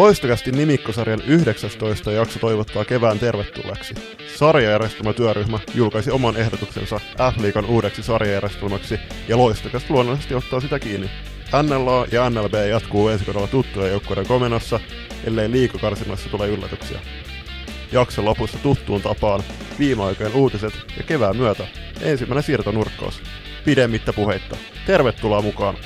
Loistokästi 0.00 0.52
nimikkosarjan 0.52 1.22
19 1.26 2.12
jakso 2.12 2.38
toivottaa 2.38 2.84
kevään 2.84 3.18
tervetulleeksi. 3.18 3.94
Sarjajärjestelmätyöryhmä 4.36 5.58
julkaisi 5.74 6.10
oman 6.10 6.36
ehdotuksensa 6.36 7.00
F-liikan 7.32 7.64
uudeksi 7.64 8.02
sarjajärjestelmäksi 8.02 8.98
ja 9.28 9.36
Loistokäst 9.36 9.90
luonnollisesti 9.90 10.34
ottaa 10.34 10.60
sitä 10.60 10.78
kiinni. 10.78 11.10
NLA 11.62 12.06
ja 12.12 12.30
NLB 12.30 12.54
jatkuu 12.68 13.08
ensi 13.08 13.24
kaudella 13.24 13.46
tuttujen 13.46 13.90
joukkueiden 13.90 14.26
komenossa, 14.26 14.80
ellei 15.24 15.50
liikakarsinnassa 15.50 16.28
tule 16.28 16.48
yllätyksiä. 16.48 17.00
Jakson 17.92 18.24
lopussa 18.24 18.58
tuttuun 18.58 19.02
tapaan 19.02 19.42
viime 19.78 20.04
aikojen 20.04 20.34
uutiset 20.34 20.74
ja 20.96 21.02
kevään 21.02 21.36
myötä 21.36 21.66
ensimmäinen 22.00 22.42
siirtonurkkaus. 22.42 23.22
Pidemmittä 23.64 24.12
puheitta. 24.12 24.56
Tervetuloa 24.86 25.42
mukaan! 25.42 25.76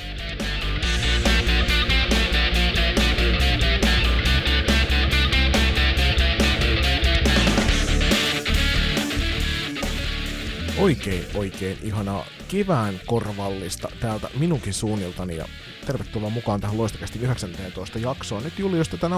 Oikein, 10.79 11.25
oikein 11.35 11.77
ihanaa 11.83 12.25
kevään 12.47 13.01
korvallista 13.05 13.89
täältä 13.99 14.29
minunkin 14.39 14.73
suunniltani 14.73 15.35
ja 15.37 15.45
tervetuloa 15.85 16.29
mukaan 16.29 16.61
tähän 16.61 16.77
loistakästi 16.77 17.19
19 17.19 17.99
jaksoon. 17.99 18.43
Nyt 18.43 18.59
Juli, 18.59 18.77
jos 18.77 18.89
tätä 18.89 19.09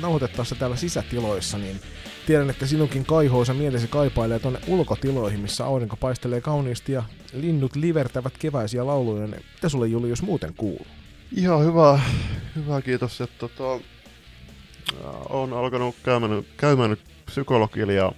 nauhoitettaessa 0.00 0.54
täällä 0.54 0.76
sisätiloissa, 0.76 1.58
niin 1.58 1.80
tiedän, 2.26 2.50
että 2.50 2.66
sinunkin 2.66 3.06
kaihoisa 3.06 3.54
mielesi 3.54 3.88
kaipailee 3.88 4.38
tuonne 4.38 4.60
ulkotiloihin, 4.66 5.40
missä 5.40 5.64
aurinko 5.64 5.96
paistelee 5.96 6.40
kauniisti 6.40 6.92
ja 6.92 7.02
linnut 7.32 7.76
livertävät 7.76 8.38
keväisiä 8.38 8.86
lauluja. 8.86 9.26
Mitä 9.26 9.68
sulle 9.68 9.86
Juli, 9.86 10.08
jos 10.08 10.22
muuten 10.22 10.54
kuuluu? 10.54 10.86
Ihan 11.36 11.64
hyvä, 11.64 12.00
hyvä 12.56 12.82
kiitos, 12.82 13.20
että 13.20 13.38
tota, 13.38 13.84
on 15.28 15.52
alkanut 15.52 15.96
käymään, 16.02 16.42
käymään 16.56 16.96
psykologilla 17.26 17.92
ja 17.92 18.12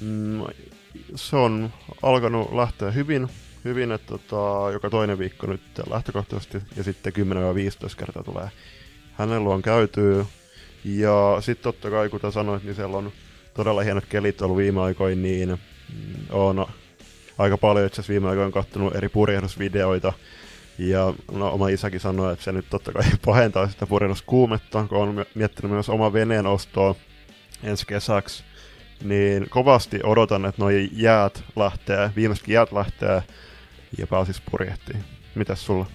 mm, 0.00 0.40
se 1.14 1.36
on 1.36 1.72
alkanut 2.02 2.52
lähteä 2.52 2.90
hyvin, 2.90 3.28
hyvin 3.64 3.92
että 3.92 4.06
tota, 4.06 4.72
joka 4.72 4.90
toinen 4.90 5.18
viikko 5.18 5.46
nyt 5.46 5.60
lähtökohtaisesti 5.90 6.58
ja 6.76 6.84
sitten 6.84 7.12
10-15 7.12 7.16
kertaa 7.96 8.22
tulee 8.22 8.48
hänen 9.12 9.44
luon 9.44 9.62
käytyy. 9.62 10.26
Ja 10.84 11.36
sitten 11.40 11.62
totta 11.62 11.90
kai, 11.90 12.08
kuten 12.08 12.32
sanoit, 12.32 12.64
niin 12.64 12.74
siellä 12.74 12.96
on 12.96 13.12
todella 13.54 13.82
hienot 13.82 14.04
kelit 14.08 14.42
ollut 14.42 14.56
viime 14.56 14.80
aikoina, 14.80 15.22
niin 15.22 15.48
mm, 15.48 16.24
on 16.30 16.66
aika 17.38 17.58
paljon 17.58 17.86
itse 17.86 18.02
viime 18.08 18.28
aikoina 18.28 18.50
katsonut 18.50 18.96
eri 18.96 19.08
purjehdusvideoita. 19.08 20.12
Ja 20.78 21.14
no, 21.32 21.52
oma 21.52 21.68
isäkin 21.68 22.00
sanoi, 22.00 22.32
että 22.32 22.44
se 22.44 22.52
nyt 22.52 22.66
totta 22.70 22.92
kai 22.92 23.04
pahentaa 23.26 23.68
sitä 23.68 23.86
purjehduskuumetta, 23.86 24.86
kun 24.88 24.98
on 24.98 25.26
miettinyt 25.34 25.72
myös 25.72 25.88
oma 25.88 26.12
veneen 26.12 26.46
ostoa 26.46 26.94
ensi 27.62 27.86
kesäksi 27.86 28.44
kovasti 29.50 30.00
odotan, 30.02 30.44
että 30.44 30.62
noi 30.62 30.88
jäät 30.92 31.44
lähtee, 31.56 32.10
viimeisetkin 32.16 32.52
jäät 32.52 32.72
lähtee 32.72 33.22
ja 33.98 34.06
pääsis 34.06 34.42
purjehtiin. 34.50 35.04
Mitäs 35.34 35.66
sulla? 35.66 35.86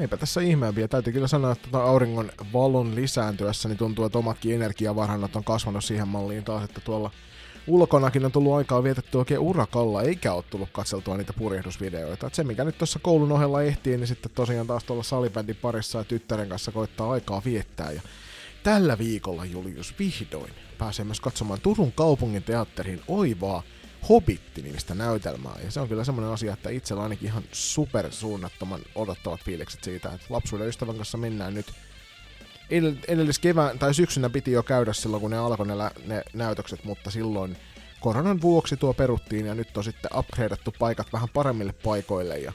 Eipä 0.00 0.16
tässä 0.16 0.40
ihmeempiä. 0.40 0.88
Täytyy 0.88 1.12
kyllä 1.12 1.28
sanoa, 1.28 1.52
että 1.52 1.68
tuota 1.70 1.86
auringon 1.86 2.32
valon 2.52 2.94
lisääntyessä 2.94 3.68
niin 3.68 3.78
tuntuu, 3.78 4.04
että 4.04 4.18
omatkin 4.18 4.54
energiavarannot 4.54 5.36
on 5.36 5.44
kasvanut 5.44 5.84
siihen 5.84 6.08
malliin 6.08 6.44
taas, 6.44 6.64
että 6.64 6.80
tuolla 6.80 7.10
ulkonakin 7.66 8.24
on 8.24 8.32
tullut 8.32 8.54
aikaa 8.54 8.82
vietetty 8.82 9.18
oikein 9.18 9.40
urakalla, 9.40 10.02
eikä 10.02 10.32
ole 10.32 10.44
tullut 10.50 10.68
katseltua 10.72 11.16
niitä 11.16 11.32
purjehdusvideoita. 11.32 12.26
Et 12.26 12.34
se, 12.34 12.44
mikä 12.44 12.64
nyt 12.64 12.78
tuossa 12.78 12.98
koulun 12.98 13.32
ohella 13.32 13.62
ehtii, 13.62 13.96
niin 13.96 14.06
sitten 14.06 14.32
tosiaan 14.34 14.66
taas 14.66 14.84
tuolla 14.84 15.02
salibändin 15.02 15.56
parissa 15.56 15.98
ja 15.98 16.04
tyttären 16.04 16.48
kanssa 16.48 16.72
koittaa 16.72 17.10
aikaa 17.10 17.42
viettää. 17.44 17.92
Ja 17.92 18.02
tällä 18.62 18.98
viikolla, 18.98 19.44
Julius, 19.44 19.94
vihdoin 19.98 20.52
pääsee 20.78 21.04
myös 21.04 21.20
katsomaan 21.20 21.60
Turun 21.60 21.92
kaupungin 21.92 22.42
teatterin 22.42 23.02
oivaa 23.08 23.62
Hobitti-nimistä 24.08 24.94
näytelmää. 24.94 25.56
Ja 25.64 25.70
se 25.70 25.80
on 25.80 25.88
kyllä 25.88 26.04
semmoinen 26.04 26.32
asia, 26.32 26.52
että 26.52 26.70
itsellä 26.70 27.02
ainakin 27.02 27.28
ihan 27.28 27.42
super 27.52 28.12
suunnattoman 28.12 28.80
odottavat 28.94 29.40
fiilikset 29.44 29.84
siitä, 29.84 30.08
että 30.08 30.26
lapsuuden 30.30 30.68
ystävän 30.68 30.96
kanssa 30.96 31.18
mennään 31.18 31.54
nyt 31.54 31.66
edellis 33.08 33.38
kevään 33.38 33.78
tai 33.78 33.94
syksynä 33.94 34.30
piti 34.30 34.52
jo 34.52 34.62
käydä 34.62 34.92
silloin, 34.92 35.20
kun 35.20 35.30
ne 35.30 35.38
alkoi 35.38 35.66
ne, 35.66 35.74
ne 36.06 36.22
näytökset, 36.34 36.84
mutta 36.84 37.10
silloin 37.10 37.56
koronan 38.00 38.42
vuoksi 38.42 38.76
tuo 38.76 38.94
peruttiin 38.94 39.46
ja 39.46 39.54
nyt 39.54 39.76
on 39.76 39.84
sitten 39.84 40.10
upgradeattu 40.18 40.74
paikat 40.78 41.12
vähän 41.12 41.28
paremmille 41.28 41.72
paikoille 41.72 42.38
ja 42.38 42.52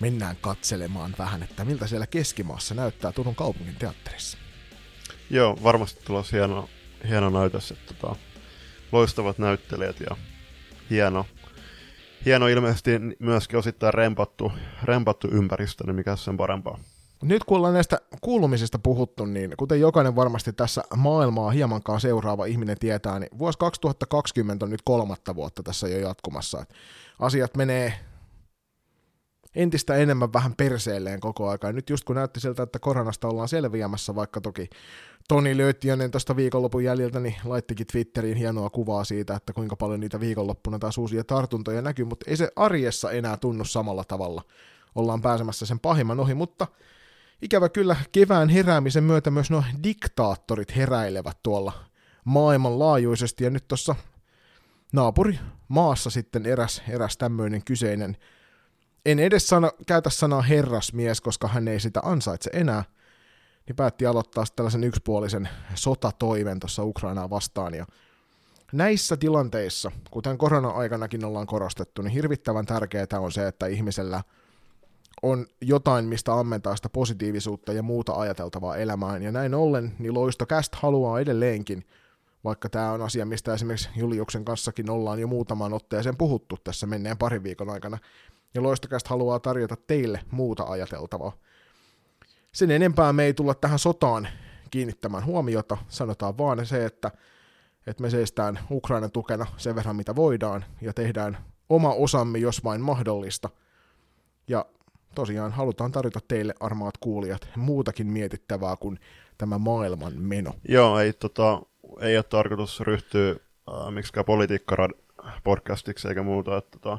mennään 0.00 0.36
katselemaan 0.40 1.14
vähän, 1.18 1.42
että 1.42 1.64
miltä 1.64 1.86
siellä 1.86 2.06
Keskimaassa 2.06 2.74
näyttää 2.74 3.12
Turun 3.12 3.34
kaupungin 3.34 3.76
teatterissa. 3.76 4.38
Joo, 5.30 5.58
varmasti 5.62 6.04
tulossa 6.04 6.36
hieno, 6.36 6.68
hieno 7.08 7.30
näytös, 7.30 7.70
että 7.70 7.94
tota, 7.94 8.16
loistavat 8.92 9.38
näyttelijät 9.38 10.00
ja 10.00 10.16
hieno, 10.90 11.26
hieno 12.24 12.48
ilmeisesti 12.48 12.90
myöskin 13.18 13.58
osittain 13.58 13.94
rempattu, 13.94 14.52
rempattu 14.82 15.28
ympäristö, 15.28 15.84
niin 15.84 15.96
mikä 15.96 16.16
sen 16.16 16.36
parempaa. 16.36 16.78
Nyt 17.22 17.44
kun 17.44 17.56
ollaan 17.56 17.74
näistä 17.74 18.00
kuulumisista 18.20 18.78
puhuttu, 18.78 19.24
niin 19.24 19.54
kuten 19.56 19.80
jokainen 19.80 20.16
varmasti 20.16 20.52
tässä 20.52 20.82
maailmaa 20.96 21.50
hiemankaan 21.50 22.00
seuraava 22.00 22.44
ihminen 22.44 22.78
tietää, 22.78 23.18
niin 23.18 23.38
vuosi 23.38 23.58
2020 23.58 24.64
on 24.64 24.70
nyt 24.70 24.82
kolmatta 24.84 25.34
vuotta 25.34 25.62
tässä 25.62 25.88
jo 25.88 25.98
jatkumassa. 25.98 26.66
Asiat 27.18 27.56
menee 27.56 27.94
entistä 29.54 29.94
enemmän 29.94 30.32
vähän 30.32 30.54
perseelleen 30.56 31.20
koko 31.20 31.48
aika. 31.48 31.66
Ja 31.66 31.72
nyt 31.72 31.90
just 31.90 32.04
kun 32.04 32.16
näytti 32.16 32.40
siltä, 32.40 32.62
että 32.62 32.78
koronasta 32.78 33.28
ollaan 33.28 33.48
selviämässä, 33.48 34.14
vaikka 34.14 34.40
toki 34.40 34.68
Toni 35.28 35.56
Löyttiönen 35.56 36.10
tuosta 36.10 36.36
viikonlopun 36.36 36.84
jäljiltä 36.84 37.20
niin 37.20 37.36
laittikin 37.44 37.86
Twitteriin 37.86 38.36
hienoa 38.36 38.70
kuvaa 38.70 39.04
siitä, 39.04 39.34
että 39.34 39.52
kuinka 39.52 39.76
paljon 39.76 40.00
niitä 40.00 40.20
viikonloppuna 40.20 40.78
taas 40.78 40.98
uusia 40.98 41.24
tartuntoja 41.24 41.82
näkyy, 41.82 42.04
mutta 42.04 42.30
ei 42.30 42.36
se 42.36 42.48
arjessa 42.56 43.10
enää 43.10 43.36
tunnu 43.36 43.64
samalla 43.64 44.04
tavalla. 44.04 44.42
Ollaan 44.94 45.22
pääsemässä 45.22 45.66
sen 45.66 45.80
pahimman 45.80 46.20
ohi, 46.20 46.34
mutta 46.34 46.66
ikävä 47.42 47.68
kyllä 47.68 47.96
kevään 48.12 48.48
heräämisen 48.48 49.04
myötä 49.04 49.30
myös 49.30 49.50
nuo 49.50 49.64
diktaattorit 49.82 50.76
heräilevät 50.76 51.38
tuolla 51.42 51.72
maailmanlaajuisesti, 52.24 53.44
ja 53.44 53.50
nyt 53.50 53.68
tuossa 53.68 53.94
naapuri 54.92 55.38
maassa 55.68 56.10
sitten 56.10 56.46
eräs, 56.46 56.82
eräs 56.88 57.16
tämmöinen 57.16 57.64
kyseinen 57.64 58.16
en 59.06 59.18
edes 59.18 59.48
sano, 59.48 59.70
käytä 59.86 60.10
sanaa 60.10 60.42
herrasmies, 60.42 61.20
koska 61.20 61.48
hän 61.48 61.68
ei 61.68 61.80
sitä 61.80 62.00
ansaitse 62.04 62.50
enää, 62.52 62.84
niin 63.66 63.76
päätti 63.76 64.06
aloittaa 64.06 64.44
tällaisen 64.56 64.84
yksipuolisen 64.84 65.48
sotatoimen 65.74 66.60
tuossa 66.60 66.84
Ukrainaa 66.84 67.30
vastaan. 67.30 67.74
Ja 67.74 67.86
näissä 68.72 69.16
tilanteissa, 69.16 69.90
kuten 70.10 70.38
korona-aikanakin 70.38 71.24
ollaan 71.24 71.46
korostettu, 71.46 72.02
niin 72.02 72.12
hirvittävän 72.12 72.66
tärkeää 72.66 73.20
on 73.20 73.32
se, 73.32 73.48
että 73.48 73.66
ihmisellä 73.66 74.22
on 75.22 75.46
jotain, 75.60 76.04
mistä 76.04 76.34
ammentaa 76.34 76.76
sitä 76.76 76.88
positiivisuutta 76.88 77.72
ja 77.72 77.82
muuta 77.82 78.12
ajateltavaa 78.12 78.76
elämään. 78.76 79.22
Ja 79.22 79.32
näin 79.32 79.54
ollen, 79.54 79.94
niin 79.98 80.14
Loistokäst 80.14 80.74
haluaa 80.74 81.20
edelleenkin, 81.20 81.86
vaikka 82.44 82.68
tämä 82.68 82.92
on 82.92 83.02
asia, 83.02 83.26
mistä 83.26 83.54
esimerkiksi 83.54 83.88
Juliuksen 83.96 84.44
kanssakin 84.44 84.90
ollaan 84.90 85.18
jo 85.18 85.26
muutamaan 85.26 85.72
otteeseen 85.72 86.16
puhuttu 86.16 86.56
tässä 86.64 86.86
menneen 86.86 87.18
parin 87.18 87.42
viikon 87.42 87.70
aikana, 87.70 87.98
ja 88.54 88.62
Loistokäst 88.62 89.08
haluaa 89.08 89.40
tarjota 89.40 89.76
teille 89.86 90.20
muuta 90.30 90.64
ajateltavaa. 90.64 91.32
Sen 92.52 92.70
enempää 92.70 93.12
me 93.12 93.24
ei 93.24 93.34
tulla 93.34 93.54
tähän 93.54 93.78
sotaan 93.78 94.28
kiinnittämään 94.70 95.24
huomiota, 95.24 95.76
sanotaan 95.88 96.38
vaan 96.38 96.66
se, 96.66 96.84
että, 96.84 97.10
että 97.86 98.02
me 98.02 98.10
seistään 98.10 98.58
Ukrainan 98.70 99.10
tukena 99.10 99.46
sen 99.56 99.74
verran 99.74 99.96
mitä 99.96 100.16
voidaan 100.16 100.64
ja 100.80 100.92
tehdään 100.92 101.38
oma 101.68 101.92
osamme, 101.94 102.38
jos 102.38 102.64
vain 102.64 102.80
mahdollista. 102.80 103.50
Ja 104.48 104.66
tosiaan 105.14 105.52
halutaan 105.52 105.92
tarjota 105.92 106.20
teille 106.28 106.54
armaat 106.60 106.96
kuulijat 106.96 107.48
muutakin 107.56 108.06
mietittävää 108.06 108.76
kuin 108.76 108.98
tämä 109.38 109.58
maailman 109.58 110.12
meno. 110.16 110.52
Joo, 110.68 110.98
ei, 110.98 111.12
tota, 111.12 111.62
ei 112.00 112.16
ole 112.16 112.24
tarkoitus 112.24 112.80
ryhtyä 112.80 113.30
äh, 113.30 113.92
miksikään 113.92 114.24
politiikka 114.24 114.88
podcastiksi 115.44 116.08
eikä 116.08 116.22
muuta, 116.22 116.56
että 116.56 116.78
tota, 116.78 116.98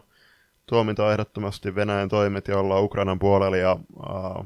tuomita 0.66 1.12
ehdottomasti 1.12 1.76
Venäjän 1.76 2.10
toimet 2.10 2.48
ja 2.48 2.60
ollaan 2.60 2.84
Ukrainan 2.84 3.20
puolella 3.20 3.58
ja 3.58 3.74
uh, 3.74 4.46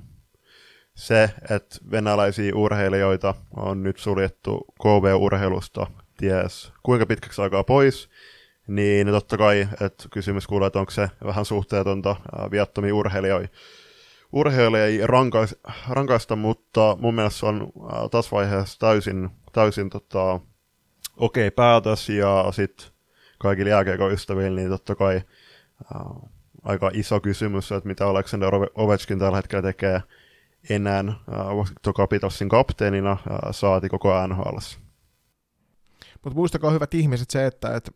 se, 0.96 1.30
että 1.50 1.78
venäläisiä 1.92 2.56
urheilijoita 2.56 3.36
on 3.56 3.84
nyt 3.84 3.98
suljettu 3.98 4.66
KV-urheilusta 4.82 5.88
ties 6.18 6.74
kuinka 6.84 7.06
pitkäksi 7.06 7.42
aikaa 7.42 7.64
pois, 7.64 8.10
niin 8.68 9.08
totta 9.08 9.38
kai, 9.38 9.68
että 9.82 10.04
kysymys 10.12 10.48
kuuluu, 10.48 10.68
että 10.68 10.80
onko 10.80 10.92
se 10.92 11.10
vähän 11.26 11.46
suhteetonta 11.46 12.12
uh, 12.12 12.52
viattomia 12.52 12.96
urheilijoita 12.96 13.58
urheilijoita 14.32 15.08
rankais, 15.08 15.56
rankaista, 15.90 16.36
mutta 16.36 16.98
mun 17.00 17.16
mielestä 17.16 17.40
se 17.40 17.46
on 17.46 17.72
uh, 17.76 18.10
tässä 18.12 18.32
vaiheessa 18.32 18.80
täysin, 18.80 19.30
täysin 19.54 19.90
tota, 19.90 20.40
okei 21.18 21.48
okay 21.48 21.56
päätös 21.56 22.10
ja 22.10 22.46
sitten 22.52 22.88
kaikille 23.38 23.70
jääkeikoystäville, 23.70 24.62
niin 24.62 24.70
totta 24.70 24.96
kai 24.96 25.22
uh, 25.96 26.30
aika 26.64 26.92
iso 26.94 27.20
kysymys, 27.20 27.72
että 27.72 27.88
mitä 27.88 28.08
Alexander 28.08 28.54
Ovechkin 28.76 29.20
tällä 29.20 29.38
hetkellä 29.38 29.62
tekee 29.62 30.04
enää 30.70 31.00
äh, 31.00 31.16
Washington 31.56 31.94
Capitalsin 31.94 32.50
kapteenina 32.50 33.12
äh, 33.12 33.38
saati 33.52 33.90
koko 33.90 34.28
NHL. 34.28 34.58
Mutta 36.24 36.36
muistakaa 36.36 36.72
hyvät 36.72 36.94
ihmiset 36.94 37.30
se, 37.30 37.46
että, 37.46 37.76
että 37.76 37.92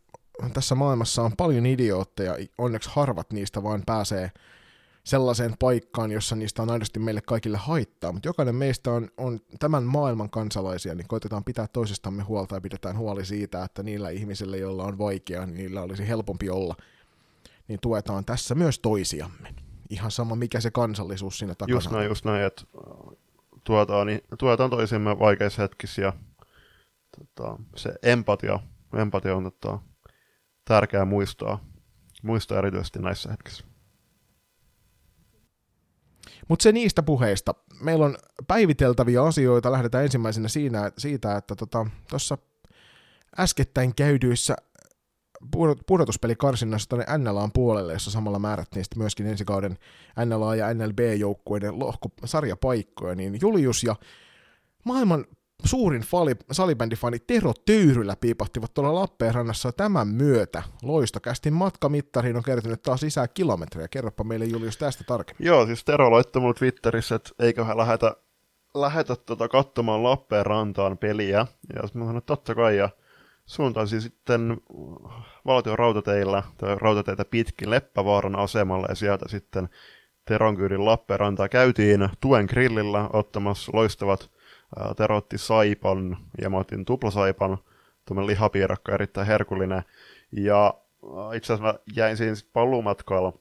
tässä 0.54 0.76
maailmassa 0.76 1.22
on 1.22 1.32
paljon 1.38 1.66
idiootteja, 1.66 2.38
onneksi 2.58 2.90
harvat 2.94 3.34
niistä 3.34 3.64
vaan 3.64 3.84
pääsee 3.86 4.32
sellaiseen 5.04 5.56
paikkaan, 5.60 6.12
jossa 6.12 6.36
niistä 6.36 6.62
on 6.62 6.70
aidosti 6.70 7.00
meille 7.00 7.22
kaikille 7.22 7.58
haittaa, 7.58 8.12
mutta 8.12 8.30
jokainen 8.30 8.56
meistä 8.56 8.92
on, 8.92 9.10
on 9.18 9.40
tämän 9.60 9.84
maailman 9.84 10.30
kansalaisia, 10.30 10.96
niin 10.96 11.08
koitetaan 11.08 11.44
pitää 11.44 11.68
toisistamme 11.68 12.24
huolta 12.24 12.56
ja 12.56 12.62
pidetään 12.62 12.98
huoli 12.98 13.26
siitä, 13.26 13.64
että 13.64 13.84
niillä 13.84 14.10
ihmisillä, 14.10 14.58
joilla 14.58 14.84
on 14.84 14.98
vaikeaa, 14.98 15.46
niin 15.46 15.58
niillä 15.58 15.82
olisi 15.82 16.08
helpompi 16.08 16.50
olla, 16.50 16.76
niin 17.68 17.80
tuetaan 17.82 18.26
tässä 18.26 18.56
myös 18.56 18.80
toisiamme. 18.80 19.54
Ihan 19.90 20.12
sama, 20.12 20.36
mikä 20.36 20.60
se 20.60 20.72
kansallisuus 20.72 21.38
siinä 21.38 21.56
takana 21.56 21.76
Just 21.76 21.92
näin, 21.92 22.08
just 22.08 22.26
näin, 22.26 22.46
että 22.46 22.64
tuetaan, 23.64 24.08
niin, 24.08 24.22
tuetaan 24.40 24.70
toisimme 24.70 25.20
vaikeissa 25.20 25.62
hetkissä 25.62 26.02
ja 26.02 26.14
tota, 27.18 27.58
se 27.76 27.94
empatia, 28.04 28.60
empatia 28.98 29.36
on 29.36 29.44
tota, 29.44 29.80
tärkeää 30.66 31.06
muistaa, 31.06 31.66
muistaa 32.24 32.58
erityisesti 32.58 33.00
näissä 33.00 33.32
hetkissä. 33.32 33.64
Mutta 36.48 36.64
se 36.64 36.72
niistä 36.72 37.04
puheista. 37.04 37.56
Meillä 37.82 38.06
on 38.06 38.18
päiviteltäviä 38.48 39.24
asioita. 39.24 39.72
Lähdetään 39.72 40.04
ensimmäisenä 40.04 40.48
siinä, 40.48 40.92
siitä, 40.98 41.36
että 41.38 41.56
tuossa 42.10 42.38
tota, 42.38 42.48
äskettäin 43.40 43.96
käydyissä 43.96 44.56
pudotuspelikarsinnassa 45.88 46.90
tuonne 46.90 47.18
NLAn 47.18 47.52
puolelle, 47.54 47.94
jossa 47.94 48.12
samalla 48.12 48.40
määrättiin 48.40 48.84
sitten 48.84 49.00
myöskin 49.00 49.28
ensi 49.28 49.46
kauden 49.46 49.78
NLA 50.26 50.56
ja 50.56 50.74
NLB-joukkueiden 50.74 51.80
lohkosarjapaikkoja, 51.80 53.16
niin 53.16 53.38
Julius 53.42 53.84
ja 53.84 53.96
maailman 54.86 55.26
suurin 55.66 56.02
fali, 56.02 56.36
salibändifani 56.52 57.20
Tero 57.20 57.54
Töyrylä 57.66 58.16
piipahtivat 58.16 58.74
tuolla 58.74 58.96
Lappeenrannassa 58.96 59.72
tämän 59.72 60.08
myötä. 60.08 60.64
Loistokästin 60.82 61.54
matkamittariin 61.54 62.38
on 62.38 62.44
kertynyt 62.44 62.82
taas 62.82 63.02
lisää 63.02 63.28
kilometrejä. 63.28 63.88
Kerropa 63.88 64.24
meille 64.24 64.46
Julius 64.46 64.78
tästä 64.78 65.04
tarkemmin. 65.04 65.48
Joo, 65.48 65.66
siis 65.66 65.84
Tero 65.84 66.12
laittoi 66.12 66.42
mulle 66.42 66.54
Twitterissä, 66.54 67.16
että 67.16 67.30
eiköhän 67.40 67.78
lähetä, 67.78 68.16
lähetä 68.76 69.16
tota 69.16 69.48
katsomaan 69.48 70.04
Lappeenrantaan 70.04 70.98
peliä. 70.98 71.48
Ja 71.76 71.82
mä 71.82 71.88
sanoin, 71.88 72.18
että 72.18 72.28
totta 72.28 72.56
kai, 72.56 72.78
ja 72.78 72.90
suuntaisin 73.46 74.02
sitten 74.02 74.58
valtion 75.46 75.80
rautateillä, 75.80 76.44
tai 76.58 76.76
rautateitä 76.82 77.26
pitkin 77.26 77.70
Leppävaaran 77.70 78.36
asemalle, 78.36 78.88
ja 78.90 78.96
sieltä 78.96 79.26
sitten 79.30 79.70
Teron 80.26 80.58
kyydin 80.58 80.86
Lappeenrantaa 80.86 81.50
käytiin 81.50 82.10
Tuen 82.22 82.46
grillillä 82.50 83.10
ottamassa 83.14 83.72
loistavat 83.76 84.32
terotti 84.98 85.38
saipan 85.38 86.18
ja 86.42 86.50
mä 86.50 86.58
otin 86.58 86.86
tuplasaipan, 86.86 87.58
tuommoinen 88.06 88.28
lihapiirakka, 88.28 88.94
erittäin 88.94 89.28
herkullinen. 89.28 89.84
Ja 90.32 90.74
itse 91.36 91.54
asiassa 91.54 91.74
mä 91.74 91.80
jäin 91.96 92.18
siinä 92.18 92.36
paluumatkalla 92.54 93.34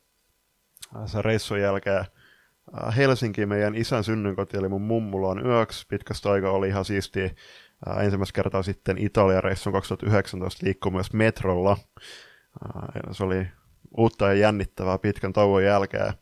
sen 1.07 1.25
reissun 1.25 1.61
jälkeen 1.61 2.05
Helsinkiin 2.97 3.49
meidän 3.49 3.75
isän 3.75 4.05
synnynkoti, 4.05 4.57
eli 4.57 4.69
mun 4.69 4.83
mummulaan 4.83 5.47
yöksi. 5.47 5.87
Pitkästä 5.87 6.31
aikaa 6.31 6.53
oli 6.53 6.69
ihan 6.69 6.85
siistiä. 6.85 7.31
Ensimmäistä 8.01 8.35
kertaa 8.35 8.63
sitten 8.63 8.99
Italian 8.99 9.45
reissun 9.45 9.73
2019 9.73 10.67
liikkui 10.67 10.93
myös 10.93 11.13
metrolla. 11.13 11.77
Se 13.11 13.25
oli 13.25 13.47
uutta 13.97 14.27
ja 14.27 14.35
jännittävää 14.35 14.99
pitkän 14.99 15.33
tauon 15.33 15.65
jälkeen. 15.65 16.13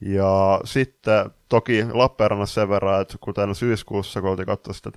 Ja 0.00 0.60
sitten 0.64 1.30
toki 1.48 1.84
Lappeenrannassa 1.92 2.60
sen 2.60 2.68
verran, 2.68 3.00
että 3.02 3.16
kuten 3.20 3.54
syyskuussa, 3.54 4.20
kun 4.20 4.30
oltiin 4.30 4.46
katsoa 4.46 4.74
sitä 4.74 4.90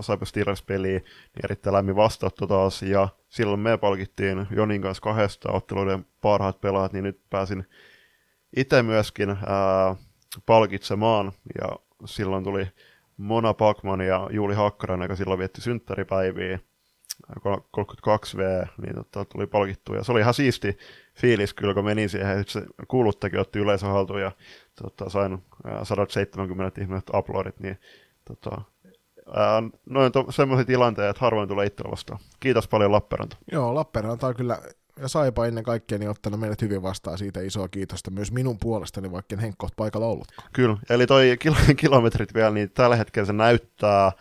Cyber 0.00 0.26
Steelers-peliä, 0.26 0.98
niin 0.98 1.44
erittäin 1.44 1.74
lämmin 1.74 1.96
vastaanotto 1.96 2.46
taas, 2.46 2.82
ja 2.82 3.08
silloin 3.28 3.60
me 3.60 3.78
palkittiin 3.78 4.46
Jonin 4.50 4.82
kanssa 4.82 5.02
kahdesta 5.02 5.52
otteluiden 5.52 6.06
parhaat 6.20 6.60
pelaajat, 6.60 6.92
niin 6.92 7.04
nyt 7.04 7.20
pääsin 7.30 7.64
itse 8.56 8.82
myöskin 8.82 9.30
ää, 9.30 9.96
palkitsemaan, 10.46 11.32
ja 11.60 11.68
silloin 12.04 12.44
tuli 12.44 12.66
Mona 13.16 13.54
Pakman 13.54 14.00
ja 14.00 14.28
Juuli 14.32 14.54
Hakkarainen, 14.54 15.04
joka 15.04 15.16
silloin 15.16 15.38
vietti 15.38 15.60
synttäripäiviä, 15.60 16.58
32V, 17.40 18.68
niin 18.82 18.94
tota, 18.94 19.24
tuli 19.24 19.46
palkittu. 19.46 19.94
Ja 19.94 20.04
se 20.04 20.12
oli 20.12 20.20
ihan 20.20 20.34
siisti 20.34 20.78
fiilis 21.14 21.54
kyllä, 21.54 21.74
kun 21.74 21.84
meni 21.84 22.08
siihen, 22.08 22.44
se 22.46 22.62
kuuluttakin 22.88 23.40
otti 23.40 23.58
yleisön 23.58 23.90
haltuun 23.90 24.20
ja 24.20 24.32
tota, 24.82 25.10
sain 25.10 25.38
170 25.82 26.80
ihmiset 26.80 27.10
uploadit, 27.14 27.60
niin 27.60 27.78
tota, 28.24 28.62
ää, 29.34 29.62
noin 29.86 30.12
to, 30.12 30.26
semmoisia 30.30 30.64
tilanteita, 30.64 31.10
että 31.10 31.20
harvoin 31.20 31.48
tulee 31.48 31.66
itsellä 31.66 31.90
vastaan. 31.90 32.20
Kiitos 32.40 32.68
paljon 32.68 32.92
Lappeenranta. 32.92 33.36
Joo, 33.52 33.74
Lappeenranta 33.74 34.26
on 34.26 34.34
kyllä, 34.34 34.62
ja 35.00 35.08
Saipa 35.08 35.46
ennen 35.46 35.64
kaikkea, 35.64 35.98
niin 35.98 36.10
ottanut 36.10 36.40
meidät 36.40 36.62
hyvin 36.62 36.82
vastaan 36.82 37.18
siitä 37.18 37.40
isoa 37.40 37.68
kiitosta 37.68 38.10
myös 38.10 38.32
minun 38.32 38.58
puolestani, 38.58 39.12
vaikka 39.12 39.34
en 39.34 39.40
Henkko 39.40 39.68
paikalla 39.76 40.06
ollutkaan. 40.06 40.48
Kyllä, 40.52 40.76
eli 40.90 41.06
toi 41.06 41.36
kil- 41.44 41.74
kilometrit 41.84 42.34
vielä, 42.34 42.50
niin 42.50 42.70
tällä 42.70 42.96
hetkellä 42.96 43.26
se 43.26 43.32
näyttää 43.32 44.12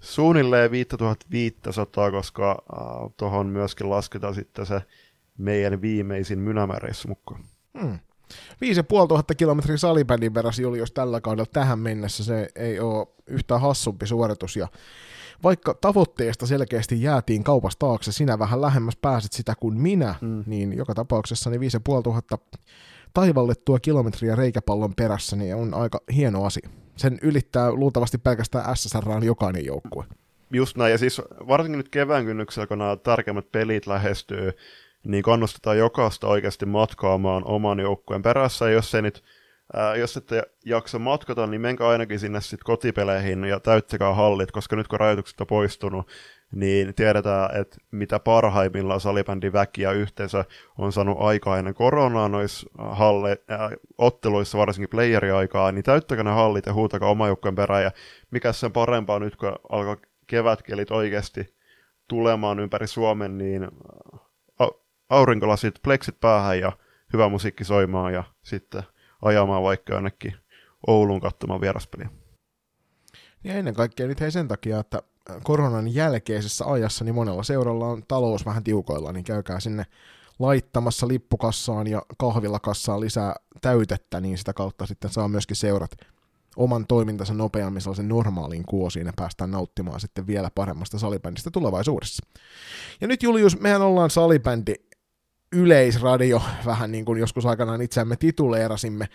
suunnilleen 0.00 0.70
5500, 0.70 2.10
koska 2.10 2.50
äh, 2.50 3.12
tuohon 3.16 3.46
myöskin 3.46 3.90
lasketaan 3.90 4.34
sitten 4.34 4.66
se 4.66 4.82
meidän 5.38 5.82
viimeisin 5.82 6.38
mynämäreissu 6.38 7.08
mukaan. 7.08 7.44
Hmm. 7.80 7.98
5500 8.60 9.34
kilometrin 9.34 9.78
salibändin 9.78 10.32
perässä 10.32 10.62
Julius 10.62 10.92
tällä 10.92 11.20
kaudella 11.20 11.50
tähän 11.52 11.78
mennessä 11.78 12.24
se 12.24 12.48
ei 12.54 12.80
ole 12.80 13.06
yhtään 13.26 13.60
hassumpi 13.60 14.06
suoritus 14.06 14.56
ja 14.56 14.68
vaikka 15.42 15.74
tavoitteesta 15.74 16.46
selkeästi 16.46 17.02
jäätiin 17.02 17.44
kaupasta 17.44 17.86
taakse, 17.86 18.12
sinä 18.12 18.38
vähän 18.38 18.60
lähemmäs 18.60 18.96
pääsit 18.96 19.32
sitä 19.32 19.54
kuin 19.60 19.80
minä, 19.80 20.14
mm. 20.20 20.44
niin 20.46 20.72
joka 20.72 20.94
tapauksessa 20.94 21.50
niin 21.50 21.60
5500 21.60 22.38
taivallettua 23.14 23.78
kilometriä 23.78 24.36
reikäpallon 24.36 24.94
perässä 24.94 25.36
niin 25.36 25.54
on 25.54 25.74
aika 25.74 26.00
hieno 26.14 26.44
asia 26.44 26.68
sen 26.96 27.18
ylittää 27.22 27.72
luultavasti 27.72 28.18
pelkästään 28.18 28.76
SSR 28.76 29.10
on 29.10 29.24
jokainen 29.24 29.64
joukkue. 29.64 30.04
Just 30.52 30.76
näin, 30.76 30.92
ja 30.92 30.98
siis 30.98 31.22
varsinkin 31.48 31.78
nyt 31.78 31.88
kevään 31.88 32.24
kynnyksellä, 32.24 32.66
kun 32.66 32.78
nämä 32.78 32.96
tärkeimmät 32.96 33.52
pelit 33.52 33.86
lähestyy, 33.86 34.52
niin 35.04 35.22
kannustetaan 35.22 35.78
jokaista 35.78 36.26
oikeasti 36.26 36.66
matkaamaan 36.66 37.42
oman 37.44 37.80
joukkueen 37.80 38.22
perässä, 38.22 38.64
ja 38.64 38.72
jos 38.72 38.94
ei 38.94 39.02
nyt 39.02 39.22
Ää, 39.72 39.96
jos 39.96 40.16
ette 40.16 40.42
jaksa 40.64 40.98
matkata, 40.98 41.46
niin 41.46 41.60
menkää 41.60 41.88
ainakin 41.88 42.20
sinne 42.20 42.40
sitten 42.40 42.64
kotipeleihin 42.64 43.44
ja 43.44 43.60
täyttäkää 43.60 44.14
hallit, 44.14 44.50
koska 44.50 44.76
nyt 44.76 44.88
kun 44.88 45.00
rajoitukset 45.00 45.40
on 45.40 45.46
poistunut, 45.46 46.08
niin 46.52 46.94
tiedetään, 46.94 47.60
että 47.60 47.76
mitä 47.90 48.18
parhaimmillaan 48.18 49.00
salibändin 49.00 49.52
väkiä 49.52 49.92
yhteensä 49.92 50.44
on 50.78 50.92
saanut 50.92 51.16
aikaa 51.20 51.58
ennen 51.58 51.74
koronaa 51.74 52.28
noissa 52.28 52.70
halle, 52.78 53.38
äh, 53.50 53.70
otteluissa, 53.98 54.58
varsinkin 54.58 54.90
playeriaikaa, 54.90 55.72
niin 55.72 55.84
täyttäkää 55.84 56.24
ne 56.24 56.30
hallit 56.30 56.66
ja 56.66 56.72
huutakaa 56.72 57.10
oma 57.10 57.26
joukkueen 57.26 57.54
perään, 57.54 57.82
ja 57.82 57.90
mikä 58.30 58.52
sen 58.52 58.72
parempaa 58.72 59.18
nyt, 59.18 59.36
kun 59.36 59.52
alkaa 59.68 59.96
kevätkelit 60.26 60.90
oikeasti 60.90 61.54
tulemaan 62.08 62.60
ympäri 62.60 62.86
Suomen, 62.86 63.38
niin 63.38 63.68
aurinkolasit, 65.10 65.74
pleksit 65.82 66.20
päähän 66.20 66.60
ja 66.60 66.72
hyvä 67.12 67.28
musiikki 67.28 67.64
soimaan 67.64 68.12
ja 68.12 68.24
sitten 68.42 68.82
ajamaan 69.24 69.62
vaikka 69.62 69.94
jonnekin 69.94 70.34
Oulun 70.86 71.20
katsomaan 71.20 71.60
vieraspeliä. 71.60 72.08
Ja 73.44 73.54
ennen 73.54 73.74
kaikkea 73.74 74.06
nyt 74.06 74.20
hei 74.20 74.30
sen 74.30 74.48
takia, 74.48 74.78
että 74.80 75.02
koronan 75.42 75.94
jälkeisessä 75.94 76.64
ajassa 76.64 77.04
niin 77.04 77.14
monella 77.14 77.42
seuralla 77.42 77.86
on 77.86 78.02
talous 78.08 78.46
vähän 78.46 78.64
tiukoilla, 78.64 79.12
niin 79.12 79.24
käykää 79.24 79.60
sinne 79.60 79.86
laittamassa 80.38 81.08
lippukassaan 81.08 81.86
ja 81.86 82.02
kahvilakassaan 82.18 83.00
lisää 83.00 83.34
täytettä, 83.60 84.20
niin 84.20 84.38
sitä 84.38 84.52
kautta 84.52 84.86
sitten 84.86 85.10
saa 85.10 85.28
myöskin 85.28 85.56
seurat 85.56 85.90
oman 86.56 86.86
toimintansa 86.86 87.34
nopeammin 87.34 87.82
sellaisen 87.82 88.08
normaaliin 88.08 88.64
kuosiin 88.64 89.06
ja 89.06 89.12
päästään 89.16 89.50
nauttimaan 89.50 90.00
sitten 90.00 90.26
vielä 90.26 90.50
paremmasta 90.54 90.98
salibändistä 90.98 91.50
tulevaisuudessa. 91.50 92.26
Ja 93.00 93.06
nyt 93.06 93.22
Julius, 93.22 93.60
mehän 93.60 93.82
ollaan 93.82 94.10
salibändi 94.10 94.74
yleisradio, 95.54 96.42
vähän 96.66 96.92
niin 96.92 97.04
kuin 97.04 97.20
joskus 97.20 97.46
aikanaan 97.46 97.82
itseämme 97.82 98.16
tituleerasimme, 98.16 99.08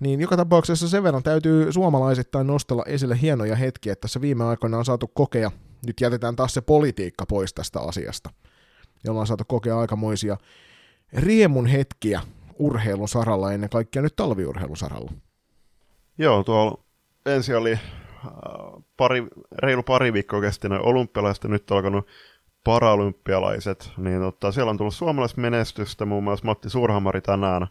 niin 0.00 0.20
joka 0.20 0.36
tapauksessa 0.36 0.88
sen 0.88 1.02
verran 1.02 1.22
täytyy 1.22 1.72
suomalaisittain 1.72 2.46
nostella 2.46 2.82
esille 2.86 3.20
hienoja 3.22 3.56
hetkiä, 3.56 3.92
että 3.92 4.00
tässä 4.00 4.20
viime 4.20 4.44
aikoina 4.44 4.78
on 4.78 4.84
saatu 4.84 5.06
kokea, 5.06 5.50
nyt 5.86 6.00
jätetään 6.00 6.36
taas 6.36 6.54
se 6.54 6.60
politiikka 6.60 7.26
pois 7.26 7.54
tästä 7.54 7.80
asiasta, 7.80 8.30
jolla 9.04 9.20
on 9.20 9.26
saatu 9.26 9.44
kokea 9.48 9.78
aikamoisia 9.78 10.36
riemun 11.12 11.66
hetkiä 11.66 12.20
urheilun 12.58 13.08
saralla, 13.08 13.52
ennen 13.52 13.70
kaikkea 13.70 14.02
nyt 14.02 14.16
talviurheilun 14.16 14.76
saralla. 14.76 15.12
Joo, 16.18 16.44
tuolla 16.44 16.78
ensin 17.26 17.56
oli 17.56 17.72
äh, 17.72 17.80
pari, 18.96 19.26
reilu 19.62 19.82
pari 19.82 20.12
viikkoa 20.12 20.40
kesti 20.40 20.68
olympialaiset 20.80 21.44
nyt 21.44 21.70
alkanut 21.70 22.06
paralympialaiset, 22.66 23.92
niin 23.96 24.20
tota, 24.20 24.52
siellä 24.52 24.70
on 24.70 24.76
tullut 24.76 24.94
suomalaismenestystä, 24.94 26.04
muun 26.04 26.24
muassa 26.24 26.46
Matti 26.46 26.70
Suurhamari 26.70 27.20
tänään, 27.20 27.66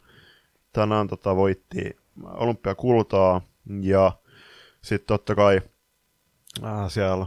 tänään 0.74 1.08
tota, 1.08 1.36
voitti 1.36 1.98
olympiakultaa, 2.24 3.42
ja 3.82 4.12
sitten 4.82 5.08
totta 5.08 5.36
kai 5.36 5.62
äh, 6.64 6.72
siellä 6.88 7.26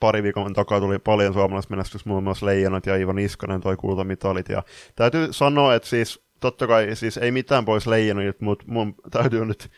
pari 0.00 0.22
viikon 0.22 0.52
takaa 0.52 0.80
tuli 0.80 0.98
paljon 0.98 1.32
suomalaismenestys, 1.32 2.06
muun 2.06 2.24
muassa 2.24 2.46
Leijonat 2.46 2.86
ja 2.86 2.96
Ivan 2.96 3.18
Iskanen 3.18 3.60
toi 3.60 3.76
kultamitalit. 3.76 4.48
Ja 4.48 4.62
täytyy 4.96 5.32
sanoa, 5.32 5.74
että 5.74 5.88
siis 5.88 6.22
totta 6.40 6.66
kai 6.66 6.96
siis 6.96 7.16
ei 7.16 7.30
mitään 7.30 7.64
pois 7.64 7.86
Leijonit, 7.86 8.40
mutta 8.40 8.64
mun 8.68 8.94
täytyy 9.10 9.44
nyt 9.44 9.70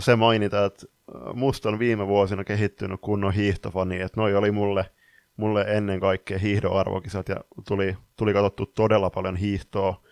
se 0.00 0.16
mainita, 0.16 0.64
että 0.64 0.86
musta 1.34 1.68
on 1.68 1.78
viime 1.78 2.06
vuosina 2.06 2.44
kehittynyt 2.44 3.00
kunnon 3.00 3.32
hiihtofani, 3.32 4.00
että 4.00 4.20
noi 4.20 4.34
oli 4.34 4.50
mulle, 4.50 4.90
mulle 5.38 5.64
ennen 5.68 6.00
kaikkea 6.00 6.38
hiihdoarvokisat 6.38 7.28
ja 7.28 7.36
tuli, 7.68 7.96
tuli 8.16 8.32
katsottu 8.32 8.66
todella 8.66 9.10
paljon 9.10 9.36
hiihtoa. 9.36 10.02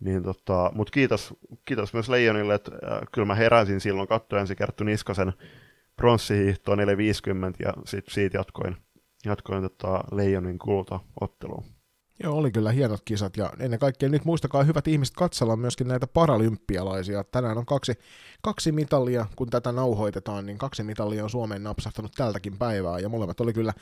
Niin 0.00 0.22
tota, 0.22 0.70
Mutta 0.74 0.90
kiitos, 0.90 1.34
kiitos 1.64 1.92
myös 1.92 2.08
Leijonille, 2.08 2.54
että 2.54 2.70
äh, 2.74 3.00
kyllä 3.12 3.26
mä 3.26 3.34
heräsin 3.34 3.80
silloin, 3.80 4.08
katsoin 4.08 4.40
ensin 4.40 4.56
Kerttu 4.56 4.84
Niskasen 4.84 5.32
pronssihiihtoa 5.96 6.76
450 6.76 7.64
ja 7.64 7.72
sit 7.84 8.04
siitä 8.08 8.38
jatkoin, 8.38 8.76
jatkoin 9.24 9.62
tota 9.62 10.04
Leijonin 10.12 10.58
kultaotteluun. 10.58 11.64
Joo, 12.22 12.36
oli 12.36 12.50
kyllä 12.50 12.72
hienot 12.72 13.00
kisat 13.04 13.36
ja 13.36 13.50
ennen 13.60 13.78
kaikkea 13.78 14.08
nyt 14.08 14.24
muistakaa 14.24 14.62
hyvät 14.62 14.88
ihmiset 14.88 15.14
katsella 15.16 15.56
myöskin 15.56 15.88
näitä 15.88 16.06
paralympialaisia. 16.06 17.24
Tänään 17.24 17.58
on 17.58 17.66
kaksi, 17.66 17.92
kaksi 18.42 18.72
mitalia, 18.72 19.26
kun 19.36 19.50
tätä 19.50 19.72
nauhoitetaan, 19.72 20.46
niin 20.46 20.58
kaksi 20.58 20.82
mitalia 20.82 21.24
on 21.24 21.30
Suomeen 21.30 21.62
napsahtanut 21.62 22.12
tältäkin 22.16 22.58
päivää 22.58 22.98
ja 22.98 23.08
molemmat 23.08 23.40
oli 23.40 23.52
kyllä 23.52 23.72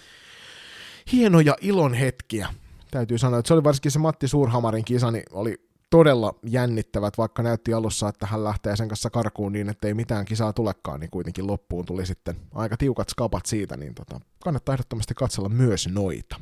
hienoja 1.13 1.57
ilon 1.61 1.95
hetkiä. 1.95 2.49
Täytyy 2.91 3.19
sanoa, 3.19 3.39
että 3.39 3.49
se 3.49 3.55
oli 3.55 3.65
varsinkin 3.65 3.91
se 3.93 3.99
Matti 3.99 4.29
Suurhamarin 4.29 4.85
kisa, 4.85 5.11
niin 5.11 5.25
oli 5.33 5.65
todella 5.91 6.35
jännittävät, 6.43 7.19
vaikka 7.19 7.43
näytti 7.43 7.75
alussa, 7.75 8.09
että 8.09 8.27
hän 8.27 8.45
lähtee 8.45 8.77
sen 8.77 8.89
kanssa 8.89 9.11
karkuun 9.11 9.53
niin, 9.53 9.69
että 9.69 9.89
ei 9.89 9.95
mitään 9.95 10.25
kisaa 10.25 10.53
tulekaan, 10.53 11.01
niin 11.01 11.11
kuitenkin 11.11 11.47
loppuun 11.47 11.87
tuli 11.87 12.07
sitten 12.07 12.37
aika 12.55 12.77
tiukat 12.77 13.09
skapat 13.09 13.47
siitä, 13.47 13.77
niin 13.77 13.95
tota, 13.95 14.21
kannattaa 14.45 14.73
ehdottomasti 14.73 15.15
katsella 15.15 15.49
myös 15.49 15.89
noita. 15.89 16.37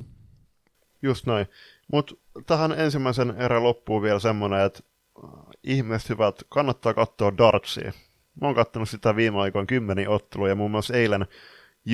Just 1.02 1.26
näin. 1.26 1.46
Mutta 1.92 2.14
tähän 2.46 2.72
ensimmäisen 2.72 3.34
erän 3.38 3.62
loppuun 3.62 4.02
vielä 4.02 4.18
semmoinen, 4.18 4.60
että 4.60 4.80
äh, 5.24 5.30
ihmiset 5.64 6.08
hyvät, 6.08 6.42
kannattaa 6.48 6.94
katsoa 6.94 7.36
dartsia. 7.38 7.92
Mä 8.40 8.46
oon 8.46 8.54
katsonut 8.54 8.88
sitä 8.88 9.16
viime 9.16 9.40
aikoina 9.40 9.66
kymmeniä 9.66 10.10
otteluja, 10.10 10.54
muun 10.54 10.70
muassa 10.70 10.94
eilen 10.94 11.26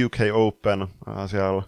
UK 0.04 0.16
Open, 0.34 0.82
äh, 0.82 1.30
siellä 1.30 1.62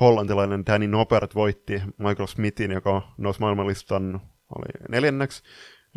hollantilainen 0.00 0.66
Danny 0.66 0.86
Nopert 0.86 1.34
voitti 1.34 1.82
Michael 1.98 2.26
Smithin, 2.26 2.70
joka 2.70 3.02
nousi 3.18 3.40
maailmanlistan 3.40 4.20
oli 4.58 4.86
neljänneksi, 4.88 5.42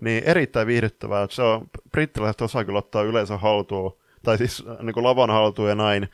niin 0.02 0.24
erittäin 0.24 0.68
viihdyttävää. 0.68 1.28
Se 1.30 1.42
on, 1.42 1.70
brittiläiset 1.92 2.42
osaa 2.42 2.66
kyllä 2.66 2.80
ottaa 2.80 3.04
yleensä 3.04 3.38
haltuun, 3.38 3.98
tai 4.24 4.38
siis 4.38 4.64
äh, 4.70 4.78
niin 4.86 4.94
kuin 4.94 5.04
lavan 5.04 5.30
haltuun 5.30 5.70
ja 5.70 5.76
näin. 5.76 6.10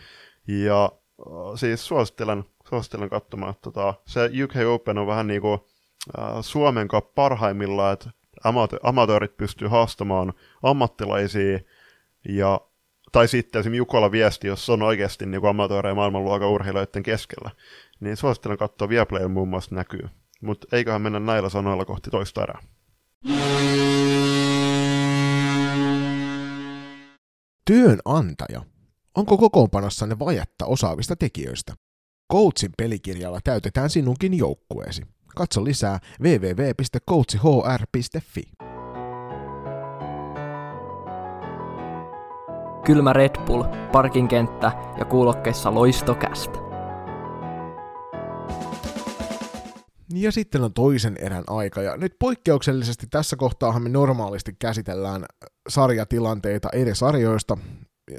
Ja 0.47 0.85
äh, 0.85 1.31
siis 1.55 1.87
suosittelen, 1.87 2.43
suosittelen 2.69 3.09
katsomaan, 3.09 3.51
että 3.51 3.61
tota, 3.61 3.93
se 4.05 4.29
UK 4.43 4.53
Open 4.73 4.97
on 4.97 5.07
vähän 5.07 5.27
niin 5.27 5.41
kuin 5.41 5.59
äh, 6.19 6.25
Suomen 6.41 6.87
parhaimmillaan, 7.15 7.93
että 7.93 8.09
amatöörit 8.83 9.37
pystyy 9.37 9.67
haastamaan 9.67 10.33
ammattilaisia 10.63 11.59
ja 12.29 12.61
tai 13.11 13.27
sitten 13.27 13.59
esimerkiksi 13.59 13.77
Jukola 13.77 14.11
viesti, 14.11 14.47
jos 14.47 14.69
on 14.69 14.81
oikeasti 14.81 15.25
niin 15.25 15.45
amatöörejä 15.49 15.95
maailmanluokan 15.95 16.49
urheilijoiden 16.49 17.03
keskellä, 17.03 17.51
niin 17.99 18.17
suosittelen 18.17 18.57
katsoa 18.57 18.89
Viaplay 18.89 19.27
muun 19.27 19.47
muassa 19.47 19.75
näkyy. 19.75 20.09
Mutta 20.41 20.67
eiköhän 20.71 21.01
mennä 21.01 21.19
näillä 21.19 21.49
sanoilla 21.49 21.85
kohti 21.85 22.09
toista 22.09 22.43
erää. 22.43 22.59
Työnantaja. 27.65 28.61
Onko 29.15 29.37
kokoonpanossanne 29.37 30.19
vajetta 30.19 30.65
osaavista 30.65 31.15
tekijöistä? 31.15 31.73
Coachin 32.31 32.71
pelikirjalla 32.77 33.39
täytetään 33.43 33.89
sinunkin 33.89 34.37
joukkueesi. 34.37 35.01
Katso 35.35 35.63
lisää 35.63 35.99
www.coachhr.fi. 36.21 37.09
Kylmä 42.89 43.13
Red 43.13 43.45
Bull, 43.45 43.63
parkinkenttä 43.91 44.71
ja 44.97 45.05
kuulokkeissa 45.05 45.73
loistokästä. 45.73 46.59
Ja 50.13 50.31
sitten 50.31 50.63
on 50.63 50.73
toisen 50.73 51.17
erän 51.19 51.43
aika, 51.47 51.81
ja 51.81 51.97
nyt 51.97 52.15
poikkeuksellisesti 52.19 53.07
tässä 53.07 53.35
kohtaahan 53.35 53.81
me 53.81 53.89
normaalisti 53.89 54.55
käsitellään 54.59 55.25
sarjatilanteita 55.69 56.69
eri 56.73 56.95
sarjoista. 56.95 57.57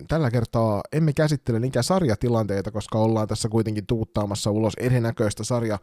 Tällä 0.09 0.31
kertaa 0.31 0.81
emme 0.93 1.13
käsittele 1.13 1.61
niinkään 1.61 1.85
sarjatilanteita, 1.85 2.71
koska 2.71 2.99
ollaan 2.99 3.29
tässä 3.29 3.49
kuitenkin 3.49 3.87
tuuttaamassa 3.87 4.51
ulos 4.51 4.75
erinäköistä 4.81 5.45
sarja, 5.45 5.79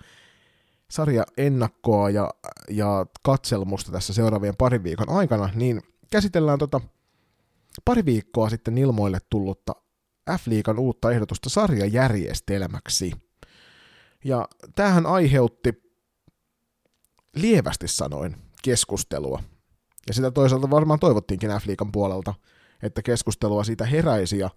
sarja 0.92 1.24
ennakkoa 1.38 2.10
ja, 2.10 2.30
ja 2.70 3.06
katselmusta 3.24 3.92
tässä 3.92 4.14
seuraavien 4.14 4.56
parin 4.58 4.84
viikon 4.84 5.10
aikana, 5.10 5.50
niin 5.56 5.82
käsitellään 6.12 6.60
tota 6.60 6.82
pari 7.86 8.06
viikkoa 8.06 8.50
sitten 8.50 8.78
ilmoille 8.78 9.20
tullutta 9.30 9.76
F-liigan 10.32 10.80
uutta 10.80 11.12
ehdotusta 11.12 11.50
sarjajärjestelmäksi. 11.50 13.12
Ja 14.26 14.48
tämähän 14.76 15.06
aiheutti 15.06 15.74
lievästi 17.36 17.88
sanoin 17.88 18.36
keskustelua. 18.64 19.44
Ja 20.08 20.14
sitä 20.14 20.32
toisaalta 20.32 20.70
varmaan 20.70 21.00
toivottiinkin 21.00 21.50
F-liikan 21.50 21.92
puolelta, 21.92 22.34
että 22.84 23.02
keskustelua 23.02 23.64
siitä 23.64 23.86
heräisi 23.86 24.40
ja 24.40 24.50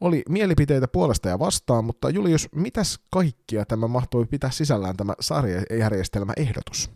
oli 0.00 0.22
mielipiteitä 0.28 0.88
puolesta 0.88 1.28
ja 1.28 1.38
vastaan, 1.38 1.84
mutta 1.84 2.10
Julius, 2.10 2.48
mitäs 2.54 3.00
kaikkia 3.10 3.64
tämä 3.64 3.88
mahtui 3.88 4.26
pitää 4.26 4.50
sisällään 4.50 4.96
tämä 4.96 5.14
sarjajärjestelmäehdotus? 5.20 6.90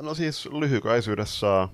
No 0.00 0.14
siis 0.14 0.46
lyhykäisyydessä 0.46 1.68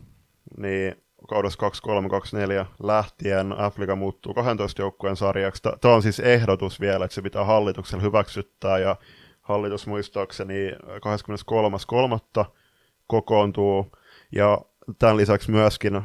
niin 0.58 0.94
kaudessa 1.30 1.58
2324 1.58 2.66
lähtien 2.82 3.54
F-liiga 3.72 3.96
muuttuu 3.96 4.34
12 4.34 4.82
joukkueen 4.82 5.16
sarjaksi. 5.16 5.62
Tämä 5.80 5.94
on 5.94 6.02
siis 6.02 6.20
ehdotus 6.20 6.80
vielä, 6.80 7.04
että 7.04 7.14
se 7.14 7.22
pitää 7.22 7.44
hallituksella 7.44 8.02
hyväksyttää 8.02 8.78
ja 8.78 8.96
hallitus 9.40 9.86
muistaakseni 9.86 10.70
23.3. 10.70 12.44
kokoontuu, 13.06 13.92
ja 14.32 14.58
tämän 14.98 15.16
lisäksi 15.16 15.50
myöskin 15.50 15.96
äh, 15.96 16.02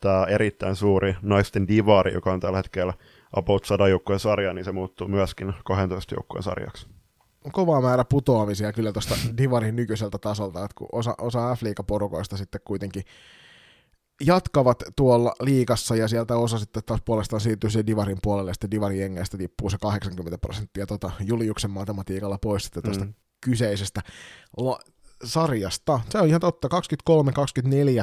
tämä 0.00 0.24
erittäin 0.24 0.76
suuri 0.76 1.16
naisten 1.22 1.68
divari, 1.68 2.12
joka 2.12 2.32
on 2.32 2.40
tällä 2.40 2.56
hetkellä 2.56 2.94
about 3.32 3.64
100 3.64 3.88
joukkueen 3.88 4.20
sarja, 4.20 4.52
niin 4.52 4.64
se 4.64 4.72
muuttuu 4.72 5.08
myöskin 5.08 5.54
12 5.64 6.14
joukkueen 6.14 6.42
sarjaksi. 6.42 6.86
Kova 7.52 7.80
määrä 7.80 8.04
putoamisia 8.04 8.72
kyllä 8.72 8.92
tuosta 8.92 9.14
divarin 9.38 9.76
nykyiseltä 9.76 10.18
tasolta, 10.18 10.64
että 10.64 10.74
kun 10.74 10.88
osa, 10.92 11.14
osa 11.18 11.54
F-liiga-porukoista 11.54 12.36
sitten 12.36 12.60
kuitenkin 12.64 13.04
jatkavat 14.20 14.82
tuolla 14.96 15.34
liikassa 15.40 15.96
ja 15.96 16.08
sieltä 16.08 16.36
osa 16.36 16.58
sitten 16.58 16.82
taas 16.86 17.00
puolestaan 17.04 17.40
siirtyy 17.40 17.70
siihen 17.70 17.86
Divarin 17.86 18.18
puolelle 18.22 18.50
ja 18.50 18.54
sitten 18.54 18.70
Divarin 18.70 19.00
jengeistä 19.00 19.38
tippuu 19.38 19.70
se 19.70 19.78
80 19.80 20.38
prosenttia 20.38 20.86
tota 20.86 21.10
Juliuksen 21.20 21.70
matematiikalla 21.70 22.38
pois 22.42 22.62
sitten 22.64 22.82
tuosta 22.82 23.04
mm. 23.04 23.14
kyseisestä 23.40 24.00
la- 24.56 24.80
sarjasta. 25.24 26.00
Se 26.10 26.18
on 26.18 26.28
ihan 26.28 26.40
totta, 26.40 26.68
23-24 26.68 26.70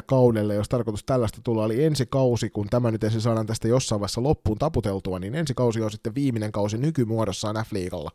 kaudelle, 0.05 0.55
jos 0.55 0.69
tarkoitus 0.69 1.03
tällaista 1.03 1.41
tulla, 1.43 1.65
eli 1.65 1.83
ensi 1.83 2.05
kausi, 2.05 2.49
kun 2.49 2.67
tämä 2.69 2.91
nyt 2.91 3.03
ensin 3.03 3.21
saadaan 3.21 3.45
tästä 3.45 3.67
jossain 3.67 3.99
vaiheessa 3.99 4.23
loppuun 4.23 4.57
taputeltua, 4.57 5.19
niin 5.19 5.35
ensi 5.35 5.53
kausi 5.53 5.81
on 5.81 5.91
sitten 5.91 6.15
viimeinen 6.15 6.51
kausi 6.51 6.77
nykymuodossaan 6.77 7.55
F-liigalla 7.55 8.11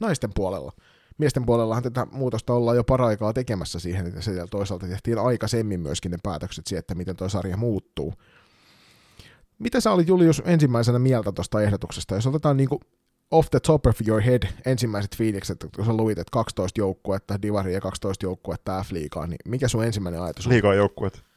naisten 0.00 0.30
puolella 0.34 0.72
miesten 1.18 1.46
puolellahan 1.46 1.82
tätä 1.82 2.06
muutosta 2.12 2.54
ollaan 2.54 2.76
jo 2.76 2.84
paraikaa 2.84 3.32
tekemässä 3.32 3.78
siihen, 3.78 4.06
että 4.06 4.20
se 4.20 4.32
toisaalta 4.50 4.86
tehtiin 4.86 5.18
aikaisemmin 5.18 5.80
myöskin 5.80 6.10
ne 6.10 6.18
päätökset 6.22 6.66
siihen, 6.66 6.80
että 6.80 6.94
miten 6.94 7.16
tuo 7.16 7.28
sarja 7.28 7.56
muuttuu. 7.56 8.14
Mitä 9.58 9.80
sä 9.80 9.92
olit 9.92 10.08
Julius 10.08 10.42
ensimmäisenä 10.44 10.98
mieltä 10.98 11.32
tuosta 11.32 11.62
ehdotuksesta, 11.62 12.14
jos 12.14 12.26
otetaan 12.26 12.56
niin 12.56 12.68
kuin 12.68 12.80
off 13.30 13.50
the 13.50 13.60
top 13.60 13.86
of 13.86 13.96
your 14.08 14.20
head 14.20 14.42
ensimmäiset 14.66 15.16
fiilikset, 15.16 15.66
kun 15.76 15.84
sä 15.84 15.92
luit, 15.92 16.18
että 16.18 16.30
12 16.30 16.80
joukkuetta 16.80 17.42
Divari 17.42 17.74
ja 17.74 17.80
12 17.80 18.26
joukkuetta 18.26 18.82
F-liigaa, 18.82 19.26
niin 19.26 19.38
mikä 19.48 19.68
sun 19.68 19.84
ensimmäinen 19.84 20.22
ajatus 20.22 20.46
on? 20.46 20.52
Liigaa 20.52 20.74
joukkuet. 20.74 21.27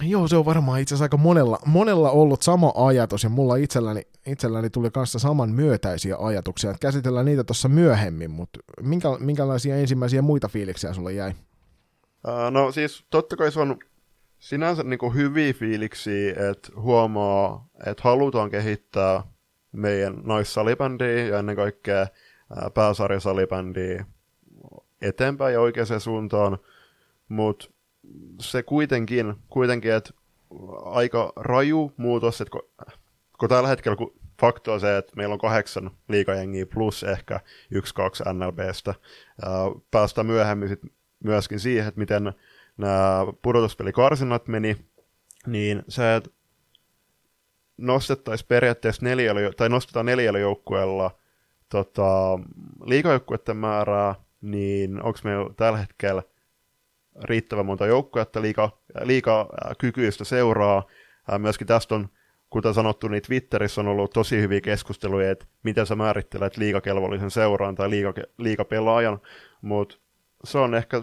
Joo, 0.00 0.28
se 0.28 0.36
on 0.36 0.44
varmaan 0.44 0.80
itse 0.80 0.94
asiassa 0.94 1.04
aika 1.04 1.16
monella, 1.16 1.58
monella 1.66 2.10
ollut 2.10 2.42
sama 2.42 2.72
ajatus, 2.74 3.24
ja 3.24 3.30
mulla 3.30 3.56
itselläni, 3.56 4.02
itselläni 4.26 4.70
tuli 4.70 4.90
kanssa 4.90 5.18
saman 5.18 5.50
myötäisiä 5.50 6.16
ajatuksia, 6.18 6.74
käsitellään 6.80 7.26
niitä 7.26 7.44
tuossa 7.44 7.68
myöhemmin, 7.68 8.30
mutta 8.30 8.58
minkä, 8.80 9.08
minkälaisia 9.20 9.76
ensimmäisiä 9.76 10.22
muita 10.22 10.48
fiiliksiä 10.48 10.92
sulle 10.92 11.12
jäi? 11.12 11.32
No 12.50 12.72
siis 12.72 13.04
totta 13.10 13.36
kai 13.36 13.52
se 13.52 13.60
on 13.60 13.78
sinänsä 14.38 14.82
niin 14.82 14.98
kuin 14.98 15.14
hyviä 15.14 15.52
fiiliksiä, 15.52 16.50
että 16.50 16.72
huomaa, 16.76 17.66
että 17.86 18.02
halutaan 18.02 18.50
kehittää 18.50 19.22
meidän 19.72 20.20
naissalibändiä 20.24 21.26
ja 21.26 21.38
ennen 21.38 21.56
kaikkea 21.56 22.06
pääsarjasalibändiä 22.74 24.04
eteenpäin 25.02 25.52
ja 25.52 25.60
oikeaan 25.60 26.00
suuntaan, 26.00 26.58
mutta 27.28 27.70
se 28.40 28.62
kuitenkin, 28.62 29.34
kuitenkin 29.48 29.92
että 29.92 30.10
aika 30.84 31.32
raju 31.36 31.92
muutos, 31.96 32.40
että 32.40 32.52
kun, 32.52 32.68
kun 33.38 33.48
tällä 33.48 33.68
hetkellä 33.68 33.96
kun 33.96 34.14
fakto 34.40 34.72
on 34.72 34.80
se, 34.80 34.96
että 34.96 35.12
meillä 35.16 35.32
on 35.32 35.38
kahdeksan 35.38 35.90
liikajengiä 36.08 36.66
plus 36.66 37.02
ehkä 37.02 37.40
yksi, 37.70 37.94
kaksi 37.94 38.24
NLBstä. 38.32 38.94
Päästään 39.90 40.26
myöhemmin 40.26 40.68
sit 40.68 40.80
myöskin 41.24 41.60
siihen, 41.60 41.88
että 41.88 42.00
miten 42.00 42.32
nämä 42.76 43.26
pudotuspelikarsinnat 43.42 44.48
meni, 44.48 44.76
niin 45.46 45.82
se, 45.88 46.16
että 46.16 46.30
nostettaisiin 47.76 48.48
periaatteessa 48.48 49.04
neljällä, 49.04 49.40
tai 49.56 49.68
nostetaan 49.68 50.06
neljällä 50.06 50.38
joukkueella 50.38 51.10
tota, 51.68 52.38
liikajoukkueiden 52.84 53.56
määrää, 53.56 54.14
niin 54.40 55.02
onko 55.02 55.18
meillä 55.24 55.50
tällä 55.56 55.78
hetkellä 55.78 56.22
riittävän 57.24 57.66
monta 57.66 57.86
joukkuetta 57.86 58.42
liika, 58.42 58.78
liika 59.02 59.48
kykyistä 59.78 60.24
seuraa. 60.24 60.86
Myöskin 61.38 61.66
tästä 61.66 61.94
on, 61.94 62.08
kuten 62.50 62.74
sanottu, 62.74 63.08
niin 63.08 63.22
Twitterissä 63.22 63.80
on 63.80 63.88
ollut 63.88 64.10
tosi 64.10 64.40
hyviä 64.40 64.60
keskusteluja, 64.60 65.30
että 65.30 65.46
miten 65.62 65.86
sä 65.86 65.96
määrittelet 65.96 66.56
liikakelvollisen 66.56 67.30
seuraan 67.30 67.74
tai 67.74 67.90
liika, 67.90 68.14
liikapelaajan, 68.38 69.20
mutta 69.62 69.96
se 70.44 70.58
on 70.58 70.74
ehkä 70.74 71.02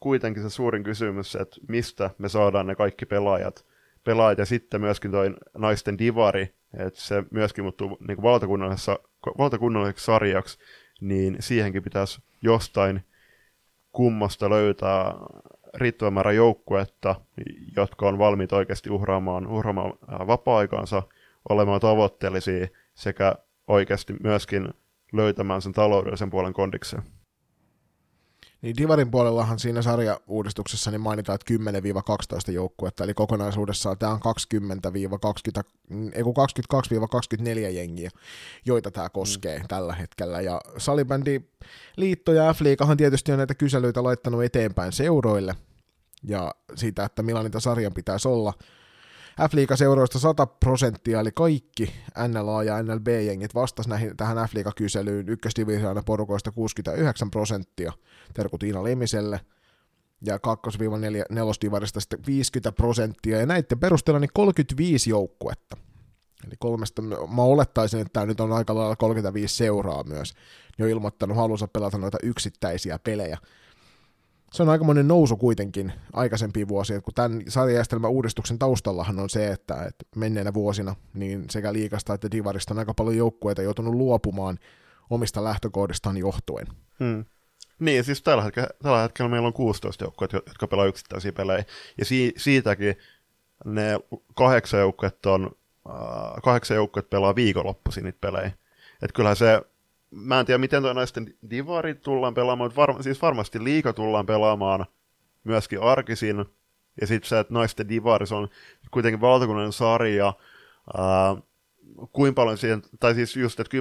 kuitenkin 0.00 0.42
se 0.42 0.50
suurin 0.50 0.84
kysymys, 0.84 1.36
että 1.36 1.56
mistä 1.68 2.10
me 2.18 2.28
saadaan 2.28 2.66
ne 2.66 2.74
kaikki 2.74 3.06
pelaajat, 3.06 3.66
pelaajat 4.04 4.38
ja 4.38 4.46
sitten 4.46 4.80
myöskin 4.80 5.10
toi 5.10 5.34
naisten 5.58 5.98
divari, 5.98 6.54
että 6.78 7.00
se 7.00 7.24
myöskin 7.30 7.64
muuttuu 7.64 7.98
niin 8.08 8.22
valtakunnalliseksi 9.38 10.04
sarjaksi, 10.04 10.58
niin 11.00 11.36
siihenkin 11.40 11.82
pitäisi 11.82 12.22
jostain 12.42 13.04
kummasta 13.92 14.50
löytää 14.50 15.14
riittävän 15.74 16.12
määrä 16.12 16.32
joukkuetta, 16.32 17.14
jotka 17.76 18.08
on 18.08 18.18
valmiit 18.18 18.52
oikeasti 18.52 18.90
uhraamaan, 18.90 19.46
uhraamaan 19.46 19.92
vapaa-aikaansa, 20.26 21.02
olemaan 21.48 21.80
tavoitteellisia 21.80 22.66
sekä 22.94 23.34
oikeasti 23.68 24.12
myöskin 24.22 24.68
löytämään 25.12 25.62
sen 25.62 25.72
taloudellisen 25.72 26.30
puolen 26.30 26.52
kondikseen. 26.52 27.02
Niin 28.62 28.76
Divarin 28.76 29.10
puolellahan 29.10 29.58
siinä 29.58 29.82
sarjauudistuksessa 29.82 30.90
niin 30.90 31.00
mainitaan, 31.00 31.34
että 31.34 31.54
10-12 32.50 32.52
joukkuetta, 32.52 33.04
eli 33.04 33.14
kokonaisuudessaan 33.14 33.98
tämä 33.98 34.12
on 34.12 34.20
20-20, 34.20 34.22
22-24 37.42 37.58
jengiä, 37.58 38.10
joita 38.66 38.90
tämä 38.90 39.08
koskee 39.08 39.58
mm. 39.58 39.68
tällä 39.68 39.94
hetkellä. 39.94 40.40
Ja 40.40 40.60
salibändi 40.78 41.40
liitto 41.96 42.32
ja 42.32 42.52
F-liigahan 42.52 42.96
tietysti 42.96 43.32
on 43.32 43.38
näitä 43.38 43.54
kyselyitä 43.54 44.02
laittanut 44.02 44.44
eteenpäin 44.44 44.92
seuroille, 44.92 45.54
ja 46.24 46.54
siitä, 46.74 47.04
että 47.04 47.22
millainen 47.22 47.60
sarjan 47.60 47.94
pitäisi 47.94 48.28
olla. 48.28 48.52
F-liiga-seuroista 49.40 50.18
100 50.18 50.46
prosenttia, 50.46 51.20
eli 51.20 51.30
kaikki 51.34 51.94
NLA- 52.18 52.64
ja 52.64 52.82
NLB-jengit 52.82 53.54
vastasi 53.54 53.88
näihin, 53.88 54.16
tähän 54.16 54.48
F-liiga-kyselyyn. 54.48 55.28
Ykkösdivisioona 55.28 56.02
porukoista 56.02 56.52
69 56.52 57.30
prosenttia, 57.30 57.92
terkut 58.34 58.62
Iina 58.62 58.84
Lemiselle, 58.84 59.40
ja 60.24 60.36
2-4 60.36 60.38
divarista 61.62 62.00
sitten 62.00 62.26
50 62.26 62.72
prosenttia, 62.72 63.40
ja 63.40 63.46
näiden 63.46 63.78
perusteella 63.80 64.20
niin 64.20 64.30
35 64.34 65.10
joukkuetta. 65.10 65.76
Eli 66.46 66.54
kolmesta, 66.58 67.02
mä 67.02 67.42
olettaisin, 67.42 68.00
että 68.00 68.12
tämä 68.12 68.26
nyt 68.26 68.40
on 68.40 68.52
aika 68.52 68.74
lailla 68.74 68.96
35 68.96 69.56
seuraa 69.56 70.04
myös, 70.04 70.34
jo 70.78 70.86
ilmoittanut 70.86 71.36
halunsa 71.36 71.68
pelata 71.68 71.98
noita 71.98 72.18
yksittäisiä 72.22 72.98
pelejä 72.98 73.38
se 74.52 74.62
on 74.62 74.68
aikamoinen 74.68 75.08
nousu 75.08 75.36
kuitenkin 75.36 75.92
aikaisempiin 76.12 76.68
vuosiin, 76.68 77.02
kun 77.02 77.14
tämän 77.14 77.42
sarjajärjestelmän 77.48 78.10
uudistuksen 78.10 78.58
taustallahan 78.58 79.18
on 79.18 79.30
se, 79.30 79.48
että, 79.48 79.74
että 79.74 80.04
menneenä 80.16 80.54
vuosina 80.54 80.94
niin 81.14 81.44
sekä 81.50 81.72
liikasta 81.72 82.14
että 82.14 82.30
divarista 82.30 82.74
on 82.74 82.78
aika 82.78 82.94
paljon 82.94 83.16
joukkueita 83.16 83.62
joutunut 83.62 83.94
luopumaan 83.94 84.58
omista 85.10 85.44
lähtökohdistaan 85.44 86.16
johtuen. 86.16 86.66
Hmm. 86.98 87.24
Niin, 87.78 88.04
siis 88.04 88.22
tällä 88.22 88.42
hetkellä, 88.42 88.68
tällä 88.82 89.02
hetkellä 89.02 89.28
meillä 89.28 89.46
on 89.46 89.52
16 89.52 90.04
joukkueita, 90.04 90.36
jotka 90.36 90.66
pelaa 90.66 90.86
yksittäisiä 90.86 91.32
pelejä, 91.32 91.64
ja 91.98 92.04
si- 92.04 92.34
siitäkin 92.36 92.96
ne 93.64 94.00
kahdeksan 94.34 94.80
joukkuetta 94.80 95.32
on, 95.32 95.50
äh, 95.88 96.42
kahdeksan 96.42 96.74
joukkuetta 96.74 97.08
pelaa 97.08 97.34
viikonloppuisin 97.34 98.04
niitä 98.04 98.18
pelejä. 98.20 98.52
Että 99.02 99.14
kyllähän 99.14 99.36
se 99.36 99.62
mä 100.12 100.40
en 100.40 100.46
tiedä, 100.46 100.58
miten 100.58 100.82
tuo 100.82 100.92
naisten 100.92 101.34
divari 101.50 101.94
tullaan 101.94 102.34
pelaamaan, 102.34 102.70
mutta 102.70 102.80
var, 102.80 103.02
siis 103.02 103.22
varmasti 103.22 103.64
liika 103.64 103.92
tullaan 103.92 104.26
pelaamaan 104.26 104.86
myöskin 105.44 105.80
arkisin, 105.80 106.44
ja 107.00 107.06
sitten 107.06 107.28
se, 107.28 107.38
että 107.38 107.54
naisten 107.54 107.88
divari 107.88 108.26
on 108.32 108.48
kuitenkin 108.90 109.20
valtakunnallinen 109.20 109.72
sarja, 109.72 110.32
ää, 110.96 111.36
kuinka 112.12 112.42
paljon 112.42 112.58
siihen, 112.58 112.82
tai 113.00 113.14
siis 113.14 113.36
just, 113.36 113.60
että 113.60 113.76
10-12 113.76 113.80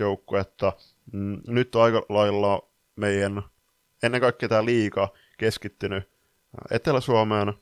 joukkuetta, 0.00 0.72
mm, 1.12 1.40
nyt 1.46 1.74
on 1.74 1.82
aika 1.82 2.02
lailla 2.08 2.68
meidän, 2.96 3.42
ennen 4.02 4.20
kaikkea 4.20 4.48
tämä 4.48 4.64
liika 4.64 5.08
keskittynyt 5.38 6.10
Etelä-Suomeen, 6.70 7.54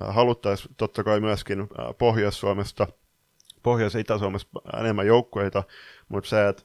haluttaisiin 0.00 0.74
totta 0.76 1.04
kai 1.04 1.20
myöskin 1.20 1.68
Pohjois-Suomesta, 1.98 2.86
Pohjois- 3.62 3.94
ja 3.94 4.00
Itä-Suomessa 4.00 4.48
enemmän 4.80 5.06
joukkueita, 5.06 5.64
mutta 6.08 6.30
se, 6.30 6.48
että 6.48 6.62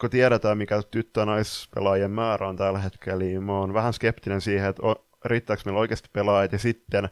kun 0.00 0.10
tiedetään, 0.10 0.58
mikä 0.58 0.82
tyttö- 0.90 1.20
ja 1.20 1.26
naispelaajien 1.26 2.10
määrä 2.10 2.48
on 2.48 2.56
tällä 2.56 2.78
hetkellä, 2.78 3.24
niin 3.24 3.42
mä 3.42 3.58
oon 3.58 3.74
vähän 3.74 3.92
skeptinen 3.92 4.40
siihen, 4.40 4.70
että 4.70 4.82
riittääkö 5.24 5.62
meillä 5.64 5.80
oikeasti 5.80 6.08
pelaajat, 6.12 6.52
ja 6.52 6.58
sitten 6.58 7.08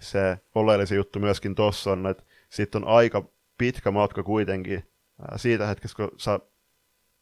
se 0.00 0.38
oleellisin 0.54 0.96
juttu 0.96 1.18
myöskin 1.18 1.54
tuossa 1.54 1.92
on, 1.92 2.06
että 2.06 2.22
sitten 2.50 2.84
on 2.84 2.88
aika 2.88 3.24
pitkä 3.58 3.90
matka 3.90 4.22
kuitenkin 4.22 4.84
siitä 5.36 5.66
hetkestä, 5.66 5.96
kun 5.96 6.10
sä 6.16 6.40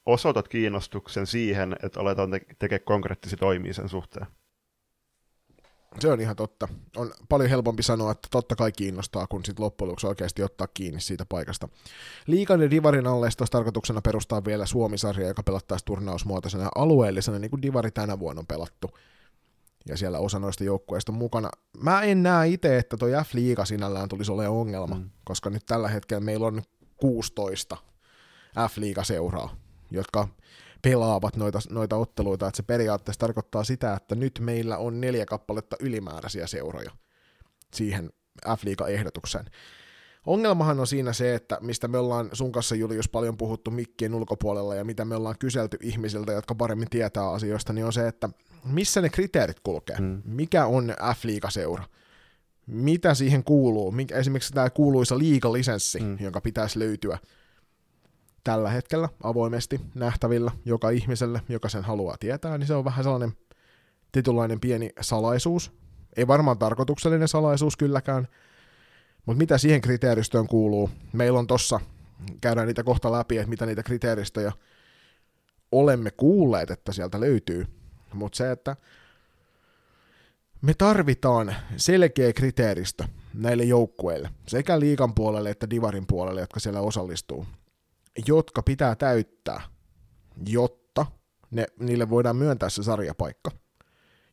osoitat 0.07 0.49
kiinnostuksen 0.49 1.27
siihen, 1.27 1.77
että 1.83 2.01
aletaan 2.01 2.31
te- 2.31 2.47
tekemään 2.59 2.85
konkreettisia 2.85 3.39
toimia 3.39 3.75
sen 3.75 3.89
suhteen. 3.89 4.27
Se 5.99 6.13
on 6.13 6.21
ihan 6.21 6.37
totta. 6.37 6.69
On 6.97 7.13
paljon 7.29 7.51
helpompi 7.51 7.83
sanoa, 7.83 8.13
että 8.13 8.29
totta 8.31 8.57
kai 8.57 8.73
kiinnostaa, 8.73 9.27
kun 9.27 9.45
sitten 9.45 9.65
loppujen 9.65 9.89
lopuksi 9.89 10.07
oikeasti 10.07 10.43
ottaa 10.43 10.67
kiinni 10.75 11.01
siitä 11.01 11.27
paikasta. 11.29 11.69
Liikan 12.27 12.61
ja 12.61 12.71
Divarin 12.71 13.07
alle 13.07 13.27
olisi 13.27 13.39
tarkoituksena 13.51 14.01
perustaa 14.03 14.45
vielä 14.45 14.67
Suomi-sarja, 14.67 15.29
joka 15.29 15.43
pelattaisi 15.43 15.85
turnausmuotoisena 15.85 16.69
alueellisena, 16.75 17.39
niin 17.39 17.51
kuin 17.51 17.63
Divari 17.63 17.91
tänä 17.91 18.19
vuonna 18.19 18.41
on 18.41 18.47
pelattu. 18.47 18.91
Ja 19.89 19.97
siellä 19.97 20.19
osa 20.19 20.39
noista 20.39 20.65
joukkueista 20.65 21.13
on 21.13 21.19
mukana. 21.19 21.51
Mä 21.83 22.03
en 22.03 22.23
näe 22.23 22.49
itse, 22.49 22.79
että 22.79 22.97
toi 22.97 23.11
F-liiga 23.11 23.65
sinällään 23.65 24.09
tulisi 24.09 24.33
olemaan 24.33 24.57
ongelma, 24.57 24.95
mm. 24.95 25.11
koska 25.25 25.51
nyt 25.51 25.67
tällä 25.67 25.89
hetkellä 25.89 26.21
meillä 26.21 26.47
on 26.47 26.63
16 26.97 27.77
F-liiga-seuraa, 28.69 29.57
jotka 29.91 30.29
pelaavat 30.83 31.37
noita, 31.37 31.59
noita 31.71 31.97
otteluita, 31.97 32.47
että 32.47 32.57
se 32.57 32.63
periaatteessa 32.63 33.21
tarkoittaa 33.21 33.65
sitä, 33.65 33.95
että 33.95 34.15
nyt 34.15 34.39
meillä 34.41 34.79
on 34.79 35.01
neljä 35.01 35.27
kappaletta 35.27 35.77
ylimääräisiä 35.81 36.47
seuroja 36.47 36.91
siihen 37.75 38.11
F-liiga-ehdotukseen. 38.47 39.47
Ongelmahan 40.27 40.81
on 40.81 40.87
siinä 40.87 41.13
se, 41.13 41.35
että 41.35 41.59
mistä 41.61 41.89
me 41.89 41.99
ollaan 41.99 42.31
sun 42.33 42.53
kanssa 42.53 42.75
Julius 42.75 43.09
paljon 43.09 43.37
puhuttu 43.37 43.71
mikkien 43.71 44.15
ulkopuolella 44.15 44.75
ja 44.75 44.85
mitä 44.85 45.05
me 45.05 45.15
ollaan 45.15 45.39
kyselty 45.39 45.77
ihmisiltä, 45.81 46.33
jotka 46.33 46.55
paremmin 46.55 46.91
tietää 46.91 47.31
asioista, 47.31 47.73
niin 47.73 47.85
on 47.85 47.93
se, 47.93 48.09
että 48.09 48.29
missä 48.65 49.01
ne 49.01 49.09
kriteerit 49.09 49.61
kulkee. 49.61 49.97
Hmm. 49.97 50.23
Mikä 50.25 50.67
on 50.67 50.95
F-liigaseura? 51.15 51.85
Mitä 52.67 53.15
siihen 53.15 53.45
kuuluu? 53.45 53.95
Esimerkiksi 54.13 54.53
tämä 54.53 54.71
kuuluisa 54.71 55.19
liigalisenssi, 55.19 55.99
hmm. 55.99 56.17
jonka 56.21 56.41
pitäisi 56.41 56.79
löytyä 56.79 57.19
tällä 58.45 58.71
hetkellä 58.71 59.09
avoimesti 59.23 59.81
nähtävillä 59.95 60.51
joka 60.65 60.91
ihmiselle, 60.91 61.43
joka 61.49 61.69
sen 61.69 61.85
haluaa 61.85 62.17
tietää, 62.21 62.59
niin 62.59 62.67
se 62.67 62.75
on 62.75 62.85
vähän 62.85 63.05
sellainen 63.05 63.33
tietynlainen 64.13 64.61
pieni 64.61 64.91
salaisuus. 65.01 65.73
Ei 66.17 66.27
varmaan 66.27 66.59
tarkoituksellinen 66.59 67.29
salaisuus 67.29 67.77
kylläkään, 67.77 68.29
mutta 69.27 69.39
mitä 69.39 69.59
siihen 69.59 69.81
kriteeristöön 69.81 70.47
kuuluu? 70.47 70.91
Meillä 71.13 71.39
on 71.39 71.47
tossa, 71.47 71.81
käydään 72.41 72.67
niitä 72.67 72.85
kohta 72.85 73.13
läpi, 73.13 73.39
että 73.39 73.51
mitä 73.51 73.67
niitä 73.67 73.83
kriteeristöjä 73.83 74.53
olemme 75.73 76.11
kuulleet, 76.11 76.71
että 76.71 76.93
sieltä 76.93 77.21
löytyy. 77.21 77.67
Mutta 78.15 78.37
se, 78.37 78.51
että 78.51 78.77
me 80.63 80.75
tarvitaan 80.75 81.55
selkeä 81.77 82.33
kriteeristö 82.33 83.05
näille 83.35 83.65
joukkueille, 83.65 84.31
sekä 84.47 84.81
liikan 84.81 85.15
puolelle 85.15 85.51
että 85.51 85.71
divarin 85.71 86.07
puolelle, 86.07 86.41
jotka 86.41 86.61
siellä 86.61 86.81
osallistuu 86.81 87.47
jotka 88.27 88.63
pitää 88.63 88.95
täyttää, 88.95 89.61
jotta 90.47 91.07
ne, 91.51 91.67
niille 91.81 92.11
voidaan 92.11 92.37
myöntää 92.37 92.69
se 92.69 92.83
sarjapaikka. 92.83 93.51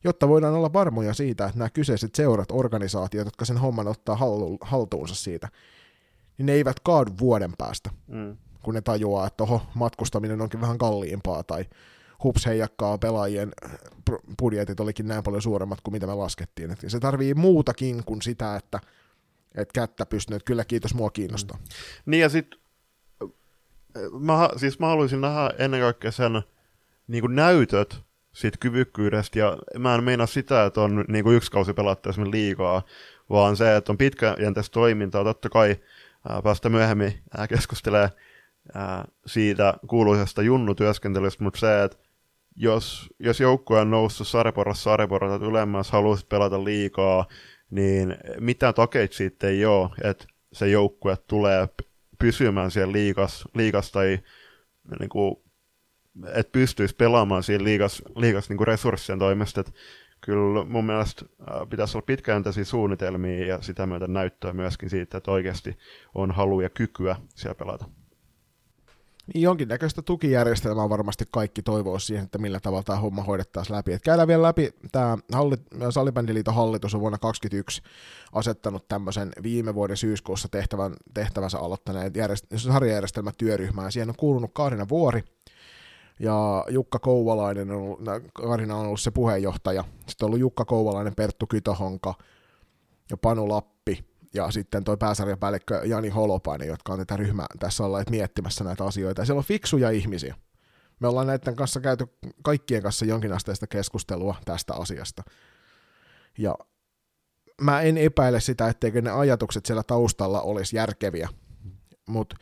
Jotta 0.04 0.28
voidaan 0.28 0.54
olla 0.54 0.74
varmoja 0.74 1.14
siitä, 1.14 1.46
että 1.46 1.58
nämä 1.58 1.70
kyseiset 1.70 2.16
seurat, 2.16 2.52
organisaatiot, 2.52 3.28
jotka 3.28 3.46
sen 3.46 3.58
homman 3.58 3.88
ottaa 3.88 4.18
haltuunsa 4.62 5.16
siitä, 5.16 5.50
niin 6.38 6.46
ne 6.46 6.54
eivät 6.54 6.80
kaadu 6.80 7.12
vuoden 7.20 7.54
päästä, 7.58 7.90
mm. 8.08 8.38
kun 8.64 8.74
ne 8.74 8.82
tajuaa, 8.82 9.28
että 9.28 9.44
oho, 9.44 9.62
matkustaminen 9.74 10.42
onkin 10.42 10.62
vähän 10.62 10.78
kalliimpaa 10.78 11.44
tai 11.44 11.66
hups 12.24 12.46
heijakkaa 12.46 12.98
pelaajien 12.98 13.52
budjetit 14.40 14.80
olikin 14.80 15.08
näin 15.08 15.24
paljon 15.24 15.42
suuremmat 15.42 15.82
kuin 15.82 15.92
mitä 15.94 16.08
me 16.08 16.14
laskettiin. 16.14 16.72
Et 16.72 16.80
se 16.88 17.00
tarvii 17.00 17.34
muutakin 17.34 18.04
kuin 18.06 18.22
sitä, 18.22 18.56
että 18.56 18.80
et 19.56 19.72
kättä 19.72 20.06
pystynyt, 20.06 20.44
kyllä 20.44 20.66
kiitos, 20.66 20.94
mua 20.94 21.10
kiinnostaa. 21.10 21.58
Mm. 21.58 21.66
Niin 22.06 22.22
ja 22.22 22.30
sitten 22.30 22.60
mä, 24.20 24.50
siis 24.56 24.80
mä 24.80 24.88
haluaisin 24.88 25.22
nähdä 25.22 25.52
ennen 25.58 25.82
kaikkea 25.82 26.12
sen 26.12 26.42
niin 27.08 27.22
kuin 27.22 27.36
näytöt 27.36 28.02
siitä 28.34 28.58
kyvykkyydestä, 28.60 29.40
ja 29.40 29.58
mä 29.80 29.96
en 29.96 30.04
meinaa 30.04 30.28
sitä, 30.28 30.66
että 30.66 30.82
on 30.82 31.06
niin 31.08 31.24
kuin 31.24 31.36
yksi 31.36 31.52
kausi 31.52 31.74
pelattu 31.74 32.10
liikaa, 32.32 32.82
vaan 33.30 33.56
se, 33.56 33.76
että 33.76 33.92
on 33.92 33.98
pitkäjänteistä 33.98 34.74
toimintaa, 34.74 35.24
totta 35.24 35.50
kai 35.50 35.76
ää, 36.30 36.42
päästä 36.42 36.70
myöhemmin 36.70 37.14
ää, 37.38 37.48
keskustelee 37.48 38.10
ää, 38.74 39.06
siitä 39.26 39.74
kuuluisesta 39.88 40.42
junnutyöskentelystä, 40.42 41.44
mutta 41.44 41.60
se, 41.60 41.84
että 41.84 41.98
jos, 42.56 43.10
jos 43.20 43.40
joukkue 43.40 43.80
on 43.80 43.92
noussut 43.92 44.28
sarjaporrassa 44.28 44.84
sarjaporrassa 44.84 45.46
ylemmässä, 45.46 45.92
haluaisit 45.92 46.30
pelata 46.30 46.64
liikaa, 46.64 47.26
niin 47.70 48.18
mitään 48.40 48.74
takeita 48.74 49.16
siitä 49.16 49.48
ei 49.48 49.66
ole, 49.66 49.90
että 50.04 50.26
se 50.54 50.68
joukkue 50.68 51.18
tulee 51.28 51.70
pysymään 52.20 52.72
siellä 52.72 52.92
liikas, 52.92 53.48
liikas 53.54 53.92
tai 53.92 54.20
niin 55.00 55.10
kuin, 55.10 55.36
että 56.34 56.52
pystyisi 56.52 56.96
pelaamaan 56.96 57.44
siinä 57.44 57.64
liikas, 57.64 58.04
liikas 58.16 58.50
niin 58.50 58.58
kuin 58.58 58.68
resurssien 58.68 59.20
toimesta. 59.20 59.62
Että 59.62 59.72
kyllä 60.22 60.66
mun 60.66 60.86
mielestä 60.86 61.26
pitäisi 61.70 61.98
olla 61.98 62.06
pitkäjänteisiä 62.06 62.66
suunnitelmia 62.66 63.46
ja 63.46 63.62
sitä 63.62 63.86
myötä 63.86 64.08
näyttöä 64.08 64.54
myöskin 64.54 64.90
siitä, 64.90 65.18
että 65.18 65.32
oikeasti 65.32 65.78
on 66.16 66.32
halu 66.32 66.62
ja 66.62 66.70
kykyä 66.70 67.16
siellä 67.36 67.56
pelata. 67.56 67.86
Niin 69.34 69.42
jonkinnäköistä 69.42 70.02
tukijärjestelmää 70.02 70.90
varmasti 70.90 71.26
kaikki 71.32 71.62
toivoo 71.62 72.00
siihen, 72.00 72.26
että 72.26 72.38
millä 72.38 72.60
tavalla 72.60 72.84
tämä 72.84 73.00
homma 73.00 73.24
hoidettaisiin 73.24 73.76
läpi. 73.76 73.94
Et 73.94 74.02
käydään 74.02 74.28
vielä 74.28 74.44
läpi, 74.44 74.70
tämä 74.92 75.18
hallit, 75.32 75.62
Salibändiliiton 75.90 76.56
hallitus 76.56 76.96
on 76.96 77.02
vuonna 77.02 77.18
2021 77.18 77.82
asettanut 78.34 78.88
tämmöisen 78.88 79.32
viime 79.44 79.76
vuoden 79.76 79.98
syyskuussa 79.98 80.48
tehtävän, 80.50 80.94
tehtävänsä 81.14 81.60
aloittaneen 81.60 82.12
järjest- 82.12 82.58
sarjajärjestelmätyöryhmään, 82.58 83.88
ja 83.88 83.92
siihen 83.92 84.10
on 84.10 84.16
kuulunut 84.18 84.52
Kaarina 84.54 84.90
Vuori, 84.90 85.24
ja 86.20 86.66
Jukka 86.70 87.00
Kouvalainen 87.00 87.72
on 87.72 87.78
ollut, 87.78 88.00
Karina 88.34 88.76
on 88.76 88.86
ollut 88.86 89.00
se 89.00 89.12
puheenjohtaja, 89.12 89.84
sitten 90.08 90.26
on 90.26 90.28
ollut 90.28 90.40
Jukka 90.40 90.66
Kouvalainen, 90.66 91.16
Perttu 91.16 91.48
Kytohonka 91.48 92.14
ja 93.12 93.18
Panu 93.18 93.50
Lappi, 93.50 94.06
ja 94.34 94.52
sitten 94.52 94.84
toi 94.84 94.98
pääsarjapäällikkö 94.98 95.82
Jani 95.86 96.10
Holopainen, 96.10 96.68
jotka 96.68 96.94
on 96.94 97.00
tätä 97.00 97.18
ryhmää 97.18 97.48
tässä 97.60 97.86
olleet 97.86 98.10
miettimässä 98.10 98.64
näitä 98.64 98.86
asioita. 98.86 99.22
Ja 99.22 99.26
siellä 99.26 99.40
on 99.40 99.46
fiksuja 99.46 99.90
ihmisiä. 99.90 100.36
Me 101.00 101.08
ollaan 101.08 101.28
näiden 101.28 101.56
kanssa 101.56 101.80
käyty 101.80 102.08
kaikkien 102.44 102.84
kanssa 102.84 103.06
jonkinasteista 103.06 103.68
keskustelua 103.68 104.36
tästä 104.46 104.74
asiasta. 104.74 105.24
Ja 106.38 106.56
mä 107.62 107.82
en 107.82 107.98
epäile 107.98 108.40
sitä, 108.40 108.68
etteikö 108.68 109.02
ne 109.02 109.12
ajatukset 109.12 109.66
siellä 109.66 109.84
taustalla 109.84 110.42
olisi 110.42 110.76
järkeviä, 110.76 111.30
mutta 112.08 112.36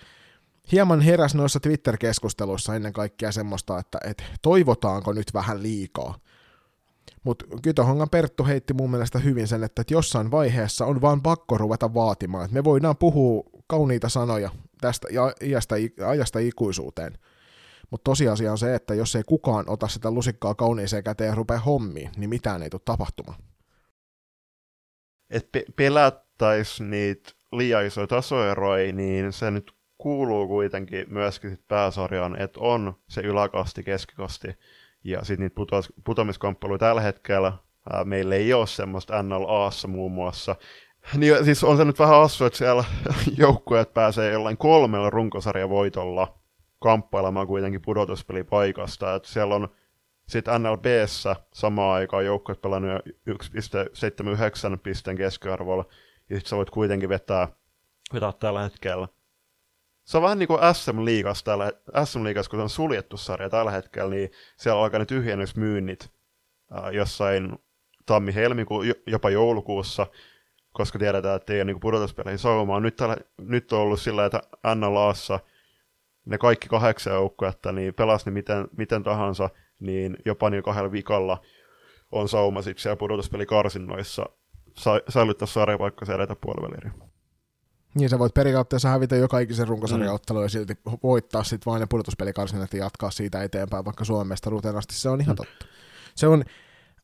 hieman 0.72 1.02
heräs 1.02 1.36
noissa 1.36 1.60
Twitter-keskusteluissa 1.60 2.76
ennen 2.76 2.94
kaikkea 2.94 3.32
semmoista, 3.32 3.80
että, 3.80 3.98
että 4.04 4.24
toivotaanko 4.42 5.14
nyt 5.14 5.34
vähän 5.34 5.64
liikaa. 5.64 6.20
Mutta 7.26 7.46
Kytohongan 7.64 8.10
Perttu 8.10 8.46
heitti 8.46 8.74
mun 8.74 8.92
mielestä 8.92 9.20
hyvin 9.20 9.48
sen, 9.48 9.64
että 9.64 9.84
jossain 9.90 10.32
vaiheessa 10.32 10.86
on 10.86 11.02
vaan 11.02 11.22
pakko 11.22 11.58
ruveta 11.58 11.94
vaatimaan, 11.94 12.50
me 12.52 12.64
voidaan 12.64 12.98
puhua 12.98 13.44
kauniita 13.68 14.10
sanoja 14.10 14.50
tästä 14.82 15.08
iästä, 15.42 15.76
ajasta 16.08 16.40
ikuisuuteen. 16.40 17.18
Mutta 17.92 18.04
tosiasia 18.04 18.52
on 18.52 18.58
se, 18.58 18.76
että 18.76 18.94
jos 18.94 19.16
ei 19.16 19.24
kukaan 19.24 19.70
ota 19.70 19.88
sitä 19.88 20.12
lusikkaa 20.12 20.56
kauniiseen 20.56 21.04
käteen 21.04 21.28
ja 21.28 21.36
rupea 21.36 21.60
hommiin, 21.60 22.12
niin 22.18 22.30
mitään 22.30 22.64
ei 22.64 22.70
tule 22.70 22.82
tapahtumaan. 22.86 23.40
Et 25.30 25.52
pe- 25.52 25.66
pelättäisiin 25.76 26.90
niitä 26.90 27.32
liian 27.52 27.86
isoja 27.86 28.08
tasoeroja, 28.08 28.94
niin 28.94 29.34
se 29.34 29.52
nyt 29.52 29.72
kuuluu 29.98 30.48
kuitenkin 30.48 31.06
myöskin 31.10 31.50
sit 31.52 31.68
pääsarjaan, 31.68 32.42
että 32.42 32.60
on 32.60 32.94
se 33.10 33.22
yläkasti, 33.22 33.84
keskikasti 33.84 34.48
ja 35.06 35.24
sitten 35.24 35.44
niitä 35.44 35.56
putos, 35.56 35.94
putomiskamppailuja 36.04 36.78
tällä 36.78 37.02
hetkellä 37.02 37.54
ää, 37.94 38.04
meillä 38.04 38.36
ei 38.36 38.54
ole 38.54 38.68
semmoista 38.68 39.24
NLAssa 39.24 39.88
muun 39.88 40.12
muassa. 40.12 40.56
Niin, 41.18 41.46
siis 41.46 41.64
on 41.64 41.78
se 41.78 41.86
nyt 41.86 42.00
vähän 42.00 42.22
assu, 42.22 42.46
että 42.46 42.58
siellä 42.58 42.84
joukkueet 43.38 43.94
pääsee 43.94 44.32
jollain 44.32 44.58
kolmella 44.58 45.10
runkosarjavoitolla 45.10 46.40
kamppailemaan 46.80 47.48
kuitenkin 47.48 47.82
pudotuspelipaikasta. 47.82 49.16
Että 49.16 49.30
siellä 49.30 49.56
on 49.56 49.70
sitten 50.28 50.64
NLBssä 50.64 51.36
samaan 51.54 51.96
aikaan 51.96 52.26
joukkueet 52.26 52.62
pelannut 52.62 53.02
1,79 53.30 54.78
pisteen 54.84 55.18
keskiarvolla, 55.18 55.86
ja 56.30 56.36
sitten 56.36 56.50
sä 56.50 56.58
voit 56.58 56.70
kuitenkin 56.70 57.10
vetää, 57.10 57.48
vetää 58.14 58.32
tällä 58.32 58.64
hetkellä 58.64 59.08
se 60.06 60.18
on 60.18 60.24
vähän 60.24 60.40
niin 60.40 60.48
kuin 60.48 60.60
SM-liigas 60.74 61.44
täällä, 61.44 61.72
SM-liigas, 62.06 62.50
kun 62.50 62.60
se 62.60 62.64
on 62.64 62.70
suljettu 62.70 63.18
sarja 63.18 63.50
tällä 63.50 63.72
hetkellä, 63.72 64.10
niin 64.10 64.32
siellä 64.58 64.82
alkaa 64.82 65.00
ne 65.00 65.06
tyhjennysmyynnit 65.06 66.12
jossain 66.92 67.58
tammi-helmikuun, 68.06 68.86
jopa 69.08 69.30
joulukuussa, 69.30 70.08
koska 70.72 71.00
tiedetään, 71.00 71.36
että 71.36 71.54
ei 71.54 71.60
ole 71.60 71.66
niin 71.66 71.80
pudotuspeleihin 71.80 72.40
saumaa. 72.40 72.80
Nyt, 72.80 72.96
täällä, 72.96 73.18
nyt 73.38 73.74
on 73.74 73.80
ollut 73.80 74.00
sillä, 74.00 74.26
että 74.26 74.42
NLAssa 74.76 75.40
ne 76.26 76.38
kaikki 76.38 76.68
kahdeksan 76.68 77.14
joukkuetta, 77.14 77.72
niin 77.72 77.94
pelas 77.94 78.26
ne 78.26 78.32
miten, 78.32 78.68
miten 78.78 79.04
tahansa, 79.04 79.50
niin 79.80 80.18
jopa 80.26 80.50
niin 80.50 80.64
kahdella 80.64 80.92
vikalla 80.92 81.42
on 82.12 82.30
sauma 82.30 82.62
sitten 82.62 82.82
siellä 82.82 82.96
pudotuspelikarsinnoissa 82.96 84.26
sa- 84.74 85.02
säilyttää 85.10 85.46
sarjapaikka 85.46 86.06
siellä 86.06 86.24
etäpuoliväliriä. 86.24 86.92
Niin 87.96 88.10
sä 88.10 88.20
voit 88.20 88.34
periaatteessa 88.34 88.90
hävitä 88.90 89.16
joka 89.16 89.40
ikisen 89.40 89.68
runkosarjaottelun 89.68 90.42
mm. 90.42 90.46
ja 90.46 90.50
silti 90.50 90.78
voittaa 91.04 91.44
sit 91.44 91.66
vain 91.66 91.80
ne 91.80 91.86
pudotuspelikarsinat 91.90 92.74
ja 92.74 92.80
jatkaa 92.80 93.12
siitä 93.12 93.44
eteenpäin 93.44 93.86
vaikka 93.86 94.06
Suomen 94.06 94.28
mestaruuteen 94.28 94.78
asti. 94.78 94.96
Se 94.96 95.10
on 95.10 95.22
ihan 95.22 95.34
mm. 95.34 95.38
totta. 95.38 95.66
Se 96.16 96.28
on 96.28 96.44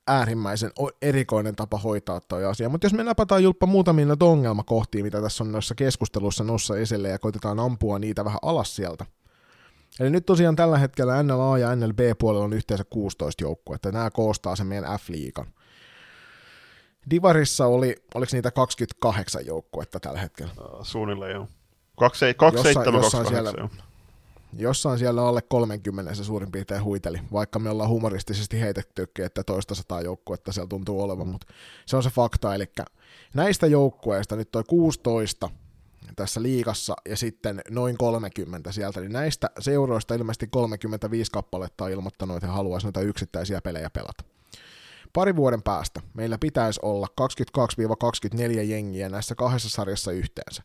äärimmäisen 0.08 0.72
erikoinen 1.02 1.56
tapa 1.56 1.78
hoitaa 1.78 2.22
toi 2.22 2.46
asia. 2.46 2.70
Mutta 2.70 2.86
jos 2.86 2.94
me 2.94 3.04
napataan 3.04 3.44
julppa 3.44 3.68
muutamia 3.68 4.06
noita 4.06 4.26
ongelmakohtia, 4.26 5.04
mitä 5.04 5.22
tässä 5.22 5.44
on 5.44 5.52
noissa 5.52 5.76
keskustelussa 5.76 6.44
nossa 6.44 6.78
esille 6.78 7.10
ja 7.10 7.20
koitetaan 7.20 7.60
ampua 7.60 8.00
niitä 8.00 8.26
vähän 8.26 8.40
alas 8.42 8.76
sieltä. 8.76 9.06
Eli 10.00 10.10
nyt 10.10 10.26
tosiaan 10.26 10.56
tällä 10.56 10.78
hetkellä 10.78 11.24
NLA 11.24 11.58
ja 11.58 11.76
NLB 11.76 12.00
puolella 12.20 12.46
on 12.46 12.54
yhteensä 12.54 12.84
16 12.90 13.44
joukkuetta. 13.44 13.92
Nämä 13.92 14.12
koostaa 14.12 14.56
sen 14.56 14.68
meidän 14.68 15.00
F-liikan. 15.00 15.48
Divarissa 17.10 17.66
oli, 17.66 17.96
oliko 18.16 18.30
niitä 18.34 18.52
28 18.52 19.46
joukkuetta 19.46 20.00
tällä 20.00 20.20
hetkellä? 20.20 20.52
Suunnilleen 20.82 21.32
joo. 21.32 21.48
27, 21.96 23.02
jossain, 23.02 23.28
siellä, 23.28 23.54
joo. 23.58 23.70
Jossain 24.58 25.00
siellä 25.00 25.28
alle 25.28 25.42
30 25.42 26.16
se 26.16 26.24
suurin 26.24 26.52
piirtein 26.52 26.84
huiteli, 26.84 27.22
vaikka 27.34 27.60
me 27.60 27.70
ollaan 27.70 27.90
humoristisesti 27.90 28.60
heitettykin, 28.60 29.26
että 29.26 29.44
toista 29.44 29.76
sataa 29.76 30.02
joukkuetta 30.02 30.52
siellä 30.52 30.68
tuntuu 30.68 31.02
olevan, 31.02 31.28
mutta 31.28 31.48
se 31.86 31.98
on 31.98 32.04
se 32.04 32.10
fakta, 32.10 32.56
eli 32.56 32.66
näistä 33.34 33.68
joukkueista 33.68 34.36
nyt 34.36 34.52
toi 34.52 34.64
16 34.68 35.50
tässä 36.16 36.42
liikassa 36.42 36.96
ja 37.10 37.18
sitten 37.18 37.62
noin 37.70 37.98
30 37.98 38.72
sieltä, 38.72 39.00
niin 39.00 39.12
näistä 39.12 39.50
seuroista 39.60 40.16
ilmeisesti 40.16 40.48
35 40.48 41.32
kappaletta 41.32 41.84
on 41.84 41.92
ilmoittanut, 41.92 42.38
että 42.38 42.48
he 42.48 42.54
haluaisivat 42.54 42.96
noita 42.96 43.10
yksittäisiä 43.10 43.62
pelejä 43.62 43.90
pelata. 43.90 44.24
Pari 45.14 45.36
vuoden 45.36 45.62
päästä 45.62 46.02
meillä 46.14 46.38
pitäisi 46.38 46.80
olla 46.84 47.08
22-24 48.58 48.62
jengiä 48.62 49.10
näissä 49.10 49.36
kahdessa 49.36 49.70
sarjassa 49.70 50.12
yhteensä. 50.12 50.64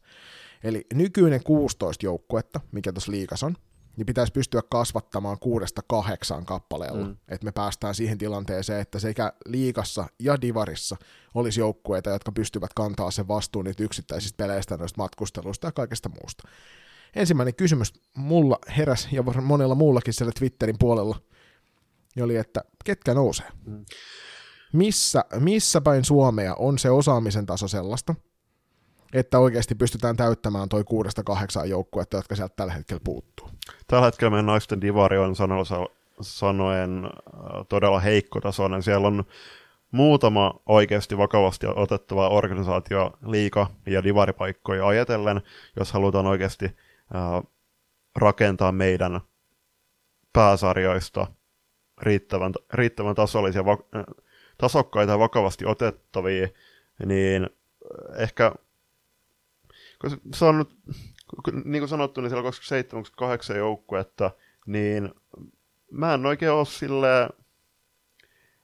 Eli 0.64 0.86
nykyinen 0.94 1.44
16 1.44 2.06
joukkuetta, 2.06 2.60
mikä 2.72 2.92
tuossa 2.92 3.12
liikas 3.12 3.42
on, 3.42 3.56
niin 3.96 4.06
pitäisi 4.06 4.32
pystyä 4.32 4.62
kasvattamaan 4.70 5.38
kuudesta 5.38 5.82
kahdeksaan 5.86 6.46
kappaleella, 6.46 7.06
mm. 7.06 7.16
että 7.28 7.44
me 7.44 7.52
päästään 7.52 7.94
siihen 7.94 8.18
tilanteeseen, 8.18 8.80
että 8.80 8.98
sekä 8.98 9.32
liikassa 9.46 10.06
ja 10.18 10.40
divarissa 10.40 10.96
olisi 11.34 11.60
joukkueita, 11.60 12.10
jotka 12.10 12.32
pystyvät 12.32 12.70
kantaa 12.74 13.10
sen 13.10 13.28
vastuun 13.28 13.64
niitä 13.64 13.82
yksittäisistä 13.82 14.36
peleistä, 14.36 14.76
noista 14.76 15.02
matkusteluista 15.02 15.66
ja 15.66 15.72
kaikesta 15.72 16.10
muusta. 16.20 16.48
Ensimmäinen 17.16 17.54
kysymys 17.54 17.92
mulla 18.16 18.58
heräs 18.76 19.08
ja 19.12 19.22
monella 19.22 19.74
muullakin 19.74 20.14
siellä 20.14 20.32
Twitterin 20.38 20.76
puolella 20.78 21.20
oli, 22.22 22.36
että 22.36 22.64
ketkä 22.84 23.14
nousee? 23.14 23.46
Mm 23.64 23.84
missä, 24.72 25.24
missä 25.40 25.80
päin 25.80 26.04
Suomea 26.04 26.54
on 26.54 26.78
se 26.78 26.90
osaamisen 26.90 27.46
taso 27.46 27.68
sellaista, 27.68 28.14
että 29.12 29.38
oikeasti 29.38 29.74
pystytään 29.74 30.16
täyttämään 30.16 30.68
toi 30.68 30.84
kuudesta 30.84 31.24
kahdeksaan 31.24 31.70
joukkuetta, 31.70 32.16
jotka 32.16 32.36
sieltä 32.36 32.54
tällä 32.56 32.72
hetkellä 32.72 33.00
puuttuu. 33.04 33.50
Tällä 33.86 34.04
hetkellä 34.04 34.30
meidän 34.30 34.46
naisten 34.46 34.80
divari 34.80 35.18
on 35.18 35.34
sanoen 36.20 37.04
äh, 37.04 37.10
todella 37.68 38.00
heikkotasoinen. 38.00 38.82
Siellä 38.82 39.06
on 39.06 39.24
muutama 39.90 40.54
oikeasti 40.66 41.18
vakavasti 41.18 41.66
otettava 41.66 42.28
organisaatio 42.28 43.12
liika- 43.26 43.70
ja 43.86 44.04
divaripaikkoja 44.04 44.86
ajatellen, 44.86 45.42
jos 45.78 45.92
halutaan 45.92 46.26
oikeasti 46.26 46.64
äh, 46.64 47.42
rakentaa 48.16 48.72
meidän 48.72 49.20
pääsarjoista 50.32 51.26
riittävän, 52.02 52.52
riittävän 52.72 53.14
tasollisia, 53.14 53.64
va, 53.64 53.78
tasokkaita 54.58 55.12
ja 55.12 55.18
vakavasti 55.18 55.66
otettavia, 55.66 56.48
niin 57.06 57.50
ehkä 58.16 58.52
kun 60.00 60.20
se 60.34 60.44
on 60.44 60.58
nyt, 60.58 60.78
niin 61.64 61.80
kuin 61.80 61.88
sanottu, 61.88 62.20
niin 62.20 62.30
siellä 62.30 62.48
on 62.48 63.52
27-28 63.54 63.56
joukkuetta, 63.56 64.30
niin 64.66 65.14
mä 65.90 66.14
en 66.14 66.26
oikein 66.26 66.52
ole 66.52 66.66
silleen, 66.66 67.30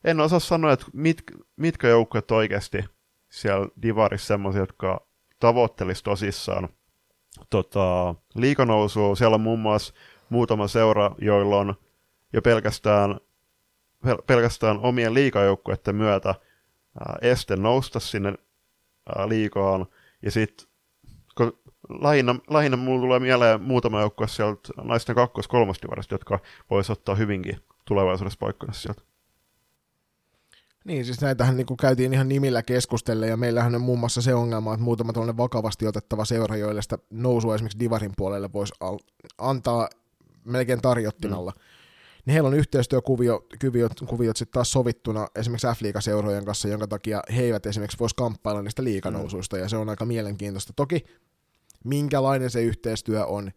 en 0.04 0.20
osaa 0.20 0.40
sanoa, 0.40 0.72
että 0.72 0.86
mit, 0.92 1.22
mitkä 1.56 1.88
joukkueet 1.88 2.30
oikeasti 2.30 2.84
siellä 3.28 3.68
Divarissa 3.82 4.26
semmoisia, 4.26 4.62
jotka 4.62 5.06
tavoittelisi 5.40 6.04
tosissaan 6.04 6.68
tota, 7.50 8.14
liikanousua. 8.34 9.16
Siellä 9.16 9.34
on 9.34 9.40
muun 9.40 9.58
muassa 9.58 9.94
muutama 10.28 10.68
seura, 10.68 11.14
joilla 11.18 11.56
on 11.56 11.74
jo 12.32 12.42
pelkästään, 12.42 13.20
pelkästään 14.26 14.78
omien 14.78 15.14
liikajoukkueiden 15.14 15.96
myötä 15.96 16.28
ää, 16.28 17.16
este 17.22 17.56
nousta 17.56 18.00
sinne 18.00 18.34
ää, 19.16 19.28
liikaan. 19.28 19.86
Ja 20.22 20.30
sitten 20.30 20.66
lähinnä, 22.00 22.34
lähinnä 22.50 22.76
mulla 22.76 23.00
tulee 23.00 23.20
mieleen 23.20 23.60
muutama 23.60 24.00
joukkue 24.00 24.28
sieltä 24.28 24.68
naisten 24.82 25.14
kakkos 25.14 25.48
kolmosdivarista, 25.48 26.14
jotka 26.14 26.38
voisi 26.70 26.92
ottaa 26.92 27.14
hyvinkin 27.14 27.56
tulevaisuudessa 27.84 28.38
paikkansa 28.38 28.80
sieltä. 28.80 29.02
Niin, 30.84 31.04
siis 31.04 31.20
näitähän 31.20 31.56
niin 31.56 31.66
käytiin 31.80 32.12
ihan 32.12 32.28
nimillä 32.28 32.62
keskustelle, 32.62 33.26
ja 33.26 33.36
meillähän 33.36 33.74
on 33.74 33.80
muun 33.80 33.98
muassa 33.98 34.22
se 34.22 34.34
ongelma, 34.34 34.74
että 34.74 34.84
muutama 34.84 35.12
tällainen 35.12 35.36
vakavasti 35.36 35.86
otettava 35.86 36.24
seura, 36.24 36.56
joille 36.56 36.82
sitä 36.82 36.98
nousua 37.10 37.54
esimerkiksi 37.54 37.78
Divarin 37.78 38.12
puolelle 38.16 38.52
voisi 38.52 38.74
antaa 39.38 39.88
melkein 40.44 40.82
tarjottimalla. 40.82 41.52
Mm. 41.56 41.62
Niin 42.26 42.32
heillä 42.32 42.48
on 42.48 42.54
yhteistyökuviot 42.54 43.46
kuviot, 43.60 43.92
kuviot 44.06 44.36
sitten 44.36 44.52
taas 44.52 44.72
sovittuna 44.72 45.28
esimerkiksi 45.34 45.66
F-liigaseurojen 45.66 46.44
kanssa, 46.44 46.68
jonka 46.68 46.86
takia 46.86 47.22
he 47.36 47.42
eivät 47.42 47.66
esimerkiksi 47.66 47.98
voisi 47.98 48.16
kamppailla 48.16 48.62
niistä 48.62 48.84
liikanousuista, 48.84 49.56
mm. 49.56 49.62
ja 49.62 49.68
se 49.68 49.76
on 49.76 49.88
aika 49.88 50.04
mielenkiintoista. 50.04 50.72
Toki 50.76 51.04
minkälainen 51.84 52.50
se 52.50 52.62
yhteistyö 52.62 53.26
on, 53.26 53.52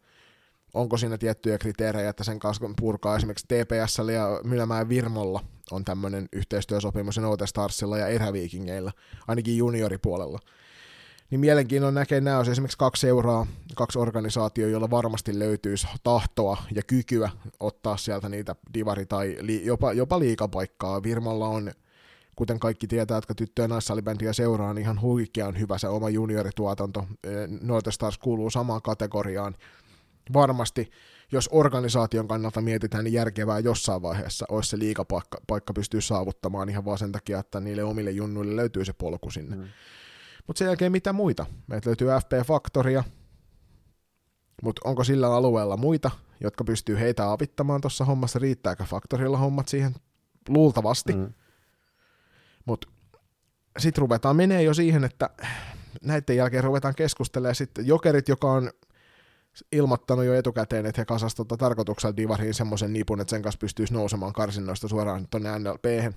onko 0.74 0.98
siinä 0.98 1.18
tiettyjä 1.18 1.58
kriteerejä, 1.58 2.10
että 2.10 2.24
sen 2.24 2.40
kanssa 2.40 2.70
purkaa 2.80 3.16
esimerkiksi 3.16 3.46
TPS 3.48 3.98
ja 4.14 4.42
Mylämäen 4.44 4.90
Virmolla 4.90 5.44
on 5.72 5.86
tämmöinen 5.86 6.30
yhteistyösopimus 6.34 7.18
Note 7.18 7.48
Starsilla 7.48 7.98
ja 7.98 8.08
Eräviikingeillä, 8.08 8.92
ainakin 9.28 9.58
junioripuolella. 9.58 10.40
Niin 11.30 11.40
mielenkiinnon 11.40 11.94
näkee 11.94 12.22
nämä 12.22 12.40
on 12.40 12.52
esimerkiksi 12.52 12.78
kaksi 12.78 13.02
seuraa, 13.02 13.48
kaksi 13.76 14.00
organisaatioa, 14.00 14.70
joilla 14.70 14.90
varmasti 14.90 15.40
löytyisi 15.40 15.88
tahtoa 16.04 16.58
ja 16.76 16.82
kykyä 16.88 17.30
ottaa 17.60 17.98
sieltä 17.98 18.30
niitä 18.30 18.56
divari- 18.74 19.06
tai 19.06 19.38
li- 19.42 19.66
jopa, 19.66 19.94
jopa 19.94 20.20
liikapaikkaa. 20.20 21.04
Virmalla 21.04 21.48
on, 21.48 21.72
kuten 22.36 22.60
kaikki 22.60 22.88
tietää, 22.88 23.18
jotka 23.18 23.36
tyttö- 23.36 23.62
ja 23.62 23.68
naissalibändiä 23.68 24.34
seuraa, 24.34 24.74
niin 24.74 24.82
ihan 24.82 25.02
huikean 25.02 25.60
hyvä 25.60 25.78
se 25.78 25.88
oma 25.88 26.10
juniorituotanto. 26.10 27.08
Noite 27.62 27.92
Stars 27.92 28.18
kuuluu 28.18 28.50
samaan 28.50 28.82
kategoriaan. 28.82 29.56
Varmasti 30.34 30.92
jos 31.32 31.50
organisaation 31.52 32.28
kannalta 32.28 32.62
mietitään, 32.62 33.04
niin 33.04 33.14
järkevää 33.14 33.60
jossain 33.60 34.02
vaiheessa 34.02 34.46
olisi 34.50 34.70
se 34.70 34.80
liikapaikka 34.80 35.38
paikka 35.48 35.74
pystyy 35.74 36.02
saavuttamaan 36.02 36.70
ihan 36.70 36.86
vaan 36.86 36.98
sen 36.98 37.12
takia, 37.12 37.40
että 37.40 37.60
niille 37.60 37.84
omille 37.84 38.12
junnuille 38.12 38.56
löytyy 38.56 38.86
se 38.86 38.94
polku 38.94 39.32
sinne. 39.32 39.56
Mm. 39.56 39.64
Mutta 40.48 40.60
sen 40.60 40.66
jälkeen 40.66 40.92
mitä 40.92 41.14
muita? 41.14 41.46
Meiltä 41.68 41.90
löytyy 41.90 42.08
FP-faktoria, 42.08 43.04
mutta 44.62 44.82
onko 44.84 45.04
sillä 45.04 45.36
alueella 45.36 45.78
muita, 45.78 46.12
jotka 46.42 46.64
pystyy 46.64 47.00
heitä 47.00 47.32
avittamaan 47.32 47.82
tuossa 47.82 48.06
hommassa? 48.06 48.40
Riittääkö 48.40 48.84
faktorilla 48.84 49.38
hommat 49.38 49.68
siihen? 49.68 49.96
Luultavasti. 50.50 51.14
Mm. 51.14 51.34
Mutta 52.66 52.88
sitten 53.78 54.02
ruvetaan 54.02 54.36
menee 54.36 54.64
jo 54.64 54.74
siihen, 54.74 55.04
että 55.04 55.30
näiden 56.04 56.36
jälkeen 56.36 56.64
ruvetaan 56.64 56.96
keskustelemaan 56.96 57.56
sitten 57.56 57.88
Jokerit, 57.88 58.30
joka 58.30 58.52
on 58.52 58.72
ilmoittanut 59.72 60.26
jo 60.26 60.34
etukäteen, 60.34 60.86
että 60.86 61.02
he 61.02 61.06
kasas 61.06 61.36
tota 61.36 61.58
tarkoituksella 61.58 62.18
Divariin 62.18 62.54
semmoisen 62.54 62.94
nipun, 62.94 63.22
että 63.22 63.32
sen 63.32 63.42
kanssa 63.42 63.60
pystyisi 63.60 63.94
nousemaan 63.94 64.34
karsinnoista 64.34 64.88
suoraan 64.88 65.28
tuonne 65.32 65.60
nlp 65.60 66.16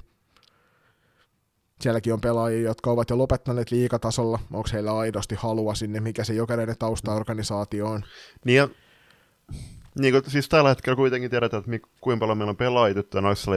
Sielläkin 1.81 2.13
on 2.13 2.21
pelaajia, 2.21 2.69
jotka 2.69 2.91
ovat 2.91 3.11
jo 3.11 3.19
lopettaneet 3.19 3.71
liikatasolla. 3.71 4.39
Onko 4.53 4.69
heillä 4.73 4.99
aidosti 4.99 5.35
halua 5.35 5.75
sinne, 5.75 6.01
mikä 6.01 6.25
se 6.25 6.35
jokainen 6.35 6.79
taustaorganisaatio 6.79 7.87
on? 7.87 8.05
Niin 8.45 8.57
ja, 8.57 8.69
niin 9.99 10.15
kuin, 10.15 10.31
siis 10.31 10.49
tällä 10.49 10.69
hetkellä 10.69 10.97
kuitenkin 10.97 11.31
tiedetään, 11.31 11.63
että 11.67 11.89
kuinka 12.01 12.21
paljon 12.21 12.39
meillä 12.39 12.51
on 12.51 12.57
pelaajia 12.57 12.95
tyttöjä 12.95 13.23
noissa 13.23 13.51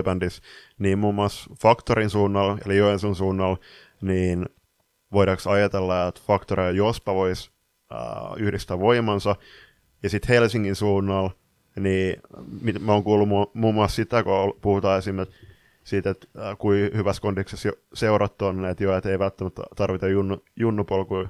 niin 0.80 1.00
muun 1.00 1.16
muassa 1.16 1.50
Faktorin 1.62 2.10
suunnalla, 2.10 2.58
eli 2.66 2.78
Joensuun 2.78 3.16
suunnalla, 3.16 3.58
niin 4.02 4.46
voidaanko 5.12 5.50
ajatella, 5.50 6.08
että 6.08 6.22
Faktori 6.28 6.64
ja 6.64 6.72
Jospa 6.72 7.16
voisi 7.16 7.52
uh, 7.92 8.38
yhdistää 8.38 8.80
voimansa, 8.80 9.36
ja 10.04 10.10
sitten 10.10 10.30
Helsingin 10.30 10.76
suunnalla, 10.76 11.32
niin 11.80 12.22
mä 12.80 12.94
oon 12.94 13.04
kuullut 13.04 13.30
mu- 13.30 13.52
muun 13.54 13.76
muassa 13.76 13.96
sitä, 13.96 14.24
kun 14.24 14.58
puhutaan 14.62 15.00
esimerkiksi 15.00 15.51
siitä, 15.84 16.10
että 16.10 16.28
äh, 16.40 16.58
kuin 16.58 16.92
hyvässä 16.96 17.22
kondiksessa 17.22 17.70
seurat 17.94 18.42
on, 18.42 18.66
että 18.66 18.84
jo, 18.84 18.98
että 18.98 19.10
ei 19.10 19.20
välttämättä 19.20 19.62
tarvita 19.76 20.08
junnu, 20.08 20.44
junnupolkuja 20.56 21.30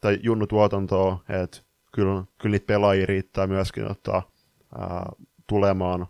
tai 0.00 0.18
junnutuotantoa, 0.22 1.24
että 1.28 1.58
kyllä, 1.92 2.24
kyllä 2.38 2.52
niitä 2.52 2.66
pelaajia 2.66 3.06
riittää 3.06 3.46
myöskin 3.46 3.90
ottaa 3.90 4.30
ää, 4.78 4.86
äh, 4.96 5.02
tulemaan, 5.46 6.06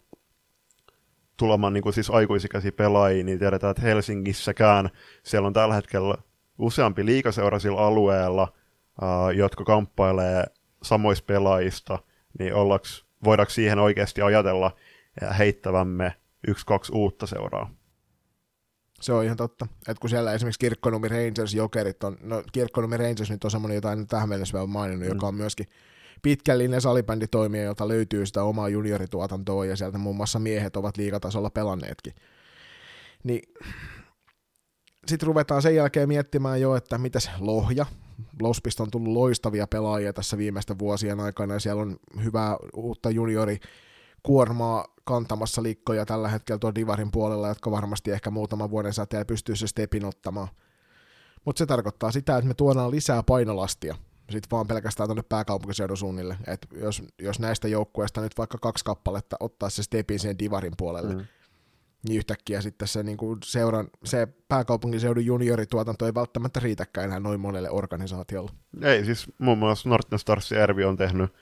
tulemaan 1.36 1.72
niin 1.72 1.82
kuin 1.82 1.92
siis 1.92 2.10
aikuisikäisiä 2.10 2.72
pelaajia, 2.72 3.24
niin 3.24 3.38
tiedetään, 3.38 3.70
että 3.70 3.82
Helsingissäkään 3.82 4.90
siellä 5.22 5.46
on 5.46 5.52
tällä 5.52 5.74
hetkellä 5.74 6.14
useampi 6.58 7.06
liikaseura 7.06 7.58
sillä 7.58 7.80
alueella, 7.80 8.52
ää, 9.02 9.28
äh, 9.28 9.36
jotka 9.36 9.64
kamppailee 9.64 10.44
samoista 10.82 11.26
pelaajista, 11.26 11.98
niin 12.38 12.54
ollaks, 12.54 13.06
voidaanko 13.24 13.50
siihen 13.50 13.78
oikeasti 13.78 14.22
ajatella 14.22 14.76
heittävämme 15.38 16.14
yksi, 16.48 16.66
kaksi 16.66 16.92
uutta 16.94 17.26
seuraa? 17.26 17.75
Se 19.00 19.12
on 19.12 19.24
ihan 19.24 19.36
totta. 19.36 19.66
Että 19.88 20.00
kun 20.00 20.10
siellä 20.10 20.32
esimerkiksi 20.32 20.58
Kirkkonumi 20.58 21.08
Rangers, 21.08 21.54
Jokerit 21.54 22.04
on, 22.04 22.16
no 22.22 22.42
Kirkkonumi 22.52 22.96
Rangers 22.96 23.30
nyt 23.30 23.44
on 23.44 23.50
semmoinen, 23.50 23.74
jota 23.74 23.92
en 23.92 24.06
tähän 24.06 24.28
mennessä 24.28 24.52
vielä 24.52 24.66
maininnut, 24.66 25.08
mm. 25.08 25.14
joka 25.14 25.26
on 25.26 25.34
myöskin 25.34 25.66
pitkällinen 26.22 26.80
salibänditoimija, 26.80 27.64
jota 27.64 27.88
löytyy 27.88 28.26
sitä 28.26 28.42
omaa 28.42 28.68
juniorituotantoa 28.68 29.64
ja 29.64 29.76
sieltä 29.76 29.98
muun 29.98 30.16
muassa 30.16 30.38
miehet 30.38 30.76
ovat 30.76 30.96
liigatasolla 30.96 31.50
pelanneetkin. 31.50 32.14
Niin 33.24 33.42
sitten 35.06 35.26
ruvetaan 35.26 35.62
sen 35.62 35.74
jälkeen 35.74 36.08
miettimään 36.08 36.60
jo, 36.60 36.76
että 36.76 36.98
mitäs 36.98 37.30
Lohja, 37.38 37.86
Lospista 38.40 38.82
on 38.82 38.90
tullut 38.90 39.12
loistavia 39.12 39.66
pelaajia 39.66 40.12
tässä 40.12 40.38
viimeisten 40.38 40.78
vuosien 40.78 41.20
aikana, 41.20 41.54
ja 41.54 41.60
siellä 41.60 41.82
on 41.82 41.96
hyvää 42.24 42.56
uutta 42.74 43.10
juniori 43.10 43.58
kuormaa 44.26 44.84
kantamassa 45.04 45.62
liikkoja 45.62 46.06
tällä 46.06 46.28
hetkellä 46.28 46.58
tuon 46.58 46.74
Divarin 46.74 47.10
puolella, 47.10 47.48
jotka 47.48 47.70
varmasti 47.70 48.10
ehkä 48.10 48.30
muutaman 48.30 48.70
vuoden 48.70 48.92
säteellä 48.92 49.24
pystyy 49.24 49.56
se 49.56 49.66
stepin 49.66 50.04
ottamaan. 50.04 50.48
Mutta 51.44 51.58
se 51.58 51.66
tarkoittaa 51.66 52.12
sitä, 52.12 52.36
että 52.36 52.48
me 52.48 52.54
tuodaan 52.54 52.90
lisää 52.90 53.22
painolastia 53.22 53.94
sitten 54.30 54.50
vaan 54.50 54.66
pelkästään 54.66 55.08
tuonne 55.08 55.22
pääkaupunkiseudun 55.28 55.96
suunnille. 55.96 56.36
Et 56.46 56.66
jos, 56.80 57.02
jos 57.18 57.40
näistä 57.40 57.68
joukkueista 57.68 58.20
nyt 58.20 58.38
vaikka 58.38 58.58
kaksi 58.58 58.84
kappaletta 58.84 59.36
ottaa 59.40 59.70
se 59.70 59.82
stepin 59.82 60.18
sen 60.18 60.38
Divarin 60.38 60.74
puolelle, 60.76 61.14
mm 61.14 61.26
niin 62.08 62.18
yhtäkkiä 62.18 62.60
sitten 62.60 62.88
se, 62.88 63.02
niin 63.02 63.16
kuin 63.16 63.38
seuran, 63.44 63.88
se 64.04 64.28
pääkaupunkiseudun 64.48 65.26
juniorituotanto 65.26 66.06
ei 66.06 66.14
välttämättä 66.14 66.60
riitäkään 66.60 67.06
enää 67.06 67.20
noin 67.20 67.40
monelle 67.40 67.70
organisaatiolle. 67.70 68.50
Ei, 68.82 69.04
siis 69.04 69.26
muun 69.38 69.58
muassa 69.58 69.88
Norten 69.88 70.18
Stars 70.18 70.52
Ervi 70.52 70.84
on 70.84 70.96
tehnyt 70.96 71.32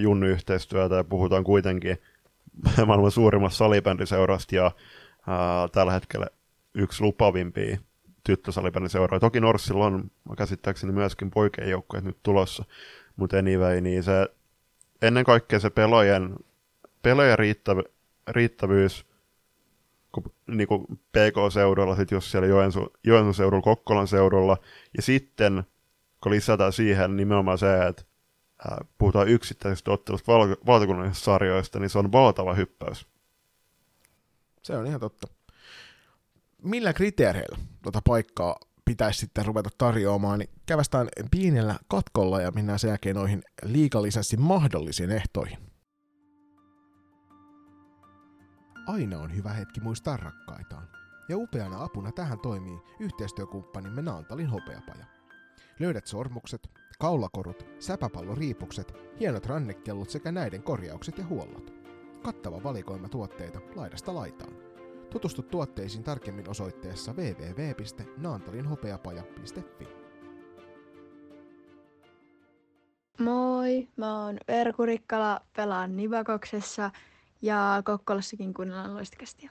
junnu-yhteistyötä 0.00 0.94
ja 0.94 1.04
puhutaan 1.04 1.44
kuitenkin 1.44 1.96
maailman 2.86 3.10
suurimmassa 3.10 3.58
salibändiseurasta 3.58 4.56
ja 4.56 4.66
uh, 4.66 5.70
tällä 5.72 5.92
hetkellä 5.92 6.26
yksi 6.74 7.02
lupavimpia 7.02 7.78
tyttösalibändiseuroja. 8.24 9.20
Toki 9.20 9.40
Norssilla 9.40 9.86
on 9.86 10.10
käsittääkseni 10.38 10.92
myöskin 10.92 11.30
poikien 11.30 11.70
joukkoja 11.70 12.00
nyt 12.00 12.18
tulossa, 12.22 12.64
mutta 13.16 13.38
anyway, 13.38 13.80
niin 13.80 14.02
se 14.02 14.28
ennen 15.02 15.24
kaikkea 15.24 15.60
se 15.60 15.70
pelaajien, 15.70 16.36
pelaajien 17.02 17.38
riittävy, 17.38 17.82
riittävyys– 18.28 19.04
niin 20.46 20.68
kuin 20.68 20.86
PK-seudulla, 20.86 21.96
sit 21.96 22.10
jos 22.10 22.30
siellä 22.30 22.48
Joensu, 22.48 22.92
Joensuun 23.04 23.34
seudulla, 23.34 23.62
Kokkolan 23.62 24.08
seudulla, 24.08 24.56
ja 24.96 25.02
sitten 25.02 25.64
kun 26.22 26.32
lisätään 26.32 26.72
siihen 26.72 27.16
nimenomaan 27.16 27.58
se, 27.58 27.86
että 27.86 28.02
ää, 28.02 28.11
puhutaan 28.98 29.28
yksittäisistä 29.28 29.90
ottelusta 29.90 30.32
val- 30.32 30.56
valtakunnallisista 30.66 31.24
sarjoista, 31.24 31.78
niin 31.78 31.90
se 31.90 31.98
on 31.98 32.12
valtava 32.12 32.54
hyppäys. 32.54 33.06
Se 34.62 34.76
on 34.76 34.86
ihan 34.86 35.00
totta. 35.00 35.26
Millä 36.62 36.92
kriteereillä 36.92 37.58
tuota 37.82 38.00
paikkaa 38.06 38.56
pitäisi 38.84 39.18
sitten 39.18 39.46
ruveta 39.46 39.70
tarjoamaan, 39.78 40.38
niin 40.38 40.50
kävästään 40.66 41.08
pienellä 41.30 41.74
katkolla 41.88 42.40
ja 42.40 42.50
mennään 42.50 42.78
sen 42.78 42.88
jälkeen 42.88 43.16
noihin 43.16 43.42
liikalisenssin 43.64 44.40
mahdollisiin 44.40 45.10
ehtoihin. 45.10 45.72
aina 48.86 49.18
on 49.18 49.36
hyvä 49.36 49.52
hetki 49.52 49.80
muistaa 49.80 50.16
rakkaitaan. 50.16 50.88
Ja 51.28 51.36
upeana 51.36 51.84
apuna 51.84 52.12
tähän 52.12 52.38
toimii 52.38 52.78
yhteistyökumppanimme 53.00 54.02
Naantalin 54.02 54.48
hopeapaja. 54.48 55.04
Löydät 55.78 56.06
sormukset, 56.06 56.70
kaulakorut, 57.02 57.66
säpäpalloriipukset, 57.78 58.94
hienot 59.20 59.46
rannekellut 59.46 60.10
sekä 60.10 60.32
näiden 60.32 60.62
korjaukset 60.62 61.18
ja 61.18 61.26
huollot. 61.26 61.72
Kattava 62.22 62.62
valikoima 62.62 63.08
tuotteita 63.08 63.60
laidasta 63.76 64.14
laitaan. 64.14 64.52
Tutustu 65.10 65.42
tuotteisiin 65.42 66.04
tarkemmin 66.04 66.48
osoitteessa 66.48 67.12
www.naantalinhopeapaja.fi. 67.12 69.88
Moi, 73.18 73.88
mä 73.96 74.24
oon 74.24 74.38
Verku 74.48 74.86
Rikkala, 74.86 75.40
pelaan 75.56 75.96
Nivakoksessa 75.96 76.90
ja 77.42 77.82
Kokkolassakin 77.84 78.54
kuunnellaan 78.54 78.94
loistakästiä. 78.94 79.50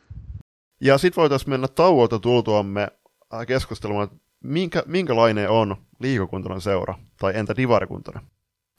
Ja 0.81 0.97
sitten 0.97 1.21
voitaisiin 1.21 1.49
mennä 1.49 1.67
tauolta 1.67 2.19
tultuamme 2.19 2.87
äh, 3.33 3.47
keskustelemaan, 3.47 4.09
minkä, 4.43 4.83
minkälainen 4.87 5.49
on 5.49 5.90
liikokuntainen 6.01 6.61
seura, 6.61 6.95
tai 7.19 7.33
entä 7.35 7.55
divarikuntainen? 7.55 8.23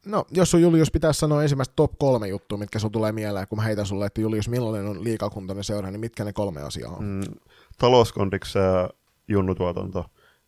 No, 0.06 0.24
jos 0.30 0.50
sun 0.50 0.62
Julius 0.62 0.90
pitäisi 0.90 1.20
sanoa 1.20 1.42
ensimmäistä 1.42 1.72
top 1.76 1.92
kolme 1.98 2.28
juttua, 2.28 2.58
mitkä 2.58 2.78
sun 2.78 2.92
tulee 2.92 3.12
mieleen, 3.12 3.48
kun 3.48 3.58
mä 3.58 3.62
heitän 3.62 3.86
sulle, 3.86 4.06
että 4.06 4.20
Julius, 4.20 4.48
millainen 4.48 4.90
on 4.90 5.04
liikakuntainen 5.04 5.64
seura, 5.64 5.90
niin 5.90 6.00
mitkä 6.00 6.24
ne 6.24 6.32
kolme 6.32 6.62
asiaa 6.62 6.92
on? 6.92 7.04
Mm, 7.04 7.34
talouskondikseen, 7.78 8.88
junnutuotanto 9.28 10.04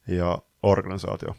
ja 0.08 0.38
organisaatio. 0.62 1.34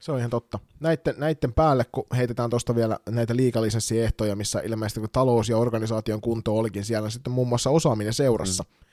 Se 0.00 0.12
on 0.12 0.18
ihan 0.18 0.30
totta. 0.30 0.58
Näitten, 0.80 1.14
näitten 1.18 1.52
päälle, 1.52 1.84
kun 1.92 2.06
heitetään 2.16 2.50
tuosta 2.50 2.74
vielä 2.74 2.98
näitä 3.10 3.36
liikalisenssiehtoja, 3.36 4.36
missä 4.36 4.60
ilmeisesti 4.60 5.00
kun 5.00 5.08
talous 5.12 5.48
ja 5.48 5.58
organisaation 5.58 6.20
kunto 6.20 6.58
olikin 6.58 6.84
siellä, 6.84 7.10
sitten 7.10 7.32
muun 7.32 7.48
muassa 7.48 7.70
osaaminen 7.70 8.12
seurassa. 8.12 8.62
Mm. 8.62 8.83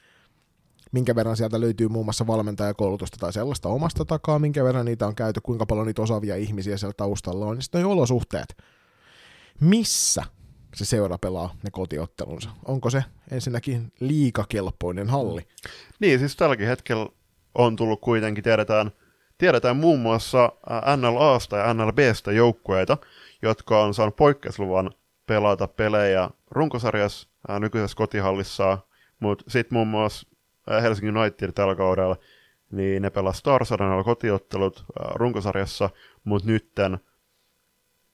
Minkä 0.91 1.15
verran 1.15 1.37
sieltä 1.37 1.61
löytyy 1.61 1.87
muun 1.87 2.05
muassa 2.05 2.27
valmentajakoulutusta 2.27 3.17
tai 3.19 3.33
sellaista 3.33 3.69
omasta 3.69 4.05
takaa, 4.05 4.39
minkä 4.39 4.63
verran 4.63 4.85
niitä 4.85 5.07
on 5.07 5.15
käyty, 5.15 5.41
kuinka 5.43 5.65
paljon 5.65 5.87
niitä 5.87 6.01
osaavia 6.01 6.35
ihmisiä 6.35 6.77
siellä 6.77 6.93
taustalla 6.97 7.45
on, 7.45 7.55
niin 7.55 7.63
sitten 7.63 7.85
olosuhteet. 7.85 8.57
Missä 9.59 10.23
se 10.75 10.85
seura 10.85 11.17
pelaa 11.17 11.55
ne 11.63 11.71
kotiottelunsa? 11.71 12.49
Onko 12.65 12.89
se 12.89 13.03
ensinnäkin 13.31 13.93
liikakelpoinen 13.99 15.09
halli? 15.09 15.47
Niin, 15.99 16.19
siis 16.19 16.35
tälläkin 16.35 16.67
hetkellä 16.67 17.07
on 17.55 17.75
tullut 17.75 18.01
kuitenkin, 18.01 18.43
tiedetään, 18.43 18.91
tiedetään 19.37 19.77
muun 19.77 19.99
muassa 19.99 20.51
NLAsta 20.97 21.57
ja 21.57 21.73
NLBstä 21.73 22.31
joukkueita, 22.31 22.97
jotka 23.41 23.83
on 23.83 23.93
saanut 23.93 24.15
poikkeusluvan 24.15 24.91
pelata 25.27 25.67
pelejä 25.67 26.29
runkosarjassa 26.51 27.27
nykyisessä 27.59 27.97
kotihallissa, 27.97 28.77
mutta 29.19 29.45
sitten 29.47 29.75
muun 29.75 29.87
muassa 29.87 30.27
Helsingin 30.81 31.17
United 31.17 31.51
tällä 31.51 31.75
kaudella, 31.75 32.17
niin 32.71 33.01
ne 33.01 33.09
pelasivat 33.09 33.39
Stars 33.39 33.71
Arenalla 33.71 34.03
kotiottelut 34.03 34.85
runkosarjassa, 35.15 35.89
mutta 36.23 36.49
nytten 36.49 36.99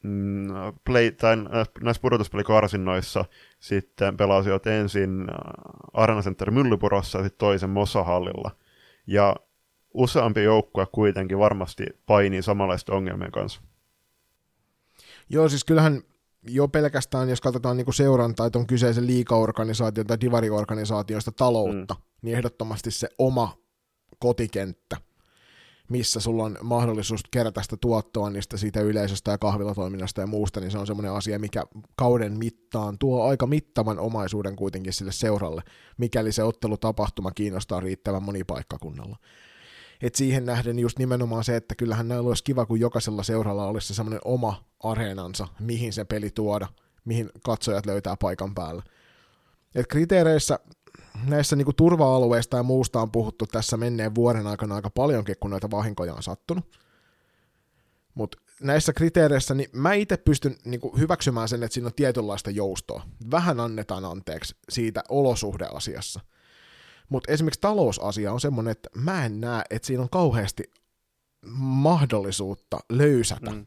mm, 0.04 0.48
play, 0.86 1.12
tai 1.12 1.38
näissä 1.82 2.02
pudotuspelikarsinnoissa 2.02 3.26
sitten 3.60 4.18
pelasivat 4.18 4.68
ensin 4.68 5.28
Arena 5.94 6.22
Center 6.22 6.52
Myllypurossa 6.52 7.18
ja 7.18 7.24
sitten 7.24 7.40
toisen 7.40 7.70
Mossahallilla. 7.70 8.52
Ja 9.08 9.36
useampi 9.94 10.44
joukkue 10.44 10.88
kuitenkin 10.92 11.40
varmasti 11.40 11.86
painii 12.06 12.42
samanlaisten 12.42 12.96
ongelmien 12.96 13.32
kanssa. 13.32 13.62
Joo, 15.30 15.50
siis 15.50 15.64
kyllähän 15.64 16.02
jo 16.50 16.68
pelkästään, 16.68 17.30
jos 17.30 17.42
katsotaan 17.42 17.78
niin 17.78 17.94
seuran 17.94 18.36
tai 18.36 18.52
tuon 18.52 18.68
kyseisen 18.68 19.08
liikaorganisaation 19.08 20.08
tai 20.08 20.18
divariorganisaatioista 20.22 21.32
taloutta, 21.32 21.94
mm. 21.94 22.02
niin 22.22 22.38
ehdottomasti 22.38 22.92
se 22.92 23.10
oma 23.18 23.58
kotikenttä, 24.20 24.98
missä 25.90 26.20
sulla 26.20 26.44
on 26.44 26.58
mahdollisuus 26.64 27.22
kerätä 27.32 27.62
sitä 27.62 27.78
tuottoa 27.82 28.30
niistä 28.30 28.58
siitä 28.58 28.82
yleisöstä 28.82 29.32
ja 29.32 29.38
kahvilatoiminnasta 29.38 30.22
ja 30.22 30.28
muusta, 30.28 30.60
niin 30.60 30.72
se 30.72 30.78
on 30.78 30.88
semmoinen 30.88 31.12
asia, 31.12 31.40
mikä 31.40 31.64
kauden 31.96 32.38
mittaan 32.38 32.98
tuo 32.98 33.24
aika 33.24 33.48
mittavan 33.48 34.00
omaisuuden 34.00 34.56
kuitenkin 34.56 34.94
sille 34.94 35.12
seuralle, 35.12 35.62
mikäli 35.98 36.32
se 36.32 36.44
ottelutapahtuma 36.44 37.32
kiinnostaa 37.32 37.80
riittävän 37.80 38.24
monipaikkakunnalla. 38.24 39.18
Et 40.02 40.16
siihen 40.16 40.46
nähden 40.46 40.80
just 40.80 41.00
nimenomaan 41.00 41.44
se, 41.44 41.56
että 41.56 41.76
kyllähän 41.76 42.08
näillä 42.08 42.28
olisi 42.28 42.44
kiva, 42.44 42.66
kun 42.66 42.80
jokaisella 42.80 43.24
seuralla 43.24 43.68
olisi 43.68 43.88
se 43.88 43.94
semmoinen 43.94 44.22
oma 44.26 44.64
areenansa, 44.80 45.48
mihin 45.60 45.94
se 45.94 46.06
peli 46.06 46.30
tuoda, 46.30 46.68
mihin 47.06 47.30
katsojat 47.44 47.86
löytää 47.86 48.18
paikan 48.18 48.56
päällä. 48.56 48.84
Et 49.76 49.88
kriteereissä 49.88 50.60
näissä 51.26 51.56
niinku 51.56 51.74
turva-alueista 51.74 52.58
ja 52.58 52.64
muusta 52.64 53.02
on 53.02 53.12
puhuttu 53.12 53.48
tässä 53.48 53.78
menneen 53.78 54.16
vuoden 54.16 54.48
aikana 54.48 54.76
aika 54.76 54.90
paljonkin, 54.90 55.36
kun 55.40 55.52
näitä 55.52 55.72
vahinkoja 55.72 56.14
on 56.14 56.24
sattunut. 56.24 56.78
Mutta 58.14 58.38
näissä 58.62 58.94
kriteereissä 58.94 59.54
niin 59.54 59.70
mä 59.74 59.94
itse 59.94 60.18
pystyn 60.18 60.56
niinku 60.66 60.98
hyväksymään 60.98 61.50
sen, 61.50 61.64
että 61.64 61.74
siinä 61.74 61.88
on 61.88 61.94
tietynlaista 61.94 62.52
joustoa. 62.52 63.04
Vähän 63.32 63.60
annetaan 63.60 64.06
anteeksi 64.06 64.56
siitä 64.70 65.04
olosuhdeasiassa– 65.10 66.20
mutta 67.10 67.32
esimerkiksi 67.32 67.62
talousasia 67.62 68.34
on 68.34 68.40
semmoinen, 68.40 68.72
että 68.72 68.90
mä 68.96 69.26
en 69.26 69.42
näe, 69.42 69.64
että 69.70 69.86
siinä 69.86 70.04
on 70.04 70.10
kauheasti 70.10 70.64
mahdollisuutta 71.60 72.80
löysätä. 72.90 73.52
Mm. 73.52 73.66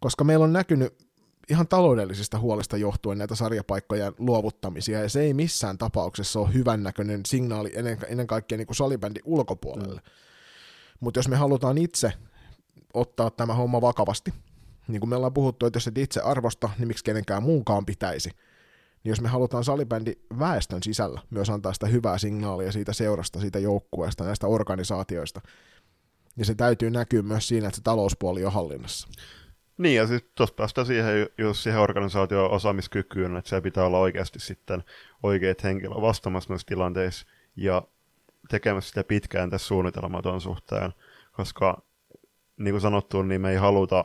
Koska 0.00 0.24
meillä 0.24 0.44
on 0.44 0.52
näkynyt 0.52 0.94
ihan 1.50 1.68
taloudellisista 1.68 2.38
huolista 2.38 2.76
johtuen 2.76 3.18
näitä 3.18 3.34
sarjapaikkojen 3.34 4.12
luovuttamisia, 4.18 5.00
ja 5.00 5.08
se 5.08 5.20
ei 5.20 5.34
missään 5.34 5.78
tapauksessa 5.78 6.40
ole 6.40 6.54
hyvännäköinen 6.54 7.20
signaali 7.26 7.70
ennen, 7.74 7.98
ennen 8.08 8.26
kaikkea 8.26 8.58
niin 8.58 8.66
kuin 8.66 8.76
salibändin 8.76 9.22
ulkopuolelle. 9.24 10.00
Mm. 10.00 10.10
Mutta 11.00 11.18
jos 11.18 11.28
me 11.28 11.36
halutaan 11.36 11.78
itse 11.78 12.12
ottaa 12.94 13.30
tämä 13.30 13.54
homma 13.54 13.80
vakavasti, 13.80 14.34
niin 14.88 15.00
kuin 15.00 15.10
me 15.10 15.16
ollaan 15.16 15.34
puhuttu, 15.34 15.66
että 15.66 15.76
jos 15.76 15.86
et 15.86 15.98
itse 15.98 16.20
arvosta, 16.20 16.70
niin 16.78 16.88
miksi 16.88 17.04
kenenkään 17.04 17.42
muunkaan 17.42 17.86
pitäisi– 17.86 18.30
niin 19.04 19.10
jos 19.10 19.20
me 19.20 19.28
halutaan 19.28 19.64
salibändi 19.64 20.12
väestön 20.38 20.82
sisällä 20.82 21.20
myös 21.30 21.50
antaa 21.50 21.72
sitä 21.72 21.86
hyvää 21.86 22.18
signaalia 22.18 22.72
siitä 22.72 22.92
seurasta, 22.92 23.40
siitä 23.40 23.58
joukkueesta, 23.58 24.24
näistä 24.24 24.46
organisaatioista, 24.46 25.40
niin 26.36 26.44
se 26.44 26.54
täytyy 26.54 26.90
näkyä 26.90 27.22
myös 27.22 27.48
siinä, 27.48 27.68
että 27.68 27.76
se 27.76 27.82
talouspuoli 27.82 28.44
on 28.44 28.52
hallinnassa. 28.52 29.08
Niin, 29.78 29.96
ja 29.96 30.06
sitten 30.06 30.32
tuossa 30.34 30.54
päästään 30.54 30.86
siihen, 30.86 31.28
jos 31.38 31.62
siihen 31.62 31.80
organisaation 31.80 32.50
osaamiskykyyn, 32.50 33.36
että 33.36 33.50
se 33.50 33.60
pitää 33.60 33.84
olla 33.84 33.98
oikeasti 33.98 34.40
sitten 34.40 34.84
oikeat 35.22 35.62
henkilö 35.62 35.94
vastaamassa 35.94 36.52
noissa 36.52 36.66
tilanteissa 36.66 37.26
ja 37.56 37.82
tekemässä 38.48 38.88
sitä 38.88 39.04
pitkään 39.04 39.50
tässä 39.50 39.66
suunnitelmaa 39.66 40.22
tuon 40.22 40.40
suhteen, 40.40 40.92
koska 41.32 41.82
niin 42.56 42.72
kuin 42.72 42.80
sanottu, 42.80 43.22
niin 43.22 43.40
me 43.40 43.50
ei 43.50 43.56
haluta 43.56 44.04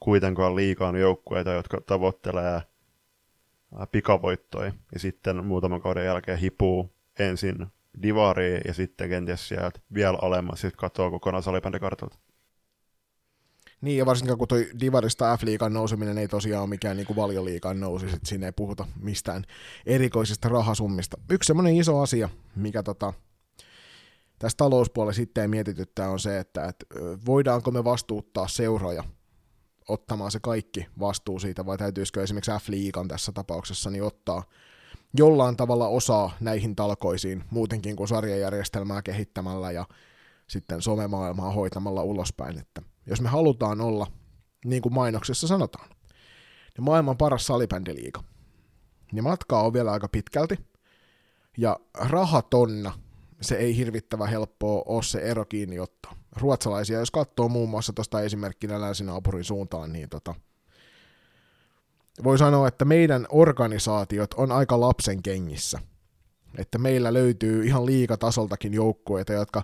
kuitenkaan 0.00 0.56
liikaa 0.56 0.98
joukkueita, 0.98 1.52
jotka 1.52 1.80
tavoittelee 1.80 2.62
pikavoittoja 3.92 4.72
ja 4.92 4.98
sitten 4.98 5.44
muutaman 5.44 5.82
kauden 5.82 6.04
jälkeen 6.04 6.38
hipuu 6.38 6.94
ensin 7.18 7.66
divariin 8.02 8.60
ja 8.66 8.74
sitten 8.74 9.08
kenties 9.08 9.48
sieltä 9.48 9.80
vielä 9.94 10.18
alemmas, 10.22 10.60
sitten 10.60 10.78
katsoo 10.78 11.10
kokonaan 11.10 11.42
salibändikartalta. 11.42 12.18
Niin, 13.80 13.98
ja 13.98 14.06
varsinkin 14.06 14.38
kun 14.38 14.48
toi 14.48 14.68
Divarista 14.80 15.36
F-liigan 15.36 15.72
nouseminen 15.72 16.18
ei 16.18 16.28
tosiaan 16.28 16.62
ole 16.62 16.68
mikään 16.68 16.96
niin 16.96 17.16
valioliikan 17.16 17.80
nousi, 17.80 18.06
että 18.06 18.18
siinä 18.24 18.46
ei 18.46 18.52
puhuta 18.52 18.86
mistään 19.00 19.44
erikoisista 19.86 20.48
rahasummista. 20.48 21.18
Yksi 21.30 21.46
semmoinen 21.46 21.76
iso 21.76 22.00
asia, 22.00 22.28
mikä 22.56 22.82
tota, 22.82 23.12
tässä 24.38 24.56
talouspuolella 24.56 25.12
sitten 25.12 25.50
mietityttää 25.50 26.10
on 26.10 26.20
se, 26.20 26.38
että, 26.38 26.64
että 26.64 26.86
voidaanko 27.26 27.70
me 27.70 27.84
vastuuttaa 27.84 28.48
seuroja 28.48 29.04
ottamaan 29.88 30.30
se 30.30 30.40
kaikki 30.40 30.86
vastuu 31.00 31.38
siitä, 31.38 31.66
vai 31.66 31.78
täytyisikö 31.78 32.22
esimerkiksi 32.22 32.50
F-liigan 32.50 33.08
tässä 33.08 33.32
tapauksessa 33.32 33.90
niin 33.90 34.02
ottaa 34.02 34.42
jollain 35.14 35.56
tavalla 35.56 35.88
osaa 35.88 36.36
näihin 36.40 36.76
talkoisiin 36.76 37.44
muutenkin 37.50 37.96
kuin 37.96 38.08
sarjajärjestelmää 38.08 39.02
kehittämällä 39.02 39.70
ja 39.70 39.86
sitten 40.46 40.82
somemaailmaa 40.82 41.52
hoitamalla 41.52 42.02
ulospäin, 42.02 42.58
että 42.58 42.82
jos 43.06 43.20
me 43.20 43.28
halutaan 43.28 43.80
olla, 43.80 44.06
niin 44.64 44.82
kuin 44.82 44.94
mainoksessa 44.94 45.46
sanotaan, 45.46 45.88
niin 46.76 46.84
maailman 46.84 47.16
paras 47.16 47.46
salibändiliiga, 47.46 48.22
niin 49.12 49.24
matkaa 49.24 49.62
on 49.62 49.72
vielä 49.72 49.92
aika 49.92 50.08
pitkälti, 50.08 50.58
ja 51.56 51.80
rahatonna 51.94 52.92
se 53.40 53.54
ei 53.54 53.76
hirvittävä 53.76 54.26
helppoa 54.26 54.82
ole 54.86 55.02
se 55.02 55.18
ero 55.18 55.44
kiinni 55.44 55.78
ottaa 55.78 56.21
ruotsalaisia, 56.36 56.98
jos 56.98 57.10
katsoo 57.10 57.48
muun 57.48 57.70
muassa 57.70 57.92
tuosta 57.92 58.20
esimerkkinä 58.20 58.80
länsinaapurin 58.80 59.44
suuntaan, 59.44 59.92
niin 59.92 60.08
tota, 60.08 60.34
voi 62.24 62.38
sanoa, 62.38 62.68
että 62.68 62.84
meidän 62.84 63.26
organisaatiot 63.28 64.34
on 64.34 64.52
aika 64.52 64.80
lapsen 64.80 65.22
kengissä. 65.22 65.78
Että 66.58 66.78
meillä 66.78 67.12
löytyy 67.12 67.64
ihan 67.64 67.86
liikatasoltakin 67.86 68.74
joukkueita, 68.74 69.32
jotka 69.32 69.62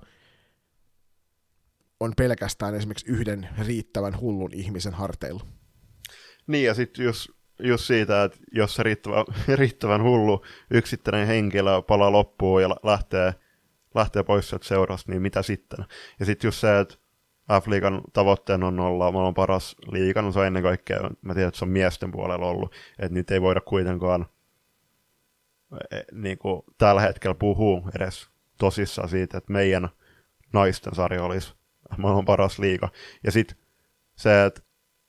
on 2.01 2.13
pelkästään 2.17 2.75
esimerkiksi 2.75 3.07
yhden 3.09 3.49
riittävän 3.67 4.21
hullun 4.21 4.55
ihmisen 4.55 4.95
harteilla. 4.95 5.47
Niin, 6.47 6.65
ja 6.65 6.75
sitten 6.75 7.05
jos 7.05 7.33
just 7.63 7.85
siitä, 7.85 8.25
että 8.25 8.39
jos 8.53 8.75
se 8.75 8.83
riittävän, 8.83 9.25
riittävän 9.59 10.03
hullu 10.03 10.45
yksittäinen 10.71 11.27
henkilö 11.27 11.83
palaa 11.83 12.13
loppuun 12.13 12.63
ja 12.63 12.69
lähtee, 12.83 13.35
lähtee 13.95 14.23
pois 14.23 14.49
sieltä 14.49 14.67
seurasta, 14.67 15.13
niin 15.13 15.23
mitä 15.23 15.43
sitten? 15.43 15.85
Ja 16.21 16.27
sitten 16.27 16.49
just 16.49 16.61
se, 16.61 16.79
että 16.81 16.95
F-liigan 17.49 18.03
tavoitteena 18.13 18.67
on 18.67 18.81
olla 18.81 19.13
maailman 19.13 19.35
paras 19.35 19.77
liiga, 19.93 20.23
no 20.23 20.33
se 20.33 20.39
on 20.39 20.47
ennen 20.47 20.63
kaikkea, 20.63 21.11
mä 21.23 21.35
tiedän, 21.35 21.49
että 21.49 21.59
se 21.59 21.65
on 21.65 21.71
miesten 21.71 22.11
puolella 22.11 22.47
ollut, 22.47 22.75
että 22.99 23.15
nyt 23.15 23.31
ei 23.31 23.43
voida 23.43 23.61
kuitenkaan 23.61 24.27
e, 25.91 26.01
niin 26.13 26.39
kuin 26.39 26.63
tällä 26.79 27.01
hetkellä 27.01 27.35
puhua 27.35 27.83
edes 27.97 28.29
tosissaan 28.59 29.09
siitä, 29.09 29.39
että 29.39 29.53
meidän 29.53 29.89
naisten 30.53 30.95
sarja 30.95 31.25
olisi 31.25 31.55
maailman 31.99 32.25
paras 32.25 32.59
liiga. 32.59 32.89
Ja 33.25 33.33
sitten 33.33 33.57
se, 34.17 34.45
että 34.45 34.61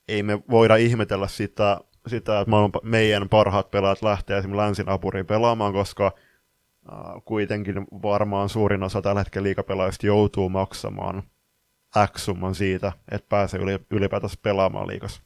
ei 0.08 0.22
me 0.22 0.42
voida 0.50 0.76
ihmetellä 0.76 1.28
sitä, 1.28 1.80
sitä 2.06 2.40
että 2.40 2.50
meidän 2.82 3.28
parhaat 3.28 3.70
pelaajat 3.70 4.02
lähtee 4.02 4.38
esimerkiksi 4.38 4.62
länsinapuriin 4.62 5.26
pelaamaan, 5.26 5.72
koska 5.72 6.12
kuitenkin 7.24 7.86
varmaan 8.02 8.48
suurin 8.48 8.82
osa 8.82 9.02
tällä 9.02 9.20
hetkellä 9.20 9.46
liikapelaajista 9.46 10.06
joutuu 10.06 10.48
maksamaan 10.48 11.22
X-summan 12.06 12.54
siitä, 12.54 12.92
että 13.10 13.28
pääsee 13.28 13.60
ylipäätänsä 13.90 14.36
pelaamaan 14.42 14.88
liikassa. 14.88 15.22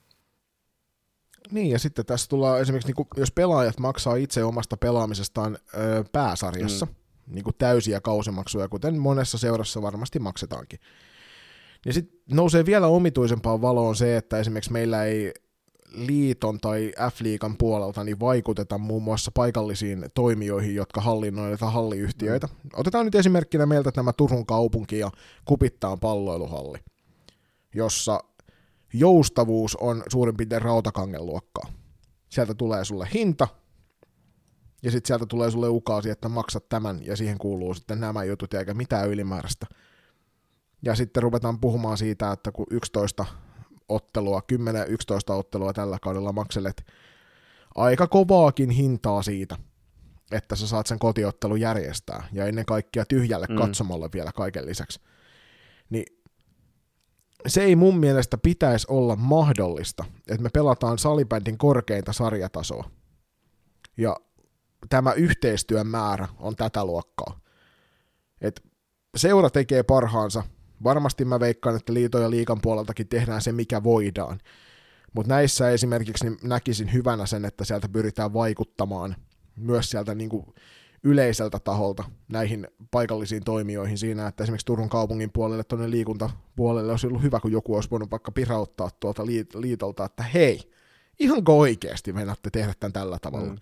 Niin, 1.50 1.70
ja 1.70 1.78
sitten 1.78 2.06
tässä 2.06 2.28
tullaan 2.28 2.60
esimerkiksi, 2.60 2.88
niin 2.88 2.94
kuin, 2.94 3.08
jos 3.16 3.32
pelaajat 3.32 3.78
maksaa 3.80 4.16
itse 4.16 4.44
omasta 4.44 4.76
pelaamisestaan 4.76 5.58
ö, 5.74 6.04
pääsarjassa, 6.12 6.86
mm. 6.86 6.94
niin 7.34 7.44
kuin 7.44 7.56
täysiä 7.58 8.00
kausimaksuja, 8.00 8.68
kuten 8.68 8.98
monessa 8.98 9.38
seurassa 9.38 9.82
varmasti 9.82 10.18
maksetaankin, 10.18 10.80
niin 11.84 11.92
sitten 11.92 12.20
nousee 12.30 12.66
vielä 12.66 12.86
omituisempaan 12.86 13.62
valoon 13.62 13.96
se, 13.96 14.16
että 14.16 14.38
esimerkiksi 14.38 14.72
meillä 14.72 15.04
ei 15.04 15.32
liiton 15.94 16.60
tai 16.60 16.92
F-liikan 17.10 17.56
puolelta 17.58 18.04
niin 18.04 18.20
vaikuteta 18.20 18.78
muun 18.78 19.02
muassa 19.02 19.30
paikallisiin 19.34 20.06
toimijoihin, 20.14 20.74
jotka 20.74 21.00
hallinnoivat 21.00 21.60
halliyhtiöitä. 21.60 22.46
Mm. 22.46 22.70
Otetaan 22.76 23.04
nyt 23.04 23.14
esimerkkinä 23.14 23.66
meiltä 23.66 23.90
nämä 23.96 24.12
Turun 24.12 24.46
kaupunki 24.46 24.98
ja 24.98 25.10
Kupittaan 25.44 26.00
palloiluhalli, 26.00 26.78
jossa 27.74 28.20
joustavuus 28.92 29.76
on 29.76 30.02
suurin 30.08 30.36
piirtein 30.36 30.62
rautakangen 30.62 31.26
luokkaa. 31.26 31.72
Sieltä 32.28 32.54
tulee 32.54 32.84
sulle 32.84 33.08
hinta, 33.14 33.48
ja 34.82 34.90
sitten 34.90 35.06
sieltä 35.06 35.26
tulee 35.26 35.50
sulle 35.50 35.68
ukaasi, 35.68 36.10
että 36.10 36.28
maksat 36.28 36.68
tämän, 36.68 37.06
ja 37.06 37.16
siihen 37.16 37.38
kuuluu 37.38 37.74
sitten 37.74 38.00
nämä 38.00 38.24
jutut, 38.24 38.54
eikä 38.54 38.74
mitään 38.74 39.08
ylimääräistä. 39.08 39.66
Ja 40.82 40.94
sitten 40.94 41.22
ruvetaan 41.22 41.60
puhumaan 41.60 41.98
siitä, 41.98 42.32
että 42.32 42.52
kun 42.52 42.66
11 42.70 43.26
ottelua, 43.88 44.42
10-11 44.52 45.32
ottelua 45.32 45.72
tällä 45.72 45.98
kaudella 46.02 46.32
makselet 46.32 46.86
aika 47.74 48.06
kovaakin 48.06 48.70
hintaa 48.70 49.22
siitä, 49.22 49.56
että 50.32 50.56
sä 50.56 50.66
saat 50.66 50.86
sen 50.86 50.98
kotiottelun 50.98 51.60
järjestää, 51.60 52.28
ja 52.32 52.46
ennen 52.46 52.66
kaikkea 52.66 53.04
tyhjälle 53.04 53.46
mm. 53.48 53.56
katsomolle 53.56 54.08
vielä 54.12 54.32
kaiken 54.32 54.66
lisäksi. 54.66 55.00
Niin 55.90 56.04
se 57.46 57.62
ei 57.62 57.76
mun 57.76 57.98
mielestä 57.98 58.38
pitäisi 58.38 58.86
olla 58.90 59.16
mahdollista, 59.16 60.04
että 60.28 60.42
me 60.42 60.48
pelataan 60.52 60.98
salibändin 60.98 61.58
korkeinta 61.58 62.12
sarjatasoa. 62.12 62.90
Ja 63.96 64.16
tämä 64.88 65.12
yhteistyön 65.12 65.86
määrä 65.86 66.28
on 66.38 66.56
tätä 66.56 66.84
luokkaa. 66.84 67.40
Et 68.40 68.62
seura 69.16 69.50
tekee 69.50 69.82
parhaansa, 69.82 70.42
Varmasti 70.82 71.24
mä 71.24 71.40
veikkaan, 71.40 71.76
että 71.76 71.94
liito 71.94 72.18
ja 72.18 72.30
liikan 72.30 72.60
puoleltakin 72.60 73.08
tehdään 73.08 73.42
se, 73.42 73.52
mikä 73.52 73.82
voidaan. 73.82 74.40
Mutta 75.14 75.34
näissä 75.34 75.70
esimerkiksi 75.70 76.24
niin 76.24 76.38
näkisin 76.42 76.92
hyvänä 76.92 77.26
sen, 77.26 77.44
että 77.44 77.64
sieltä 77.64 77.88
pyritään 77.88 78.32
vaikuttamaan 78.32 79.16
myös 79.56 79.90
sieltä 79.90 80.14
niin 80.14 80.30
kuin 80.30 80.46
yleiseltä 81.02 81.58
taholta 81.58 82.04
näihin 82.28 82.68
paikallisiin 82.90 83.44
toimijoihin 83.44 83.98
siinä, 83.98 84.26
että 84.26 84.42
esimerkiksi 84.42 84.66
Turun 84.66 84.88
kaupungin 84.88 85.32
puolelle, 85.32 85.64
tuonne 85.64 85.90
liikuntapuolelle 85.90 86.92
olisi 86.92 87.06
ollut 87.06 87.22
hyvä, 87.22 87.40
kun 87.40 87.52
joku 87.52 87.74
olisi 87.74 87.90
voinut 87.90 88.10
vaikka 88.10 88.32
pirauttaa 88.32 88.90
tuolta 89.00 89.26
liitolta, 89.54 90.04
että 90.04 90.22
hei, 90.22 90.72
ihanko 91.18 91.58
oikeasti 91.58 92.12
meinaatte 92.12 92.50
tehdä 92.50 92.74
tämän 92.80 92.92
tällä 92.92 93.18
tavalla? 93.18 93.52
Mm. 93.52 93.58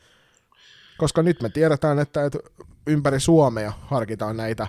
Koska 0.99 1.23
nyt 1.23 1.43
me 1.43 1.49
tiedetään, 1.49 1.99
että, 1.99 2.25
että 2.25 2.39
ympäri 2.87 3.21
Suomea 3.21 3.73
harkitaan 3.81 4.37
näitä 4.37 4.67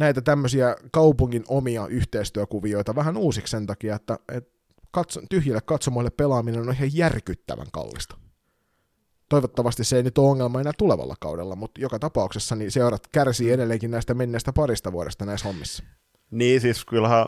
näitä 0.00 0.20
tämmöisiä 0.20 0.76
kaupungin 0.90 1.44
omia 1.48 1.86
yhteistyökuvioita 1.86 2.94
vähän 2.94 3.16
uusiksi 3.16 3.50
sen 3.50 3.66
takia, 3.66 3.96
että, 3.96 4.18
että 4.32 4.50
katso, 4.90 5.20
tyhjille 5.30 5.60
katsomoille 5.60 6.10
pelaaminen 6.10 6.60
on 6.60 6.74
ihan 6.74 6.96
järkyttävän 6.96 7.66
kallista. 7.72 8.16
Toivottavasti 9.28 9.84
se 9.84 9.96
ei 9.96 10.02
nyt 10.02 10.18
ole 10.18 10.30
ongelma 10.30 10.60
enää 10.60 10.72
tulevalla 10.78 11.14
kaudella, 11.20 11.56
mutta 11.56 11.80
joka 11.80 11.98
tapauksessa 11.98 12.56
niin 12.56 12.70
seurat 12.70 13.06
kärsii 13.06 13.50
edelleenkin 13.50 13.90
näistä 13.90 14.14
menneistä 14.14 14.52
parista 14.52 14.92
vuodesta 14.92 15.24
näissä 15.24 15.48
hommissa. 15.48 15.84
Niin, 16.30 16.60
siis 16.60 16.84
kyllähän 16.84 17.26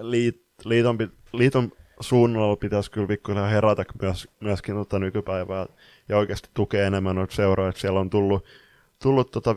liit, 0.00 0.44
liiton, 0.64 0.98
liiton 1.32 1.72
suunnalla 2.00 2.56
pitäisi 2.56 2.90
kyllä 2.90 3.06
pikkuhiljaa 3.06 3.48
herätä 3.48 3.84
myös, 4.02 4.28
myöskin 4.40 4.74
tota 4.74 4.98
nykypäivää 4.98 5.66
ja 6.08 6.18
oikeasti 6.18 6.48
tukea 6.54 6.86
enemmän 6.86 7.16
noita 7.16 7.34
seuroja, 7.34 7.72
siellä 7.76 8.00
on 8.00 8.10
tullut, 8.10 8.44
tullut 9.02 9.30
tota 9.30 9.56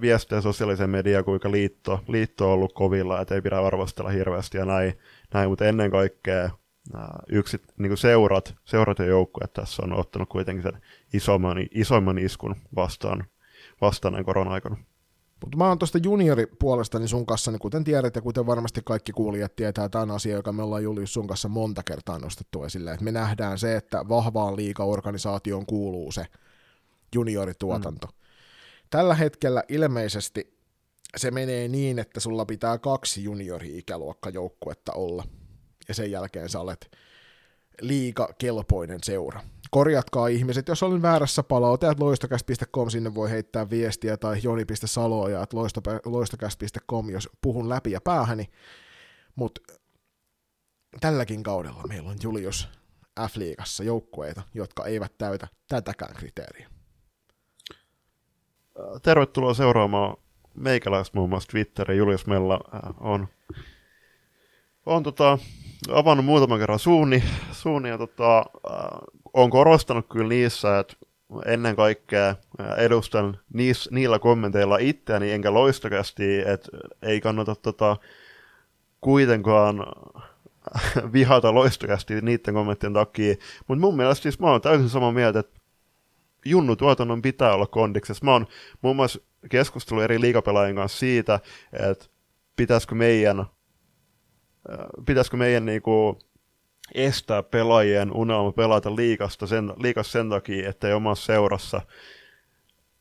viestejä 0.00 0.40
sosiaaliseen 0.40 0.90
mediaan, 0.90 1.24
kuinka 1.24 1.50
liitto, 1.50 2.00
liitto 2.08 2.46
on 2.46 2.52
ollut 2.52 2.72
kovilla, 2.72 3.20
että 3.20 3.34
ei 3.34 3.42
pidä 3.42 3.58
arvostella 3.58 4.10
hirveästi 4.10 4.58
ja 4.58 4.64
näin, 4.64 4.98
näin 5.34 5.48
mutta 5.48 5.64
ennen 5.64 5.90
kaikkea 5.90 6.50
yksit, 7.28 7.62
niin 7.78 7.90
kuin 7.90 7.98
seurat, 7.98 8.54
seurat 8.64 8.98
ja 8.98 9.04
joukkueet 9.04 9.52
tässä 9.52 9.82
on 9.82 9.92
ottanut 9.92 10.28
kuitenkin 10.28 10.62
sen 10.62 10.82
isomman, 11.12 11.66
isomman 11.74 12.18
iskun 12.18 12.56
vastaan, 12.76 13.24
vastaan 13.80 14.12
näin 14.12 14.24
korona-aikana. 14.24 14.76
Mutta 15.40 15.56
mä 15.56 15.68
oon 15.68 15.78
tuosta 15.78 15.98
junioripuolestani 15.98 17.08
sun 17.08 17.26
kanssa, 17.26 17.50
niin 17.50 17.58
kuten 17.58 17.84
tiedät 17.84 18.16
ja 18.16 18.22
kuten 18.22 18.46
varmasti 18.46 18.80
kaikki 18.84 19.12
kuulijat 19.12 19.56
tietää, 19.56 19.88
tämä 19.88 20.02
on 20.02 20.10
asia, 20.10 20.36
joka 20.36 20.52
me 20.52 20.62
ollaan 20.62 20.82
Julius 20.82 21.14
sun 21.14 21.26
kanssa 21.26 21.48
monta 21.48 21.82
kertaa 21.82 22.18
nostettu 22.18 22.64
esille, 22.64 22.92
että 22.92 23.04
me 23.04 23.12
nähdään 23.12 23.58
se, 23.58 23.76
että 23.76 24.08
vahvaan 24.08 24.56
liikaorganisaatioon 24.56 25.66
kuuluu 25.66 26.12
se 26.12 26.26
juniorituotanto. 27.14 28.06
Mm. 28.06 28.17
Tällä 28.90 29.14
hetkellä 29.14 29.62
ilmeisesti 29.68 30.58
se 31.16 31.30
menee 31.30 31.68
niin, 31.68 31.98
että 31.98 32.20
sulla 32.20 32.46
pitää 32.46 32.78
kaksi 32.78 33.24
juniori-ikäluokkajoukkuetta 33.24 34.92
olla, 34.92 35.24
ja 35.88 35.94
sen 35.94 36.10
jälkeen 36.10 36.48
sä 36.48 36.60
olet 36.60 36.90
liika 37.80 38.28
kelpoinen 38.38 38.98
seura. 39.02 39.40
Korjatkaa 39.70 40.28
ihmiset, 40.28 40.68
jos 40.68 40.82
olen 40.82 41.02
väärässä 41.02 41.42
palautajat 41.42 42.00
loistokäst.com, 42.00 42.90
sinne 42.90 43.14
voi 43.14 43.30
heittää 43.30 43.70
viestiä, 43.70 44.16
tai 44.16 44.40
joni.saloja, 44.42 45.42
että 45.42 45.56
loistokäst.com, 46.04 47.10
jos 47.10 47.28
puhun 47.40 47.68
läpi 47.68 47.90
ja 47.90 48.00
päähäni, 48.00 48.50
mutta 49.34 49.60
tälläkin 51.00 51.42
kaudella 51.42 51.82
meillä 51.88 52.10
on 52.10 52.16
Julius 52.22 52.68
F-liigassa 53.20 53.84
joukkueita, 53.84 54.42
jotka 54.54 54.86
eivät 54.86 55.18
täytä 55.18 55.48
tätäkään 55.68 56.14
kriteeriä 56.14 56.77
tervetuloa 59.02 59.54
seuraamaan 59.54 60.16
meikäläistä 60.54 61.18
muun 61.18 61.30
muassa 61.30 61.48
Twitterin. 61.48 61.98
Julius 61.98 62.26
Mella 62.26 62.60
äh, 62.74 62.80
on, 63.00 63.28
on 64.86 65.02
tota, 65.02 65.38
avannut 65.92 66.26
muutaman 66.26 66.58
kerran 66.58 66.78
suuni, 66.78 67.24
suuni 67.52 67.88
ja 67.88 67.98
tota, 67.98 68.38
äh, 68.38 68.44
on 69.34 69.50
korostanut 69.50 70.06
kyllä 70.08 70.28
niissä, 70.28 70.78
että 70.78 70.96
ennen 71.46 71.76
kaikkea 71.76 72.28
äh, 72.28 72.36
edustan 72.78 73.38
niis, 73.52 73.88
niillä 73.92 74.18
kommenteilla 74.18 74.78
itseäni, 74.78 75.32
enkä 75.32 75.54
loistakästi, 75.54 76.38
että 76.38 76.68
ei 77.02 77.20
kannata 77.20 77.54
tota, 77.54 77.96
kuitenkaan 79.00 79.86
vihata 81.12 81.54
loistakästi 81.54 82.20
niiden 82.20 82.54
kommenttien 82.54 82.92
takia. 82.92 83.34
Mutta 83.68 83.80
mun 83.80 83.96
mielestä 83.96 84.22
siis 84.22 84.38
mä 84.38 84.50
oon 84.50 84.60
täysin 84.60 84.88
samaa 84.88 85.12
mieltä, 85.12 85.38
että 85.38 85.57
junnutuotannon 86.44 87.22
pitää 87.22 87.54
olla 87.54 87.66
kondiksessa. 87.66 88.24
Mä 88.24 88.32
oon 88.32 88.46
muun 88.82 88.96
muassa 88.96 89.20
keskustellut 89.50 90.04
eri 90.04 90.20
liikapelaajien 90.20 90.76
kanssa 90.76 90.98
siitä, 90.98 91.40
että 91.72 92.06
pitäisikö 92.56 92.94
meidän, 92.94 93.40
äh, 93.40 93.46
pitäisikö 95.06 95.36
meidän 95.36 95.66
niinku 95.66 96.18
estää 96.94 97.42
pelaajien 97.42 98.12
unelma 98.12 98.52
pelata 98.52 98.96
liikasta 98.96 99.46
sen, 99.46 99.72
liikasta 99.76 100.12
sen 100.12 100.30
takia, 100.30 100.68
että 100.68 100.88
ei 100.88 100.94
omassa 100.94 101.26
seurassa 101.26 101.80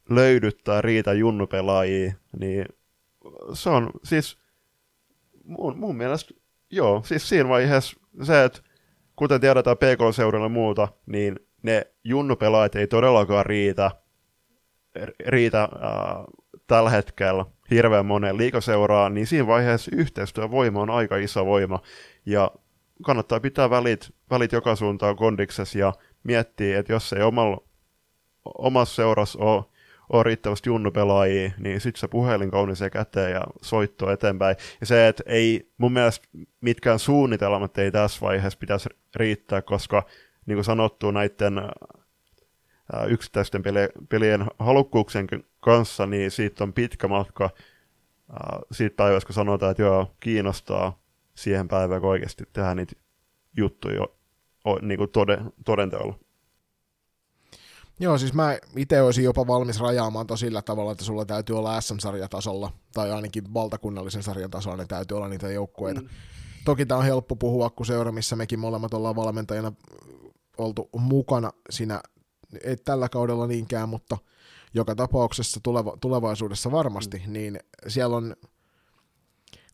löydyttää 0.10 0.82
riitä 0.82 1.14
junnupelaajia, 1.14 2.14
niin 2.40 2.66
se 3.54 3.70
on 3.70 3.90
siis 4.04 4.38
mun, 5.44 5.78
mun 5.78 5.98
mielestä, 5.98 6.34
joo, 6.70 7.02
siis 7.06 7.30
siinä 7.30 7.50
vaiheessa 7.50 8.00
se, 8.24 8.44
että 8.44 8.60
kuten 9.16 9.42
tiedetään 9.42 9.78
PK-seurilla 9.78 10.50
muuta, 10.50 10.88
niin 11.06 11.40
ne 11.64 11.88
junnupelaajat 12.04 12.76
ei 12.76 12.88
todellakaan 12.88 13.46
riitä, 13.46 13.92
riitä 15.28 15.64
äh, 15.64 15.70
tällä 16.68 16.90
hetkellä 16.90 17.46
hirveän 17.72 18.06
monen 18.06 18.38
liikaseuraa, 18.38 19.10
niin 19.10 19.28
siinä 19.28 19.48
vaiheessa 19.48 19.92
yhteistyövoima 19.96 20.82
on 20.82 20.90
aika 20.90 21.18
iso 21.18 21.46
voima, 21.46 21.80
ja 22.26 22.52
kannattaa 23.04 23.40
pitää 23.40 23.70
välit, 23.70 24.14
välit 24.30 24.52
joka 24.52 24.76
suuntaan 24.76 25.16
kondiksessa, 25.16 25.80
ja 25.80 25.94
miettii, 26.24 26.74
että 26.74 26.94
jos 26.94 27.14
ei 27.14 27.22
omalla, 27.22 27.58
omassa 28.58 28.96
seurassa 28.96 29.40
ole, 29.40 29.64
ole 30.10 30.24
riittävästi 30.24 30.70
junnupelaajia, 30.70 31.52
niin 31.58 31.82
sitten 31.82 32.00
se 32.00 32.08
puhelin 32.08 32.52
kauniseen 32.52 32.92
käteen 32.92 33.32
ja 33.32 33.42
soitto 33.62 34.12
eteenpäin. 34.12 34.56
Ja 34.80 34.86
se, 34.86 35.08
että 35.08 35.24
ei 35.26 35.72
mun 35.78 35.94
mielestä 35.94 36.28
mitkään 36.62 37.00
suunnitelmat 37.00 37.78
ei 37.78 37.92
tässä 37.92 38.22
vaiheessa 38.22 38.60
pitäisi 38.60 38.90
riittää, 39.16 39.62
koska 39.62 40.04
niin 40.48 40.56
kuin 40.56 40.66
sanottu 40.66 41.12
näiden 41.12 41.62
yksittäisten 43.10 43.64
pelien 44.10 44.46
halukkuuksien 44.60 45.28
kanssa, 45.60 46.06
niin 46.06 46.32
siitä 46.32 46.64
on 46.64 46.74
pitkä 46.74 47.08
matka 47.08 47.50
siitä 48.72 48.96
päivästä, 48.96 49.28
kun 49.28 49.34
sanotaan, 49.34 49.72
että 49.72 49.84
joo, 49.84 50.16
kiinnostaa 50.20 51.00
siihen 51.36 51.68
päivään, 51.68 52.02
kun 52.02 52.10
oikeasti 52.10 52.44
tehdään 52.54 52.78
niitä 52.78 52.96
juttuja 53.58 54.08
niin 54.82 54.98
kuin 54.98 55.10
toden, 55.10 55.52
todenteolla. 55.66 56.20
Joo, 58.00 58.18
siis 58.18 58.34
mä 58.34 58.58
itse 58.76 59.02
olisin 59.02 59.24
jopa 59.24 59.48
valmis 59.48 59.80
rajaamaan 59.80 60.28
to 60.28 60.38
sillä 60.38 60.62
tavalla, 60.62 60.92
että 60.92 61.04
sulla 61.04 61.26
täytyy 61.26 61.58
olla 61.58 61.82
SM-sarjatasolla, 61.82 62.72
tai 62.94 63.12
ainakin 63.12 63.54
valtakunnallisen 63.54 64.24
sarjan 64.24 64.52
tasolla, 64.52 64.78
niin 64.78 64.88
täytyy 64.88 65.18
olla 65.18 65.28
niitä 65.28 65.52
joukkueita. 65.52 66.02
Mm. 66.02 66.08
Toki 66.66 66.86
tämä 66.86 66.98
on 66.98 67.06
helppo 67.06 67.36
puhua, 67.36 67.70
kun 67.70 67.86
seura, 67.86 68.12
missä 68.12 68.36
mekin 68.36 68.60
molemmat 68.60 68.94
ollaan 68.94 69.16
valmentajana 69.16 69.72
oltu 70.58 70.90
mukana 70.98 71.52
siinä, 71.70 72.02
ei 72.64 72.78
tällä 72.78 73.10
kaudella 73.10 73.48
niinkään, 73.48 73.90
mutta 73.90 74.18
joka 74.74 74.96
tapauksessa 74.96 75.60
tuleva, 75.64 75.98
tulevaisuudessa 76.02 76.72
varmasti, 76.72 77.22
mm. 77.28 77.34
niin 77.34 77.60
siellä 77.88 78.16
on 78.16 78.36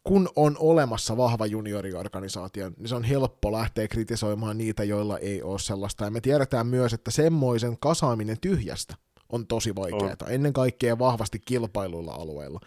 kun 0.03 0.29
on 0.36 0.55
olemassa 0.59 1.17
vahva 1.17 1.45
junioriorganisaatio, 1.45 2.71
niin 2.77 2.88
se 2.88 2.95
on 2.95 3.03
helppo 3.03 3.51
lähteä 3.51 3.88
kritisoimaan 3.88 4.57
niitä, 4.57 4.84
joilla 4.84 5.17
ei 5.17 5.41
ole 5.41 5.59
sellaista. 5.59 6.05
Ja 6.05 6.11
me 6.11 6.21
tiedetään 6.21 6.67
myös, 6.67 6.93
että 6.93 7.11
semmoisen 7.11 7.79
kasaaminen 7.79 8.39
tyhjästä 8.41 8.95
on 9.29 9.47
tosi 9.47 9.75
vaikeaa, 9.75 10.15
oh. 10.23 10.29
ennen 10.29 10.53
kaikkea 10.53 10.99
vahvasti 10.99 11.39
kilpailuilla 11.39 12.13
alueilla. 12.13 12.59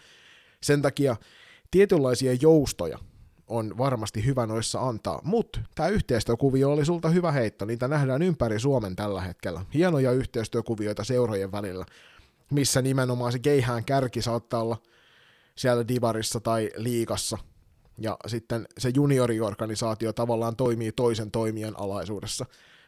Sen 0.63 0.81
takia 0.81 1.15
tietynlaisia 1.71 2.33
joustoja 2.41 2.99
on 3.47 3.77
varmasti 3.77 4.25
hyvä 4.25 4.45
noissa 4.45 4.79
antaa, 4.79 5.21
mutta 5.23 5.59
tämä 5.75 5.89
yhteistyökuvio 5.89 6.71
oli 6.71 6.85
sulta 6.85 7.09
hyvä 7.09 7.31
heitto, 7.31 7.65
niitä 7.65 7.87
nähdään 7.87 8.21
ympäri 8.21 8.59
Suomen 8.59 8.95
tällä 8.95 9.21
hetkellä. 9.21 9.61
Hienoja 9.73 10.11
yhteistyökuvioita 10.11 11.03
seurojen 11.03 11.51
välillä, 11.51 11.85
missä 12.51 12.81
nimenomaan 12.81 13.31
se 13.31 13.39
keihään 13.39 13.85
kärki 13.85 14.21
saattaa 14.21 14.61
olla– 14.61 14.77
siellä 15.57 15.87
divarissa 15.87 16.39
tai 16.39 16.69
liikassa, 16.75 17.37
ja 17.97 18.17
sitten 18.27 18.67
se 18.77 18.91
junioriorganisaatio 18.95 20.13
tavallaan 20.13 20.55
toimii 20.55 20.91
toisen 20.91 21.31
toimijan 21.31 21.79
alaisuudessa. 21.79 22.45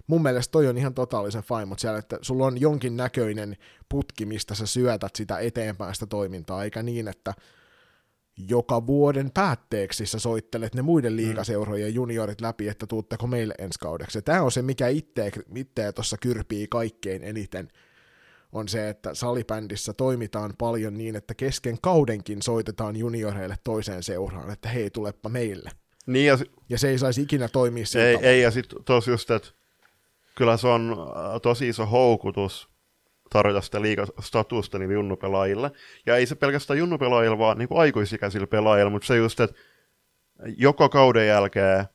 Mun 0.07 0.23
mielestä 0.23 0.51
toi 0.51 0.67
on 0.67 0.77
ihan 0.77 0.93
totaalisen 0.93 1.43
fine, 1.43 1.65
mutta 1.65 1.81
siellä, 1.81 1.99
että 1.99 2.19
sulla 2.21 2.45
on 2.45 2.61
jonkin 2.61 2.97
näköinen 2.97 3.57
putki, 3.89 4.25
mistä 4.25 4.55
sä 4.55 4.65
syötät 4.65 5.15
sitä 5.15 5.39
eteenpäin 5.39 5.93
sitä 5.93 6.05
toimintaa, 6.05 6.63
eikä 6.63 6.83
niin, 6.83 7.07
että 7.07 7.33
joka 8.49 8.87
vuoden 8.87 9.31
päätteeksi 9.33 10.05
sä 10.05 10.19
soittelet 10.19 10.75
ne 10.75 10.81
muiden 10.81 11.13
mm. 11.13 11.17
liikaseurojen 11.17 11.93
juniorit 11.93 12.41
läpi, 12.41 12.67
että 12.67 12.87
tuutteko 12.87 13.27
meille 13.27 13.53
ensi 13.57 13.79
kaudeksi. 13.79 14.21
Tämä 14.21 14.41
on 14.41 14.51
se, 14.51 14.61
mikä 14.61 14.87
itse 14.87 15.31
tuossa 15.95 16.17
kyrpii 16.17 16.67
kaikkein 16.67 17.23
eniten– 17.23 17.67
on 18.51 18.67
se, 18.67 18.89
että 18.89 19.13
salibändissä 19.13 19.93
toimitaan 19.93 20.53
paljon 20.57 20.97
niin, 20.97 21.15
että 21.15 21.33
kesken 21.33 21.77
kaudenkin 21.81 22.41
soitetaan 22.41 22.95
junioreille 22.95 23.55
toiseen 23.63 24.03
seuraan, 24.03 24.51
että 24.51 24.69
hei, 24.69 24.89
tulepa 24.89 25.29
meille. 25.29 25.71
Niin 26.05 26.25
ja, 26.25 26.37
ja 26.69 26.77
se 26.77 26.89
ei 26.89 26.97
saisi 26.97 27.21
ikinä 27.21 27.47
toimia 27.47 27.85
sillä 27.85 28.05
ei, 28.05 28.17
ei, 28.21 28.41
ja 28.41 28.51
sitten 28.51 28.83
tos 28.83 29.07
just, 29.07 29.31
että 29.31 29.49
kyllä 30.35 30.57
se 30.57 30.67
on 30.67 30.91
äh, 30.91 31.41
tosi 31.41 31.69
iso 31.69 31.85
houkutus 31.85 32.69
tarjota 33.29 33.61
sitä 33.61 33.81
liikastatusta 33.81 34.79
niin 34.79 34.91
junnupelaajille. 34.91 35.71
Ja 36.05 36.15
ei 36.15 36.25
se 36.25 36.35
pelkästään 36.35 36.79
junnupelaajille, 36.79 37.37
vaan 37.37 37.57
niin 37.57 37.69
kuin 37.69 37.81
pelaajille, 38.47 38.91
mutta 38.91 39.07
se 39.07 39.17
just, 39.17 39.39
että 39.39 39.55
joka 40.57 40.89
kauden 40.89 41.27
jälkeen 41.27 41.85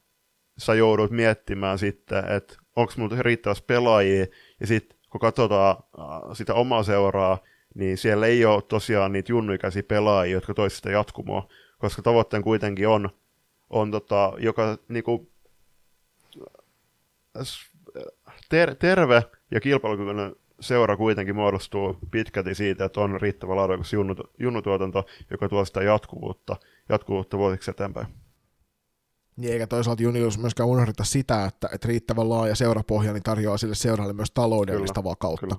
sä 0.59 0.75
joudut 0.75 1.11
miettimään 1.11 1.79
sitten, 1.79 2.25
että 2.31 2.57
onko 2.77 2.93
mulla 2.97 3.23
riittävästi 3.23 3.65
pelaajia, 3.67 4.27
ja 4.61 4.67
sitten 4.67 4.99
kun 5.11 5.21
katsotaan 5.21 5.77
sitä 6.33 6.55
omaa 6.55 6.83
seuraa, 6.83 7.39
niin 7.75 7.99
siellä 7.99 8.27
ei 8.27 8.45
ole 8.45 8.63
tosiaan 8.63 9.13
niitä 9.13 9.33
junnuikäisiä 9.33 9.83
pelaajia, 9.83 10.33
jotka 10.33 10.55
toisivat 10.55 10.77
sitä 10.77 10.91
jatkumoa, 10.91 11.49
koska 11.79 12.03
tavoitteen 12.03 12.43
kuitenkin 12.43 12.89
on, 12.89 13.11
on 13.71 13.91
tota, 13.91 14.33
joka 14.39 14.79
niinku, 14.89 15.33
ter- 18.49 18.75
terve 18.75 19.23
ja 19.51 19.61
kilpailukykyinen 19.61 20.37
seura 20.61 20.97
kuitenkin 20.97 21.35
muodostuu 21.35 21.99
pitkälti 22.11 22.55
siitä, 22.55 22.85
että 22.85 23.01
on 23.01 23.21
riittävä 23.21 23.57
laadukas 23.57 23.93
junnutuotanto, 24.39 25.07
joka 25.31 25.49
tuo 25.49 25.65
sitä 25.65 25.83
jatkuvuutta, 25.83 26.57
jatkuvuutta 26.89 27.39
vuosiksi 27.39 27.71
eteenpäin. 27.71 28.07
Niin 29.37 29.53
eikä 29.53 29.67
toisaalta 29.67 30.03
juniors 30.03 30.39
myöskään 30.39 30.69
unohdeta 30.69 31.05
sitä, 31.05 31.45
että, 31.45 31.69
että 31.73 31.89
riittävän 31.89 32.29
laaja 32.29 32.55
seurapohja 32.55 33.13
niin 33.13 33.23
tarjoaa 33.23 33.59
sille 33.59 33.75
seuralle 33.75 34.13
myös 34.13 34.31
taloudellista 34.31 35.01
kyllä, 35.03 35.11
vakautta. 35.11 35.47
Kyllä. 35.47 35.57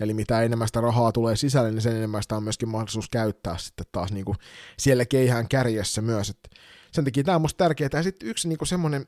Eli 0.00 0.14
mitä 0.14 0.42
enemmän 0.42 0.68
sitä 0.68 0.80
rahaa 0.80 1.12
tulee 1.12 1.36
sisälle, 1.36 1.70
niin 1.70 1.82
sen 1.82 1.96
enemmän 1.96 2.22
sitä 2.22 2.36
on 2.36 2.42
myöskin 2.42 2.68
mahdollisuus 2.68 3.08
käyttää 3.08 3.58
sitten 3.58 3.86
taas 3.92 4.12
niin 4.12 4.24
kuin 4.24 4.36
siellä 4.78 5.04
keihään 5.06 5.48
kärjessä 5.48 6.02
myös. 6.02 6.30
Et 6.30 6.50
sen 6.92 7.04
takia 7.04 7.24
tämä 7.24 7.34
on 7.34 7.40
musta 7.42 7.64
tärkeää. 7.64 7.90
Ja 7.92 8.02
sitten 8.02 8.28
yksi 8.28 8.48
niin 8.48 8.58
semmoinen, 8.64 9.06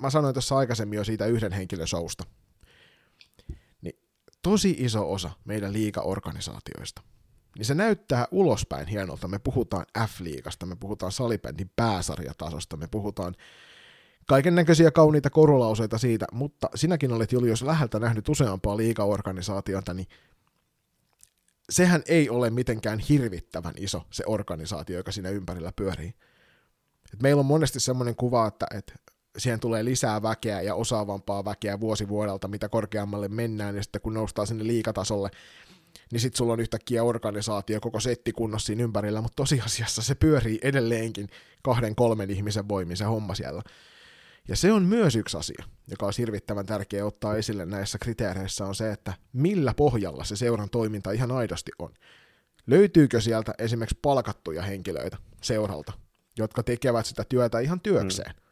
mä 0.00 0.10
sanoin 0.10 0.34
tuossa 0.34 0.56
aikaisemmin 0.56 0.96
jo 0.96 1.04
siitä 1.04 1.26
yhden 1.26 1.52
henkilön 1.52 1.88
showsta, 1.88 2.24
tosi 4.42 4.76
iso 4.78 5.12
osa 5.12 5.30
meidän 5.44 5.72
liigaorganisaatioista– 5.72 7.02
niin 7.56 7.66
se 7.66 7.74
näyttää 7.74 8.28
ulospäin 8.30 8.86
hienolta. 8.86 9.28
Me 9.28 9.38
puhutaan 9.38 9.86
F-liigasta, 9.98 10.66
me 10.66 10.76
puhutaan 10.76 11.12
salibändin 11.12 11.70
pääsarjatasosta, 11.76 12.76
me 12.76 12.86
puhutaan 12.86 13.34
kaiken 14.26 14.54
näköisiä 14.54 14.90
kauniita 14.90 15.30
korulauseita 15.30 15.98
siitä, 15.98 16.26
mutta 16.32 16.70
sinäkin 16.74 17.12
olet 17.12 17.32
Julius 17.32 17.62
läheltä 17.62 17.98
nähnyt 17.98 18.28
useampaa 18.28 18.76
liigaorganisaatiota, 18.76 19.94
niin 19.94 20.06
sehän 21.70 22.02
ei 22.08 22.30
ole 22.30 22.50
mitenkään 22.50 22.98
hirvittävän 22.98 23.74
iso 23.76 24.02
se 24.10 24.24
organisaatio, 24.26 24.96
joka 24.96 25.12
siinä 25.12 25.28
ympärillä 25.28 25.72
pyörii. 25.76 26.14
Et 27.14 27.22
meillä 27.22 27.40
on 27.40 27.46
monesti 27.46 27.80
semmoinen 27.80 28.16
kuva, 28.16 28.46
että, 28.46 28.66
että 28.74 28.92
siihen 29.38 29.60
tulee 29.60 29.84
lisää 29.84 30.22
väkeä 30.22 30.60
ja 30.60 30.74
osaavampaa 30.74 31.44
väkeä 31.44 31.80
vuosi 31.80 32.08
vuodelta, 32.08 32.48
mitä 32.48 32.68
korkeammalle 32.68 33.28
mennään, 33.28 33.76
ja 33.76 33.82
sitten 33.82 34.00
kun 34.00 34.14
noustaan 34.14 34.46
sinne 34.46 34.66
liikatasolle, 34.66 35.30
niin 36.12 36.20
sitten 36.20 36.36
sulla 36.38 36.52
on 36.52 36.60
yhtäkkiä 36.60 37.04
organisaatio, 37.04 37.80
koko 37.80 38.00
setti 38.00 38.32
kunnossa 38.32 38.66
siinä 38.66 38.84
ympärillä, 38.84 39.20
mutta 39.20 39.36
tosiasiassa 39.36 40.02
se 40.02 40.14
pyörii 40.14 40.58
edelleenkin 40.62 41.28
kahden 41.62 41.94
kolmen 41.94 42.30
ihmisen 42.30 42.68
voimin 42.68 42.96
se 42.96 43.04
homma 43.04 43.34
siellä. 43.34 43.62
Ja 44.48 44.56
se 44.56 44.72
on 44.72 44.82
myös 44.82 45.16
yksi 45.16 45.36
asia, 45.36 45.64
joka 45.90 46.06
on 46.06 46.12
hirvittävän 46.18 46.66
tärkeä 46.66 47.06
ottaa 47.06 47.36
esille 47.36 47.66
näissä 47.66 47.98
kriteereissä, 47.98 48.64
on 48.66 48.74
se, 48.74 48.92
että 48.92 49.12
millä 49.32 49.74
pohjalla 49.74 50.24
se 50.24 50.36
seuran 50.36 50.70
toiminta 50.70 51.10
ihan 51.10 51.32
aidosti 51.32 51.72
on. 51.78 51.94
Löytyykö 52.66 53.20
sieltä 53.20 53.54
esimerkiksi 53.58 53.98
palkattuja 54.02 54.62
henkilöitä 54.62 55.16
seuralta, 55.42 55.92
jotka 56.38 56.62
tekevät 56.62 57.06
sitä 57.06 57.24
työtä 57.28 57.58
ihan 57.58 57.80
työkseen? 57.80 58.34
Mm. 58.36 58.45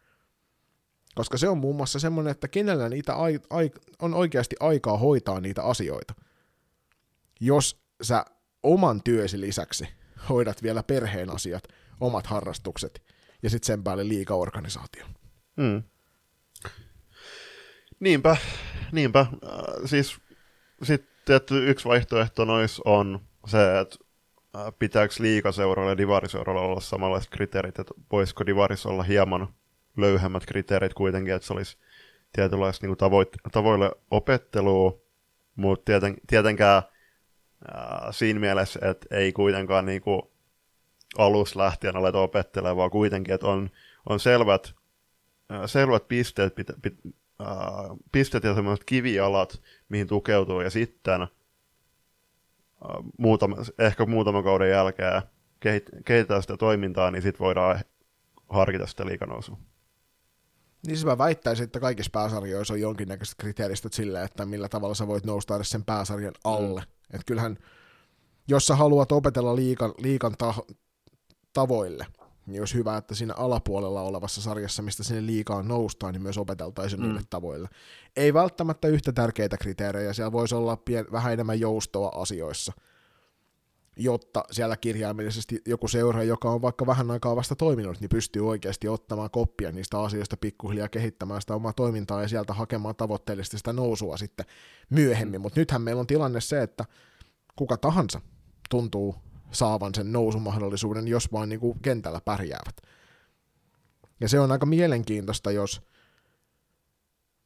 Koska 1.15 1.39
se 1.39 1.49
on 1.49 1.59
muun 1.59 1.77
muassa 1.77 1.99
semmoinen, 1.99 2.31
että 2.31 2.49
kenellä 2.49 2.89
niitä 2.89 3.15
ai- 3.15 3.41
ai- 3.51 3.71
on 4.03 4.15
oikeasti 4.15 4.57
aikaa 4.61 4.99
hoitaa 4.99 5.41
niitä 5.41 5.63
asioita 5.63 6.15
jos 7.41 7.81
sä 8.03 8.25
oman 8.63 9.03
työsi 9.03 9.41
lisäksi 9.41 9.89
hoidat 10.29 10.63
vielä 10.63 10.83
perheen 10.83 11.31
asiat, 11.31 11.65
omat 12.01 12.27
harrastukset 12.27 13.03
ja 13.43 13.51
sitten 13.51 13.67
sen 13.67 13.85
päälle 13.85 14.09
liikaorganisaatio. 14.09 15.05
Mm. 15.57 15.83
Niinpä, 18.01 18.37
niinpä. 18.93 19.21
Äh, 19.21 19.29
siis 19.85 20.17
sitten 20.83 21.41
yksi 21.51 21.85
vaihtoehto 21.89 22.45
nois 22.45 22.81
on 22.85 23.21
se, 23.47 23.79
että 23.81 23.97
äh, 24.57 24.73
pitääkö 24.79 25.15
liikaseuralla 25.19 25.91
ja 25.91 25.97
divariseuralla 25.97 26.61
olla 26.61 26.81
samanlaiset 26.81 27.31
kriteerit, 27.31 27.79
että 27.79 27.95
voisiko 28.13 28.47
divaris 28.47 28.87
olla 28.87 29.03
hieman 29.03 29.49
löyhemmät 29.97 30.47
kriteerit 30.47 30.95
kuitenkin, 30.95 31.35
että 31.35 31.47
se 31.47 31.53
olisi 31.53 31.79
tietynlaista 32.33 32.87
niin 32.87 32.97
tavoit- 32.97 33.51
tavoille 33.53 33.91
opettelua, 34.11 35.01
mutta 35.57 35.85
tieten, 35.85 36.15
tietenkään 36.27 36.83
Ää, 37.73 38.13
siinä 38.13 38.41
mielessä, 38.41 38.81
että 38.83 39.17
ei 39.17 39.33
kuitenkaan 39.33 39.87
niin 39.87 40.03
kuin 40.03 40.23
alus 41.19 41.57
lähtien 41.57 41.97
aleta 41.97 42.21
opettelemaan, 42.21 42.77
vaan 42.77 42.91
kuitenkin, 42.91 43.35
että 43.35 43.47
on, 43.47 43.71
on 44.07 44.21
selvät, 44.21 44.75
selvät 45.67 46.09
pisteet, 46.09 46.55
pit, 46.55 46.67
pit, 46.83 46.95
ää, 47.41 47.57
pisteet 48.13 48.45
ja 48.45 48.55
sellaiset 48.55 48.85
kivialat, 48.85 49.63
mihin 49.89 50.07
tukeutuu, 50.07 50.61
ja 50.61 50.71
sitten 50.71 51.21
ää, 51.21 51.29
muutama, 53.19 53.57
ehkä 53.79 54.07
muutaman 54.07 54.45
kauden 54.45 54.71
jälkeen 54.71 55.23
kehit, 55.61 55.91
kehitetään 56.05 56.43
sitä 56.43 56.57
toimintaa, 56.57 57.11
niin 57.11 57.23
sitten 57.23 57.45
voidaan 57.45 57.81
harkita 58.49 58.87
sitä 58.87 59.07
liikanousua. 59.07 59.57
Niin 60.87 60.97
siis 60.97 61.07
mä 61.07 61.19
väittäisin, 61.19 61.65
että 61.65 61.81
kaikissa 61.81 62.11
pääsarjoissa 62.13 62.75
on 62.75 62.81
jonkinnäköiset 62.81 63.35
kriteeristöt 63.39 63.93
sille, 63.93 64.23
että 64.23 64.47
millä 64.47 64.69
tavalla 64.69 64.95
sä 64.95 65.07
voit 65.07 65.27
nousta 65.27 65.57
edes 65.57 65.71
sen 65.71 65.85
pääsarjan 65.85 66.35
alle. 66.45 66.81
Mm. 66.81 66.87
Että 67.15 67.25
kyllähän, 67.27 67.57
jos 68.49 68.67
sä 68.67 68.77
haluat 68.77 69.13
opetella 69.13 69.57
liikan, 69.57 69.95
liikan 69.99 70.35
ta- 70.39 70.65
tavoille, 71.53 72.07
niin 72.47 72.63
olisi 72.63 72.75
hyvä, 72.75 72.97
että 72.97 73.15
siinä 73.15 73.35
alapuolella 73.37 74.03
olevassa 74.03 74.43
sarjassa, 74.43 74.83
mistä 74.83 75.03
sinne 75.05 75.27
liikaan 75.27 75.69
noustaan, 75.69 76.13
niin 76.13 76.23
myös 76.23 76.39
opeteltaisiin 76.39 77.01
mm. 77.01 77.07
niille 77.07 77.23
tavoille. 77.31 77.69
Ei 78.17 78.35
välttämättä 78.35 78.89
yhtä 78.89 79.13
tärkeitä 79.13 79.57
kriteerejä, 79.57 80.13
siellä 80.13 80.33
voisi 80.33 80.55
olla 80.55 80.77
pien, 80.77 81.07
vähän 81.13 81.33
enemmän 81.33 81.61
joustoa 81.61 82.09
asioissa, 82.15 82.73
jotta 83.97 84.45
siellä 84.51 84.77
kirjaimellisesti 84.77 85.63
joku 85.67 85.89
seura, 85.89 86.23
joka 86.23 86.51
on 86.51 86.63
vaikka 86.63 86.87
vähän 86.87 87.11
aikaa 87.11 87.37
vasta 87.37 87.57
toiminut, 87.57 88.01
niin 88.01 88.09
pystyy 88.09 88.49
oikeasti 88.49 88.89
ottamaan 88.89 89.31
koppia 89.31 89.73
niistä 89.73 90.01
asioista 90.01 90.37
pikkuhiljaa 90.37 90.89
kehittämään 90.89 91.41
sitä 91.41 91.55
omaa 91.55 91.73
toimintaa 91.73 92.23
ja 92.23 92.29
sieltä 92.29 92.53
hakemaan 92.55 92.97
tavoitteellisesti 92.97 93.59
sitä 93.59 93.73
nousua 93.73 94.17
sitten 94.17 94.47
myöhemmin. 94.91 95.41
Mm. 95.41 95.43
Mutta 95.43 95.61
nythän 95.61 95.83
meillä 95.83 96.01
on 96.01 96.07
tilanne 96.07 96.41
se, 96.41 96.63
että 96.63 96.85
kuka 97.57 97.77
tahansa 97.77 98.21
tuntuu 98.71 99.15
saavan 99.51 99.95
sen 99.95 100.13
nousumahdollisuuden, 100.13 101.09
jos 101.09 101.33
vaan 101.33 101.49
niin 101.49 101.61
kuin 101.61 101.81
kentällä 101.81 102.21
pärjäävät. 102.25 102.77
Ja 104.21 104.29
se 104.29 104.41
on 104.41 104.53
aika 104.53 104.67
mielenkiintoista, 104.67 105.51
jos, 105.51 105.83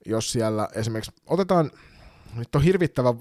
jos 0.07 0.33
siellä 0.33 0.69
esimerkiksi 0.75 1.13
otetaan, 1.27 1.71
nyt 2.35 2.55
on 2.55 2.63
hirvittävä, 2.63 3.15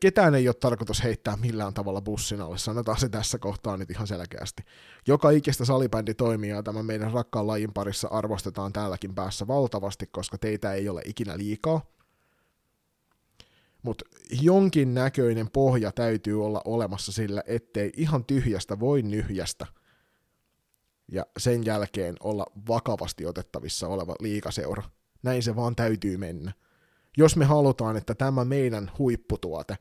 ketään 0.00 0.34
ei 0.34 0.48
ole 0.48 0.54
tarkoitus 0.54 1.02
heittää 1.04 1.36
millään 1.36 1.74
tavalla 1.74 2.00
bussin 2.00 2.40
alle, 2.40 2.58
sanotaan 2.58 3.00
se 3.00 3.08
tässä 3.08 3.38
kohtaa 3.38 3.76
nyt 3.76 3.90
ihan 3.90 4.06
selkeästi. 4.06 4.62
Joka 5.06 5.30
ikistä 5.30 5.64
toimijaa 6.14 6.62
tämän 6.62 6.86
meidän 6.86 7.12
rakkaan 7.12 7.46
lajin 7.46 7.72
parissa 7.72 8.08
arvostetaan 8.08 8.72
täälläkin 8.72 9.14
päässä 9.14 9.46
valtavasti, 9.46 10.06
koska 10.06 10.38
teitä 10.38 10.72
ei 10.72 10.88
ole 10.88 11.02
ikinä 11.04 11.38
liikaa 11.38 11.80
mutta 13.82 14.04
jonkin 14.42 14.94
näköinen 14.94 15.50
pohja 15.50 15.92
täytyy 15.92 16.44
olla 16.44 16.62
olemassa 16.64 17.12
sillä, 17.12 17.42
ettei 17.46 17.92
ihan 17.96 18.24
tyhjästä 18.24 18.80
voi 18.80 19.02
nyhjästä 19.02 19.66
ja 21.08 21.26
sen 21.38 21.66
jälkeen 21.66 22.16
olla 22.20 22.46
vakavasti 22.68 23.26
otettavissa 23.26 23.88
oleva 23.88 24.14
liikaseura. 24.20 24.82
Näin 25.22 25.42
se 25.42 25.56
vaan 25.56 25.76
täytyy 25.76 26.16
mennä. 26.16 26.52
Jos 27.16 27.36
me 27.36 27.44
halutaan, 27.44 27.96
että 27.96 28.14
tämä 28.14 28.44
meidän 28.44 28.90
huipputuote 28.98 29.76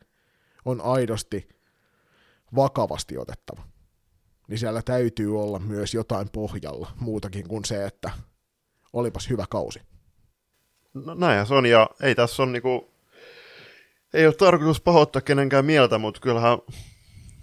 on 0.66 0.82
aidosti 0.82 1.50
vakavasti 2.56 3.18
otettava, 3.18 3.64
niin 4.48 4.60
siellä 4.60 4.82
täytyy 4.82 5.42
olla 5.42 5.60
myös 5.60 5.94
jotain 5.94 6.30
pohjalla, 6.30 6.92
muutakin 7.00 7.48
kuin 7.48 7.66
se, 7.66 7.86
että 7.86 8.12
olipas 8.94 9.30
hyvä 9.30 9.46
kausi. 9.50 9.80
No 10.94 11.14
näinhän 11.14 11.48
se 11.48 11.54
on, 11.54 11.66
ja 11.66 11.90
ei 12.02 12.16
tässä 12.16 12.44
on 12.44 12.52
niinku 12.52 12.92
ei 14.14 14.26
ole 14.26 14.34
tarkoitus 14.34 14.82
pahoittaa 14.82 15.22
kenenkään 15.22 15.66
mieltä, 15.66 15.98
mutta 15.98 16.20
kyllähän 16.22 16.58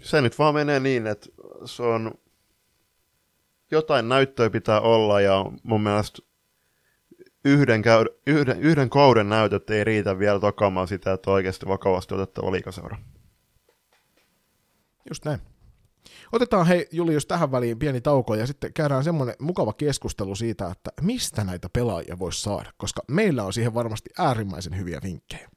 se 0.01 0.21
nyt 0.21 0.39
vaan 0.39 0.53
menee 0.53 0.79
niin, 0.79 1.07
että 1.07 1.29
se 1.65 1.83
on 1.83 2.13
jotain 3.71 4.09
näyttöä 4.09 4.49
pitää 4.49 4.81
olla 4.81 5.21
ja 5.21 5.45
mun 5.63 5.81
mielestä 5.81 6.21
yhden, 7.45 7.81
käy, 7.81 8.05
yhden, 8.27 8.59
yhden 8.59 8.89
kauden 8.89 9.29
näytöt 9.29 9.69
ei 9.69 9.83
riitä 9.83 10.19
vielä 10.19 10.39
takaamaan 10.39 10.87
sitä, 10.87 11.13
että 11.13 11.31
oikeasti 11.31 11.67
vakavasti 11.67 12.13
otettava 12.13 12.51
liikaseura. 12.51 12.97
Just 15.09 15.25
näin. 15.25 15.39
Otetaan 16.31 16.67
hei 16.67 16.87
Julius 16.91 17.25
tähän 17.25 17.51
väliin 17.51 17.79
pieni 17.79 18.01
tauko 18.01 18.35
ja 18.35 18.47
sitten 18.47 18.73
käydään 18.73 19.03
semmoinen 19.03 19.35
mukava 19.39 19.73
keskustelu 19.73 20.35
siitä, 20.35 20.71
että 20.71 20.91
mistä 21.01 21.43
näitä 21.43 21.69
pelaajia 21.73 22.19
voisi 22.19 22.41
saada, 22.41 22.71
koska 22.77 23.01
meillä 23.11 23.43
on 23.43 23.53
siihen 23.53 23.73
varmasti 23.73 24.09
äärimmäisen 24.17 24.77
hyviä 24.77 24.99
vinkkejä. 25.03 25.49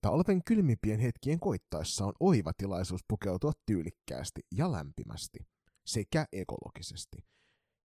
Talven 0.00 0.44
kylmimpien 0.44 1.00
hetkien 1.00 1.40
koittaessa 1.40 2.04
on 2.04 2.12
oiva 2.20 2.52
tilaisuus 2.52 3.04
pukeutua 3.08 3.52
tyylikkäästi 3.66 4.40
ja 4.54 4.72
lämpimästi 4.72 5.38
sekä 5.86 6.26
ekologisesti. 6.32 7.18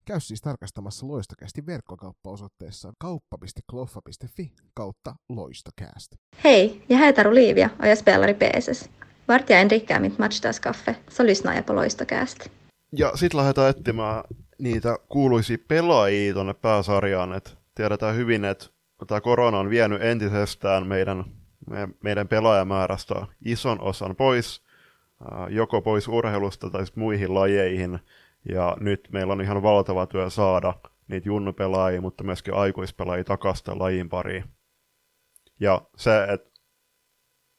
Käy 0.06 0.20
siis 0.20 0.42
tarkastamassa 0.42 1.08
Loistokästi 1.08 1.66
verkkokauppaosoitteessa 1.66 2.94
kauppa.kloffa.fi 3.00 4.52
kautta 4.74 5.16
loistokääst. 5.30 6.16
Hej, 6.44 6.82
jag 6.90 7.00
heter 7.00 7.28
Olivia 7.28 7.70
och 7.80 7.88
jag 7.88 7.98
spelar 7.98 8.30
i 8.30 8.34
PSS. 8.34 8.90
Vart 9.28 9.50
jag 9.50 9.60
än 9.60 9.70
dricker 9.70 10.00
mitt 10.00 10.20
matchdagskaffe 10.20 10.96
så 11.10 11.24
lyssnar 11.24 11.56
jag 11.56 11.66
på. 11.66 11.74
Ja 12.98 13.12
sit 13.16 13.34
lähdetään 13.34 13.70
etsimään 13.70 14.24
niitä 14.60 14.98
kuuluisia 15.10 15.58
pelaajia 15.68 16.34
tuonne 16.34 16.54
pääsarjaan, 16.54 17.34
että 17.34 17.52
tiedetään 17.76 18.16
hyvin, 18.16 18.46
että 18.46 18.66
tämä 19.08 19.22
korona 19.22 19.60
on 19.60 19.70
vienyt 19.70 20.02
entisestään 20.02 20.88
meidän 20.88 21.26
meidän 22.04 22.28
pelaajamäärästä 22.28 23.28
ison 23.46 23.82
osan 23.82 24.16
pois, 24.16 24.62
joko 25.50 25.82
pois 25.82 26.08
urheilusta 26.08 26.70
tai 26.70 26.86
muihin 26.96 27.34
lajeihin, 27.34 28.00
ja 28.50 28.78
nyt 28.80 29.08
meillä 29.12 29.34
on 29.34 29.42
ihan 29.42 29.64
valtava 29.64 30.06
työ 30.06 30.30
saada 30.30 30.74
niitä 31.08 31.30
junnupelaajia, 31.30 32.02
mutta 32.02 32.24
myöskin 32.24 32.54
aikuispelaajia 32.54 33.24
takaisin 33.24 33.80
lajin 33.80 34.10
pariin. 34.10 34.44
Ja 35.60 35.82
se, 35.98 36.24
että 36.24 36.52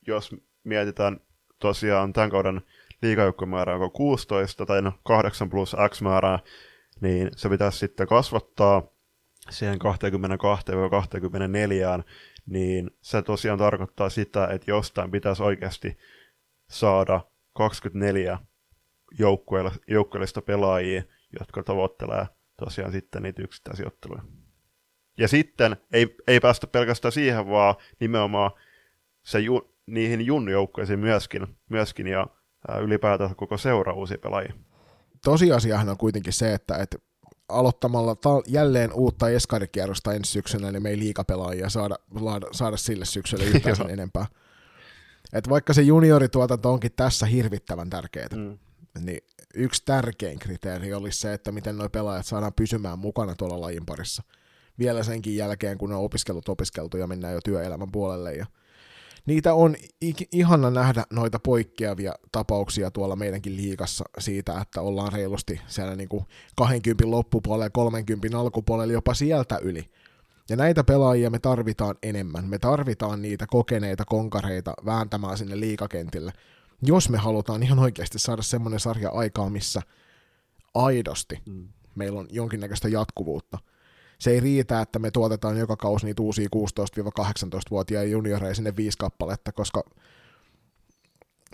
jos 0.06 0.36
mietitään 0.64 1.20
tosiaan 1.58 2.12
tämän 2.12 2.30
kauden 2.30 2.60
liikajoukkomäärä 3.02 3.74
onko 3.74 3.90
16 3.90 4.66
tai 4.66 4.82
no 4.82 4.92
8 5.04 5.50
plus 5.50 5.76
X 5.90 6.02
määrää, 6.02 6.38
niin 7.00 7.30
se 7.36 7.48
pitäisi 7.48 7.78
sitten 7.78 8.06
kasvattaa 8.06 8.82
siihen 9.50 9.78
22-24, 12.00 12.02
niin 12.46 12.90
se 13.00 13.22
tosiaan 13.22 13.58
tarkoittaa 13.58 14.10
sitä, 14.10 14.46
että 14.46 14.70
jostain 14.70 15.10
pitäisi 15.10 15.42
oikeasti 15.42 15.98
saada 16.70 17.20
24 17.52 18.38
joukkueellista 19.88 20.42
pelaajia, 20.42 21.02
jotka 21.40 21.62
tavoittelee 21.62 22.26
tosiaan 22.56 22.92
sitten 22.92 23.22
niitä 23.22 23.42
yksittäisiä 23.42 23.86
otteluja. 23.86 24.22
Ja 25.18 25.28
sitten 25.28 25.76
ei, 25.92 26.16
ei 26.26 26.40
päästä 26.40 26.66
pelkästään 26.66 27.12
siihen, 27.12 27.48
vaan 27.48 27.74
nimenomaan 28.00 28.50
se 29.22 29.40
ju, 29.40 29.74
niihin 29.86 30.26
junnujoukkueisiin 30.26 30.98
myöskin, 30.98 31.46
myöskin 31.70 32.06
ja 32.06 32.26
ää, 32.68 32.78
ylipäätään 32.78 33.36
koko 33.36 33.56
seura 33.56 33.92
uusia 33.92 34.18
pelaajia. 34.18 34.52
Tosiasiahan 35.24 35.88
on 35.88 35.96
kuitenkin 35.96 36.32
se, 36.32 36.54
että, 36.54 36.76
että 36.76 36.98
aloittamalla 37.48 38.14
ta- 38.14 38.42
jälleen 38.46 38.92
uutta 38.92 39.28
eskarikierrosta 39.28 40.12
ensi 40.12 40.32
syksynä, 40.32 40.72
niin 40.72 40.82
me 40.82 40.90
ei 40.90 40.98
liikapelaajia 40.98 41.68
saada, 41.68 41.96
saada, 42.20 42.46
saada 42.52 42.76
sille 42.76 43.04
syksylle 43.04 43.44
yhtään 43.44 43.76
sen 43.76 43.90
enempää. 43.90 44.26
Et 45.32 45.48
vaikka 45.48 45.72
se 45.72 45.82
juniorituotanto 45.82 46.72
onkin 46.72 46.92
tässä 46.96 47.26
hirvittävän 47.26 47.90
tärkeää, 47.90 48.28
mm. 48.36 48.58
Niin 49.00 49.20
yksi 49.54 49.82
tärkein 49.84 50.38
kriteeri 50.38 50.94
olisi 50.94 51.20
se, 51.20 51.32
että 51.32 51.52
miten 51.52 51.78
nuo 51.78 51.88
pelaajat 51.88 52.26
saadaan 52.26 52.52
pysymään 52.54 52.98
mukana 52.98 53.34
tuolla 53.34 53.60
lajin 53.60 53.86
parissa. 53.86 54.22
Vielä 54.78 55.02
senkin 55.02 55.36
jälkeen, 55.36 55.78
kun 55.78 55.92
on 55.92 56.04
opiskellut 56.04 56.48
opiskeltu 56.48 56.96
ja 56.96 57.06
mennään 57.06 57.34
jo 57.34 57.40
työelämän 57.44 57.92
puolelle 57.92 58.34
ja 58.34 58.46
niitä 59.26 59.54
on 59.54 59.76
ihana 60.32 60.70
nähdä 60.70 61.04
noita 61.10 61.38
poikkeavia 61.38 62.12
tapauksia 62.32 62.90
tuolla 62.90 63.16
meidänkin 63.16 63.56
liikassa 63.56 64.04
siitä, 64.18 64.60
että 64.60 64.80
ollaan 64.80 65.12
reilusti 65.12 65.60
siellä 65.66 65.96
niin 65.96 66.08
kuin 66.08 66.24
20 66.56 67.10
loppupuolella 67.10 67.64
ja 67.66 67.70
30 67.70 68.38
alkupuolella 68.38 68.92
jopa 68.92 69.14
sieltä 69.14 69.58
yli. 69.58 69.84
Ja 70.50 70.56
näitä 70.56 70.84
pelaajia 70.84 71.30
me 71.30 71.38
tarvitaan 71.38 71.94
enemmän. 72.02 72.44
Me 72.44 72.58
tarvitaan 72.58 73.22
niitä 73.22 73.46
kokeneita 73.46 74.04
konkareita 74.04 74.74
vääntämään 74.84 75.38
sinne 75.38 75.60
liikakentille, 75.60 76.32
jos 76.82 77.08
me 77.08 77.18
halutaan 77.18 77.62
ihan 77.62 77.78
oikeasti 77.78 78.18
saada 78.18 78.42
semmoinen 78.42 78.80
sarja 78.80 79.10
aikaa, 79.10 79.50
missä 79.50 79.82
aidosti 80.74 81.42
mm. 81.46 81.68
meillä 81.94 82.20
on 82.20 82.26
jonkinnäköistä 82.30 82.88
jatkuvuutta– 82.88 83.58
se 84.22 84.30
ei 84.30 84.40
riitä, 84.40 84.80
että 84.80 84.98
me 84.98 85.10
tuotetaan 85.10 85.58
joka 85.58 85.76
kausi 85.76 86.06
niitä 86.06 86.22
uusia 86.22 86.48
16-18-vuotiaita 86.56 88.10
junioreja 88.10 88.54
sinne 88.54 88.76
viisi 88.76 88.98
kappaletta, 88.98 89.52
koska 89.52 89.84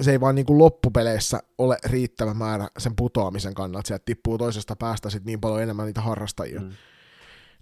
se 0.01 0.11
ei 0.11 0.21
vaan 0.21 0.35
niin 0.35 0.47
kuin 0.47 0.59
loppupeleissä 0.59 1.43
ole 1.59 1.79
riittävä 1.85 2.35
määrä 2.35 2.69
sen 2.79 2.97
putoamisen 2.97 3.55
kannalta. 3.55 3.87
Sieltä 3.87 4.05
tippuu 4.05 4.39
toisesta 4.39 4.77
päästä 4.77 5.11
sit 5.11 5.25
niin 5.25 5.41
paljon 5.41 5.63
enemmän 5.63 5.87
niitä 5.87 6.01
harrastajia. 6.01 6.61
Mm. 6.61 6.71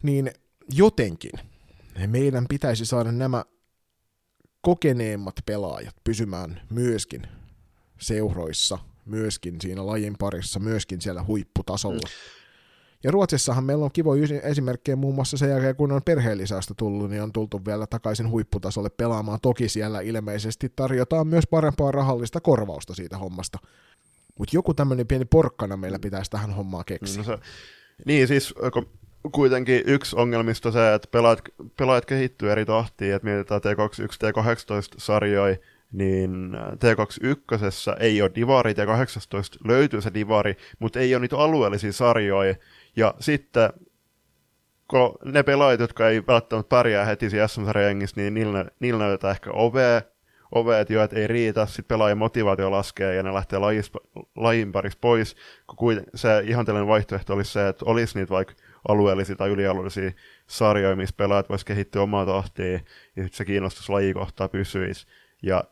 Niin 0.02 0.30
jotenkin 0.72 1.32
meidän 2.06 2.46
pitäisi 2.48 2.86
saada 2.86 3.12
nämä 3.12 3.44
kokeneemmat 4.60 5.34
pelaajat 5.46 5.96
pysymään 6.04 6.60
myöskin 6.70 7.22
seuroissa, 7.98 8.78
myöskin 9.04 9.60
siinä 9.60 9.86
lajin 9.86 10.14
parissa, 10.18 10.60
myöskin 10.60 11.00
siellä 11.00 11.24
huipputasolla. 11.24 12.08
Mm. 12.08 12.36
Ja 13.04 13.10
Ruotsissahan 13.10 13.64
meillä 13.64 13.84
on 13.84 13.92
kivoja 13.92 14.40
esimerkkejä 14.42 14.96
muun 14.96 15.14
muassa 15.14 15.36
sen 15.36 15.50
jälkeen, 15.50 15.76
kun 15.76 15.92
on 15.92 16.02
perheellisästä 16.02 16.74
tullut, 16.76 17.10
niin 17.10 17.22
on 17.22 17.32
tultu 17.32 17.64
vielä 17.64 17.86
takaisin 17.86 18.30
huipputasolle 18.30 18.90
pelaamaan. 18.90 19.38
Toki 19.42 19.68
siellä 19.68 20.00
ilmeisesti 20.00 20.72
tarjotaan 20.76 21.26
myös 21.26 21.46
parempaa 21.46 21.92
rahallista 21.92 22.40
korvausta 22.40 22.94
siitä 22.94 23.18
hommasta. 23.18 23.58
Mutta 24.38 24.56
joku 24.56 24.74
tämmöinen 24.74 25.06
pieni 25.06 25.24
porkkana 25.24 25.76
meillä 25.76 25.98
pitäisi 25.98 26.30
tähän 26.30 26.52
hommaan 26.52 26.84
keksiä. 26.84 27.18
No 27.18 27.24
se, 27.24 27.38
niin 28.04 28.28
siis, 28.28 28.54
kuitenkin 29.32 29.82
yksi 29.86 30.16
ongelmista 30.16 30.72
se, 30.72 30.94
että 30.94 31.08
pelaajat, 31.10 31.40
pelaajat 31.76 32.06
kehittyy 32.06 32.52
eri 32.52 32.64
tahtiin, 32.64 33.14
että 33.14 33.28
mietitään 33.28 33.60
T21, 33.60 34.16
T18-sarjoja, 34.24 35.56
niin 35.92 36.52
T21 36.54 37.96
ei 38.00 38.22
ole 38.22 38.30
divari, 38.34 38.72
T18 38.72 38.76
löytyy 39.68 40.00
se 40.00 40.14
divari, 40.14 40.56
mutta 40.78 41.00
ei 41.00 41.14
ole 41.14 41.20
niitä 41.20 41.38
alueellisia 41.38 41.92
sarjoja, 41.92 42.54
ja 42.96 43.14
sitten 43.20 43.70
kun 44.88 45.14
ne 45.24 45.42
pelaajat, 45.42 45.80
jotka 45.80 46.08
ei 46.08 46.26
välttämättä 46.26 46.68
pärjää 46.68 47.04
heti 47.04 47.30
siinä 47.30 47.48
SM-sarjajengissä, 47.48 48.20
niin 48.20 48.34
niillä, 48.34 48.66
niillä 48.80 49.04
näytetään 49.04 49.30
ehkä 49.30 49.50
ovea, 49.52 50.02
oveet 50.52 50.90
jo, 50.90 51.02
että 51.02 51.16
ei 51.16 51.26
riitä, 51.26 51.66
sitten 51.66 51.84
pelaajan 51.84 52.18
motivaatio 52.18 52.70
laskee 52.70 53.14
ja 53.14 53.22
ne 53.22 53.34
lähtee 53.34 53.58
lajis, 53.58 53.92
lajin 54.36 54.72
parissa 54.72 54.98
pois, 55.00 55.36
kun 55.76 56.02
se 56.14 56.28
ihanteellinen 56.44 56.88
vaihtoehto 56.88 57.34
olisi 57.34 57.52
se, 57.52 57.68
että 57.68 57.84
olisi 57.88 58.18
niitä 58.18 58.30
vaikka 58.30 58.54
alueellisia 58.88 59.36
tai 59.36 59.48
ylialueellisia 59.48 60.10
sarjoja, 60.46 60.96
missä 60.96 61.14
pelaajat 61.16 61.48
voisivat 61.48 61.66
kehittyä 61.68 62.02
omaa 62.02 62.26
tahtiin 62.26 62.84
ja 63.16 63.22
sitten 63.22 63.36
se 63.36 63.44
kiinnostus 63.44 63.90
lajikohtaa 63.90 64.48
pysyisi 64.48 65.06
ja 65.42 65.64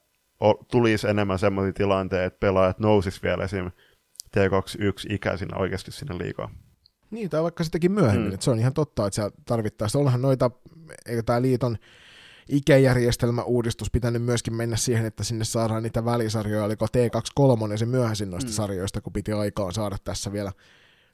tulisi 0.71 1.09
enemmän 1.09 1.39
sellaisia 1.39 1.73
tilanteita, 1.73 2.25
että 2.25 2.41
pelaajat 2.41 2.79
nousis 2.79 3.23
vielä 3.23 3.45
esim. 3.45 3.71
T21-ikäisinä 4.37 5.57
oikeasti 5.59 5.93
sinne 5.93 6.19
liikaa. 6.19 6.51
Niin, 7.11 7.31
tai 7.31 7.43
vaikka 7.43 7.65
sittenkin 7.65 7.93
myöhemmin, 7.93 8.29
mm. 8.29 8.35
että 8.35 8.45
se 8.45 8.51
on 8.51 8.59
ihan 8.59 8.75
totta, 8.75 9.07
että 9.07 9.15
siellä 9.15 9.31
tarvittaisiin. 9.45 10.01
Onhan 10.01 10.23
noita, 10.23 10.51
eikö 11.07 11.23
tämä 11.23 11.43
liiton 11.43 11.77
ikäjärjestelmäuudistus 12.49 13.91
pitänyt 13.91 14.23
myöskin 14.23 14.55
mennä 14.55 14.77
siihen, 14.77 15.07
että 15.07 15.25
sinne 15.25 15.45
saadaan 15.45 15.83
niitä 15.83 16.05
välisarjoja, 16.05 16.65
oliko 16.65 16.87
T23 16.87 17.77
se 17.77 17.87
myöhäisin 17.87 18.31
noista 18.31 18.51
mm. 18.51 18.55
sarjoista, 18.55 19.01
kun 19.01 19.13
piti 19.13 19.33
aikaan 19.33 19.73
saada 19.73 19.97
tässä 20.05 20.33
vielä 20.33 20.53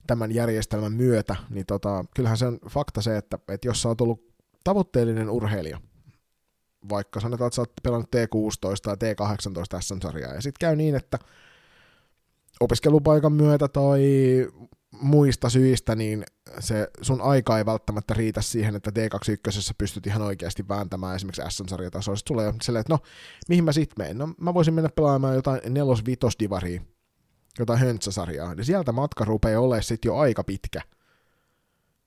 tämän 0.06 0.34
järjestelmän 0.34 0.92
myötä, 0.92 1.36
niin 1.50 1.66
tota, 1.66 2.04
kyllähän 2.14 2.38
se 2.38 2.46
on 2.46 2.58
fakta 2.68 3.02
se, 3.02 3.16
että, 3.16 3.38
että 3.48 3.68
jos 3.68 3.82
sä 3.82 3.88
oot 3.88 4.00
ollut 4.00 4.30
tavoitteellinen 4.64 5.30
urheilija, 5.30 5.80
vaikka 6.88 7.20
sanotaan, 7.20 7.46
että 7.46 7.54
sä 7.54 7.62
oot 7.62 7.72
pelannut 7.82 8.10
T16 8.16 8.80
tai 8.82 8.94
T18 8.94 9.80
SM-sarjaa, 9.80 10.34
ja 10.34 10.42
sitten 10.42 10.68
käy 10.68 10.76
niin, 10.76 10.94
että 10.96 11.18
opiskelupaikan 12.60 13.32
myötä 13.32 13.68
tai 13.68 14.02
muista 14.92 15.48
syistä, 15.50 15.94
niin 15.94 16.24
se 16.58 16.88
sun 17.02 17.20
aika 17.20 17.58
ei 17.58 17.66
välttämättä 17.66 18.14
riitä 18.14 18.42
siihen, 18.42 18.76
että 18.76 18.90
D21 18.90 19.74
pystyt 19.78 20.06
ihan 20.06 20.22
oikeasti 20.22 20.68
vääntämään 20.68 21.16
esimerkiksi 21.16 21.42
S-sarjatasoa. 21.48 22.16
Sitten 22.16 22.34
tulee 22.34 22.54
silleen, 22.62 22.80
että 22.80 22.92
no, 22.92 22.98
mihin 23.48 23.64
mä 23.64 23.72
sit 23.72 23.90
menen? 23.98 24.18
No, 24.18 24.34
mä 24.40 24.54
voisin 24.54 24.74
mennä 24.74 24.90
pelaamaan 24.96 25.34
jotain 25.34 25.60
nelos 25.68 26.06
vitos 26.06 26.38
divaria, 26.38 26.82
jotain 27.58 27.78
höntsäsarjaa. 27.78 28.54
Ja 28.54 28.64
sieltä 28.64 28.92
matka 28.92 29.24
rupeaa 29.24 29.60
olemaan 29.60 29.82
sitten 29.82 30.08
jo 30.08 30.16
aika 30.16 30.44
pitkä, 30.44 30.82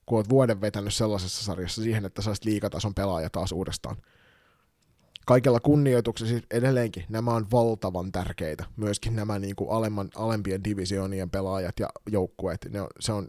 kun 0.05 0.17
oot 0.17 0.29
vuoden 0.29 0.61
vetänyt 0.61 0.93
sellaisessa 0.93 1.43
sarjassa 1.43 1.81
siihen, 1.81 2.05
että 2.05 2.21
saisit 2.21 2.45
liikatason 2.45 2.93
pelaaja 2.93 3.29
taas 3.29 3.51
uudestaan 3.51 3.97
kaikella 5.25 5.59
kunnioituksella 5.59 6.29
siis 6.29 6.43
edelleenkin 6.51 7.05
nämä 7.09 7.31
on 7.31 7.51
valtavan 7.51 8.11
tärkeitä. 8.11 8.65
Myöskin 8.77 9.15
nämä 9.15 9.39
niin 9.39 9.55
kuin 9.55 9.69
alemman, 9.69 10.09
alempien 10.15 10.63
divisioonien 10.63 11.29
pelaajat 11.29 11.79
ja 11.79 11.89
joukkueet. 12.11 12.67
Ne 12.69 12.81
on, 12.81 12.87
se 12.99 13.11
on 13.13 13.27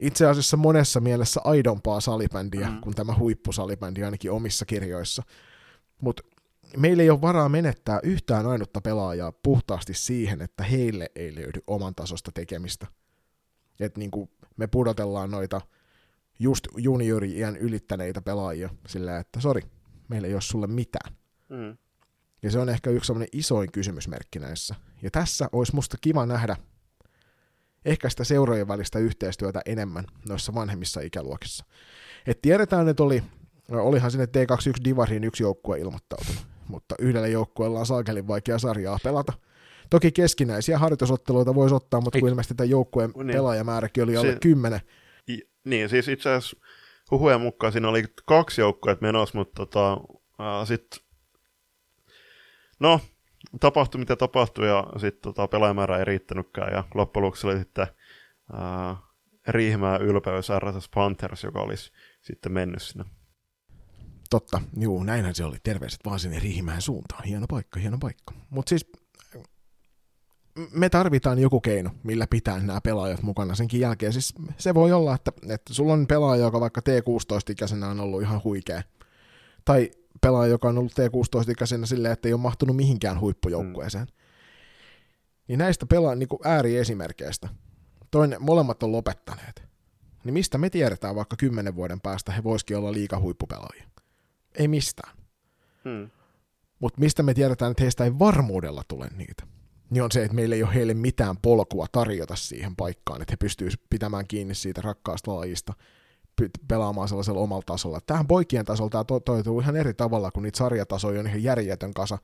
itse 0.00 0.26
asiassa 0.26 0.56
monessa 0.56 1.00
mielessä 1.00 1.40
aidompaa 1.44 2.00
salibändiä 2.00 2.70
mm. 2.70 2.80
kuin 2.80 2.94
tämä 2.94 3.14
huippusalibändi 3.18 4.04
ainakin 4.04 4.30
omissa 4.30 4.64
kirjoissa. 4.64 5.22
Mutta 6.00 6.22
meillä 6.76 7.02
ei 7.02 7.10
ole 7.10 7.20
varaa 7.20 7.48
menettää 7.48 8.00
yhtään 8.02 8.46
ainutta 8.46 8.80
pelaajaa 8.80 9.32
puhtaasti 9.32 9.94
siihen, 9.94 10.42
että 10.42 10.62
heille 10.62 11.10
ei 11.16 11.34
löydy 11.34 11.60
oman 11.66 11.94
tasosta 11.94 12.32
tekemistä. 12.34 12.86
Että 13.80 14.00
niin 14.00 14.10
me 14.56 14.66
pudotellaan 14.66 15.30
noita 15.30 15.60
just 16.38 16.68
juniori-iän 16.76 17.56
ylittäneitä 17.56 18.22
pelaajia 18.22 18.70
sillä, 18.86 19.18
että 19.18 19.40
sori, 19.40 19.62
meillä 20.08 20.28
ei 20.28 20.34
ole 20.34 20.42
sulle 20.42 20.66
mitään. 20.66 21.14
Mm. 21.48 21.76
Ja 22.42 22.50
se 22.50 22.58
on 22.58 22.68
ehkä 22.68 22.90
yksi 22.90 23.06
sellainen 23.06 23.28
isoin 23.32 23.72
kysymysmerkki 23.72 24.38
näissä. 24.38 24.74
Ja 25.02 25.10
tässä 25.10 25.48
olisi 25.52 25.74
musta 25.74 25.96
kiva 26.00 26.26
nähdä 26.26 26.56
ehkä 27.84 28.10
sitä 28.10 28.24
seurojen 28.24 28.68
välistä 28.68 28.98
yhteistyötä 28.98 29.60
enemmän 29.66 30.04
noissa 30.28 30.54
vanhemmissa 30.54 31.00
ikäluokissa. 31.00 31.64
Et 32.26 32.42
tiedetään, 32.42 32.88
että 32.88 33.02
oli, 33.02 33.22
olihan 33.70 34.10
sinne 34.10 34.24
T21 34.24 34.84
Divariin 34.84 35.24
yksi 35.24 35.42
joukkue 35.42 35.78
ilmoittautunut, 35.78 36.46
mutta 36.68 36.94
yhdellä 36.98 37.26
joukkueella 37.26 37.80
on 37.80 37.86
saakelin 37.86 38.28
vaikea 38.28 38.58
sarjaa 38.58 38.98
pelata. 39.02 39.32
Toki 39.90 40.12
keskinäisiä 40.12 40.78
harjoitusotteluita 40.78 41.54
voisi 41.54 41.74
ottaa, 41.74 42.00
mutta 42.00 42.20
kun 42.20 42.28
ilmeisesti 42.28 42.54
tämän 42.54 42.70
joukkueen 42.70 43.10
niin. 43.16 43.26
pelaajamääräkin 43.26 44.04
oli 44.04 44.16
alle 44.16 44.38
kymmenen. 44.40 44.80
Niin, 45.64 45.88
siis 45.88 46.08
itse 46.08 46.30
asiassa 46.30 46.56
huhujen 47.10 47.40
mukaan 47.40 47.72
siinä 47.72 47.88
oli 47.88 48.04
kaksi 48.26 48.60
joukkoa 48.60 48.96
menossa, 49.00 49.38
mutta 49.38 49.66
tota, 49.66 49.98
sitten 50.64 51.00
no, 52.80 53.00
tapahtui 53.60 53.98
mitä 53.98 54.16
tapahtui 54.16 54.68
ja 54.68 54.86
sitten 54.96 55.22
tota, 55.22 55.48
pelaajamäärä 55.48 55.98
ei 55.98 56.04
riittänytkään 56.04 56.72
ja 56.72 56.84
loppujen 56.94 57.24
lopuksi 57.24 57.46
oli 57.46 57.58
sitten 57.58 57.86
ää, 58.52 58.96
Riihmää 59.48 59.96
ylpeys 59.96 60.48
RSS 60.58 60.88
Panthers, 60.94 61.44
joka 61.44 61.60
olisi 61.60 61.92
sitten 62.20 62.52
mennyt 62.52 62.82
sinne. 62.82 63.04
Totta, 64.30 64.60
juu, 64.80 65.02
näinhän 65.02 65.34
se 65.34 65.44
oli. 65.44 65.56
Terveiset 65.62 66.00
vaan 66.04 66.20
sinne 66.20 66.38
Riihimään 66.38 66.82
suuntaan. 66.82 67.24
Hieno 67.24 67.46
paikka, 67.46 67.80
hieno 67.80 67.98
paikka. 67.98 68.34
Mutta 68.50 68.68
siis 68.68 68.92
me 70.72 70.88
tarvitaan 70.88 71.38
joku 71.38 71.60
keino, 71.60 71.90
millä 72.02 72.26
pitää 72.26 72.60
nämä 72.60 72.80
pelaajat 72.80 73.22
mukana 73.22 73.54
senkin 73.54 73.80
jälkeen. 73.80 74.12
Siis 74.12 74.34
se 74.56 74.74
voi 74.74 74.92
olla, 74.92 75.14
että, 75.14 75.32
että 75.48 75.74
sulla 75.74 75.92
on 75.92 76.06
pelaaja, 76.06 76.44
joka 76.44 76.60
vaikka 76.60 76.80
T16-ikäisenä 76.80 77.88
on 77.88 78.00
ollut 78.00 78.22
ihan 78.22 78.40
huikea. 78.44 78.82
Tai 79.64 79.90
pelaaja, 80.20 80.50
joka 80.50 80.68
on 80.68 80.78
ollut 80.78 80.92
T16-ikäisenä 80.92 81.86
silleen, 81.86 82.12
että 82.12 82.28
ei 82.28 82.32
ole 82.32 82.40
mahtunut 82.40 82.76
mihinkään 82.76 83.20
huippujoukkueeseen. 83.20 84.04
Mm. 84.04 84.12
Niin 85.48 85.58
näistä 85.58 85.86
pelaa 85.86 86.14
niin 86.14 86.28
ääriesimerkkeistä. 86.44 87.48
Toinen, 88.10 88.42
molemmat 88.42 88.82
on 88.82 88.92
lopettaneet. 88.92 89.62
Niin 90.24 90.34
mistä 90.34 90.58
me 90.58 90.70
tiedetään 90.70 91.14
vaikka 91.14 91.36
kymmenen 91.36 91.74
vuoden 91.74 92.00
päästä 92.00 92.32
he 92.32 92.44
voisikin 92.44 92.76
olla 92.76 92.92
liika 92.92 93.18
huippupelaajia? 93.18 93.84
Ei 94.54 94.68
mistään. 94.68 95.16
Hmm. 95.84 96.10
Mutta 96.78 97.00
mistä 97.00 97.22
me 97.22 97.34
tiedetään, 97.34 97.70
että 97.70 97.82
heistä 97.82 98.04
ei 98.04 98.18
varmuudella 98.18 98.82
tule 98.88 99.08
niitä? 99.16 99.46
Niin 99.90 100.02
on 100.02 100.12
se, 100.12 100.22
että 100.22 100.34
meillä 100.34 100.54
ei 100.54 100.62
ole 100.62 100.74
heille 100.74 100.94
mitään 100.94 101.36
polkua 101.36 101.86
tarjota 101.92 102.36
siihen 102.36 102.76
paikkaan, 102.76 103.22
että 103.22 103.32
he 103.32 103.36
pystyisivät 103.36 103.84
pitämään 103.90 104.26
kiinni 104.26 104.54
siitä 104.54 104.80
rakkaasta 104.82 105.36
lajista, 105.36 105.72
pelaamaan 106.68 107.08
sellaisella 107.08 107.40
omalla 107.40 107.62
tasolla. 107.66 108.00
Tähän 108.06 108.26
poikien 108.26 108.64
tasolla 108.64 108.90
tämä 108.90 109.04
to- 109.04 109.20
toituu 109.20 109.60
ihan 109.60 109.76
eri 109.76 109.94
tavalla, 109.94 110.30
kun 110.30 110.42
niitä 110.42 110.58
sarjatasoja 110.58 111.20
on 111.20 111.26
ihan 111.26 111.42
järjetön 111.42 111.94
kasa, 111.94 112.18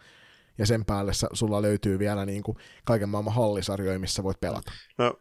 ja 0.58 0.66
sen 0.66 0.84
päälle 0.84 1.12
sulla 1.32 1.62
löytyy 1.62 1.98
vielä 1.98 2.26
niin 2.26 2.42
kuin 2.42 2.56
kaiken 2.84 3.08
maailman 3.08 3.34
hallisarjoja, 3.34 3.98
missä 3.98 4.22
voit 4.22 4.40
pelata. 4.40 4.72
No. 4.98 5.14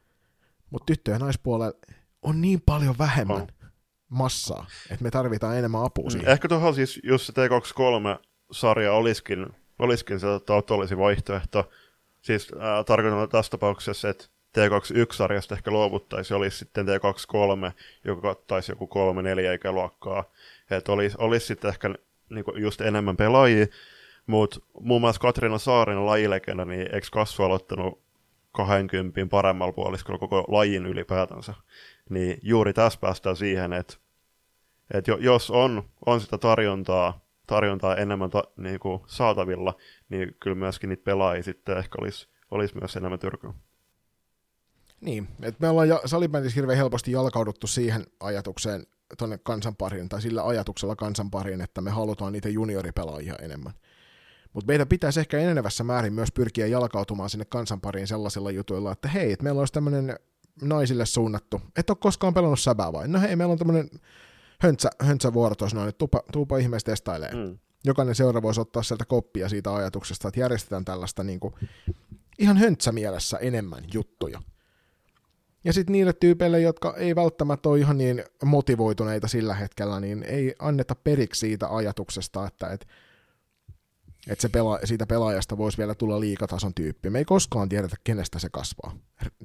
Mutta 0.69 0.85
tyttö- 0.85 1.11
ja 1.11 1.19
naispuolella 1.19 1.73
on 2.21 2.41
niin 2.41 2.61
paljon 2.65 2.95
vähemmän 2.97 3.39
no. 3.39 3.47
massaa, 4.09 4.65
että 4.91 5.03
me 5.03 5.11
tarvitaan 5.11 5.57
enemmän 5.57 5.83
apua 5.83 6.05
mm. 6.05 6.09
siihen. 6.09 6.29
Ehkä 6.29 6.47
tuohon 6.47 6.75
siis, 6.75 6.99
jos 7.03 7.27
se 7.27 7.33
T23-sarja 7.33 8.93
olisikin, 8.93 9.47
olisikin 9.79 10.19
se 10.19 10.27
olisi 10.69 10.97
vaihtoehto, 10.97 11.69
Siis 12.22 12.47
äh, 12.53 12.86
tarkoitan 12.86 13.30
tässä 13.30 13.51
tapauksessa, 13.51 14.09
että 14.09 14.26
T21-sarjasta 14.57 15.55
ehkä 15.55 15.72
luovuttaisiin, 15.72 16.38
olisi 16.38 16.57
sitten 16.57 16.86
T23, 16.88 17.72
joka 18.03 18.22
kattaisi 18.22 18.72
joku 18.72 18.89
3-4 19.51 19.55
ikäluokkaa. 19.55 20.24
Että 20.72 20.91
olisi, 20.91 21.17
olisi 21.20 21.45
sitten 21.45 21.70
ehkä 21.70 21.89
niin 22.30 22.45
just 22.55 22.82
enemmän 22.82 23.17
pelaajia, 23.17 23.65
mutta 24.28 24.59
muun 24.80 25.01
muassa 25.01 25.22
Katriina 25.22 25.57
Saaren 25.57 26.05
lajilegenda, 26.05 26.65
niin 26.65 26.95
eikö 26.95 27.07
kasvu 27.11 27.43
aloittanut 27.43 28.01
20 28.51 29.26
paremmalla 29.30 29.74
puoliskolla 29.74 30.20
koko 30.20 30.45
lajin 30.47 30.86
ylipäätänsä. 30.86 31.53
Niin 32.09 32.39
juuri 32.43 32.74
tässä 32.74 32.99
päästään 32.99 33.36
siihen, 33.36 33.74
että, 33.74 33.93
että 34.93 35.11
jos 35.20 35.51
on, 35.51 35.84
on 36.05 36.22
sitä 36.22 36.38
tarjontaa, 36.38 37.22
tarjontaa 37.49 37.95
enemmän 37.95 38.29
ta, 38.29 38.43
niin 38.57 38.79
kuin 38.79 39.01
saatavilla, 39.07 39.75
niin 40.09 40.35
kyllä 40.39 40.55
myöskin 40.55 40.89
niitä 40.89 41.03
pelaajia 41.03 41.43
sitten 41.43 41.77
ehkä 41.77 41.97
olisi, 42.01 42.27
olisi 42.51 42.77
myös 42.77 42.95
enemmän 42.95 43.19
tyrkyä. 43.19 43.53
Niin, 45.01 45.27
että 45.41 45.61
me 45.61 45.69
ollaan 45.69 45.89
salibändissä 46.05 46.55
hirveän 46.55 46.77
helposti 46.77 47.11
jalkauduttu 47.11 47.67
siihen 47.67 48.05
ajatukseen 48.19 48.83
tuonne 49.17 49.37
kansanpariin, 49.37 50.09
tai 50.09 50.21
sillä 50.21 50.43
ajatuksella 50.43 50.95
kansanpariin, 50.95 51.61
että 51.61 51.81
me 51.81 51.91
halutaan 51.91 52.33
niitä 52.33 52.49
junioripelaajia 52.49 53.35
enemmän. 53.41 53.73
Mutta 54.53 54.67
meidän 54.67 54.87
pitäisi 54.87 55.19
ehkä 55.19 55.39
enenevässä 55.39 55.83
määrin 55.83 56.13
myös 56.13 56.31
pyrkiä 56.31 56.67
jalkautumaan 56.67 57.29
sinne 57.29 57.45
kansanpariin 57.45 58.07
sellaisilla 58.07 58.51
jutuilla, 58.51 58.91
että 58.91 59.07
hei, 59.07 59.31
että 59.31 59.43
meillä 59.43 59.59
olisi 59.59 59.73
tämmöinen 59.73 60.19
naisille 60.61 61.05
suunnattu, 61.05 61.61
et 61.75 61.89
ole 61.89 61.97
koskaan 62.01 62.33
pelannut 62.33 62.59
säbää 62.59 62.93
vai? 62.93 63.07
No 63.07 63.19
hei, 63.19 63.35
meillä 63.35 63.51
on 63.51 63.57
tämmöinen 63.57 63.89
höntsä, 64.62 64.89
höntsä 65.01 65.34
vuoro 65.34 65.55
tuossa 65.55 65.78
noin, 65.78 65.89
että 65.89 65.97
tuupa, 65.97 66.24
tuupa 66.32 66.57
ihmeessä 66.57 66.91
testailee. 66.91 67.32
Mm 67.36 67.57
jokainen 67.86 68.16
seura 68.16 68.41
voisi 68.41 68.62
ottaa 68.62 68.84
sieltä 68.84 69.05
koppia 69.05 69.49
siitä 69.49 69.76
ajatuksesta, 69.76 70.28
että 70.28 70.39
järjestetään 70.39 70.86
tällaista 70.86 71.24
niin 71.24 71.39
kuin, 71.39 71.53
ihan 72.39 72.57
mielessä 72.91 73.38
enemmän 73.38 73.84
juttuja. 73.93 74.41
Ja 75.64 75.74
sitten 75.74 75.91
niille 75.91 76.14
tyypeille, 76.14 76.62
jotka 76.62 76.95
ei 76.97 77.16
välttämättä 77.16 77.70
ole 77.70 77.80
ihan 77.80 77.97
niin 77.97 78.24
motivoituneita 78.45 79.28
sillä 79.28 79.53
hetkellä, 79.53 79.99
niin 79.99 80.24
ei 80.24 80.55
anneta 80.60 80.95
periksi 80.95 81.39
siitä 81.39 81.76
ajatuksesta, 81.76 82.47
että 82.47 82.68
et, 82.68 82.88
et 84.28 84.39
se 84.39 84.47
pela- 84.47 84.86
siitä 84.86 85.07
pelaajasta 85.07 85.57
voisi 85.57 85.78
vielä 85.78 85.95
tulla 85.95 86.20
liikatason 86.20 86.74
tyyppi. 86.74 87.10
Me 87.10 87.20
ei 87.20 87.26
koskaan 87.26 87.70
tiedetä, 87.70 87.95
kenestä 88.03 88.39
se 88.39 88.49
kasvaa. 88.51 88.95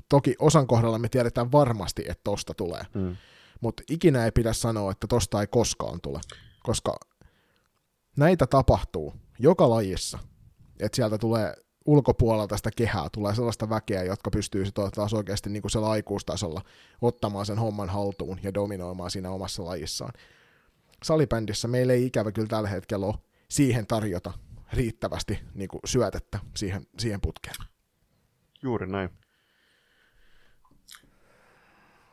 Toki 0.08 0.36
osan 0.38 0.66
kohdalla 0.66 0.98
me 0.98 1.08
tiedetään 1.08 1.52
varmasti, 1.52 2.02
että 2.08 2.24
tosta 2.24 2.54
tulee. 2.54 2.82
Mm. 2.94 3.16
Mutta 3.64 3.82
ikinä 3.90 4.24
ei 4.24 4.32
pidä 4.32 4.52
sanoa, 4.52 4.90
että 4.90 5.06
tosta 5.06 5.40
ei 5.40 5.46
koskaan 5.46 6.00
tule, 6.00 6.20
koska 6.62 6.96
näitä 8.16 8.46
tapahtuu 8.46 9.14
joka 9.38 9.70
lajissa, 9.70 10.18
että 10.80 10.96
sieltä 10.96 11.18
tulee 11.18 11.54
ulkopuolelta 11.86 12.56
sitä 12.56 12.70
kehää, 12.76 13.08
tulee 13.12 13.34
sellaista 13.34 13.68
väkeä, 13.68 14.02
jotka 14.02 14.30
pystyy 14.30 14.64
sitten 14.64 14.90
taas 14.90 15.14
oikeasti 15.14 15.50
niin 15.50 15.62
kuin 15.62 15.70
siellä 15.70 15.90
aikuistasolla 15.90 16.62
ottamaan 17.00 17.46
sen 17.46 17.58
homman 17.58 17.88
haltuun 17.88 18.38
ja 18.42 18.54
dominoimaan 18.54 19.10
siinä 19.10 19.30
omassa 19.30 19.64
lajissaan. 19.64 20.12
Salibändissä 21.04 21.68
meillä 21.68 21.92
ei 21.92 22.06
ikävä 22.06 22.32
kyllä 22.32 22.48
tällä 22.48 22.68
hetkellä 22.68 23.06
ole 23.06 23.14
siihen 23.50 23.86
tarjota 23.86 24.32
riittävästi 24.72 25.38
niin 25.54 25.68
kuin 25.68 25.80
syötettä 25.84 26.38
siihen, 26.56 26.86
siihen 26.98 27.20
putkeen. 27.20 27.56
Juuri 28.62 28.86
näin. 28.86 29.10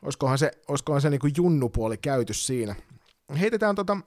Olisikohan 0.01 0.37
se, 0.37 0.51
olisikohan 0.67 1.01
se 1.01 1.09
niin 1.09 1.19
kuin 1.19 1.33
junnupuoli 1.37 1.97
käyty 1.97 2.33
siinä. 2.33 2.75
Heitetään 3.39 3.75
tota 3.75 3.97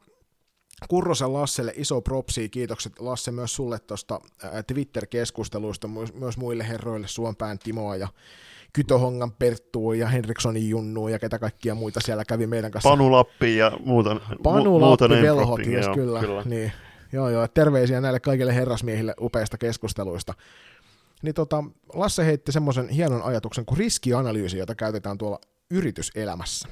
Kurrosen 0.89 1.33
Lasselle 1.33 1.73
iso 1.77 2.01
propsi, 2.01 2.49
kiitokset 2.49 3.01
Lasse 3.01 3.31
myös 3.31 3.55
sulle 3.55 3.79
tuosta 3.79 4.21
Twitter-keskusteluista, 4.67 5.89
myös 6.15 6.37
muille 6.37 6.69
herroille, 6.69 7.09
Suompään 7.09 7.59
Timoa 7.59 7.97
ja 7.97 8.09
Kytohongan 8.73 9.33
Perttua 9.33 9.95
ja 9.95 10.09
Henrikssonin 10.09 10.69
Junnua 10.69 11.11
ja 11.11 11.19
ketä 11.19 11.39
kaikkia 11.39 11.75
muita 11.75 12.01
siellä 12.01 12.25
kävi 12.25 12.47
meidän 12.47 12.71
kanssa. 12.71 12.89
Panu 12.91 13.13
Lappi 13.13 13.57
ja 13.57 13.73
muuta. 13.85 14.21
Panu 14.43 14.81
Lappi, 14.81 15.05
droppingia, 15.23 15.77
yes, 15.77 15.87
joo, 15.87 15.95
kyllä. 15.95 16.21
kyllä. 16.21 16.43
Niin. 16.45 16.73
Joo, 17.13 17.29
joo, 17.29 17.49
terveisiä 17.49 18.01
näille 18.01 18.21
kaikille 18.21 18.55
herrasmiehille 18.55 19.15
upeista 19.21 19.59
keskusteluista. 19.59 20.35
Niin 21.23 21.35
tota, 21.35 21.65
Lasse 21.95 22.27
heitti 22.27 22.53
semmoisen 22.53 22.89
hienon 22.89 23.23
ajatuksen 23.23 23.65
kuin 23.65 23.79
riskianalyysi, 23.79 24.59
jota 24.59 24.75
käytetään 24.75 25.19
tuolla 25.19 25.41
yrityselämässä. 25.71 26.69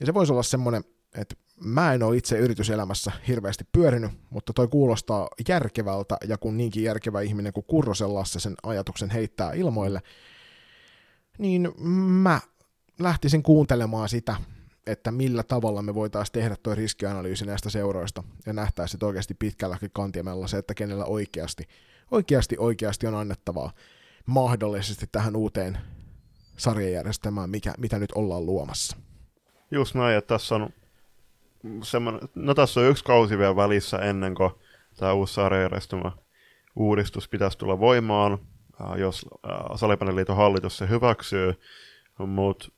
Ja 0.00 0.06
se 0.06 0.14
voisi 0.14 0.32
olla 0.32 0.42
semmoinen, 0.42 0.84
että 1.14 1.34
mä 1.64 1.94
en 1.94 2.02
ole 2.02 2.16
itse 2.16 2.38
yrityselämässä 2.38 3.12
hirveästi 3.28 3.64
pyörinyt, 3.72 4.10
mutta 4.30 4.52
toi 4.52 4.68
kuulostaa 4.68 5.28
järkevältä, 5.48 6.16
ja 6.28 6.38
kun 6.38 6.56
niinkin 6.56 6.82
järkevä 6.82 7.20
ihminen 7.20 7.52
kuin 7.52 7.66
Kurrosen 7.66 8.14
Lasse 8.14 8.40
sen 8.40 8.54
ajatuksen 8.62 9.10
heittää 9.10 9.52
ilmoille, 9.52 10.00
niin 11.38 11.72
mä 12.22 12.40
lähtisin 12.98 13.42
kuuntelemaan 13.42 14.08
sitä, 14.08 14.36
että 14.86 15.10
millä 15.10 15.42
tavalla 15.42 15.82
me 15.82 15.94
voitaisiin 15.94 16.32
tehdä 16.32 16.56
tuo 16.62 16.74
riskianalyysi 16.74 17.46
näistä 17.46 17.70
seuroista, 17.70 18.24
ja 18.46 18.52
nähtäisiin 18.52 18.92
sit 18.92 19.02
oikeasti 19.02 19.34
pitkälläkin 19.34 19.90
kantimella 19.92 20.46
se, 20.46 20.58
että 20.58 20.74
kenellä 20.74 21.04
oikeasti, 21.04 21.68
oikeasti, 22.10 22.56
oikeasti 22.58 23.06
on 23.06 23.14
annettavaa 23.14 23.72
mahdollisesti 24.26 25.06
tähän 25.12 25.36
uuteen 25.36 25.78
sarjajärjestelmään, 26.60 27.50
mikä, 27.50 27.74
mitä 27.78 27.98
nyt 27.98 28.12
ollaan 28.14 28.46
luomassa. 28.46 28.96
Just 29.70 29.94
näin, 29.94 30.18
että 30.18 30.34
tässä 30.34 30.54
on 30.54 30.70
no 32.34 32.54
tässä 32.54 32.80
on 32.80 32.86
yksi 32.86 33.04
kausi 33.04 33.38
vielä 33.38 33.56
välissä 33.56 33.98
ennen 33.98 34.34
kuin 34.34 34.50
tämä 34.96 35.12
uusi 35.12 35.34
sarjajärjestelmä 35.34 36.12
uudistus 36.76 37.28
pitäisi 37.28 37.58
tulla 37.58 37.78
voimaan, 37.78 38.38
jos 38.98 39.26
Salipaneliiton 39.76 40.36
hallitus 40.36 40.76
se 40.76 40.88
hyväksyy, 40.88 41.54
mutta 42.18 42.68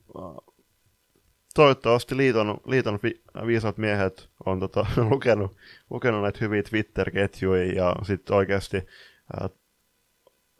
toivottavasti 1.55 2.17
liiton, 2.17 2.57
liiton 2.65 2.99
vi, 3.03 3.21
viisaat 3.45 3.77
miehet 3.77 4.29
on 4.45 4.59
tota, 4.59 4.85
lukenut, 5.09 5.55
lukenut 5.89 6.21
näitä 6.21 6.39
hyviä 6.41 6.63
Twitter-ketjuja 6.63 7.73
ja 7.73 7.95
sitten 8.03 8.35
oikeasti 8.35 8.77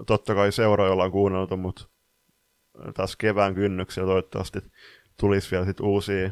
totta 0.07 0.35
kai 0.35 0.51
seuroilla 0.51 1.03
on 1.03 1.11
kuunneltu, 1.11 1.57
mutta 1.57 1.87
tässä 2.93 3.15
kevään 3.17 3.55
kynnyksellä 3.55 4.07
toivottavasti 4.07 4.59
tulisi 5.19 5.51
vielä 5.51 5.65
sit 5.65 5.79
uusia, 5.79 6.31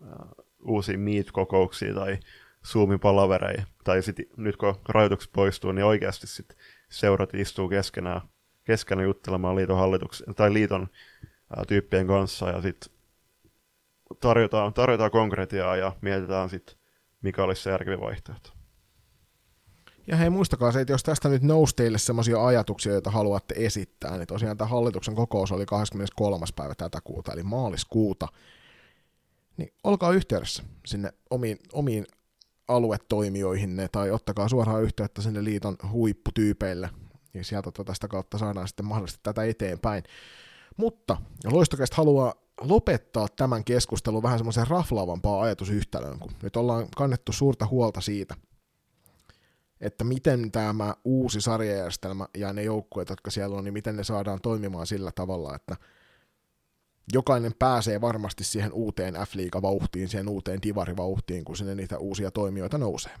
uh, 0.00 0.46
uusia 0.62 0.98
meet-kokouksia 0.98 1.94
tai 1.94 2.18
Zoomin 2.64 3.00
palavereja. 3.00 3.64
Tai 3.84 4.02
sit, 4.02 4.16
nyt 4.36 4.56
kun 4.56 4.74
rajoitukset 4.88 5.32
poistuu, 5.32 5.72
niin 5.72 5.84
oikeasti 5.84 6.26
sit 6.26 6.56
seurat 6.88 7.34
istuu 7.34 7.68
keskenään, 7.68 8.20
keskenään 8.64 9.06
juttelemaan 9.06 9.56
liiton 9.56 9.78
hallituksen 9.78 10.34
tai 10.34 10.52
liiton 10.52 10.82
uh, 10.82 11.66
tyyppien 11.66 12.06
kanssa 12.06 12.48
ja 12.48 12.62
sitten 12.62 12.92
tarjotaan, 14.20 14.72
tarjotaan 14.72 15.10
konkretiaa 15.10 15.76
ja 15.76 15.92
mietitään 16.00 16.48
sitten, 16.48 16.76
mikä 17.22 17.44
olisi 17.44 17.62
se 17.62 17.70
järkevin 17.70 18.00
vaihtoehto. 18.00 18.57
Ja 20.08 20.16
hei, 20.16 20.30
muistakaa 20.30 20.72
se, 20.72 20.80
että 20.80 20.92
jos 20.92 21.02
tästä 21.02 21.28
nyt 21.28 21.42
nousi 21.42 21.76
teille 21.76 21.98
sellaisia 21.98 22.46
ajatuksia, 22.46 22.92
joita 22.92 23.10
haluatte 23.10 23.54
esittää, 23.58 24.16
niin 24.16 24.26
tosiaan 24.26 24.56
tämä 24.56 24.68
hallituksen 24.68 25.14
kokous 25.14 25.52
oli 25.52 25.66
23. 25.66 26.46
päivä 26.56 26.74
tätä 26.74 27.00
kuuta, 27.04 27.32
eli 27.32 27.42
maaliskuuta, 27.42 28.28
niin 29.56 29.72
olkaa 29.84 30.12
yhteydessä 30.12 30.62
sinne 30.86 31.12
omiin, 31.30 31.58
omiin 31.72 32.06
aluetoimijoihinne, 32.68 33.88
tai 33.88 34.10
ottakaa 34.10 34.48
suoraan 34.48 34.82
yhteyttä 34.82 35.22
sinne 35.22 35.44
liiton 35.44 35.76
huipputyypeille, 35.92 36.90
ja 37.34 37.44
sieltä 37.44 37.70
tota 37.70 37.84
tästä 37.84 38.08
kautta 38.08 38.38
saadaan 38.38 38.68
sitten 38.68 38.86
mahdollisesti 38.86 39.20
tätä 39.22 39.44
eteenpäin. 39.44 40.02
Mutta 40.76 41.16
loistokästä 41.52 41.96
haluaa 41.96 42.34
lopettaa 42.60 43.26
tämän 43.36 43.64
keskustelun 43.64 44.22
vähän 44.22 44.38
semmoisen 44.38 44.66
raflaavampaa 44.66 45.42
ajatusyhtälöön, 45.42 46.18
kun 46.18 46.32
nyt 46.42 46.56
ollaan 46.56 46.86
kannettu 46.96 47.32
suurta 47.32 47.66
huolta 47.66 48.00
siitä, 48.00 48.34
että 49.80 50.04
miten 50.04 50.52
tämä 50.52 50.94
uusi 51.04 51.40
sarjajärjestelmä 51.40 52.26
ja 52.36 52.52
ne 52.52 52.62
joukkueet, 52.62 53.08
jotka 53.08 53.30
siellä 53.30 53.56
on, 53.56 53.64
niin 53.64 53.72
miten 53.72 53.96
ne 53.96 54.04
saadaan 54.04 54.40
toimimaan 54.42 54.86
sillä 54.86 55.12
tavalla, 55.12 55.54
että 55.54 55.76
jokainen 57.12 57.52
pääsee 57.58 58.00
varmasti 58.00 58.44
siihen 58.44 58.72
uuteen 58.72 59.14
F-liiga-vauhtiin, 59.14 60.08
siihen 60.08 60.28
uuteen 60.28 60.62
divari-vauhtiin, 60.62 61.44
kun 61.44 61.56
sinne 61.56 61.74
niitä 61.74 61.98
uusia 61.98 62.30
toimijoita 62.30 62.78
nousee. 62.78 63.12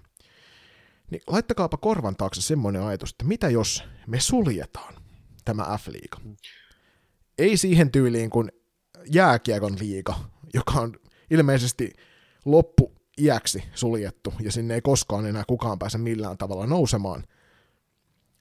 Niin 1.10 1.22
laittakaapa 1.26 1.76
korvan 1.76 2.16
taakse 2.16 2.42
semmoinen 2.42 2.82
ajatus, 2.82 3.10
että 3.10 3.24
mitä 3.24 3.48
jos 3.48 3.84
me 4.06 4.20
suljetaan 4.20 4.94
tämä 5.44 5.78
F-liiga? 5.78 6.20
Ei 7.38 7.56
siihen 7.56 7.90
tyyliin 7.90 8.30
kuin 8.30 8.52
jääkiekon 9.10 9.76
liiga, 9.80 10.14
joka 10.54 10.72
on 10.72 10.94
ilmeisesti 11.30 11.92
loppu 12.44 12.97
iäksi 13.18 13.64
suljettu 13.74 14.32
ja 14.40 14.52
sinne 14.52 14.74
ei 14.74 14.80
koskaan 14.80 15.26
enää 15.26 15.44
kukaan 15.46 15.78
pääse 15.78 15.98
millään 15.98 16.38
tavalla 16.38 16.66
nousemaan, 16.66 17.24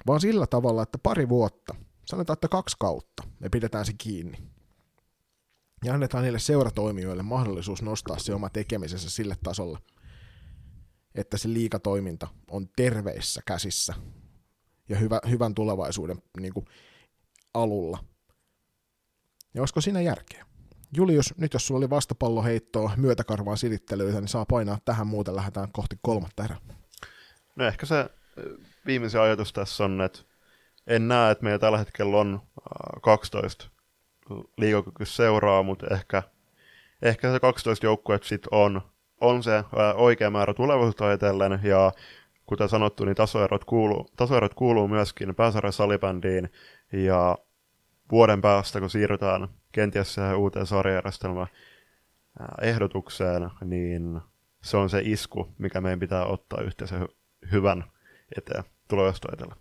vaan 0.07 0.21
sillä 0.21 0.47
tavalla, 0.47 0.83
että 0.83 0.97
pari 0.97 1.29
vuotta, 1.29 1.75
sanotaan, 2.05 2.33
että 2.33 2.47
kaksi 2.47 2.75
kautta, 2.79 3.23
me 3.39 3.49
pidetään 3.49 3.85
se 3.85 3.93
kiinni. 3.97 4.37
Ja 5.85 5.93
annetaan 5.93 6.23
niille 6.23 6.39
seuratoimijoille 6.39 7.23
mahdollisuus 7.23 7.81
nostaa 7.81 8.19
se 8.19 8.33
oma 8.33 8.49
tekemisensä 8.49 9.09
sille 9.09 9.37
tasolle, 9.43 9.79
että 11.15 11.37
se 11.37 11.53
liikatoiminta 11.53 12.27
on 12.51 12.67
terveissä 12.75 13.41
käsissä 13.45 13.93
ja 14.89 14.97
hyvä, 14.97 15.19
hyvän 15.29 15.55
tulevaisuuden 15.55 16.21
niin 16.39 16.53
kuin, 16.53 16.65
alulla. 17.53 18.03
Ja 19.53 19.61
olisiko 19.61 19.81
siinä 19.81 20.01
järkeä? 20.01 20.46
Julius, 20.95 21.33
nyt 21.37 21.53
jos 21.53 21.67
sulla 21.67 21.77
oli 21.77 21.89
vastapalloheittoa 21.89 22.91
myötäkarvaan 22.97 23.57
silittelyitä, 23.57 24.19
niin 24.19 24.27
saa 24.27 24.45
painaa 24.45 24.77
tähän, 24.85 25.07
muuten 25.07 25.35
lähdetään 25.35 25.71
kohti 25.71 25.95
kolmatta 26.01 26.43
erää. 26.43 26.57
No 27.55 27.65
ehkä 27.65 27.85
se 27.85 28.09
viimeisin 28.85 29.19
ajatus 29.19 29.53
tässä 29.53 29.83
on, 29.83 30.01
että 30.01 30.19
en 30.87 31.07
näe, 31.07 31.31
että 31.31 31.43
meillä 31.43 31.59
tällä 31.59 31.77
hetkellä 31.77 32.17
on 32.17 32.41
12 33.01 33.65
liikakykyistä 34.57 35.15
seuraa, 35.15 35.63
mutta 35.63 35.87
ehkä, 35.91 36.23
ehkä 37.01 37.31
se 37.31 37.39
12 37.39 37.85
joukkueet 37.85 38.23
sitten 38.23 38.49
on, 38.51 38.81
on 39.21 39.43
se 39.43 39.63
oikea 39.95 40.29
määrä 40.29 40.53
tulevaisuutta 40.53 41.07
ajatellen, 41.07 41.59
ja 41.63 41.91
kuten 42.45 42.69
sanottu, 42.69 43.05
niin 43.05 43.15
tasoerot 43.15 43.63
kuuluu, 43.63 44.09
tasoerot 44.17 44.53
kuuluu 44.53 44.87
myöskin 44.87 45.35
pääsarjan 45.35 45.73
salibändiin, 45.73 46.49
ja 46.93 47.37
vuoden 48.11 48.41
päästä, 48.41 48.79
kun 48.79 48.89
siirrytään 48.89 49.47
kenties 49.71 50.15
uuteen 50.37 50.65
sarjajärjestelmään 50.65 51.47
ehdotukseen, 52.61 53.49
niin 53.65 54.21
se 54.63 54.77
on 54.77 54.89
se 54.89 55.01
isku, 55.03 55.47
mikä 55.57 55.81
meidän 55.81 55.99
pitää 55.99 56.25
ottaa 56.25 56.61
yhteisen 56.61 57.01
hy- 57.01 57.15
hyvän 57.51 57.83
eteen 58.37 58.63
tulevaisuutta 58.87 59.29
etellä. 59.33 59.55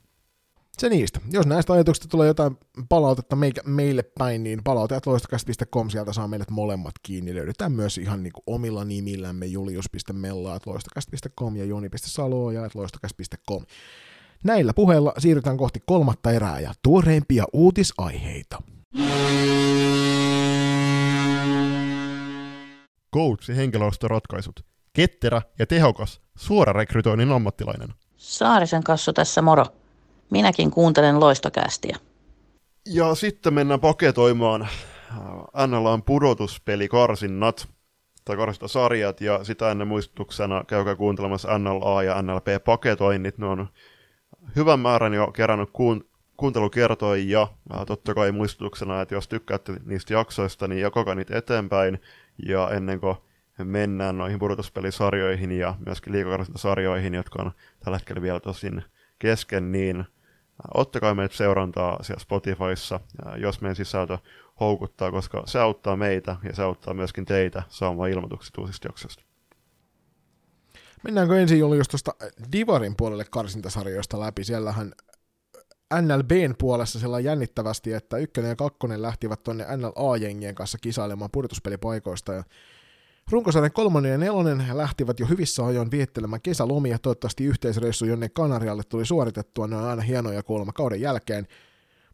Se 0.79 0.89
niistä. 0.89 1.21
Jos 1.31 1.47
näistä 1.47 1.73
ajatuksista 1.73 2.09
tulee 2.09 2.27
jotain 2.27 2.57
palautetta 2.89 3.37
meille 3.65 4.03
päin, 4.19 4.43
niin 4.43 4.65
palautajat 4.65 5.07
loistokäst.com, 5.07 5.91
sieltä 5.91 6.13
saa 6.13 6.29
meidät 6.29 6.51
molemmat 6.51 6.95
kiinni. 7.03 7.35
Löydetään 7.35 7.73
myös 7.73 7.99
ihan 7.99 8.23
niin 8.23 8.33
kuin 8.33 8.43
omilla 8.47 8.85
nimillämme 8.85 9.47
julius.mella.loistokäst.com 9.47 11.57
ja 11.57 11.65
joni.salo.loistokäst.com. 11.65 13.63
Näillä 14.45 14.72
puheilla 14.72 15.12
siirrytään 15.18 15.57
kohti 15.57 15.82
kolmatta 15.87 16.30
erää 16.30 16.61
ja 16.61 16.72
tuoreimpia 16.82 17.45
uutisaiheita. 17.53 18.62
Coach 23.14 23.57
henkilöstöratkaisut. 23.57 24.61
Ketterä 24.93 25.43
ja 25.59 25.66
tehokas, 25.66 26.20
suora 26.37 26.72
rekrytoinnin 26.72 27.32
ammattilainen. 27.32 27.89
Saarisen 28.16 28.84
kassu 28.84 29.12
tässä 29.12 29.43
moro. 29.43 29.66
Minäkin 30.30 30.70
kuuntelen 30.70 31.20
loistokästiä. 31.20 31.97
Ja 32.87 33.14
sitten 33.14 33.55
mennään 33.55 33.80
paketoimaan 33.80 34.68
NLAn 35.66 36.03
pudotuspeli 36.03 36.89
karsinnat 36.89 37.68
tai 38.24 38.37
sarjat 38.66 39.20
ja 39.20 39.45
sitä 39.45 39.70
ennen 39.70 39.89
muistutuksena 39.89 40.64
käykää 40.66 40.97
kuuntelemassa 40.97 41.59
NLA 41.59 42.03
ja 42.03 42.22
NLP 42.22 42.47
paketoinnit. 42.64 43.39
Ne 43.39 43.47
on 43.47 43.68
hyvän 44.57 44.81
määrän 44.81 45.15
jo 45.15 45.27
kerännyt 45.27 45.71
kuun, 45.73 46.05
kuuntelukertoja 46.37 47.25
ja 47.27 47.49
totta 47.87 48.15
kai 48.15 48.33
muistutuksena, 48.33 49.01
että 49.01 49.15
jos 49.15 49.29
tykkäätte 49.29 49.73
niistä 49.85 50.15
jaksoista, 50.15 50.69
niin 50.69 50.81
jakakaa 50.81 51.15
niitä 51.15 51.39
eteenpäin 51.39 52.01
ja 52.47 52.71
ennen 52.71 53.01
kuin 53.01 53.17
mennään 53.65 54.19
noihin 54.19 54.39
pudotuspelisarjoihin 54.39 55.53
ja 55.53 55.75
myöskin 55.87 56.13
liikakarsintasarjoihin, 56.13 57.15
jotka 57.15 57.43
on 57.43 57.53
tällä 57.85 57.99
hetkellä 57.99 58.23
vielä 58.23 58.41
tosin 58.41 58.85
kesken, 59.19 59.73
niin 59.73 60.05
ottakaa 60.75 61.15
meitä 61.15 61.37
seurantaa 61.37 62.03
siellä 62.03 62.21
Spotifyssa, 62.21 63.01
jos 63.37 63.61
meidän 63.61 63.77
sisältö 63.77 64.19
houkuttaa, 64.61 65.11
koska 65.11 65.43
se 65.47 65.59
auttaa 65.61 65.97
meitä 65.97 66.37
ja 66.45 66.55
se 66.55 66.63
auttaa 66.63 66.95
myöskin 66.95 67.25
teitä 67.25 67.63
saamaan 67.69 68.11
ilmoitukset 68.11 68.59
uusista 68.59 68.89
jaksoista. 68.89 69.26
Mennäänkö 71.07 71.41
ensin 71.41 71.59
Joli 71.59 71.77
just 71.77 71.91
tuosta 71.91 72.15
Divarin 72.53 72.97
puolelle 72.97 73.25
karsintasarjoista 73.31 74.21
läpi? 74.21 74.45
Siellähän 74.45 74.93
NLBn 76.01 76.55
puolessa 76.59 77.01
sillä 77.01 77.21
jännittävästi, 77.21 77.93
että 77.93 78.17
ykkönen 78.17 78.49
ja 78.49 78.57
kakkonen 78.57 79.03
lähtivät 79.03 79.43
tuonne 79.43 79.65
NLA-jengien 79.65 80.55
kanssa 80.55 80.79
kisailemaan 80.81 81.31
pudotuspelipaikoista 81.33 82.33
ja 82.33 82.45
Runkosarjan 83.31 83.73
kolmonen 83.73 84.13
ja 84.13 84.19
nelonen 84.19 84.65
lähtivät 84.73 85.21
jo 85.21 85.27
hyvissä 85.27 85.67
ajoin 85.67 85.91
viettelemään 85.91 86.43
kesälomia, 86.43 86.99
toivottavasti 86.99 87.45
yhteisreissu 87.45 88.05
jonne 88.05 88.29
Kanarialle 88.29 88.83
tuli 88.89 89.07
suoritettua, 89.07 89.67
ne 89.67 89.77
on 89.77 89.85
aina 89.85 90.03
hienoja 90.03 90.43
kuulemma 90.43 90.73
kauden 90.73 91.01
jälkeen. 91.01 91.47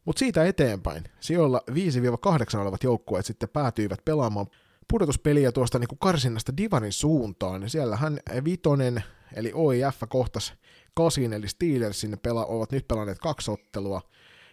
Mutta 0.05 0.18
siitä 0.18 0.45
eteenpäin, 0.45 1.05
sijoilla 1.20 1.62
5-8 1.70 2.59
olevat 2.59 2.82
joukkueet 2.82 3.26
sitten 3.26 3.49
päätyivät 3.49 4.05
pelaamaan 4.05 4.47
pudotuspeliä 4.89 5.53
tuosta 5.53 5.78
niin 5.78 5.89
kuin 5.89 5.99
karsinnasta 5.99 6.57
Divarin 6.57 6.93
suuntaan, 6.93 7.61
niin 7.61 7.70
siellähän 7.70 8.20
Vitonen, 8.45 9.05
eli 9.35 9.53
OIF 9.55 10.03
kohtas 10.09 10.55
Kasin, 10.95 11.33
eli 11.33 11.49
Steelersin, 11.49 12.18
pela, 12.22 12.47
ovat 12.47 12.72
nyt 12.72 12.89
pelanneet 12.89 13.18
kaksi 13.18 13.51
ottelua, 13.51 14.01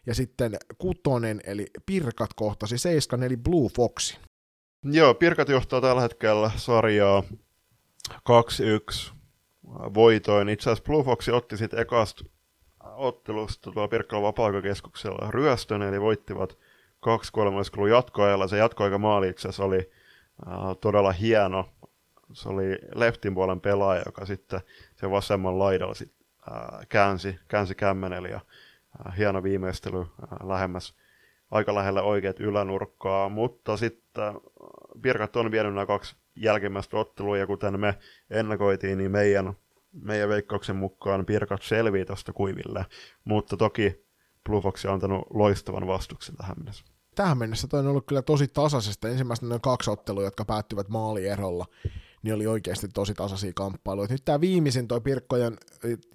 ja 0.05 0.15
sitten 0.15 0.57
Kutonen, 0.77 1.41
eli 1.43 1.67
Pirkat 1.85 2.33
kohtasi 2.35 2.77
Seiskan, 2.77 3.23
eli 3.23 3.37
Blue 3.37 3.69
Foxin. 3.75 4.19
Joo, 4.83 5.13
Pirkat 5.13 5.49
johtaa 5.49 5.81
tällä 5.81 6.01
hetkellä 6.01 6.51
sarjaa 6.55 7.23
2-1 8.11 8.13
voitoin. 9.93 10.49
Itse 10.49 10.69
asiassa 10.69 10.83
Blue 10.83 11.03
Fox 11.03 11.29
otti 11.29 11.57
sitten 11.57 11.79
ekasta 11.79 12.25
ottelusta 12.79 13.71
tuolla 13.71 13.87
Pirkkalan 13.87 14.23
vapaa 14.23 14.51
ryöstön, 15.29 15.81
eli 15.81 16.01
voittivat 16.01 16.57
2-3 17.85 17.87
jatkoajalla. 17.89 18.47
Se 18.47 18.57
jatkoaika 18.57 18.97
maali 18.97 19.29
itse 19.29 19.47
asiassa 19.47 19.63
oli 19.63 19.91
todella 20.81 21.11
hieno. 21.11 21.69
Se 22.33 22.49
oli 22.49 22.79
leftin 22.95 23.35
puolen 23.35 23.61
pelaaja, 23.61 24.03
joka 24.05 24.25
sitten 24.25 24.61
se 24.95 25.09
vasemman 25.11 25.59
laidalla 25.59 25.93
sit, 25.93 26.13
äh, 26.51 26.87
käänsi, 26.89 27.39
käänsi 27.47 27.75
kämmeneli 27.75 28.31
ja 28.31 28.39
äh, 29.07 29.17
hieno 29.17 29.43
viimeistely 29.43 29.99
äh, 29.99 30.47
lähemmäs 30.47 30.95
aika 31.51 31.75
lähellä 31.75 32.01
oikeat 32.01 32.39
ylänurkkaa, 32.39 33.29
mutta 33.29 33.77
sitten 33.77 34.33
Pirkat 35.01 35.35
on 35.35 35.51
vienyt 35.51 35.73
nämä 35.73 35.85
kaksi 35.85 36.15
jälkimmäistä 36.35 36.97
ottelua, 36.97 37.37
ja 37.37 37.47
kuten 37.47 37.79
me 37.79 37.97
ennakoitiin, 38.29 38.97
niin 38.97 39.11
meidän, 39.11 39.53
meidän 39.91 40.29
veikkauksen 40.29 40.75
mukaan 40.75 41.25
Pirkat 41.25 41.61
selvii 41.61 42.05
tuosta 42.05 42.33
kuiville, 42.33 42.85
mutta 43.23 43.57
toki 43.57 44.05
Blue 44.43 44.61
Fox 44.61 44.85
on 44.85 44.93
antanut 44.93 45.27
loistavan 45.29 45.87
vastuksen 45.87 46.35
tähän 46.35 46.55
mennessä. 46.57 46.85
Tähän 47.15 47.37
mennessä 47.37 47.67
toi 47.67 47.79
on 47.79 47.87
ollut 47.87 48.05
kyllä 48.07 48.21
tosi 48.21 48.47
tasaisesta. 48.47 49.09
Ensimmäistä 49.09 49.45
noin 49.45 49.61
kaksi 49.61 49.91
ottelua, 49.91 50.23
jotka 50.23 50.45
päättyvät 50.45 50.89
maalierolla, 50.89 51.65
niin 52.23 52.35
oli 52.35 52.47
oikeasti 52.47 52.87
tosi 52.87 53.13
tasaisia 53.13 53.51
kamppailuja. 53.55 54.07
Nyt 54.09 54.25
tämä 54.25 54.41
viimeisin 54.41 54.87
toi 54.87 55.01
Pirkkojen 55.01 55.57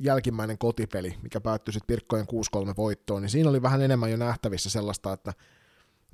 jälkimmäinen 0.01 0.59
kotipeli, 0.59 1.15
mikä 1.23 1.41
päättyi 1.41 1.73
sitten 1.73 1.87
Pirkkojen 1.87 2.27
6-3 2.27 2.75
voittoon, 2.77 3.23
niin 3.23 3.31
siinä 3.31 3.51
oli 3.51 3.63
vähän 3.63 3.83
enemmän 3.83 4.11
jo 4.11 4.17
nähtävissä 4.17 4.71
sellaista, 4.71 5.13
että 5.13 5.33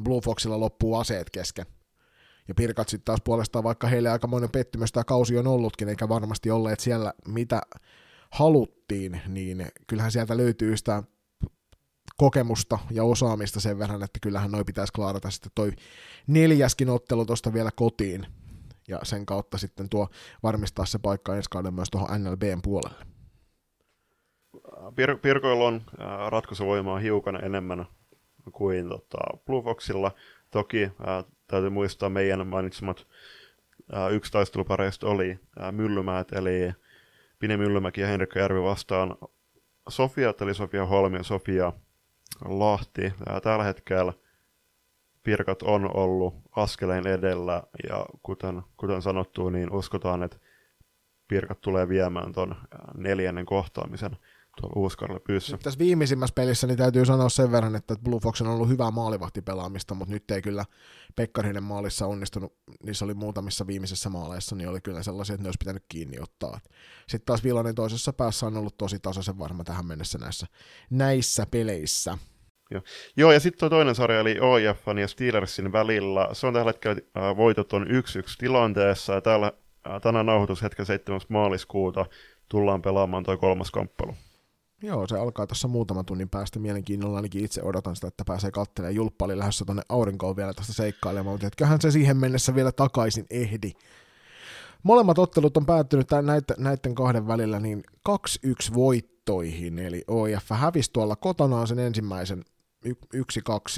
Blue 0.03 0.21
Foxilla 0.21 0.61
loppuu 0.61 0.95
aseet 0.97 1.31
kesken. 1.31 1.67
Ja 2.49 2.55
Pirkat 2.55 2.89
sitten 2.89 3.05
taas 3.05 3.21
puolestaan, 3.25 3.65
vaikka 3.65 3.87
heille 3.87 4.11
aikamoinen 4.11 4.51
pettymys 4.51 4.93
tämä 4.93 5.05
kausi 5.05 5.39
on 5.39 5.47
ollutkin, 5.47 5.89
eikä 5.89 6.09
varmasti 6.09 6.51
olleet 6.51 6.81
siellä 6.81 7.13
mitä 7.29 7.63
haluttiin, 8.31 9.21
niin 9.29 9.67
kyllähän 9.87 10.13
sieltä 10.13 10.37
löytyy 10.37 10.77
sitä 10.77 11.03
kokemusta 12.21 12.79
ja 12.91 13.05
osaamista 13.05 13.61
sen 13.61 13.79
verran, 13.79 14.03
että 14.03 14.19
kyllähän 14.23 14.51
noi 14.51 14.65
pitäisi 14.65 14.93
klaarata 14.93 15.31
sitten 15.31 15.53
toi 15.55 15.73
neljäskin 16.27 16.89
ottelu 16.89 17.27
tuosta 17.27 17.53
vielä 17.53 17.71
kotiin, 17.77 18.27
ja 18.89 18.99
sen 19.03 19.27
kautta 19.27 19.59
sitten 19.59 19.89
tuo 19.89 20.09
varmistaa 20.43 20.85
se 20.85 20.99
paikka 20.99 21.37
ensi 21.37 21.51
kauden 21.51 21.75
myös 21.75 21.91
tuohon 21.91 22.25
NLBn 22.25 22.63
puolelle. 22.63 23.05
Pir- 24.89 25.19
Pirkoilla 25.23 25.65
on 25.65 25.83
ratkaisuvoimaa 26.29 26.99
hiukan 26.99 27.45
enemmän 27.45 27.87
kuin 28.53 28.89
tota, 28.89 29.19
Blue 29.47 29.63
Foxilla. 29.63 30.13
Toki 30.51 30.91
ää, 31.07 31.25
täytyy 31.47 31.71
muistaa 31.71 32.09
meidän 32.09 32.47
mainitsemat 32.47 33.07
ää, 33.93 34.09
yksi 34.09 34.33
taistelupareista 34.33 35.09
oli 35.09 35.39
ää, 35.59 35.73
Myllymäät, 35.73 36.33
eli 36.33 36.73
Pine 37.39 37.57
Myllymäki 37.57 38.01
ja 38.01 38.07
Henrikka 38.07 38.39
Järvi 38.39 38.63
vastaan 38.63 39.17
Sofia, 39.89 40.35
eli 40.41 40.55
Sofia 40.55 40.87
Holmi 40.87 41.17
ja 41.17 41.23
Sofia 41.23 41.73
Lahti. 42.45 43.13
Tällä 43.43 43.65
hetkellä 43.65 44.13
Pirkat 45.23 45.63
on 45.63 45.97
ollut 45.97 46.35
askeleen 46.57 47.07
edellä, 47.07 47.63
ja 47.89 48.07
kuten, 48.23 48.63
kuten 48.77 49.03
sanottu, 49.03 49.49
niin 49.51 49.73
uskotaan, 49.73 50.23
että 50.23 50.37
Pirkat 51.29 51.61
tulee 51.61 51.89
viemään 51.89 52.33
tuon 52.33 52.57
neljännen 52.95 53.47
kohtaamisen 53.47 54.17
tuolla 54.61 54.81
Uuskarille 54.81 55.21
pyssä. 55.21 55.59
Tässä 55.63 55.79
viimeisimmässä 55.79 56.35
pelissä 56.35 56.67
niin 56.67 56.79
täytyy 56.79 57.05
sanoa 57.07 57.29
sen 57.29 57.53
verran, 57.53 57.77
että 57.77 57.97
Blue 58.05 58.21
Fox 58.21 58.41
on 58.41 58.47
ollut 58.47 58.69
hyvää 58.69 58.91
maalivahtipelaamista, 58.91 59.95
mutta 59.95 60.15
nyt 60.15 60.31
ei 60.31 60.43
kyllä 60.43 60.65
Pekkarinen 61.17 61.63
maalissa 61.63 62.07
onnistunut, 62.07 62.55
niissä 62.83 63.05
oli 63.05 63.15
muutamissa 63.15 63.67
viimeisissä 63.67 64.11
maaleissa, 64.11 64.57
niin 64.57 64.69
oli 64.69 64.81
kyllä 64.81 65.03
sellaisia, 65.03 65.35
että 65.35 65.43
ne 65.43 65.49
olisi 65.49 65.59
pitänyt 65.59 65.85
kiinni 65.89 66.21
ottaa. 66.21 66.61
Sitten 67.09 67.27
taas 67.27 67.45
Villanen 67.45 67.75
toisessa 67.75 68.13
päässä 68.13 68.47
on 68.47 68.57
ollut 68.57 68.77
tosi 68.77 68.99
tasaisen 68.99 69.39
varma 69.39 69.65
tähän 69.65 69.87
mennessä 69.87 70.19
näissä, 70.19 70.47
näissä 70.91 71.47
peleissä. 71.51 72.19
Joo, 72.71 72.83
Joo 73.17 73.33
ja 73.33 73.41
sitten 73.41 73.71
toinen 73.71 73.95
sarja, 73.95 74.21
eli 74.21 74.37
OIFan 74.41 74.99
ja 74.99 75.09
Steelersin 75.09 75.73
välillä. 75.73 76.29
Se 76.33 76.47
on 76.47 76.55
tällä 76.55 76.69
hetkellä 76.69 77.01
äh, 77.17 77.37
voitot 77.37 77.73
on 77.73 77.87
1-1 77.87 77.87
tilanteessa, 78.39 79.13
ja 79.13 79.21
täällä 79.21 79.53
äh, 79.87 80.01
tänään 80.01 80.27
nauhoitushetken 80.27 80.87
7. 80.87 81.21
maaliskuuta 81.29 82.07
tullaan 82.49 82.83
pelaamaan 82.83 83.25
toi 83.25 83.37
kolmas 83.37 83.71
kamppailu. 83.71 84.15
Joo, 84.83 85.07
se 85.07 85.19
alkaa 85.19 85.47
tuossa 85.47 85.69
muutaman 85.69 86.05
tunnin 86.05 86.29
päästä 86.29 86.59
mielenkiinnolla, 86.59 87.17
ainakin 87.17 87.45
itse 87.45 87.63
odotan 87.63 87.97
sitä, 87.97 88.09
että 88.09 88.25
pääsee 88.27 88.51
katselemaan. 88.51 88.95
Julppa 88.95 89.25
oli 89.25 89.39
lähdössä 89.39 89.65
tuonne 89.65 89.83
aurinkoon 89.89 90.37
vielä 90.37 90.55
tästä 90.55 90.73
seikkailemaan, 90.73 91.35
mutta 91.35 91.47
etköhän 91.47 91.81
se 91.81 91.91
siihen 91.91 92.17
mennessä 92.17 92.55
vielä 92.55 92.73
takaisin 92.73 93.27
ehdi. 93.31 93.73
Molemmat 94.83 95.19
ottelut 95.19 95.57
on 95.57 95.67
päättynyt 95.67 96.11
näiden, 96.23 96.57
näiden 96.59 96.95
kahden 96.95 97.27
välillä 97.27 97.61
niin 97.61 97.83
2-1 98.09 98.75
voittoihin, 98.75 99.79
eli 99.79 100.05
OIF 100.09 100.51
hävisi 100.51 100.93
tuolla 100.93 101.17
kotonaan 101.17 101.67
sen 101.67 101.79
ensimmäisen 101.79 102.45
1-2 102.87 102.91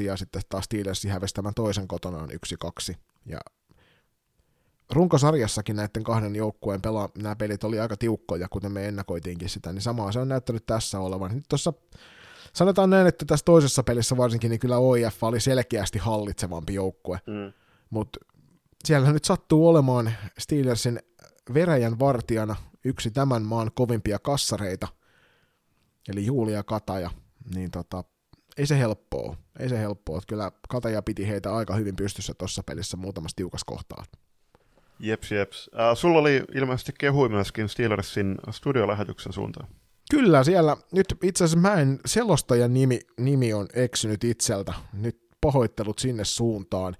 ja 0.05 0.17
sitten 0.17 0.43
taas 0.49 0.65
Steelersi 0.65 1.09
hävisi 1.09 1.35
tämän 1.35 1.55
toisen 1.55 1.89
kotonaan 1.89 2.29
1-2. 2.31 2.95
Ja 3.27 3.39
runkosarjassakin 4.93 5.77
näiden 5.77 6.05
kahden 6.05 6.37
joukkueen 6.37 6.83
pelaa, 6.83 7.09
nämä 7.19 7.37
pelit 7.37 7.65
oli 7.65 7.81
aika 7.81 7.97
tiukkoja, 7.97 8.49
kuten 8.49 8.73
me 8.73 8.89
ennakoitiinkin 8.89 9.49
sitä, 9.49 9.73
niin 9.73 9.83
samaa 9.83 10.13
se 10.13 10.19
on 10.19 10.29
näyttänyt 10.29 10.67
tässä 10.67 11.01
olevan. 11.01 11.35
Nyt 11.35 11.45
tuossa 11.49 11.73
sanotaan 12.53 12.91
näin, 12.91 13.07
että 13.07 13.25
tässä 13.25 13.45
toisessa 13.45 13.83
pelissä 13.83 14.17
varsinkin, 14.17 14.51
niin 14.51 14.61
kyllä 14.61 14.79
OIF 14.79 15.23
oli 15.23 15.41
selkeästi 15.41 15.99
hallitsevampi 15.99 16.75
joukkue, 16.75 17.21
mm. 17.27 17.53
mutta 17.91 18.19
siellä 18.85 19.13
nyt 19.13 19.25
sattuu 19.25 19.69
olemaan 19.69 20.13
Steelersin 20.39 21.01
veräjän 21.55 21.99
vartijana 21.99 22.57
yksi 22.85 23.11
tämän 23.11 23.43
maan 23.43 23.71
kovimpia 23.75 24.19
kassareita, 24.19 24.89
eli 26.09 26.27
Julia 26.27 26.63
Kataja, 26.63 27.11
niin 27.55 27.71
tota, 27.71 28.05
ei 28.57 28.67
se 28.67 28.79
helppoa, 28.79 29.37
ei 29.59 29.69
se 29.69 29.79
helppoa. 29.79 30.21
Kyllä 30.29 30.53
Kataja 30.69 31.03
piti 31.03 31.29
heitä 31.29 31.55
aika 31.55 31.75
hyvin 31.75 31.97
pystyssä 31.97 32.35
tuossa 32.39 32.63
pelissä 32.63 32.97
muutamassa 32.97 33.37
tiukas 33.37 33.65
kohtaa. 33.65 34.05
Jeps, 35.03 35.33
jeps. 35.33 35.71
Äh, 35.81 35.97
sulla 35.97 36.19
oli 36.19 36.45
ilmeisesti 36.55 36.93
kehui 36.99 37.29
myöskin 37.29 37.69
Steelersin 37.69 38.39
studiolähetyksen 38.51 39.33
suuntaan. 39.33 39.69
Kyllä, 40.11 40.45
siellä 40.45 40.77
nyt 40.93 41.07
itse 41.23 41.45
asiassa 41.45 41.69
mä 41.69 41.75
en, 41.75 42.01
selostajan 42.07 42.75
nimi, 42.75 43.01
nimi 43.21 43.53
on 43.53 43.67
eksynyt 43.75 44.25
itseltä. 44.25 44.75
Nyt 44.93 45.21
pahoittelut 45.41 45.99
sinne 45.99 46.25
suuntaan. 46.25 46.97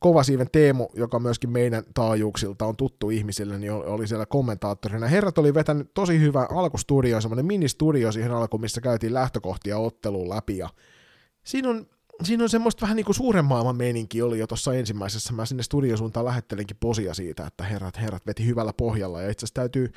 Kovasiiven 0.00 0.50
Teemu, 0.52 0.88
joka 0.94 1.18
myöskin 1.18 1.50
meidän 1.50 1.84
taajuuksilta 1.94 2.66
on 2.66 2.76
tuttu 2.76 3.10
ihmisille, 3.10 3.58
niin 3.58 3.72
oli 3.72 4.06
siellä 4.06 4.26
kommentaattorina. 4.26 5.06
Herrat 5.06 5.38
oli 5.38 5.54
vetänyt 5.54 5.90
tosi 5.94 6.20
hyvä 6.20 6.46
alkustudio, 6.50 7.20
semmoinen 7.20 7.46
ministudio 7.46 8.12
siihen 8.12 8.32
alkuun, 8.32 8.60
missä 8.60 8.80
käytiin 8.80 9.14
lähtökohtia 9.14 9.78
otteluun 9.78 10.28
läpi. 10.28 10.58
Ja 10.58 10.68
siinä 11.44 11.70
on 11.70 11.86
siinä 12.24 12.42
on 12.42 12.48
semmoista 12.48 12.82
vähän 12.82 12.96
niin 12.96 13.04
kuin 13.04 13.16
suuren 13.16 13.44
maailman 13.44 13.76
meininki 13.76 14.22
oli 14.22 14.38
jo 14.38 14.46
tuossa 14.46 14.74
ensimmäisessä. 14.74 15.32
Mä 15.32 15.46
sinne 15.46 15.62
studiosuuntaan 15.62 16.26
lähettelinkin 16.26 16.76
posia 16.80 17.14
siitä, 17.14 17.46
että 17.46 17.64
herrat, 17.64 18.00
herrat 18.00 18.26
veti 18.26 18.46
hyvällä 18.46 18.72
pohjalla. 18.72 19.22
Ja 19.22 19.30
itse 19.30 19.44
asiassa 19.44 19.54
täytyy, 19.54 19.92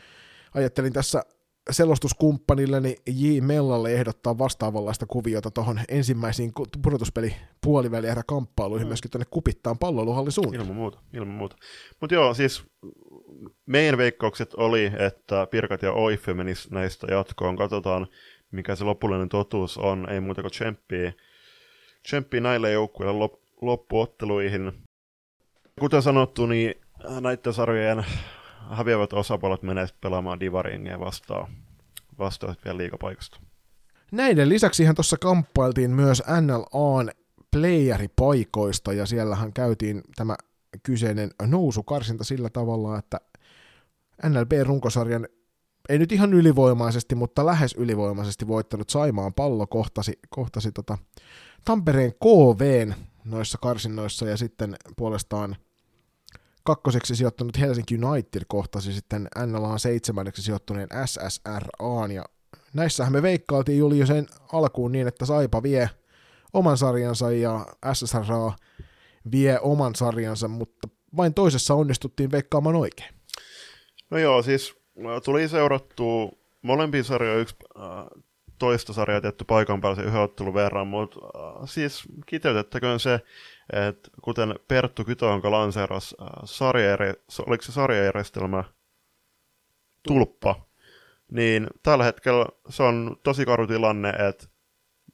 ajattelin 0.53 0.93
tässä 0.93 1.23
selostuskumppanilleni 1.71 2.95
J. 3.07 3.41
Mellalle 3.41 3.93
ehdottaa 3.93 4.37
vastaavanlaista 4.37 5.05
kuviota 5.05 5.51
tuohon 5.51 5.79
ensimmäisiin 5.89 6.51
pudotuspeli 6.83 7.35
puolivälierä 7.61 8.21
kamppailuihin 8.27 8.87
mm. 8.87 8.89
myöskin 8.89 9.11
tuonne 9.11 9.25
kupittaan 9.29 9.79
palloiluhalli 9.79 10.31
suuntaan. 10.31 10.61
Ilman 10.61 10.75
muuta, 10.75 10.99
ilman 11.13 11.33
muuta. 11.33 11.55
Mutta 12.01 12.15
joo, 12.15 12.33
siis 12.33 12.63
meidän 13.65 13.97
veikkaukset 13.97 14.53
oli, 14.53 14.91
että 14.99 15.47
Pirkat 15.51 15.81
ja 15.81 15.91
Oife 15.91 16.33
menis 16.33 16.71
näistä 16.71 17.07
jatkoon. 17.11 17.55
Katsotaan, 17.55 18.07
mikä 18.51 18.75
se 18.75 18.83
lopullinen 18.83 19.29
totuus 19.29 19.77
on. 19.77 20.09
Ei 20.09 20.19
muuta 20.19 20.41
kuin 20.41 20.51
tsemppiä, 20.51 21.13
tsemppiä 22.05 22.41
näille 22.41 22.71
joukkueille 22.71 23.19
lop, 23.19 23.33
loppuotteluihin. 23.61 24.73
Kuten 25.79 26.01
sanottu, 26.01 26.45
niin 26.45 26.75
näiden 27.19 27.53
sarjojen 27.53 28.05
häviävät 28.69 29.13
osapuolet 29.13 29.63
menee 29.63 29.87
pelaamaan 30.01 30.39
Divaringia 30.39 30.99
vastaan, 30.99 31.51
vastaan 32.19 32.55
vielä 32.65 32.77
liikapaikasta. 32.77 33.39
Näiden 34.11 34.49
lisäksi 34.49 34.83
ihan 34.83 34.95
tuossa 34.95 35.17
kamppailtiin 35.17 35.91
myös 35.91 36.23
NLAn 36.41 37.11
playeripaikoista, 37.51 38.93
ja 38.93 39.05
siellähän 39.05 39.53
käytiin 39.53 40.01
tämä 40.15 40.35
kyseinen 40.83 41.29
nousukarsinta 41.47 42.23
sillä 42.23 42.49
tavalla, 42.49 42.97
että 42.97 43.17
NLB-runkosarjan 44.29 45.27
ei 45.89 45.99
nyt 45.99 46.11
ihan 46.11 46.33
ylivoimaisesti, 46.33 47.15
mutta 47.15 47.45
lähes 47.45 47.73
ylivoimaisesti 47.73 48.47
voittanut 48.47 48.89
Saimaan 48.89 49.33
pallo 49.33 49.67
kohtasi, 49.67 50.19
kohtasi 50.29 50.71
tota 50.71 50.97
Tampereen 51.65 52.13
KVn 52.13 52.93
noissa 53.25 53.57
karsinnoissa 53.61 54.25
ja 54.25 54.37
sitten 54.37 54.75
puolestaan 54.97 55.55
kakkoseksi 56.63 57.15
sijoittunut 57.15 57.59
Helsinki 57.59 57.99
United 58.03 58.41
kohtasi 58.47 58.93
sitten 58.93 59.27
NLAan 59.45 59.79
seitsemänneksi 59.79 60.41
sijoittuneen 60.41 60.89
SSRAan, 61.05 62.11
ja 62.11 62.25
näissähän 62.73 63.13
me 63.13 63.21
veikkailtiin 63.21 63.77
Juli 63.77 63.99
jo 63.99 64.05
sen 64.05 64.27
alkuun 64.53 64.91
niin, 64.91 65.07
että 65.07 65.25
Saipa 65.25 65.63
vie 65.63 65.89
oman 66.53 66.77
sarjansa 66.77 67.31
ja 67.31 67.65
SSRA 67.93 68.53
vie 69.31 69.59
oman 69.61 69.95
sarjansa, 69.95 70.47
mutta 70.47 70.87
vain 71.17 71.33
toisessa 71.33 71.73
onnistuttiin 71.73 72.31
veikkaamaan 72.31 72.75
oikein. 72.75 73.15
No 74.09 74.17
joo, 74.17 74.41
siis 74.41 74.75
tuli 75.25 75.47
seurattua 75.47 76.31
molempiin 76.61 77.03
sarjoja 77.03 77.35
yksi 77.37 77.55
äh, 77.79 77.83
toista 78.59 78.93
sarjaa 78.93 79.21
tietty 79.21 79.43
paikan 79.43 79.81
päällä 79.81 79.95
se 79.95 80.01
yhden 80.01 80.21
ottelun 80.21 80.53
verran, 80.53 80.87
mutta 80.87 81.19
äh, 81.19 81.61
siis 81.65 82.03
kiteytettäköön 82.25 82.99
se, 82.99 83.19
et 83.73 84.09
kuten 84.21 84.55
Perttu 84.67 85.05
Kytoonko 85.05 85.51
lanseerasi 85.51 86.15
äh, 86.21 86.27
sarjajärje, 86.43 87.13
oliko 87.47 87.63
se 87.63 87.71
sarjajärjestelmä 87.71 88.63
tulppa, 90.07 90.65
niin 91.31 91.67
tällä 91.83 92.03
hetkellä 92.03 92.45
se 92.69 92.83
on 92.83 93.17
tosi 93.23 93.45
karu 93.45 93.67
tilanne, 93.67 94.09
että 94.09 94.47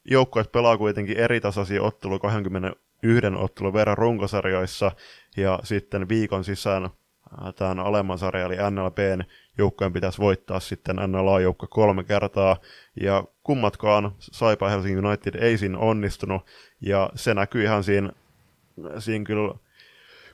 joukkueet 0.05 0.51
pelaa 0.51 0.77
kuitenkin 0.77 1.17
eri 1.17 1.41
tasaisia 1.41 1.83
otteluja 1.83 2.19
21 2.19 3.27
ottelun 3.37 3.73
verran 3.73 3.97
runkosarjoissa, 3.97 4.91
ja 5.37 5.59
sitten 5.63 6.09
viikon 6.09 6.43
sisään 6.43 6.85
äh, 6.85 7.53
tämän 7.55 7.79
alemman 7.79 8.17
sarjan, 8.17 8.51
eli 8.51 8.71
NLBn 8.71 9.23
joukkojen 9.57 9.93
pitäisi 9.93 10.17
voittaa 10.17 10.59
sitten 10.59 10.95
NLA-joukko 10.95 11.67
kolme 11.67 12.03
kertaa, 12.03 12.57
ja 13.01 13.23
kummatkaan 13.43 14.15
Saipa 14.19 14.69
Helsingin 14.69 15.05
United 15.05 15.35
ei 15.35 15.57
siinä 15.57 15.77
onnistunut, 15.77 16.41
ja 16.81 17.09
se 17.15 17.33
näkyy 17.33 17.63
ihan 17.63 17.83
siinä 17.83 18.11
siinä 18.99 19.25
kyllä 19.25 19.55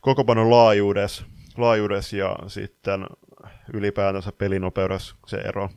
koko 0.01 0.23
panon 0.23 0.51
laajuudessa, 0.51 1.25
laajuudessa 1.57 2.17
ja 2.17 2.35
sitten 2.47 3.05
ylipäätänsä 3.73 4.31
pelinopeudessa 4.31 5.15
se 5.27 5.37
ero. 5.37 5.69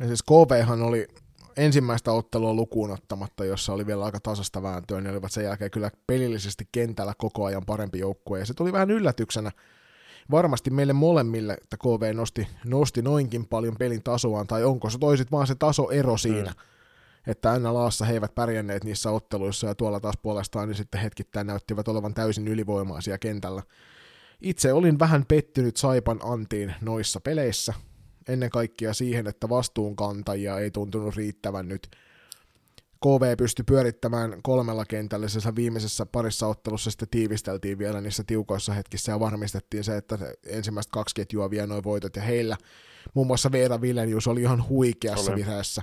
Ja 0.00 0.06
siis 0.06 0.22
KVhan 0.22 0.82
oli 0.82 1.08
ensimmäistä 1.56 2.12
ottelua 2.12 2.54
lukuun 2.54 2.90
ottamatta, 2.90 3.44
jossa 3.44 3.72
oli 3.72 3.86
vielä 3.86 4.04
aika 4.04 4.20
tasasta 4.20 4.62
vääntöä, 4.62 5.00
niin 5.00 5.12
olivat 5.12 5.32
sen 5.32 5.44
jälkeen 5.44 5.70
kyllä 5.70 5.90
pelillisesti 6.06 6.68
kentällä 6.72 7.12
koko 7.18 7.44
ajan 7.44 7.66
parempi 7.66 7.98
joukkue, 7.98 8.38
ja 8.38 8.46
se 8.46 8.54
tuli 8.54 8.72
vähän 8.72 8.90
yllätyksenä 8.90 9.52
varmasti 10.30 10.70
meille 10.70 10.92
molemmille, 10.92 11.52
että 11.62 11.76
KV 11.76 12.14
nosti, 12.14 12.48
nosti 12.64 13.02
noinkin 13.02 13.46
paljon 13.46 13.76
pelin 13.76 14.02
tasoaan, 14.02 14.46
tai 14.46 14.64
onko 14.64 14.90
se 14.90 14.98
toisit 14.98 15.32
vaan 15.32 15.46
se 15.46 15.54
tasoero 15.54 16.16
siinä, 16.16 16.50
mm 16.50 16.76
että 17.26 17.58
NLAssa 17.58 18.04
he 18.04 18.12
eivät 18.12 18.34
pärjänneet 18.34 18.84
niissä 18.84 19.10
otteluissa 19.10 19.66
ja 19.66 19.74
tuolla 19.74 20.00
taas 20.00 20.16
puolestaan 20.22 20.68
niin 20.68 20.76
sitten 20.76 21.00
hetkittäin 21.00 21.46
näyttivät 21.46 21.88
olevan 21.88 22.14
täysin 22.14 22.48
ylivoimaisia 22.48 23.18
kentällä. 23.18 23.62
Itse 24.40 24.72
olin 24.72 24.98
vähän 24.98 25.24
pettynyt 25.26 25.76
Saipan 25.76 26.20
antiin 26.22 26.74
noissa 26.80 27.20
peleissä, 27.20 27.74
ennen 28.28 28.50
kaikkea 28.50 28.94
siihen, 28.94 29.26
että 29.26 29.48
vastuunkantajia 29.48 30.58
ei 30.58 30.70
tuntunut 30.70 31.16
riittävän 31.16 31.68
nyt. 31.68 31.88
KV 33.06 33.36
pystyi 33.36 33.64
pyörittämään 33.64 34.42
kolmella 34.42 34.84
kentällä, 34.84 35.28
se 35.28 35.54
viimeisessä 35.56 36.06
parissa 36.06 36.46
ottelussa 36.46 36.90
sitten 36.90 37.08
tiivisteltiin 37.10 37.78
vielä 37.78 38.00
niissä 38.00 38.24
tiukoissa 38.26 38.72
hetkissä 38.72 39.12
ja 39.12 39.20
varmistettiin 39.20 39.84
se, 39.84 39.96
että 39.96 40.18
ensimmäistä 40.46 40.90
kaksi 40.92 41.14
ketjua 41.14 41.50
vie 41.50 41.66
noin 41.66 41.84
voitot 41.84 42.16
ja 42.16 42.22
heillä 42.22 42.56
muun 43.14 43.26
muassa 43.26 43.52
Veera 43.52 43.80
Vilenius 43.80 44.26
oli 44.26 44.40
ihan 44.40 44.68
huikeassa 44.68 45.32
Olen. 45.32 45.46
vireessä 45.46 45.82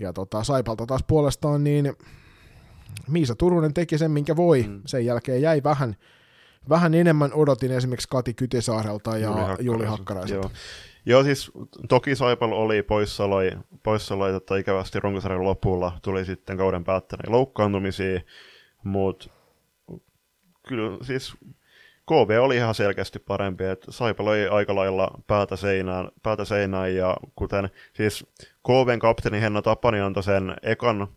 ja 0.00 0.12
tota, 0.12 0.44
Saipalta 0.44 0.86
taas 0.86 1.04
puolestaan 1.06 1.64
niin 1.64 1.92
Miisa 3.08 3.34
Turunen 3.34 3.74
teki 3.74 3.98
sen, 3.98 4.10
minkä 4.10 4.36
voi. 4.36 4.62
Mm. 4.68 4.82
Sen 4.86 5.06
jälkeen 5.06 5.42
jäi 5.42 5.62
vähän, 5.62 5.96
vähän 6.68 6.94
enemmän 6.94 7.32
odotin 7.32 7.72
esimerkiksi 7.72 8.08
Kati 8.08 8.34
Kytisaarelta 8.34 9.18
ja 9.18 9.56
Juli 9.60 9.84
Hakkaraiselta. 9.84 10.48
Joo. 10.48 10.56
Joo, 11.06 11.24
siis 11.24 11.50
toki 11.88 12.16
Saipal 12.16 12.52
oli 12.52 12.82
poissaoloi, 12.82 13.50
poissaoloi 13.82 14.32
tota, 14.32 14.56
ikävästi 14.56 15.00
runkosarjan 15.00 15.44
lopulla, 15.44 15.98
tuli 16.02 16.24
sitten 16.24 16.56
kauden 16.56 16.84
päättäneen 16.84 17.32
loukkaantumisia, 17.32 18.20
mutta 18.84 19.28
kyllä 20.68 20.98
siis 21.02 21.36
KV 22.06 22.38
oli 22.40 22.56
ihan 22.56 22.74
selkeästi 22.74 23.18
parempi, 23.18 23.64
että 23.64 23.92
Saipa 23.92 24.24
löi 24.24 24.48
aika 24.48 24.74
lailla 24.74 25.10
päätä 25.26 25.56
seinään, 25.56 26.08
päätä 26.22 26.44
seinään 26.44 26.94
ja 26.94 27.16
kuten 27.36 27.70
siis 27.92 28.26
KVn 28.66 28.98
kapteeni 28.98 29.40
Henna 29.40 29.62
Tapani 29.62 30.00
antoi 30.00 30.22
sen 30.22 30.56
ekan 30.62 31.08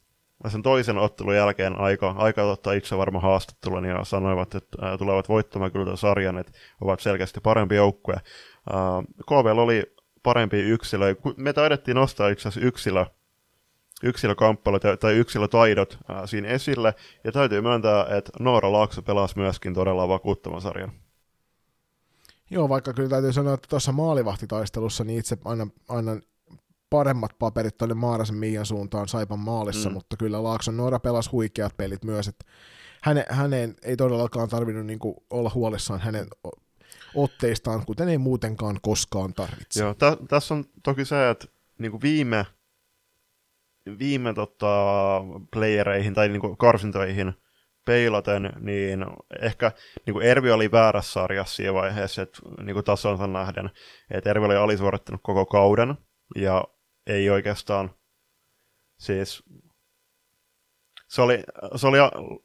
sen 0.48 0.62
toisen 0.62 0.98
ottelun 0.98 1.36
jälkeen 1.36 1.80
aika, 1.80 2.16
aika 2.18 2.44
ottaa 2.44 2.74
itse 2.74 2.98
varma 2.98 3.20
haastattelun 3.20 3.86
ja 3.86 4.04
sanoivat, 4.04 4.56
että 4.56 4.78
ää, 4.82 4.98
tulevat 4.98 5.30
voittamaan 5.30 5.72
kyllä 5.72 5.86
tämän 5.86 5.98
sarjan, 5.98 6.38
että 6.38 6.52
ovat 6.82 7.00
selkeästi 7.00 7.40
parempi 7.42 7.76
joukkue. 7.76 8.16
KV 9.26 9.58
oli 9.58 9.96
parempi 10.24 10.60
yksilö. 10.60 11.16
Me 11.38 11.54
taidettiin 11.54 11.96
nostaa 11.96 12.30
itse 12.30 12.48
asiassa 12.48 12.68
yksilö 12.68 13.06
yksilökamppailut 14.04 14.82
tai 15.00 15.14
yksilötaidot 15.14 15.98
ää, 16.08 16.28
siinä 16.28 16.48
esille. 16.48 16.96
Ja 17.24 17.32
täytyy 17.32 17.62
myöntää, 17.62 18.06
että 18.18 18.32
Noora 18.40 18.72
Laakso 18.72 19.02
pelasi 19.02 19.38
myöskin 19.38 19.74
todella 19.74 20.08
vakuuttavan 20.08 20.62
sarjan. 20.62 20.92
Joo, 22.50 22.70
vaikka 22.70 22.94
kyllä 22.94 23.10
täytyy 23.10 23.34
sanoa, 23.34 23.54
että 23.54 23.68
tuossa 23.70 23.92
maalivahtitaistelussa 23.92 25.04
niin 25.04 25.20
itse 25.20 25.38
aina, 25.46 25.68
aina 25.90 26.20
paremmat 26.90 27.32
paperit 27.40 27.78
tuonne 27.78 27.96
Maarasen 27.96 28.36
Miian 28.36 28.66
suuntaan 28.66 29.08
Saipan 29.08 29.40
maalissa, 29.40 29.90
mm. 29.90 29.94
mutta 29.94 30.18
kyllä 30.18 30.44
Laakson 30.44 30.78
Noora 30.78 31.00
pelasi 31.00 31.30
huikeat 31.30 31.78
pelit 31.78 32.04
myös, 32.04 32.28
että 32.28 32.46
häne, 33.02 33.26
hänen 33.30 33.76
ei 33.84 33.98
todellakaan 33.98 34.50
tarvinnut 34.50 34.86
niin 34.86 35.00
kuin 35.00 35.16
olla 35.30 35.52
huolissaan 35.56 36.00
hänen 36.00 36.28
otteistaan, 37.18 37.86
kuten 37.86 38.10
ei 38.10 38.18
muutenkaan 38.18 38.80
koskaan 38.82 39.34
tarvitse. 39.34 39.80
Joo, 39.80 39.94
tä, 39.94 40.18
tässä 40.30 40.54
on 40.54 40.66
toki 40.84 41.06
se, 41.06 41.30
että 41.30 41.48
niin 41.80 42.02
viime 42.02 42.46
viime 44.00 44.34
tota, 44.34 44.76
playereihin 45.54 46.14
tai 46.14 46.30
niin 46.30 46.58
karsintoihin 46.58 47.34
peilaten, 47.86 48.54
niin 48.60 49.06
ehkä 49.42 49.72
niin 50.06 50.22
Ervi 50.22 50.52
oli 50.52 50.72
väärässä 50.72 51.12
sarjassa 51.12 51.56
siinä 51.56 51.74
vaiheessa, 51.74 52.22
että 52.22 52.40
niin 52.64 52.84
tasonsa 52.84 53.28
nähden, 53.28 53.70
että 54.12 54.30
Ervi 54.30 54.46
oli 54.46 54.56
alisuorittanut 54.56 55.22
koko 55.24 55.46
kauden, 55.46 55.96
ja 56.36 56.64
ei 57.08 57.30
oikeastaan 57.30 57.92
siis 58.98 59.44
se 61.08 61.22
oli, 61.22 61.44
se 61.76 61.88
oli 61.88 61.98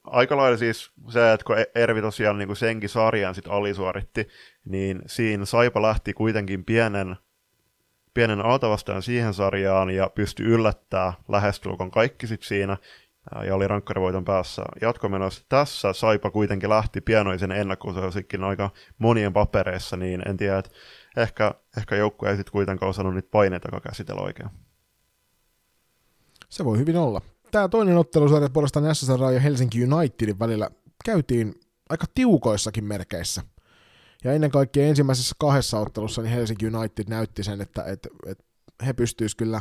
aika 0.04 0.36
lailla 0.36 0.58
siis 0.58 0.90
se, 1.08 1.32
että 1.32 1.44
kun 1.44 1.56
Ervi 1.74 2.00
tosiaan 2.00 2.38
niin 2.38 2.48
kuin 2.48 2.56
senkin 2.56 2.88
sarjan 2.88 3.34
sit 3.34 3.48
alisuoritti, 3.48 4.28
niin 4.64 5.02
siinä 5.06 5.44
Saipa 5.44 5.82
lähti 5.82 6.12
kuitenkin 6.12 6.64
pienen 6.64 7.16
pienen 8.14 8.40
altavastaan 8.40 9.02
siihen 9.02 9.34
sarjaan 9.34 9.90
ja 9.90 10.10
pystyi 10.14 10.46
yllättää 10.46 11.12
lähestulkoon 11.28 11.90
kaikki 11.90 12.26
sit 12.26 12.42
siinä. 12.42 12.76
ja 13.46 13.54
oli 13.54 13.68
rankkarivoiton 13.68 14.24
päässä 14.24 14.62
jatkomenossa. 14.80 15.44
Tässä 15.48 15.92
Saipa 15.92 16.30
kuitenkin 16.30 16.68
lähti 16.70 17.00
pienoisen 17.00 17.52
ennakkosuosikkin 17.52 18.44
aika 18.44 18.70
monien 18.98 19.32
papereissa, 19.32 19.96
niin 19.96 20.28
en 20.28 20.36
tiedä, 20.36 20.58
että 20.58 20.70
ehkä, 21.16 21.54
ehkä 21.78 21.96
joukkue 21.96 22.30
ei 22.30 22.36
sitten 22.36 22.52
kuitenkaan 22.52 22.90
osannut 22.90 23.14
niitä 23.14 23.28
paineita 23.30 23.80
käsitellä 23.80 24.22
oikein. 24.22 24.50
Se 26.48 26.64
voi 26.64 26.78
hyvin 26.78 26.96
olla. 26.96 27.20
Tämä 27.52 27.68
toinen 27.68 27.98
ottelusarja 27.98 28.50
puolestaan 28.50 28.94
SSR 28.94 29.32
ja 29.34 29.40
Helsinki 29.40 29.84
Unitedin 29.84 30.38
välillä 30.38 30.70
käytiin 31.04 31.54
aika 31.88 32.06
tiukoissakin 32.14 32.84
merkeissä. 32.84 33.42
Ja 34.24 34.32
ennen 34.32 34.50
kaikkea 34.50 34.86
ensimmäisessä 34.86 35.34
kahdessa 35.38 35.78
ottelussa 35.78 36.22
niin 36.22 36.32
Helsinki 36.32 36.66
United 36.66 37.04
näytti 37.08 37.42
sen, 37.44 37.60
että, 37.60 37.84
että, 37.84 38.08
että 38.26 38.44
he 38.86 38.92
pystyisivät 38.92 39.38
kyllä 39.38 39.60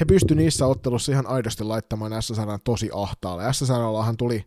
he 0.00 0.04
pystyivät 0.04 0.42
niissä 0.42 0.66
ottelussa 0.66 1.12
ihan 1.12 1.26
aidosti 1.26 1.64
laittamaan 1.64 2.22
SSR 2.22 2.58
tosi 2.64 2.90
ahtaalle. 2.94 3.52
SSRllahan 3.52 4.16
tuli, 4.16 4.44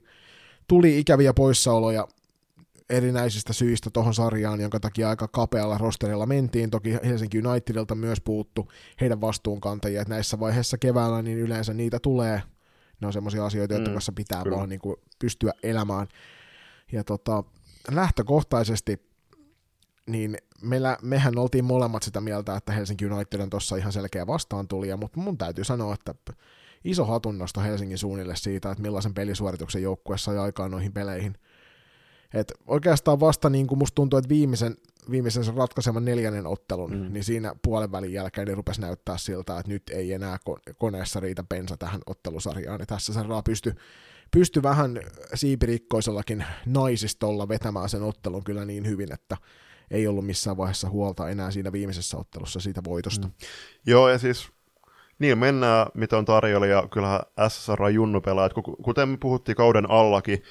tuli 0.67 0.99
ikäviä 0.99 1.33
poissaoloja 1.33 2.07
erinäisistä 2.89 3.53
syistä 3.53 3.89
tuohon 3.89 4.13
sarjaan, 4.13 4.61
jonka 4.61 4.79
takia 4.79 5.09
aika 5.09 5.27
kapealla 5.27 5.77
rosterilla 5.77 6.25
mentiin. 6.25 6.69
Toki 6.71 6.97
Helsinki 7.03 7.41
Unitedilta 7.47 7.95
myös 7.95 8.21
puuttu 8.21 8.71
heidän 9.01 9.21
vastuunkantajia, 9.21 10.01
että 10.01 10.13
näissä 10.13 10.39
vaiheissa 10.39 10.77
keväällä 10.77 11.21
niin 11.21 11.37
yleensä 11.37 11.73
niitä 11.73 11.99
tulee. 11.99 12.41
Ne 13.01 13.07
on 13.07 13.13
semmoisia 13.13 13.45
asioita, 13.45 13.73
joiden 13.73 13.87
mm, 13.87 13.93
kanssa 13.93 14.11
pitää 14.11 14.43
kyllä. 14.43 14.57
vaan 14.57 14.69
niin 14.69 14.81
kuin 14.81 14.95
pystyä 15.19 15.51
elämään. 15.63 16.07
Ja 16.91 17.03
tota, 17.03 17.43
lähtökohtaisesti 17.91 19.05
niin 20.07 20.37
meillä, 20.61 20.97
mehän 21.01 21.37
oltiin 21.37 21.65
molemmat 21.65 22.03
sitä 22.03 22.21
mieltä, 22.21 22.55
että 22.55 22.71
Helsinki 22.71 23.05
United 23.05 23.39
on 23.39 23.49
tuossa 23.49 23.75
ihan 23.75 23.91
selkeä 23.91 24.27
vastaantulija, 24.27 24.97
mutta 24.97 25.19
mun 25.19 25.37
täytyy 25.37 25.63
sanoa, 25.63 25.93
että 25.93 26.33
iso 26.83 27.05
hatunnosto 27.05 27.61
Helsingin 27.61 27.97
suunnille 27.97 28.35
siitä, 28.35 28.71
että 28.71 28.81
millaisen 28.81 29.13
pelisuorituksen 29.13 29.81
joukkue 29.81 30.17
sai 30.17 30.37
aikaan 30.37 30.71
noihin 30.71 30.93
peleihin. 30.93 31.37
Et 32.35 32.53
oikeastaan 32.67 33.19
vasta 33.19 33.49
niin 33.49 33.67
kuin 33.67 33.79
musta 33.79 33.95
tuntuu, 33.95 34.19
että 34.19 34.29
viimeisen, 34.29 34.75
viimeisen 35.11 35.43
sen 35.43 35.53
ratkaisevan 35.53 36.05
neljännen 36.05 36.47
ottelun, 36.47 36.91
mm. 36.91 37.13
niin 37.13 37.23
siinä 37.23 37.55
puolen 37.63 37.91
välin 37.91 38.13
jälkeen 38.13 38.47
niin 38.47 38.57
rupesi 38.57 38.81
näyttää 38.81 39.17
siltä, 39.17 39.59
että 39.59 39.71
nyt 39.71 39.83
ei 39.89 40.13
enää 40.13 40.37
koneessa 40.77 41.19
riitä 41.19 41.43
pensa 41.49 41.77
tähän 41.77 42.01
ottelusarjaan. 42.05 42.79
Ja 42.79 42.85
tässä 42.85 43.13
Sarraa 43.13 43.43
pysty, 43.43 43.75
pysty 44.31 44.63
vähän 44.63 44.99
siipirikkoisellakin 45.33 46.45
naisistolla 46.65 47.47
vetämään 47.47 47.89
sen 47.89 48.03
ottelun 48.03 48.43
kyllä 48.43 48.65
niin 48.65 48.87
hyvin, 48.87 49.13
että 49.13 49.37
ei 49.91 50.07
ollut 50.07 50.25
missään 50.25 50.57
vaiheessa 50.57 50.89
huolta 50.89 51.29
enää 51.29 51.51
siinä 51.51 51.71
viimeisessä 51.71 52.17
ottelussa 52.17 52.59
siitä 52.59 52.81
voitosta. 52.83 53.27
Mm. 53.27 53.33
Joo, 53.87 54.09
ja 54.09 54.17
siis 54.17 54.49
niin 55.19 55.37
mennään, 55.37 55.87
mitä 55.93 56.17
on 56.17 56.25
tarjolla, 56.25 56.65
ja 56.65 56.87
kyllähän 56.93 57.19
SSR 57.47 57.89
Junnu 57.93 58.21
pelaa, 58.21 58.49
kuten 58.83 59.09
me 59.09 59.17
puhuttiin 59.17 59.55
kauden 59.55 59.89
allakin, 59.89 60.43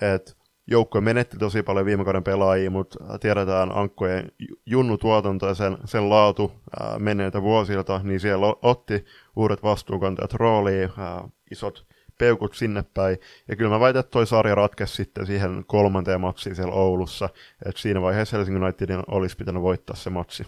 että 0.00 0.32
joukkue 0.66 1.00
menetti 1.00 1.36
tosi 1.36 1.62
paljon 1.62 1.86
viime 1.86 2.04
kauden 2.04 2.24
pelaajia, 2.24 2.70
mutta 2.70 3.18
tiedetään 3.18 3.76
Ankkojen 3.76 4.32
junnutuotanto 4.66 5.46
ja 5.46 5.54
sen, 5.54 5.78
sen 5.84 6.10
laatu 6.10 6.52
ää, 6.80 6.98
menneiltä 6.98 7.42
vuosilta, 7.42 8.00
niin 8.02 8.20
siellä 8.20 8.46
otti 8.62 9.04
uudet 9.36 9.62
vastuunkantajat 9.62 10.32
rooliin, 10.32 10.90
ää, 10.98 11.28
isot 11.50 11.86
peukut 12.18 12.54
sinne 12.54 12.84
päin. 12.94 13.18
Ja 13.48 13.56
kyllä 13.56 13.70
mä 13.70 13.80
väitän, 13.80 14.00
että 14.00 14.10
toi 14.10 14.26
sarja 14.26 14.54
ratkesi 14.54 14.94
sitten 14.94 15.26
siihen 15.26 15.64
kolmanteen 15.66 16.20
matsiin 16.20 16.56
siellä 16.56 16.74
Oulussa. 16.74 17.28
Että 17.66 17.80
siinä 17.80 18.02
vaiheessa 18.02 18.36
Helsingin 18.36 18.62
Unitedin 18.62 19.02
olisi 19.08 19.36
pitänyt 19.36 19.62
voittaa 19.62 19.96
se 19.96 20.10
matsi. 20.10 20.46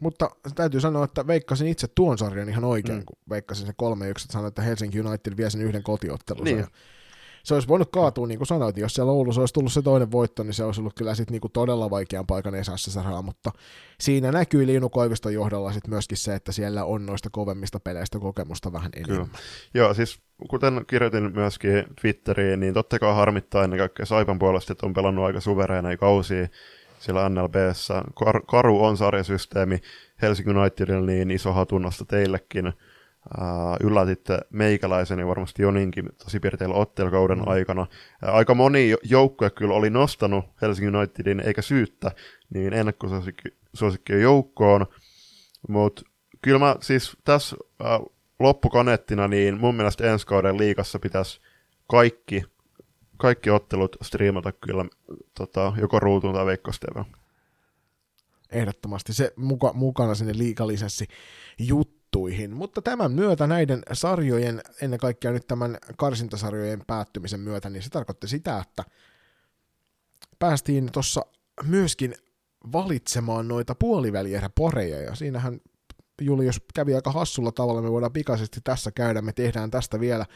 Mutta 0.00 0.30
täytyy 0.54 0.80
sanoa, 0.80 1.04
että 1.04 1.26
veikkasin 1.26 1.68
itse 1.68 1.88
tuon 1.94 2.18
sarjan 2.18 2.48
ihan 2.48 2.64
oikein, 2.64 2.98
mm. 2.98 3.04
kun 3.04 3.16
veikkasin 3.30 3.66
se 3.66 3.72
3-1, 3.72 3.74
että 4.08 4.22
sanoin, 4.30 4.48
että 4.48 4.62
Helsinki 4.62 5.00
United 5.00 5.36
vie 5.36 5.50
sen 5.50 5.60
yhden 5.60 5.82
kotiottelun. 5.82 6.44
Niin 6.44 6.66
se 7.44 7.54
olisi 7.54 7.68
voinut 7.68 7.90
kaatua, 7.90 8.26
niin 8.26 8.38
kuin 8.38 8.46
sanoit, 8.46 8.76
jos 8.76 8.94
siellä 8.94 9.12
Oulussa 9.12 9.40
olisi 9.40 9.54
tullut 9.54 9.72
se 9.72 9.82
toinen 9.82 10.12
voitto, 10.12 10.42
niin 10.42 10.54
se 10.54 10.64
olisi 10.64 10.80
ollut 10.80 10.94
kyllä 10.94 11.14
sit 11.14 11.30
niin 11.30 11.40
kuin 11.40 11.52
todella 11.52 11.90
vaikean 11.90 12.26
paikan 12.26 12.54
SSR, 12.76 13.22
mutta 13.22 13.50
siinä 14.00 14.32
näkyy 14.32 14.66
Liinu 14.66 14.88
Koiviston 14.88 15.34
johdolla 15.34 15.72
sit 15.72 15.88
myöskin 15.88 16.18
se, 16.18 16.34
että 16.34 16.52
siellä 16.52 16.84
on 16.84 17.06
noista 17.06 17.30
kovemmista 17.32 17.80
peleistä 17.80 18.18
kokemusta 18.18 18.72
vähän 18.72 18.90
enemmän. 18.96 19.26
Kyllä. 19.26 19.38
Joo, 19.74 19.94
siis 19.94 20.18
kuten 20.50 20.84
kirjoitin 20.86 21.32
myöskin 21.34 21.84
Twitteriin, 22.00 22.60
niin 22.60 22.74
totta 22.74 22.98
kai 22.98 23.14
harmittaa 23.14 23.64
ennen 23.64 23.78
kaikkea 23.78 24.06
Saipan 24.06 24.38
puolesta, 24.38 24.72
että 24.72 24.86
on 24.86 24.94
pelannut 24.94 25.24
aika 25.24 25.40
suvereina 25.40 25.96
kausia 25.96 26.48
siellä 26.98 27.28
NLBssä. 27.28 28.02
Kar- 28.24 28.44
karu 28.46 28.84
on 28.84 28.96
sarjasysteemi 28.96 29.78
Helsingin 30.22 30.56
Unitedille 30.56 31.06
niin 31.06 31.30
iso 31.30 31.52
hatunnosta 31.52 32.04
teillekin 32.04 32.72
Uh, 33.38 33.86
yllätitte 33.86 34.38
meikäläisen 34.50 35.18
ja 35.18 35.26
varmasti 35.26 35.62
Joninkin 35.62 36.08
tosi 36.24 36.40
piirteillä 36.40 36.74
ottelukauden 36.74 37.38
mm. 37.38 37.48
aikana. 37.48 37.82
Uh, 37.82 37.88
aika 38.34 38.54
moni 38.54 38.94
joukkue 39.02 39.50
kyllä 39.50 39.74
oli 39.74 39.90
nostanut 39.90 40.44
Helsingin 40.62 40.96
Unitedin 40.96 41.40
eikä 41.40 41.62
syyttä, 41.62 42.10
niin 42.54 42.72
ennakkosuosikkien 42.72 44.22
joukkoon, 44.22 44.86
mutta 45.68 46.02
kyllä 46.42 46.58
mä 46.58 46.76
siis 46.80 47.16
tässä 47.24 47.56
uh, 47.80 48.12
loppukanettina, 48.38 49.28
niin 49.28 49.58
mun 49.58 49.74
mielestä 49.74 50.12
ensi 50.12 50.26
kauden 50.26 50.58
liikassa 50.58 50.98
pitäisi 50.98 51.40
kaikki, 51.90 52.44
kaikki 53.16 53.50
ottelut 53.50 53.96
striimata 54.02 54.52
kyllä 54.52 54.84
tota, 55.38 55.72
joko 55.80 56.00
ruutuun 56.00 56.34
tai 56.34 56.46
veikkosteven. 56.46 57.04
Ehdottomasti 58.52 59.14
se 59.14 59.32
muka, 59.36 59.72
mukana 59.72 60.14
sinne 60.14 60.32
liikalisenssi 60.38 61.06
juttu 61.58 62.01
juttuihin, 62.12 62.50
mutta 62.50 62.82
tämän 62.82 63.12
myötä 63.12 63.46
näiden 63.46 63.82
sarjojen, 63.92 64.62
ennen 64.82 64.98
kaikkea 64.98 65.32
nyt 65.32 65.46
tämän 65.46 65.78
karsintasarjojen 65.96 66.82
päättymisen 66.86 67.40
myötä, 67.40 67.70
niin 67.70 67.82
se 67.82 67.90
tarkoitti 67.90 68.28
sitä, 68.28 68.58
että 68.58 68.84
päästiin 70.38 70.92
tuossa 70.92 71.26
myöskin 71.64 72.14
valitsemaan 72.72 73.48
noita 73.48 73.74
puolivälierä-pareja, 73.74 75.00
ja 75.00 75.14
siinähän 75.14 75.60
Julius 76.20 76.60
kävi 76.74 76.94
aika 76.94 77.12
hassulla 77.12 77.52
tavalla, 77.52 77.82
me 77.82 77.90
voidaan 77.90 78.12
pikaisesti 78.12 78.60
tässä 78.64 78.90
käydä, 78.90 79.22
me 79.22 79.32
tehdään 79.32 79.70
tästä 79.70 80.00
vielä 80.00 80.26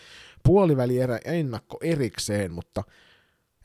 puolivälierä 0.42 1.18
ennakko 1.24 1.78
erikseen, 1.82 2.52
mutta 2.52 2.82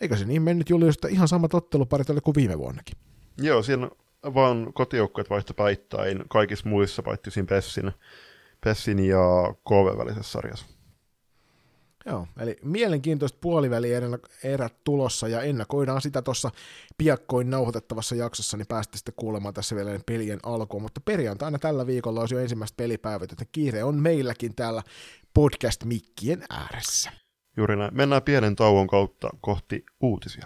eikö 0.01 0.17
se 0.17 0.25
niin 0.25 0.41
mennyt 0.41 0.69
Julius, 0.69 0.95
että 0.95 1.07
ihan 1.07 1.27
samat 1.27 1.53
otteluparit 1.53 2.09
oli 2.09 2.21
kuin 2.21 2.35
viime 2.35 2.57
vuonnakin? 2.57 2.97
Joo, 3.37 3.63
siinä 3.63 3.89
vaan 4.23 4.73
kotijoukkueet 4.73 5.29
vaihto 5.29 5.53
päittäin 5.53 6.23
kaikissa 6.29 6.69
muissa 6.69 7.03
paitsi 7.03 7.31
siinä 7.31 7.47
Pessin, 7.47 7.91
Pessin 8.63 8.99
ja 8.99 9.53
KV 9.67 9.97
välisessä 9.97 10.31
sarjassa. 10.31 10.65
Joo, 12.05 12.27
eli 12.39 12.57
mielenkiintoista 12.63 13.37
puolivälierät 13.41 14.83
tulossa 14.83 15.27
ja 15.27 15.41
ennakoidaan 15.41 16.01
sitä 16.01 16.21
tuossa 16.21 16.51
piakkoin 16.97 17.49
nauhoitettavassa 17.49 18.15
jaksossa, 18.15 18.57
niin 18.57 18.67
päästä 18.67 18.97
sitten 18.97 19.13
kuulemaan 19.17 19.53
tässä 19.53 19.75
vielä 19.75 19.99
pelien 20.05 20.39
alkuun, 20.43 20.83
mutta 20.83 21.01
perjantaina 21.01 21.59
tällä 21.59 21.87
viikolla 21.87 22.19
olisi 22.19 22.35
jo 22.35 22.41
ensimmäistä 22.41 22.77
pelipäivät, 22.77 23.31
että 23.31 23.45
kiire 23.51 23.83
on 23.83 23.95
meilläkin 23.95 24.55
täällä 24.55 24.83
podcast-mikkien 25.33 26.43
ääressä. 26.49 27.11
Juuri 27.57 27.75
näin. 27.75 27.95
Mennään 27.95 28.21
pienen 28.21 28.55
tauon 28.55 28.87
kautta 28.87 29.29
kohti 29.41 29.85
uutisia. 30.01 30.45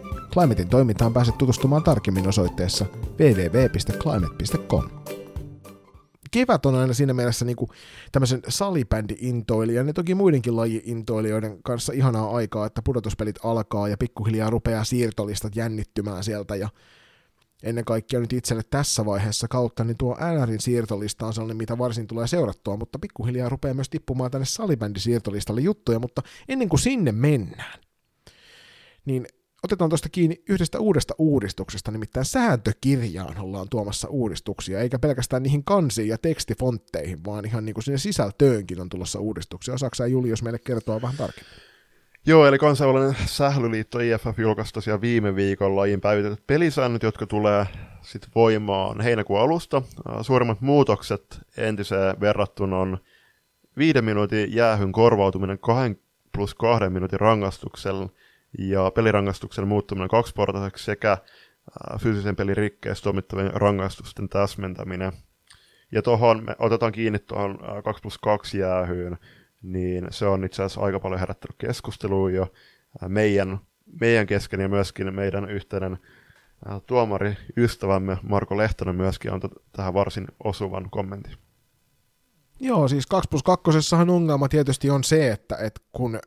Climatein 0.33 0.69
toimintaan 0.69 1.13
pääset 1.13 1.37
tutustumaan 1.37 1.83
tarkemmin 1.83 2.27
osoitteessa 2.27 2.85
www.climate.com. 3.19 4.89
Kevät 6.31 6.65
on 6.65 6.75
aina 6.75 6.93
siinä 6.93 7.13
mielessä 7.13 7.45
niin 7.45 7.55
kuin 7.55 7.69
tämmöisen 8.11 8.41
salibändi-intoilijan 8.47 9.87
ja 9.87 9.93
toki 9.93 10.15
muidenkin 10.15 10.55
laji-intoilijoiden 10.55 11.63
kanssa 11.63 11.93
ihanaa 11.93 12.35
aikaa, 12.35 12.65
että 12.65 12.81
pudotuspelit 12.81 13.39
alkaa 13.43 13.87
ja 13.87 13.97
pikkuhiljaa 13.97 14.49
rupeaa 14.49 14.83
siirtolistat 14.83 15.55
jännittymään 15.55 16.23
sieltä 16.23 16.55
ja 16.55 16.69
ennen 17.63 17.85
kaikkea 17.85 18.19
nyt 18.19 18.33
itselle 18.33 18.63
tässä 18.69 19.05
vaiheessa 19.05 19.47
kautta, 19.47 19.83
niin 19.83 19.97
tuo 19.97 20.17
NRin 20.39 20.61
siirtolista 20.61 21.27
on 21.27 21.33
sellainen, 21.33 21.57
mitä 21.57 21.77
varsin 21.77 22.07
tulee 22.07 22.27
seurattua, 22.27 22.77
mutta 22.77 22.99
pikkuhiljaa 22.99 23.49
rupeaa 23.49 23.73
myös 23.73 23.89
tippumaan 23.89 24.31
tänne 24.31 24.45
salibändi-siirtolistalle 24.45 25.61
juttuja, 25.61 25.99
mutta 25.99 26.21
ennen 26.47 26.69
kuin 26.69 26.79
sinne 26.79 27.11
mennään, 27.11 27.79
niin 29.05 29.27
otetaan 29.63 29.89
tuosta 29.89 30.09
kiinni 30.09 30.43
yhdestä 30.49 30.79
uudesta 30.79 31.13
uudistuksesta, 31.17 31.91
nimittäin 31.91 32.25
sääntökirjaan 32.25 33.39
ollaan 33.39 33.69
tuomassa 33.69 34.07
uudistuksia, 34.09 34.79
eikä 34.79 34.99
pelkästään 34.99 35.43
niihin 35.43 35.63
kansiin 35.63 36.07
ja 36.07 36.17
tekstifontteihin, 36.17 37.25
vaan 37.25 37.45
ihan 37.45 37.65
niin 37.65 37.73
kuin 37.73 37.83
sinne 37.83 37.97
sisältöönkin 37.97 38.81
on 38.81 38.89
tulossa 38.89 39.19
uudistuksia. 39.19 39.73
Osaatko 39.73 40.05
Julius 40.05 40.43
meille 40.43 40.59
kertoa 40.59 41.01
vähän 41.01 41.17
tarkemmin? 41.17 41.53
Joo, 42.25 42.47
eli 42.47 42.57
kansainvälinen 42.57 43.15
sählyliitto 43.25 43.99
IFF 43.99 44.39
julkaisi 44.39 44.73
tosiaan 44.73 45.01
viime 45.01 45.35
viikolla 45.35 45.75
lajin 45.75 46.01
päivitetyt 46.01 46.47
pelisäännöt, 46.47 47.03
jotka 47.03 47.27
tulee 47.27 47.65
sitten 48.01 48.29
voimaan 48.35 49.01
heinäkuun 49.01 49.39
alusta. 49.39 49.81
Suurimmat 50.21 50.61
muutokset 50.61 51.39
entiseen 51.57 52.19
verrattuna 52.19 52.77
on 52.77 52.97
viiden 53.77 54.05
minuutin 54.05 54.55
jäähyn 54.55 54.91
korvautuminen 54.91 55.59
kahden 55.59 55.99
plus 56.31 56.55
kahden 56.55 56.93
minuutin 56.93 57.19
rangaistuksella 57.19 58.09
ja 58.57 58.91
pelirangaistuksen 58.95 59.67
muuttuminen 59.67 60.09
kaksiportaiseksi 60.09 60.85
sekä 60.85 61.17
fyysisen 62.01 62.35
pelin 62.35 62.57
rikkeessä 62.57 63.03
tuomittavien 63.03 63.53
rangaistusten 63.53 64.29
täsmentäminen. 64.29 65.13
Ja 65.91 66.01
tuohon 66.01 66.43
me 66.43 66.55
otetaan 66.59 66.91
kiinni 66.91 67.19
tuohon 67.19 67.59
2 67.83 68.01
plus 68.01 68.17
2 68.17 68.57
jäähyyn, 68.57 69.17
niin 69.61 70.07
se 70.09 70.25
on 70.25 70.43
itse 70.43 70.63
asiassa 70.63 70.81
aika 70.81 70.99
paljon 70.99 71.19
herättänyt 71.19 71.55
keskustelua 71.57 72.31
jo 72.31 72.51
meidän, 73.07 73.59
meidän 73.99 74.27
kesken 74.27 74.59
ja 74.59 74.69
myöskin 74.69 75.15
meidän 75.15 75.49
yhteinen 75.49 75.97
tuomari 76.85 77.37
ystävämme 77.57 78.17
Marko 78.23 78.57
Lehtonen 78.57 78.95
myöskin 78.95 79.31
on 79.31 79.41
tähän 79.71 79.93
varsin 79.93 80.27
osuvan 80.43 80.89
kommentin. 80.89 81.33
Joo, 82.59 82.87
siis 82.87 83.07
2 83.07 83.29
plus 83.29 83.43
2 83.43 83.95
ongelma 84.09 84.49
tietysti 84.49 84.89
on 84.89 85.03
se, 85.03 85.31
että, 85.31 85.55
että 85.55 85.81
kun 85.91 86.19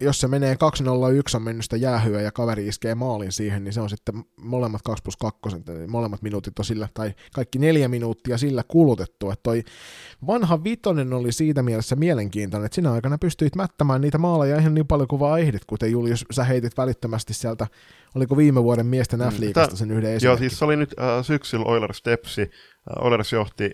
jos 0.00 0.20
se 0.20 0.28
menee 0.28 0.56
201 0.56 1.36
on 1.36 1.42
mennyt 1.42 1.64
sitä 1.64 1.76
jäähyä 1.76 2.20
ja 2.20 2.32
kaveri 2.32 2.68
iskee 2.68 2.94
maalin 2.94 3.32
siihen, 3.32 3.64
niin 3.64 3.72
se 3.72 3.80
on 3.80 3.90
sitten 3.90 4.24
molemmat 4.36 4.82
2 4.82 5.02
plus 5.02 5.16
2, 5.16 5.40
niin 5.66 5.90
molemmat 5.90 6.22
minuutit 6.22 6.58
on 6.58 6.64
sillä, 6.64 6.88
tai 6.94 7.14
kaikki 7.34 7.58
neljä 7.58 7.88
minuuttia 7.88 8.38
sillä 8.38 8.62
kulutettu. 8.68 9.30
Että 9.30 9.42
toi 9.42 9.62
vanha 10.26 10.64
vitonen 10.64 11.12
oli 11.12 11.32
siitä 11.32 11.62
mielessä 11.62 11.96
mielenkiintoinen, 11.96 12.66
että 12.66 12.74
sinä 12.74 12.92
aikana 12.92 13.18
pystyit 13.18 13.56
mättämään 13.56 14.00
niitä 14.00 14.18
maaleja 14.18 14.58
ihan 14.58 14.74
niin 14.74 14.86
paljon 14.86 15.08
kuin 15.08 15.20
vaan 15.20 15.40
ehdit, 15.40 15.64
kuten 15.64 15.90
Julius, 15.90 16.24
sä 16.30 16.44
heitit 16.44 16.76
välittömästi 16.76 17.34
sieltä, 17.34 17.66
oliko 18.14 18.36
viime 18.36 18.62
vuoden 18.62 18.86
miesten 18.86 19.20
mm, 19.20 19.76
sen 19.76 19.90
yhden 19.90 20.10
esimerkin. 20.10 20.26
Joo, 20.26 20.36
siis 20.36 20.58
se 20.58 20.64
oli 20.64 20.76
nyt 20.76 20.94
äh, 20.98 21.24
syksyllä 21.24 21.64
Oilers 21.64 22.02
Tepsi, 22.02 22.42
äh, 22.42 22.48
Oilers 23.04 23.32
johti 23.32 23.72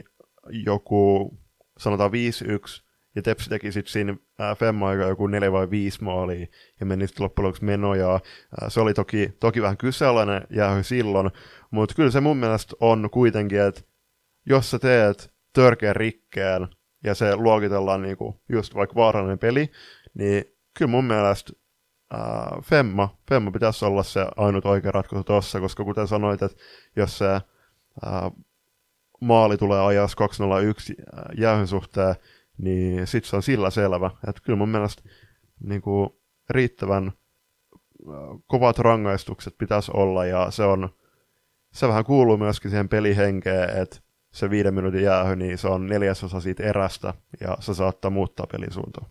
joku, 0.50 1.30
sanotaan 1.78 2.10
5-1, 2.10 2.85
ja 3.16 3.22
Tepsi 3.22 3.50
teki 3.50 3.72
sitten 3.72 3.92
siinä 3.92 4.16
Femma 4.56 4.88
aika 4.88 5.02
joku 5.02 5.26
neljä 5.26 5.52
vai 5.52 5.70
viisi 5.70 6.04
maalia 6.04 6.46
ja 6.80 6.86
meni 6.86 7.06
sitten 7.06 7.24
loppujen 7.24 7.46
lopuksi 7.46 7.64
menoja. 7.64 8.20
Se 8.68 8.80
oli 8.80 8.94
toki, 8.94 9.32
toki 9.40 9.62
vähän 9.62 9.76
kyseenalainen 9.76 10.42
jäähy 10.50 10.82
silloin, 10.82 11.30
mutta 11.70 11.94
kyllä 11.94 12.10
se 12.10 12.20
mun 12.20 12.36
mielestä 12.36 12.76
on 12.80 13.08
kuitenkin, 13.12 13.60
että 13.60 13.80
jos 14.46 14.70
sä 14.70 14.78
teet 14.78 15.32
törkeän 15.52 15.96
rikkeen 15.96 16.68
ja 17.04 17.14
se 17.14 17.36
luokitellaan 17.36 18.02
niinku 18.02 18.42
just 18.48 18.74
vaikka 18.74 18.94
vaarallinen 18.94 19.38
peli, 19.38 19.70
niin 20.14 20.44
kyllä 20.78 20.90
mun 20.90 21.04
mielestä 21.04 21.52
ää, 22.10 22.58
Femma, 22.62 23.16
Femma 23.28 23.50
pitäisi 23.50 23.84
olla 23.84 24.02
se 24.02 24.26
ainut 24.36 24.66
oikea 24.66 24.92
ratkaisu 24.92 25.24
tuossa, 25.24 25.60
koska 25.60 25.84
kuten 25.84 26.08
sanoit, 26.08 26.42
että 26.42 26.62
jos 26.96 27.18
se 27.18 27.26
ää, 27.26 28.30
maali 29.20 29.56
tulee 29.56 29.80
ajassa 29.80 30.16
201 30.16 30.94
jäähyn 31.38 31.66
suhteen, 31.66 32.14
niin 32.58 33.06
sitten 33.06 33.30
se 33.30 33.36
on 33.36 33.42
sillä 33.42 33.70
selvä. 33.70 34.10
Että 34.28 34.42
kyllä 34.44 34.56
mun 34.58 34.68
mielestä 34.68 35.02
niin 35.60 35.82
kuin, 35.82 36.10
riittävän 36.50 37.12
kovat 38.46 38.78
rangaistukset 38.78 39.58
pitäisi 39.58 39.90
olla, 39.94 40.26
ja 40.26 40.50
se 40.50 40.62
on, 40.62 40.88
se 41.72 41.88
vähän 41.88 42.04
kuuluu 42.04 42.36
myöskin 42.36 42.70
siihen 42.70 42.88
pelihenkeen, 42.88 43.82
että 43.82 43.96
se 44.32 44.50
viiden 44.50 44.74
minuutin 44.74 45.02
jäähy, 45.02 45.36
niin 45.36 45.58
se 45.58 45.68
on 45.68 45.86
neljäsosa 45.86 46.40
siitä 46.40 46.62
erästä, 46.62 47.14
ja 47.40 47.56
se 47.60 47.74
saattaa 47.74 48.10
muuttaa 48.10 48.46
pelisuuntaa. 48.52 49.08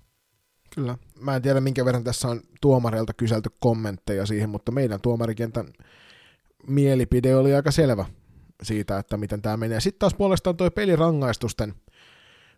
Kyllä. 0.75 0.97
Mä 1.19 1.35
en 1.35 1.41
tiedä, 1.41 1.61
minkä 1.61 1.85
verran 1.85 2.03
tässä 2.03 2.27
on 2.27 2.41
tuomareilta 2.61 3.13
kyselty 3.13 3.49
kommentteja 3.59 4.25
siihen, 4.25 4.49
mutta 4.49 4.71
meidän 4.71 5.01
tuomarikentän 5.01 5.65
mielipide 6.67 7.35
oli 7.35 7.55
aika 7.55 7.71
selvä 7.71 8.05
siitä, 8.63 8.99
että 8.99 9.17
miten 9.17 9.41
tämä 9.41 9.57
menee. 9.57 9.79
Sitten 9.79 9.99
taas 9.99 10.13
puolestaan 10.13 10.57
tuo 10.57 10.71
pelirangaistusten 10.71 11.73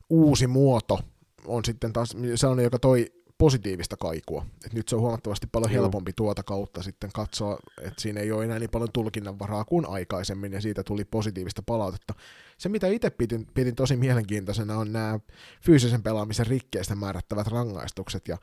uusi 0.09 0.47
muoto 0.47 0.99
on 1.45 1.65
sitten 1.65 1.93
taas 1.93 2.15
sellainen, 2.35 2.63
joka 2.63 2.79
toi 2.79 3.11
positiivista 3.37 3.97
kaikua. 3.97 4.45
Et 4.65 4.73
nyt 4.73 4.87
se 4.87 4.95
on 4.95 5.01
huomattavasti 5.01 5.47
paljon 5.51 5.71
helpompi 5.71 6.13
tuota 6.13 6.43
kautta 6.43 6.83
sitten 6.83 7.09
katsoa, 7.13 7.57
että 7.81 8.01
siinä 8.01 8.21
ei 8.21 8.31
ole 8.31 8.45
enää 8.45 8.59
niin 8.59 8.69
paljon 8.69 8.91
tulkinnanvaraa 8.93 9.65
kuin 9.65 9.89
aikaisemmin, 9.89 10.53
ja 10.53 10.61
siitä 10.61 10.83
tuli 10.83 11.05
positiivista 11.05 11.61
palautetta. 11.65 12.13
Se, 12.57 12.69
mitä 12.69 12.87
itse 12.87 13.09
pidin, 13.09 13.47
pidin 13.53 13.75
tosi 13.75 13.97
mielenkiintoisena, 13.97 14.77
on 14.77 14.93
nämä 14.93 15.19
fyysisen 15.61 16.03
pelaamisen 16.03 16.47
rikkeistä 16.47 16.95
määrättävät 16.95 17.47
rangaistukset, 17.47 18.27
ja 18.27 18.37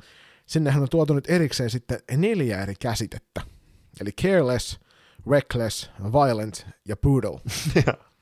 sinnehän 0.46 0.82
on 0.82 0.88
tuotu 0.88 1.14
nyt 1.14 1.30
erikseen 1.30 1.70
sitten 1.70 1.98
neljä 2.16 2.62
eri 2.62 2.74
käsitettä. 2.80 3.40
Eli 4.00 4.10
careless, 4.22 4.80
reckless, 5.30 5.90
violent 6.12 6.66
ja 6.88 6.96
brutal. 6.96 7.38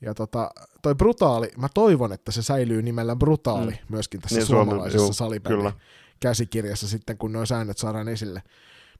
Ja 0.00 0.14
tota, 0.14 0.50
toi 0.82 0.94
brutaali, 0.94 1.50
mä 1.56 1.68
toivon, 1.74 2.12
että 2.12 2.32
se 2.32 2.42
säilyy 2.42 2.82
nimellä 2.82 3.16
brutaali 3.16 3.72
mm. 3.72 3.78
myöskin 3.88 4.20
tässä 4.20 4.36
niin, 4.36 4.46
suomalaisessa 4.46 5.12
salibändin 5.12 5.72
käsikirjassa 6.20 6.88
sitten, 6.88 7.18
kun 7.18 7.32
nuo 7.32 7.46
säännöt 7.46 7.78
saadaan 7.78 8.08
esille. 8.08 8.42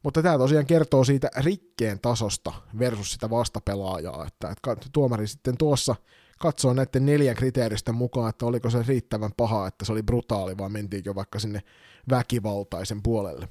Mutta 0.02 0.22
tämä 0.22 0.38
tosiaan 0.38 0.66
kertoo 0.66 1.04
siitä 1.04 1.30
rikkeen 1.36 2.00
tasosta 2.00 2.52
versus 2.78 3.12
sitä 3.12 3.30
vastapelaajaa, 3.30 4.26
että, 4.26 4.50
että 4.50 4.88
tuomari 4.92 5.26
sitten 5.26 5.56
tuossa 5.56 5.94
katsoo 6.38 6.74
näiden 6.74 7.06
neljän 7.06 7.36
kriteeristä 7.36 7.92
mukaan, 7.92 8.30
että 8.30 8.46
oliko 8.46 8.70
se 8.70 8.84
riittävän 8.88 9.30
paha, 9.36 9.66
että 9.66 9.84
se 9.84 9.92
oli 9.92 10.02
brutaali, 10.02 10.58
vai 10.58 10.68
mentiinkö 10.68 11.14
vaikka 11.14 11.38
sinne 11.38 11.62
väkivaltaisen 12.10 13.02
puolelle. 13.02 13.48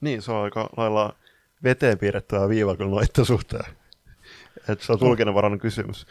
Niin, 0.00 0.22
se 0.22 0.32
on 0.32 0.44
aika 0.44 0.68
lailla 0.76 1.14
veteen 1.64 1.98
piirrettävää 1.98 2.48
viiva 2.48 2.76
kyllä 2.76 2.90
noita 2.90 3.24
suhteen. 3.24 3.74
Että 4.68 4.86
se 4.86 4.92
on 4.92 4.98
tulkinnanvarainen 4.98 5.58
kysymys. 5.58 6.06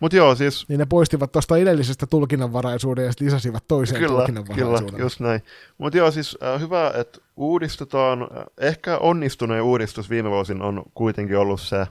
Mutta 0.00 0.16
joo, 0.16 0.34
siis... 0.34 0.68
Niin 0.68 0.78
ne 0.78 0.86
poistivat 0.86 1.32
tuosta 1.32 1.56
edellisestä 1.56 2.06
tulkinnanvaraisuuden 2.06 3.04
ja 3.04 3.12
lisäsivät 3.20 3.64
toiseen 3.68 4.00
kyllä, 4.00 4.16
tulkinnanvaraisuuden. 4.16 4.86
Kyllä, 4.86 4.98
just 4.98 5.20
näin. 5.20 5.42
Mutta 5.78 5.98
joo, 5.98 6.10
siis 6.10 6.38
äh, 6.42 6.60
hyvä, 6.60 6.92
että 6.94 7.18
uudistetaan. 7.36 8.22
Äh, 8.22 8.28
ehkä 8.58 8.98
onnistuneen 8.98 9.62
uudistus 9.62 10.10
viime 10.10 10.30
vuosin 10.30 10.62
on 10.62 10.82
kuitenkin 10.94 11.38
ollut 11.38 11.60
se 11.60 11.80
äh, 11.80 11.88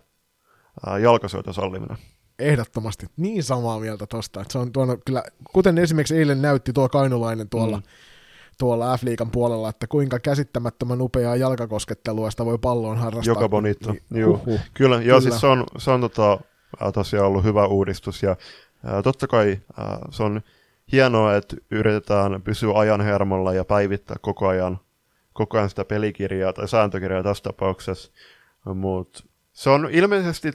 jalkasyötön 1.01 1.53
salliminen. 1.53 1.97
Ehdottomasti. 2.39 3.05
Niin 3.17 3.43
samaa 3.43 3.79
mieltä 3.79 4.07
tosta. 4.07 4.41
Että 4.41 4.51
se 4.51 4.57
on 4.57 4.71
tuonut 4.71 4.99
kyllä, 5.05 5.23
kuten 5.53 5.77
esimerkiksi 5.77 6.17
eilen 6.17 6.41
näytti 6.41 6.73
tuo 6.73 6.89
kainulainen 6.89 7.49
tuolla, 7.49 7.77
mm. 7.77 7.83
tuolla 8.57 8.97
F-liigan 8.97 9.31
puolella, 9.31 9.69
että 9.69 9.87
kuinka 9.87 10.19
käsittämättömän 10.19 11.01
upeaa 11.01 11.35
jalkakoskettelua 11.35 12.31
sitä 12.31 12.45
voi 12.45 12.57
palloon 12.57 12.97
harrastaa. 12.97 13.31
Joka 13.31 13.49
bonito. 13.49 13.91
Niin, 13.91 14.21
Joo. 14.21 14.37
Kyllä, 14.37 14.59
kyllä, 14.73 15.01
joo, 15.01 15.21
siis 15.21 15.39
se 15.39 15.47
on, 15.47 15.63
se 15.77 15.91
on 15.91 16.01
tota, 16.01 16.39
tosiaan 16.93 17.27
ollut 17.27 17.43
hyvä 17.43 17.65
uudistus 17.65 18.23
ja 18.23 18.35
totta 19.03 19.27
kai 19.27 19.59
se 20.11 20.23
on 20.23 20.41
hienoa, 20.91 21.35
että 21.35 21.55
yritetään 21.71 22.41
pysyä 22.41 22.73
ajan 22.75 23.01
hermolla 23.01 23.53
ja 23.53 23.65
päivittää 23.65 24.17
koko 24.21 24.47
ajan, 24.47 24.79
koko 25.33 25.57
ajan 25.57 25.69
sitä 25.69 25.85
pelikirjaa 25.85 26.53
tai 26.53 26.67
sääntökirjaa 26.67 27.23
tässä 27.23 27.43
tapauksessa, 27.43 28.11
mutta 28.65 29.23
se 29.53 29.69
on 29.69 29.89
ilmeisesti 29.91 30.51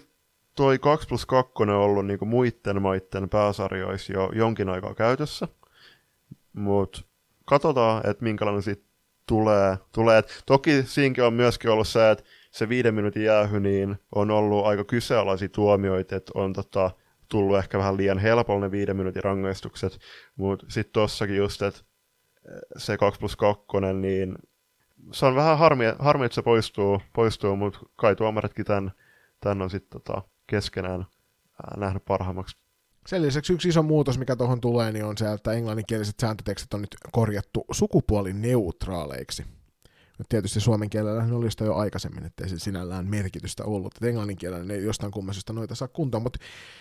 toi 0.56 0.78
2 0.78 1.08
plus 1.08 1.26
2 1.26 1.52
on 1.56 1.70
ollut 1.70 2.06
niinku 2.06 2.24
muiden 2.24 2.82
maiden 2.82 3.28
pääsarjoissa 3.28 4.12
jo 4.12 4.30
jonkin 4.34 4.68
aikaa 4.68 4.94
käytössä, 4.94 5.48
mutta 6.52 7.02
katsotaan, 7.44 8.10
että 8.10 8.24
minkälainen 8.24 8.62
siitä 8.62 8.82
tulee. 9.26 9.78
tulee. 9.92 10.18
Et 10.18 10.42
toki 10.46 10.82
siinäkin 10.82 11.24
on 11.24 11.34
myöskin 11.34 11.70
ollut 11.70 11.88
se, 11.88 12.10
että 12.10 12.24
se 12.50 12.68
viiden 12.68 12.94
minuutin 12.94 13.24
jäähy 13.24 13.60
niin 13.60 13.96
on 14.14 14.30
ollut 14.30 14.66
aika 14.66 14.84
kyseenalaisia 14.84 15.48
tuomioita, 15.48 16.16
että 16.16 16.32
on 16.34 16.52
tota, 16.52 16.90
tullut 17.28 17.58
ehkä 17.58 17.78
vähän 17.78 17.96
liian 17.96 18.18
helpolla 18.18 18.60
ne 18.60 18.70
viiden 18.70 18.96
minuutin 18.96 19.24
rangaistukset, 19.24 19.98
mutta 20.36 20.66
sitten 20.68 20.92
tossakin 20.92 21.36
just, 21.36 21.62
että 21.62 21.80
se 22.76 22.96
2 22.96 23.20
plus 23.20 23.36
2, 23.36 23.64
niin 24.00 24.36
se 25.12 25.26
on 25.26 25.34
vähän 25.34 25.58
harmi, 25.58 25.84
harmi 25.98 26.24
että 26.24 26.34
se 26.34 26.42
poistuu, 26.42 27.02
poistuu 27.12 27.56
mutta 27.56 27.78
kai 27.96 28.16
tuomaritkin 28.16 28.64
tämän, 28.64 28.92
tämän 29.40 29.62
on 29.62 29.70
sitten 29.70 30.00
tota, 30.00 30.22
keskenään 30.46 31.06
nähnyt 31.76 32.04
parhaammaksi. 32.04 32.56
Sen 33.06 33.22
lisäksi 33.22 33.52
yksi 33.52 33.68
iso 33.68 33.82
muutos, 33.82 34.18
mikä 34.18 34.36
tuohon 34.36 34.60
tulee, 34.60 34.92
niin 34.92 35.04
on 35.04 35.18
se, 35.18 35.32
että 35.32 35.52
englanninkieliset 35.52 36.14
sääntötekstit 36.20 36.74
on 36.74 36.80
nyt 36.80 36.96
korjattu 37.12 37.64
sukupuolineutraaleiksi. 37.70 39.44
Nyt 40.20 40.28
tietysti 40.28 40.60
suomen 40.60 40.90
kielellä 40.90 41.26
ne 41.26 41.34
oli 41.34 41.48
jo 41.60 41.74
aikaisemmin, 41.74 42.26
ettei 42.26 42.48
se 42.48 42.58
sinällään 42.58 43.06
merkitystä 43.06 43.64
ollut. 43.64 43.94
Et 43.96 44.02
englannin 44.02 44.36
kielellä 44.36 44.64
ne 44.64 44.74
ei 44.74 44.84
jostain 44.84 45.12
kummasesta 45.12 45.52
noita 45.52 45.74
saa 45.74 45.88
kuntoon. 45.88 46.22
Mutta 46.22 46.38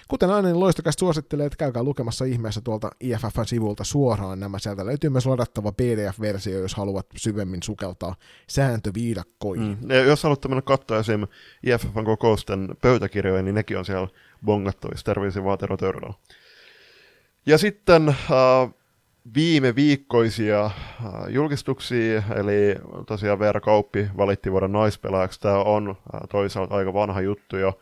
kuten 0.07 0.29
aina, 0.29 0.47
niin 0.47 0.59
loistokästä 0.59 0.99
suosittelee, 0.99 1.45
että 1.45 1.57
käykää 1.57 1.83
lukemassa 1.83 2.25
ihmeessä 2.25 2.61
tuolta 2.61 2.91
IFFn 2.99 3.45
sivulta 3.45 3.83
suoraan 3.83 4.39
nämä. 4.39 4.59
Sieltä 4.59 4.85
löytyy 4.85 5.09
myös 5.09 5.25
ladattava 5.25 5.71
PDF-versio, 5.71 6.59
jos 6.59 6.75
haluat 6.75 7.07
syvemmin 7.17 7.63
sukeltaa 7.63 8.15
sääntöviidakkoihin. 8.47 9.77
Mm. 9.81 9.89
Ja 9.89 10.03
jos 10.03 10.23
haluatte 10.23 10.47
mennä 10.47 10.61
katsoa 10.61 10.99
esim. 10.99 11.27
IFFn 11.63 12.05
kokousten 12.05 12.69
pöytäkirjoja, 12.81 13.41
niin 13.41 13.55
nekin 13.55 13.77
on 13.77 13.85
siellä 13.85 14.07
bongattavissa. 14.45 15.05
Terveisiä 15.05 15.43
vaan. 15.43 15.57
Ja 17.45 17.57
sitten 17.57 18.09
äh, 18.09 18.15
viime 19.35 19.75
viikkoisia 19.75 20.65
äh, 20.65 20.73
julkistuksia, 21.29 22.23
eli 22.35 22.75
tosiaan 23.07 23.39
Veera 23.39 23.61
Kauppi 23.61 24.09
valitti 24.17 24.51
vuoden 24.51 24.71
naispelaajaksi. 24.71 25.39
Tämä 25.39 25.57
on 25.57 25.89
äh, 25.89 26.21
toisaalta 26.29 26.75
aika 26.75 26.93
vanha 26.93 27.21
juttu 27.21 27.57
jo, 27.57 27.79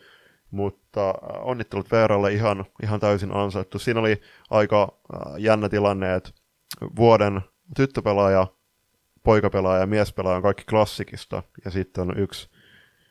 mutta 0.51 1.09
äh, 1.09 1.15
onnittelut 1.47 1.91
Veeralle 1.91 2.33
ihan, 2.33 2.65
ihan 2.83 2.99
täysin 2.99 3.35
ansaittu. 3.35 3.79
Siinä 3.79 3.99
oli 3.99 4.21
aika 4.49 4.93
jännä 5.37 5.69
tilanne, 5.69 6.15
että 6.15 6.29
vuoden 6.95 7.41
tyttöpelaaja, 7.75 8.47
poikapelaaja 9.23 9.79
ja 9.79 9.87
miespelaaja 9.87 10.37
on 10.37 10.43
kaikki 10.43 10.63
klassikista, 10.69 11.43
ja 11.65 11.71
sitten 11.71 12.01
on 12.01 12.19
yksi, 12.19 12.49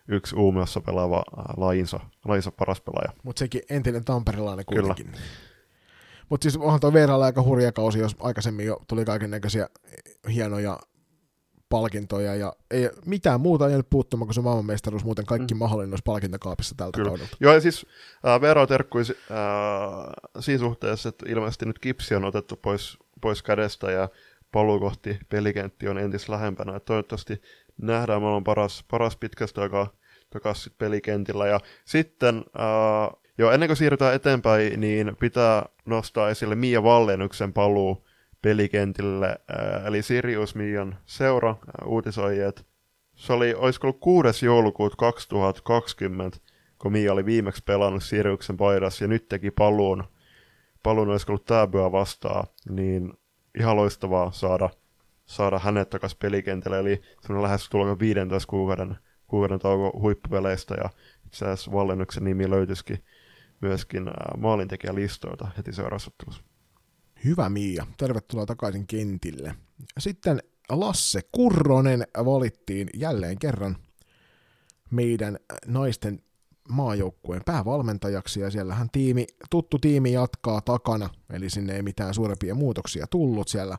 yksi 0.08 0.36
Uumiossa 0.36 0.80
pelaava 0.80 1.24
lajinsa, 1.56 2.00
lajinsa 2.24 2.50
paras 2.50 2.80
pelaaja. 2.80 3.12
Mutta 3.22 3.38
sekin 3.38 3.62
entinen 3.70 4.04
tamperilainen 4.04 4.66
kuitenkin. 4.66 5.12
Mutta 6.28 6.44
siis 6.44 6.56
onhan 6.56 6.80
tuo 6.80 6.92
Veeralla 6.92 7.24
aika 7.24 7.42
hurja 7.42 7.72
kausi, 7.72 7.98
jos 7.98 8.16
aikaisemmin 8.20 8.66
jo 8.66 8.80
tuli 8.88 9.04
kaiken 9.04 9.30
näköisiä 9.30 9.68
hienoja 10.32 10.78
palkintoja 11.68 12.34
ja 12.34 12.52
ei 12.70 12.90
mitään 13.06 13.40
muuta 13.40 13.66
ei 13.66 13.70
jäänyt 13.70 13.90
puuttumaan 13.90 14.26
kuin 14.26 14.34
se 14.34 14.40
maailmanmestaruus, 14.40 15.04
muuten 15.04 15.26
kaikki 15.26 15.54
mm. 15.54 15.58
mahdollinen 15.58 15.92
olisi 15.92 16.02
palkintakaapissa 16.04 16.74
tältä 16.76 16.96
Kyllä. 16.96 17.08
kaudelta. 17.08 17.36
Joo, 17.40 17.54
ja 17.54 17.60
siis 17.60 17.86
äh, 18.26 18.40
Veera 18.40 18.66
terkkui 18.66 19.00
äh, 19.00 19.06
siinä 20.40 20.58
suhteessa, 20.58 21.08
että 21.08 21.26
ilmeisesti 21.28 21.66
nyt 21.66 21.78
kipsi 21.78 22.14
on 22.14 22.24
otettu 22.24 22.56
pois, 22.56 22.98
pois 23.20 23.42
kädestä 23.42 23.90
ja 23.90 24.08
paluu 24.52 24.80
kohti 24.80 25.18
pelikentti 25.28 25.88
on 25.88 25.98
entis 25.98 26.28
lähempänä. 26.28 26.76
Et 26.76 26.84
toivottavasti 26.84 27.42
nähdään 27.82 28.22
maailman 28.22 28.44
paras, 28.44 28.84
paras 28.90 29.16
pitkästä 29.16 29.62
aikaa 29.62 29.88
takaisin 30.30 30.72
pelikentillä. 30.78 31.46
Ja 31.46 31.60
sitten, 31.84 32.36
äh, 32.36 33.22
jo 33.38 33.50
ennen 33.50 33.68
kuin 33.68 33.76
siirrytään 33.76 34.14
eteenpäin, 34.14 34.80
niin 34.80 35.16
pitää 35.20 35.66
nostaa 35.84 36.30
esille 36.30 36.54
Mia 36.54 36.82
Vallenuksen 36.82 37.52
paluu 37.52 38.06
pelikentille. 38.42 39.38
Eli 39.86 40.02
Sirius 40.02 40.54
Mian 40.54 40.98
seura 41.06 41.56
uutisoi, 41.84 42.40
että 42.40 42.62
se 43.14 43.32
oli, 43.32 43.54
olisiko 43.54 43.86
ollut 43.86 44.00
6. 44.00 44.46
joulukuuta 44.46 44.96
2020, 44.96 46.38
kun 46.78 46.92
Mia 46.92 47.12
oli 47.12 47.24
viimeksi 47.24 47.62
pelannut 47.64 48.02
Siriuksen 48.02 48.56
paidassa 48.56 49.04
ja 49.04 49.08
nyt 49.08 49.28
teki 49.28 49.50
paluun, 49.50 50.04
paluun 50.82 51.08
olisiko 51.08 51.32
ollut 51.32 51.44
Täbyä 51.44 51.92
vastaan, 51.92 52.46
niin 52.68 53.12
ihan 53.58 53.76
loistavaa 53.76 54.32
saada, 54.32 54.70
saada 55.24 55.58
hänet 55.58 55.90
takaisin 55.90 56.18
pelikentälle, 56.18 56.78
eli 56.78 57.02
semmoinen 57.20 57.42
lähes 57.42 57.68
tulko 57.68 57.98
15 57.98 58.50
kuukauden, 58.50 58.96
kuukauden 59.26 59.58
tauko 59.58 60.00
huippupeleistä, 60.00 60.74
ja 60.74 60.90
itse 61.26 61.44
asiassa 61.44 61.72
Vallennuksen 61.72 62.24
nimi 62.24 62.50
löytyisikin 62.50 63.04
myöskin 63.60 64.04
maalintekijälistoilta 64.36 65.48
heti 65.56 65.72
seuraavassa 65.72 66.10
ottelussa. 66.10 66.42
Hyvä 67.24 67.48
Miia, 67.48 67.86
tervetuloa 67.96 68.46
takaisin 68.46 68.86
kentille. 68.86 69.54
Sitten 69.98 70.42
Lasse 70.68 71.20
Kurronen 71.32 72.06
valittiin 72.24 72.90
jälleen 72.94 73.38
kerran 73.38 73.76
meidän 74.90 75.38
naisten 75.66 76.22
maajoukkueen 76.68 77.42
päävalmentajaksi 77.44 78.40
ja 78.40 78.50
siellähän 78.50 78.88
tiimi, 78.92 79.26
tuttu 79.50 79.78
tiimi 79.78 80.12
jatkaa 80.12 80.60
takana, 80.60 81.10
eli 81.30 81.50
sinne 81.50 81.76
ei 81.76 81.82
mitään 81.82 82.14
suurempia 82.14 82.54
muutoksia 82.54 83.06
tullut 83.06 83.48
siellä. 83.48 83.78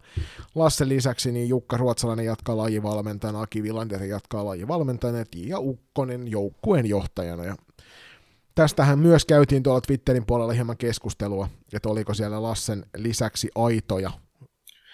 Lasse 0.56 0.88
lisäksi 0.88 1.32
niin 1.32 1.50
Jukka 1.50 1.78
Ruotsalainen 1.78 2.26
jatkaa 2.26 2.58
lajivalmentajana, 2.58 3.42
Aki 3.42 3.64
Vilander 3.64 4.04
jatkaa 4.04 4.46
lajivalmentajana 4.46 5.24
ja 5.36 5.60
Ukkonen 5.60 6.28
joukkueen 6.28 6.86
johtajana. 6.86 7.46
Ja 7.46 7.56
tästähän 8.58 9.00
myös 9.00 9.26
käytiin 9.26 9.64
tuolla 9.64 9.82
Twitterin 9.82 10.26
puolella 10.26 10.54
hieman 10.54 10.78
keskustelua, 10.78 11.50
että 11.74 11.90
oliko 11.90 12.14
siellä 12.14 12.44
Lassen 12.44 12.86
lisäksi 12.98 13.50
aitoja 13.56 14.12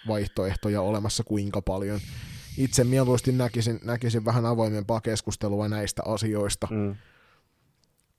vaihtoehtoja 0.07 0.81
olemassa 0.81 1.23
kuinka 1.23 1.61
paljon. 1.61 1.99
Itse 2.57 2.83
mieluusti 2.83 3.31
näkisin, 3.31 3.79
näkisin 3.83 4.25
vähän 4.25 4.45
avoimempaa 4.45 5.01
keskustelua 5.01 5.69
näistä 5.69 6.01
asioista. 6.05 6.67
Mm 6.71 6.95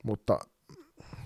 mutta 0.05 0.39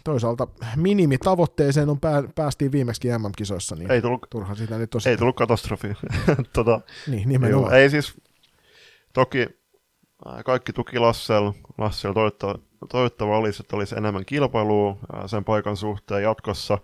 toisaalta 0.05 0.49
minimitavoitteeseen 0.77 1.89
on 1.89 2.01
pää, 2.01 2.23
päästiin 2.35 2.73
viimeksi 2.73 3.09
MM-kisoissa, 3.19 3.77
niin 3.77 3.91
ei 3.91 4.03
tullut, 4.03 4.27
turha 4.31 4.55
sitä 4.55 4.79
nyt 4.79 4.91
tosiaan. 4.91 5.11
Ei 5.11 5.17
tullut 5.17 5.37
katastrofi. 5.37 5.89
tota, 6.53 6.81
niin, 7.07 7.29
nimenomaan. 7.29 7.73
Joo, 7.73 7.81
ei 7.81 7.91
siis, 7.91 8.15
toki 9.13 9.47
kaikki 10.45 10.73
tuki 10.73 10.99
Lassel, 10.99 11.53
Lassel 11.79 12.13
toivottava, 12.13 12.59
toivottava 12.89 13.39
olisi, 13.39 13.63
että 13.63 13.77
olisi 13.77 13.97
enemmän 13.99 14.25
kilpailua 14.25 14.97
sen 15.27 15.45
paikan 15.45 15.77
suhteen 15.77 16.23
jatkossa. 16.23 16.79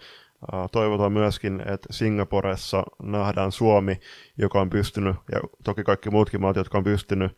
Toivotaan 0.73 1.13
myöskin, 1.13 1.61
että 1.61 1.89
Singaporessa 1.91 2.83
nähdään 3.03 3.53
Suomi, 3.53 4.01
joka 4.39 4.61
on 4.61 4.71
pystynyt, 4.71 5.17
ja 5.33 5.41
toki 5.65 5.85
kaikki 5.85 6.11
muutkin 6.11 6.41
maat, 6.41 6.57
jotka 6.57 6.79
on 6.79 6.85
pystynyt 6.85 7.37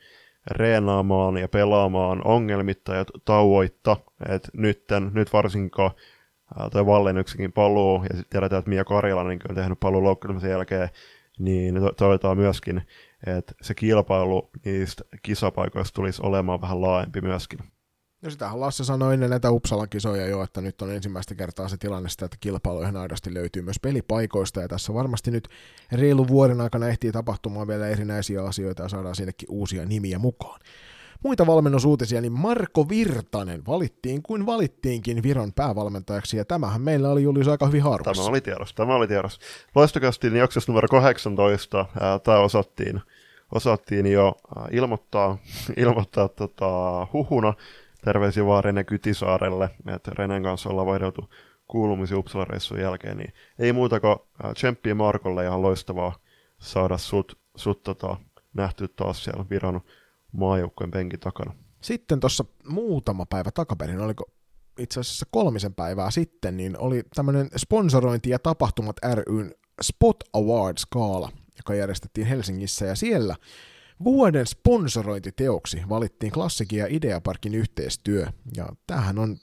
reenaamaan 0.51 1.37
ja 1.37 1.49
pelaamaan 1.49 2.27
ongelmitta 2.27 2.95
ja 2.95 3.05
tauoitta. 3.25 3.97
Et 4.29 4.51
nytten, 4.53 5.11
nyt 5.15 5.33
varsinkin 5.33 5.71
tuo 6.73 6.87
Vallenyksenkin 6.87 7.53
paluu, 7.53 8.03
ja 8.03 8.17
sitten 8.17 8.31
tiedetään, 8.31 8.59
että 8.59 8.69
Mia 8.69 8.85
Karjalainen 8.85 9.41
on 9.49 9.55
tehnyt 9.55 9.81
paluun 9.81 10.05
loukkaantumisen 10.05 10.51
jälkeen, 10.51 10.89
niin 11.39 11.75
to- 11.75 11.93
toivotaan 11.93 12.37
myöskin, 12.37 12.83
että 13.27 13.53
se 13.63 13.75
kilpailu 13.75 14.51
niistä 14.65 15.05
kisapaikoista 15.23 15.95
tulisi 15.95 16.23
olemaan 16.25 16.61
vähän 16.61 16.81
laajempi 16.81 17.21
myöskin. 17.21 17.59
No 18.23 18.31
sitähän 18.31 18.61
Lasse 18.61 18.85
sanoi 18.85 19.15
ennen 19.15 19.31
näitä 19.31 19.51
Uppsalan 19.51 19.89
kisoja 19.89 20.27
jo, 20.27 20.43
että 20.43 20.61
nyt 20.61 20.83
on 20.83 20.93
ensimmäistä 20.93 21.35
kertaa 21.35 21.69
se 21.69 21.77
tilanne 21.77 22.09
sitä, 22.09 22.25
että 22.25 22.37
kilpailu 22.41 22.83
ihan 22.83 22.97
aidosti 22.97 23.35
löytyy 23.35 23.63
myös 23.63 23.81
pelipaikoista, 23.81 24.61
ja 24.61 24.69
tässä 24.69 24.95
varmasti 24.95 25.31
nyt 25.31 25.49
reilu 25.93 26.29
vuoden 26.29 26.61
aikana 26.61 26.89
ehtii 26.89 27.13
tapahtumaan 27.13 27.69
vielä 27.69 27.89
erinäisiä 27.89 28.45
asioita, 28.45 28.83
ja 28.83 28.89
saadaan 28.89 29.15
sinnekin 29.15 29.49
uusia 29.51 29.85
nimiä 29.85 30.19
mukaan. 30.19 30.61
Muita 31.25 31.47
valmennusuutisia, 31.47 32.21
niin 32.21 32.33
Marko 32.33 32.89
Virtanen 32.89 33.67
valittiin 33.67 34.23
kuin 34.23 34.47
valittiinkin 34.47 35.23
Viron 35.23 35.53
päävalmentajaksi, 35.53 36.37
ja 36.37 36.45
tämähän 36.45 36.81
meillä 36.81 37.11
oli 37.11 37.23
Julius 37.23 37.49
aika 37.49 37.67
hyvin 37.67 37.83
harvassa. 37.83 38.23
Tämä 38.23 38.31
oli 38.31 38.41
tiedossa, 38.41 38.75
tämä 38.75 38.95
oli 38.95 39.09
tiedossa. 39.09 39.41
Loistokästin 39.75 40.37
jaksossa 40.37 40.73
numero 40.73 40.89
18 40.89 41.87
ää, 42.01 42.19
tämä 42.19 42.39
osattiin, 42.39 43.01
osattiin 43.55 44.07
jo 44.07 44.35
ää, 44.57 44.69
ilmoittaa, 44.73 45.39
ilmoittaa 45.77 46.29
tota, 46.29 46.67
huhuna, 47.13 47.55
terveisiä 48.07 48.47
vaan 48.47 48.65
Rene 48.65 48.85
Kytisaarelle, 48.85 49.71
että 49.95 50.11
Renen 50.19 50.43
kanssa 50.43 50.69
ollaan 50.69 50.87
vaihdeltu 50.87 51.31
kuulumisia 51.69 52.19
Uppsala-reissun 52.19 52.81
jälkeen, 52.81 53.17
niin 53.17 53.33
ei 53.59 53.73
muuta 53.73 54.01
kuin 54.01 54.17
tsemppiä 54.55 54.95
Markolle 54.95 55.45
ihan 55.45 55.63
loistavaa 55.63 56.19
saada 56.59 56.99
sut, 56.99 57.39
sut 57.57 57.83
tota, 57.83 58.17
nähty 58.55 58.89
taas 58.89 59.25
siellä 59.25 59.45
Viron 59.51 59.81
maajoukkueen 60.33 60.91
penkin 60.91 61.21
takana. 61.21 61.55
Sitten 61.81 62.21
tuossa 62.21 62.45
muutama 62.69 63.27
päivä 63.27 63.51
takaperin, 63.51 64.01
oliko 64.01 64.25
itse 64.79 65.01
asiassa 65.01 65.27
kolmisen 65.31 65.75
päivää 65.75 66.11
sitten, 66.11 66.57
niin 66.57 66.79
oli 66.79 67.03
tämmöinen 67.15 67.51
sponsorointi 67.57 68.31
ja 68.31 68.39
tapahtumat 68.39 68.97
ryn 69.15 69.55
Spot 69.83 70.17
Awards-kaala, 70.33 71.31
joka 71.57 71.75
järjestettiin 71.75 72.27
Helsingissä, 72.27 72.87
ja 72.87 72.95
siellä 72.95 73.37
Vuoden 74.05 74.47
sponsorointiteoksi 74.47 75.83
valittiin 75.89 76.33
Klassikin 76.33 76.79
ja 76.79 76.87
Ideaparkin 76.91 77.55
yhteistyö, 77.55 78.27
ja 78.57 78.69
tämähän 78.87 79.19
on 79.19 79.37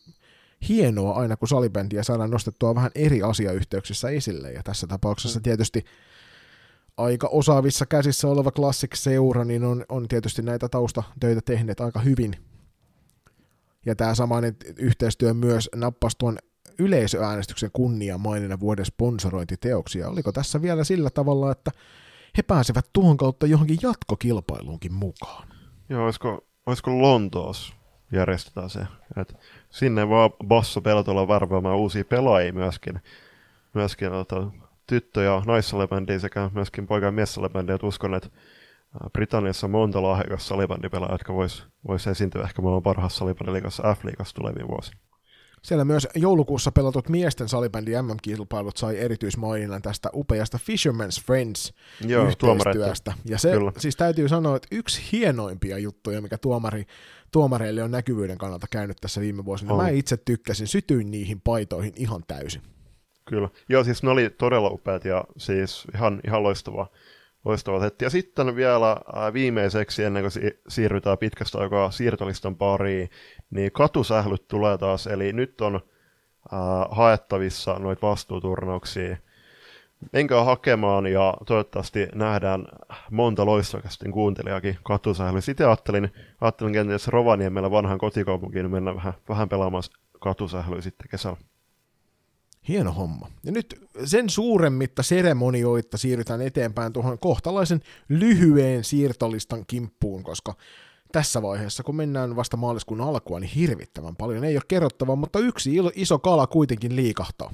hienoa 0.70 1.14
aina, 1.14 1.38
kun 1.38 1.48
salibändiä 1.48 2.04
saadaan 2.04 2.32
nostettua 2.32 2.76
vähän 2.76 2.92
eri 2.96 3.22
asiayhteyksissä 3.22 4.10
esille, 4.10 4.52
ja 4.52 4.64
tässä 4.64 4.88
tapauksessa 4.88 5.40
mm. 5.40 5.44
tietysti 5.44 5.86
aika 6.98 7.28
osaavissa 7.28 7.86
käsissä 7.86 8.28
oleva 8.28 8.52
Classic-seura, 8.52 9.46
niin 9.46 9.64
on, 9.64 9.86
on 9.90 10.08
tietysti 10.08 10.42
näitä 10.42 10.70
taustatöitä 10.70 11.42
tehneet 11.46 11.80
aika 11.80 12.00
hyvin. 12.00 12.36
Ja 13.86 13.96
tämä 13.96 14.16
samainen 14.16 14.56
yhteistyö 14.78 15.34
myös 15.34 15.70
nappasi 15.76 16.18
tuon 16.18 16.38
yleisöäänestyksen 16.80 17.70
kunniamainina 17.74 18.60
vuoden 18.60 18.86
sponsorointiteoksi. 18.86 20.00
Ja 20.00 20.10
oliko 20.10 20.32
tässä 20.32 20.62
vielä 20.62 20.84
sillä 20.84 21.10
tavalla, 21.10 21.52
että 21.52 21.72
he 22.38 22.44
pääsevät 22.44 22.86
tuon 22.94 23.18
kautta 23.18 23.48
johonkin 23.48 23.78
jatkokilpailuunkin 23.82 24.94
mukaan. 24.94 25.48
Joo, 25.90 26.06
olisiko, 26.06 26.46
olisiko 26.66 27.02
Lontoos 27.02 27.74
järjestetään 28.12 28.70
se, 28.70 28.80
että 29.18 29.34
sinne 29.70 30.10
vaan 30.10 30.30
Basso 30.48 30.82
Peltola 30.82 31.28
varvaamaan 31.28 31.78
uusia 31.78 32.06
pelaajia 32.06 32.54
myöskin, 32.54 33.02
myöskin 33.74 34.12
ota, 34.12 34.48
tyttö- 34.88 35.24
ja 35.24 35.42
naissalibändiä 35.46 36.20
sekä 36.20 36.50
myöskin 36.54 36.88
poika- 36.88 37.06
ja 37.06 37.12
miessalibändiä, 37.12 37.78
uskon, 37.84 38.16
että 38.16 38.30
Britanniassa 39.14 39.68
monta 39.68 40.04
lahjakas 40.04 40.48
salibändipelaajaa, 40.48 41.14
jotka 41.14 41.34
vois, 41.34 41.68
vois 41.88 42.08
esiintyä 42.08 42.44
ehkä 42.44 42.62
maailman 42.62 42.84
parhaassa 42.84 43.18
salibändiligassa 43.18 43.96
F-liigassa 43.96 44.36
tulevien 44.36 44.68
vuosina. 44.68 45.00
Siellä 45.64 45.86
myös 45.86 46.08
joulukuussa 46.16 46.72
pelatut 46.72 47.10
miesten 47.10 47.50
salibändi 47.50 47.92
MM-kilpailut 48.02 48.78
sai 48.78 48.98
erityismaininnan 48.98 49.82
tästä 49.82 50.10
upeasta 50.14 50.58
Fisherman's 50.58 51.26
Friends 51.26 51.74
Joo, 52.02 52.28
yhteistyöstä. 52.28 53.14
Ja 53.26 53.38
se 53.38 53.52
Kyllä. 53.52 53.72
siis 53.78 53.96
täytyy 53.96 54.30
sanoa, 54.30 54.56
että 54.56 54.68
yksi 54.72 55.02
hienoimpia 55.12 55.78
juttuja, 55.78 56.22
mikä 56.22 56.38
tuomari, 56.38 56.86
tuomareille 57.32 57.84
on 57.84 57.92
näkyvyyden 57.92 58.38
kannalta 58.38 58.68
käynyt 58.72 58.98
tässä 59.02 59.22
viime 59.22 59.46
vuosina. 59.46 59.74
On. 59.74 59.82
Mä 59.82 59.90
itse 59.90 60.18
tykkäsin, 60.18 60.68
sytyin 60.68 61.12
niihin 61.12 61.42
paitoihin 61.42 61.94
ihan 61.96 62.24
täysin. 62.28 62.62
Kyllä. 63.26 63.50
Joo, 63.70 63.84
siis 63.84 64.04
ne 64.04 64.10
oli 64.10 64.30
todella 64.30 64.70
upeat 64.70 65.06
ja 65.06 65.24
siis 65.38 65.84
ihan, 65.96 66.22
ihan 66.28 66.44
loistava, 66.44 66.88
loistava 67.46 67.80
setti. 67.80 68.06
Ja 68.06 68.10
sitten 68.10 68.56
vielä 68.56 68.98
viimeiseksi, 69.34 70.04
ennen 70.04 70.24
kuin 70.24 70.52
siirrytään 70.68 71.18
pitkästä 71.18 71.58
aikaa 71.58 71.92
siirtolistan 71.92 72.56
pariin, 72.56 73.10
niin 73.54 73.72
katusählyt 73.72 74.48
tulee 74.48 74.78
taas, 74.78 75.08
eli 75.08 75.34
nyt 75.34 75.62
on 75.62 75.76
äh, 75.76 75.80
haettavissa 76.92 77.80
noita 77.80 78.08
vastuuturnauksia. 78.08 79.18
Menkää 80.14 80.44
hakemaan 80.44 81.08
ja 81.08 81.34
toivottavasti 81.46 82.08
nähdään 82.16 82.66
monta 83.12 83.46
loistokästin 83.46 84.12
kuuntelijakin 84.12 84.78
katusähly. 84.84 85.42
Sitten 85.42 85.68
ajattelin, 85.68 86.14
ajattelin 86.42 86.74
kenties 86.74 87.08
Rovaniemellä 87.08 87.72
vanhan 87.72 87.98
kotikaupunkiin 87.98 88.72
mennä 88.72 88.96
vähän, 88.96 89.14
vähän 89.30 89.50
pelaamaan 89.50 89.84
katusählyä 90.20 90.82
sitten 90.82 91.08
kesällä. 91.10 91.38
Hieno 92.68 92.92
homma. 92.92 93.30
Ja 93.44 93.52
nyt 93.52 93.88
sen 94.06 94.30
suuremmitta 94.30 95.04
seremonioita 95.04 95.98
siirrytään 95.98 96.42
eteenpäin 96.42 96.94
tuohon 96.94 97.20
kohtalaisen 97.20 97.82
lyhyen 98.10 98.84
siirtolistan 98.84 99.66
kimppuun, 99.66 100.24
koska 100.24 100.54
tässä 101.14 101.42
vaiheessa, 101.42 101.84
kun 101.84 101.96
mennään 101.96 102.36
vasta 102.36 102.58
maaliskuun 102.58 103.02
alkua, 103.02 103.40
niin 103.40 103.52
hirvittävän 103.56 104.16
paljon 104.16 104.44
ei 104.44 104.58
ole 104.58 104.64
kerrottavaa, 104.68 105.16
mutta 105.16 105.40
yksi 105.40 105.72
iso 105.96 106.20
kala 106.20 106.48
kuitenkin 106.48 106.96
liikahtaa. 106.96 107.54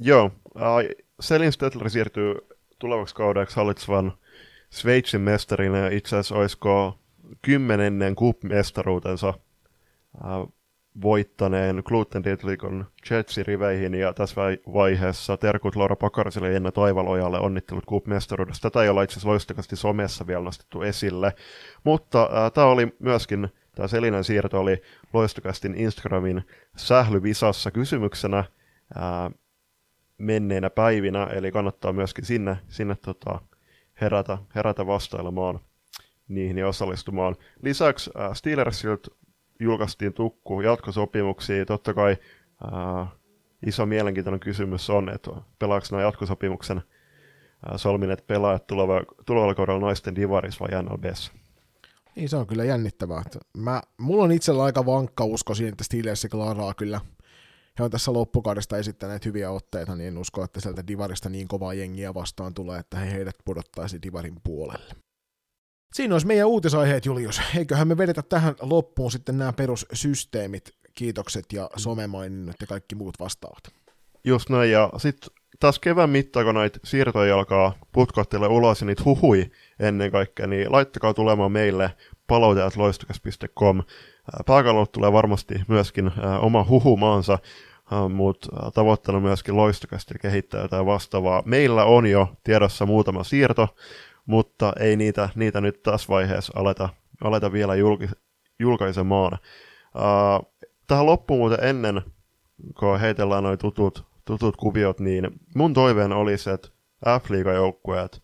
Joo, 0.00 0.30
äh, 0.56 0.96
Selin 1.20 1.52
Stetler 1.52 1.90
siirtyy 1.90 2.34
tulevaksi 2.78 3.14
kaudeksi 3.14 3.56
hallitsevan 3.56 4.12
Sveitsin 4.70 5.20
mestarina 5.20 5.88
itse 5.88 6.16
asiassa 6.16 6.34
olisiko 6.34 6.98
kymmenennen 7.42 8.16
cup-mestaruutensa 8.16 9.28
äh, 9.28 10.52
voittaneen 11.02 11.82
Gluten 11.84 12.24
Dietlikon 12.24 12.86
Jetsi 13.10 13.42
riveihin 13.42 13.94
ja 13.94 14.12
tässä 14.12 14.40
vaiheessa 14.72 15.36
terkut 15.36 15.76
Laura 15.76 15.96
Pakariselle 15.96 16.48
ja 16.48 16.52
Jenna 16.52 16.72
Taivalojalle 16.72 17.38
onnittelut 17.38 17.86
Cup 17.86 18.06
mestaruudesta. 18.06 18.70
Tätä 18.70 18.82
ei 18.82 18.88
olla 18.88 19.02
itse 19.02 19.12
asiassa 19.12 19.28
loistakasti 19.28 19.76
somessa 19.76 20.26
vielä 20.26 20.42
nostettu 20.42 20.82
esille, 20.82 21.32
mutta 21.84 22.22
äh, 22.22 22.52
tämä 22.52 22.66
oli 22.66 22.96
myöskin, 22.98 23.48
tämä 23.74 23.88
Selinen 23.88 24.24
siirto 24.24 24.60
oli 24.60 24.82
loistakastin 25.12 25.74
Instagramin 25.74 26.42
sählyvisassa 26.76 27.70
kysymyksenä 27.70 28.38
äh, 28.38 29.34
menneinä 30.18 30.70
päivinä, 30.70 31.24
eli 31.24 31.52
kannattaa 31.52 31.92
myöskin 31.92 32.24
sinne, 32.24 32.58
sinne 32.68 32.96
tota, 33.04 33.40
herätä, 34.00 34.38
herätä 34.54 34.86
vastailemaan 34.86 35.60
niihin 36.28 36.58
ja 36.58 36.68
osallistumaan. 36.68 37.36
Lisäksi 37.62 38.10
äh, 38.20 38.32
Steelersilta 38.32 39.21
julkaistiin 39.62 40.12
tukku 40.12 40.60
jatkosopimuksia. 40.60 41.66
Totta 41.66 41.94
kai 41.94 42.16
ää, 42.72 43.06
iso 43.66 43.86
mielenkiintoinen 43.86 44.40
kysymys 44.40 44.90
on, 44.90 45.08
että 45.08 45.30
pelaako 45.58 45.86
nämä 45.90 46.02
jatkosopimuksen 46.02 46.82
ää, 47.66 47.78
solmineet 47.78 48.26
pelaajat 48.26 48.66
tuleva, 48.66 49.02
tulevalla 49.26 49.54
kaudella 49.54 49.80
naisten 49.80 50.14
divarissa 50.14 50.64
vai 50.64 50.82
NLBssä? 50.82 51.32
Niin 52.16 52.28
se 52.28 52.36
on 52.36 52.46
kyllä 52.46 52.64
jännittävää. 52.64 53.22
Mä, 53.56 53.82
mulla 53.98 54.24
on 54.24 54.32
itsellä 54.32 54.62
aika 54.62 54.86
vankka 54.86 55.24
usko 55.24 55.54
siinä, 55.54 55.68
että 55.72 55.84
Steelers 55.84 56.26
klaraa 56.30 56.74
kyllä. 56.74 57.00
He 57.78 57.84
on 57.84 57.90
tässä 57.90 58.12
loppukaudesta 58.12 58.76
esittäneet 58.76 59.24
hyviä 59.24 59.50
otteita, 59.50 59.96
niin 59.96 60.08
en 60.08 60.18
usko, 60.18 60.44
että 60.44 60.60
sieltä 60.60 60.86
Divarista 60.86 61.28
niin 61.28 61.48
kovaa 61.48 61.74
jengiä 61.74 62.14
vastaan 62.14 62.54
tulee, 62.54 62.78
että 62.78 62.96
he 62.96 63.12
heidät 63.12 63.36
pudottaisi 63.44 64.02
Divarin 64.02 64.40
puolelle. 64.44 64.94
Siinä 65.94 66.14
olisi 66.14 66.26
meidän 66.26 66.48
uutisaiheet, 66.48 67.06
Julius. 67.06 67.40
Eiköhän 67.56 67.88
me 67.88 67.96
vedetä 67.98 68.22
tähän 68.22 68.54
loppuun 68.60 69.12
sitten 69.12 69.38
nämä 69.38 69.52
perussysteemit, 69.52 70.74
kiitokset 70.94 71.44
ja 71.52 71.70
somemaininnot 71.76 72.56
ja 72.60 72.66
kaikki 72.66 72.94
muut 72.94 73.20
vastaavat. 73.20 73.62
Just 74.24 74.50
näin, 74.50 74.70
ja 74.70 74.90
sitten 74.96 75.30
taas 75.60 75.78
kevään 75.78 76.10
mittaan, 76.10 76.46
kun 76.46 76.54
näitä 76.54 76.78
siirtoja 76.84 77.34
alkaa 77.34 77.74
putkottele 77.92 78.46
ulos 78.46 78.80
ja 78.80 78.86
niitä 78.86 79.02
huhui 79.04 79.50
ennen 79.80 80.10
kaikkea, 80.10 80.46
niin 80.46 80.72
laittakaa 80.72 81.14
tulemaan 81.14 81.52
meille 81.52 81.90
palauteat 82.26 82.76
loistokas.com. 82.76 83.82
Pääkallolle 84.46 84.88
tulee 84.92 85.12
varmasti 85.12 85.54
myöskin 85.68 86.10
oma 86.40 86.66
huhumaansa, 86.68 87.38
mutta 88.14 88.70
tavoitteena 88.74 89.20
myöskin 89.20 89.56
loistokasti 89.56 90.14
kehittää 90.22 90.62
jotain 90.62 90.86
vastaavaa. 90.86 91.42
Meillä 91.46 91.84
on 91.84 92.06
jo 92.06 92.28
tiedossa 92.44 92.86
muutama 92.86 93.24
siirto, 93.24 93.68
mutta 94.26 94.72
ei 94.80 94.96
niitä, 94.96 95.28
niitä 95.34 95.60
nyt 95.60 95.82
tässä 95.82 96.08
vaiheessa 96.08 96.52
aleta, 96.56 96.88
aleta 97.24 97.52
vielä 97.52 97.74
julki, 97.74 98.08
julkaisemaan. 98.58 99.38
Uh, 99.94 100.52
tähän 100.86 101.06
loppuun 101.06 101.40
muuten 101.40 101.68
ennen, 101.68 102.02
kun 102.78 103.00
heitellään 103.00 103.42
noin 103.42 103.58
tutut, 103.58 104.04
tutut 104.24 104.56
kuviot, 104.56 105.00
niin 105.00 105.30
mun 105.54 105.74
toiveen 105.74 106.12
olisi, 106.12 106.50
että 106.50 106.68
F-liigajoukkueet 107.06 108.22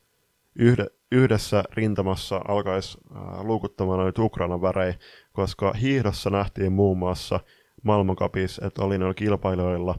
yhde, 0.58 0.86
yhdessä 1.12 1.64
rintamassa 1.72 2.40
alkaisi 2.48 2.98
uh, 3.10 3.44
luukuttamaan 3.44 3.98
noita 3.98 4.22
Ukrainan 4.22 4.62
värejä, 4.62 4.94
koska 5.32 5.72
hiihdossa 5.72 6.30
nähtiin 6.30 6.72
muun 6.72 6.98
muassa 6.98 7.40
maailmankapissa, 7.82 8.66
että 8.66 8.84
oli 8.84 8.98
noilla 8.98 9.14
kilpailijoilla 9.14 9.94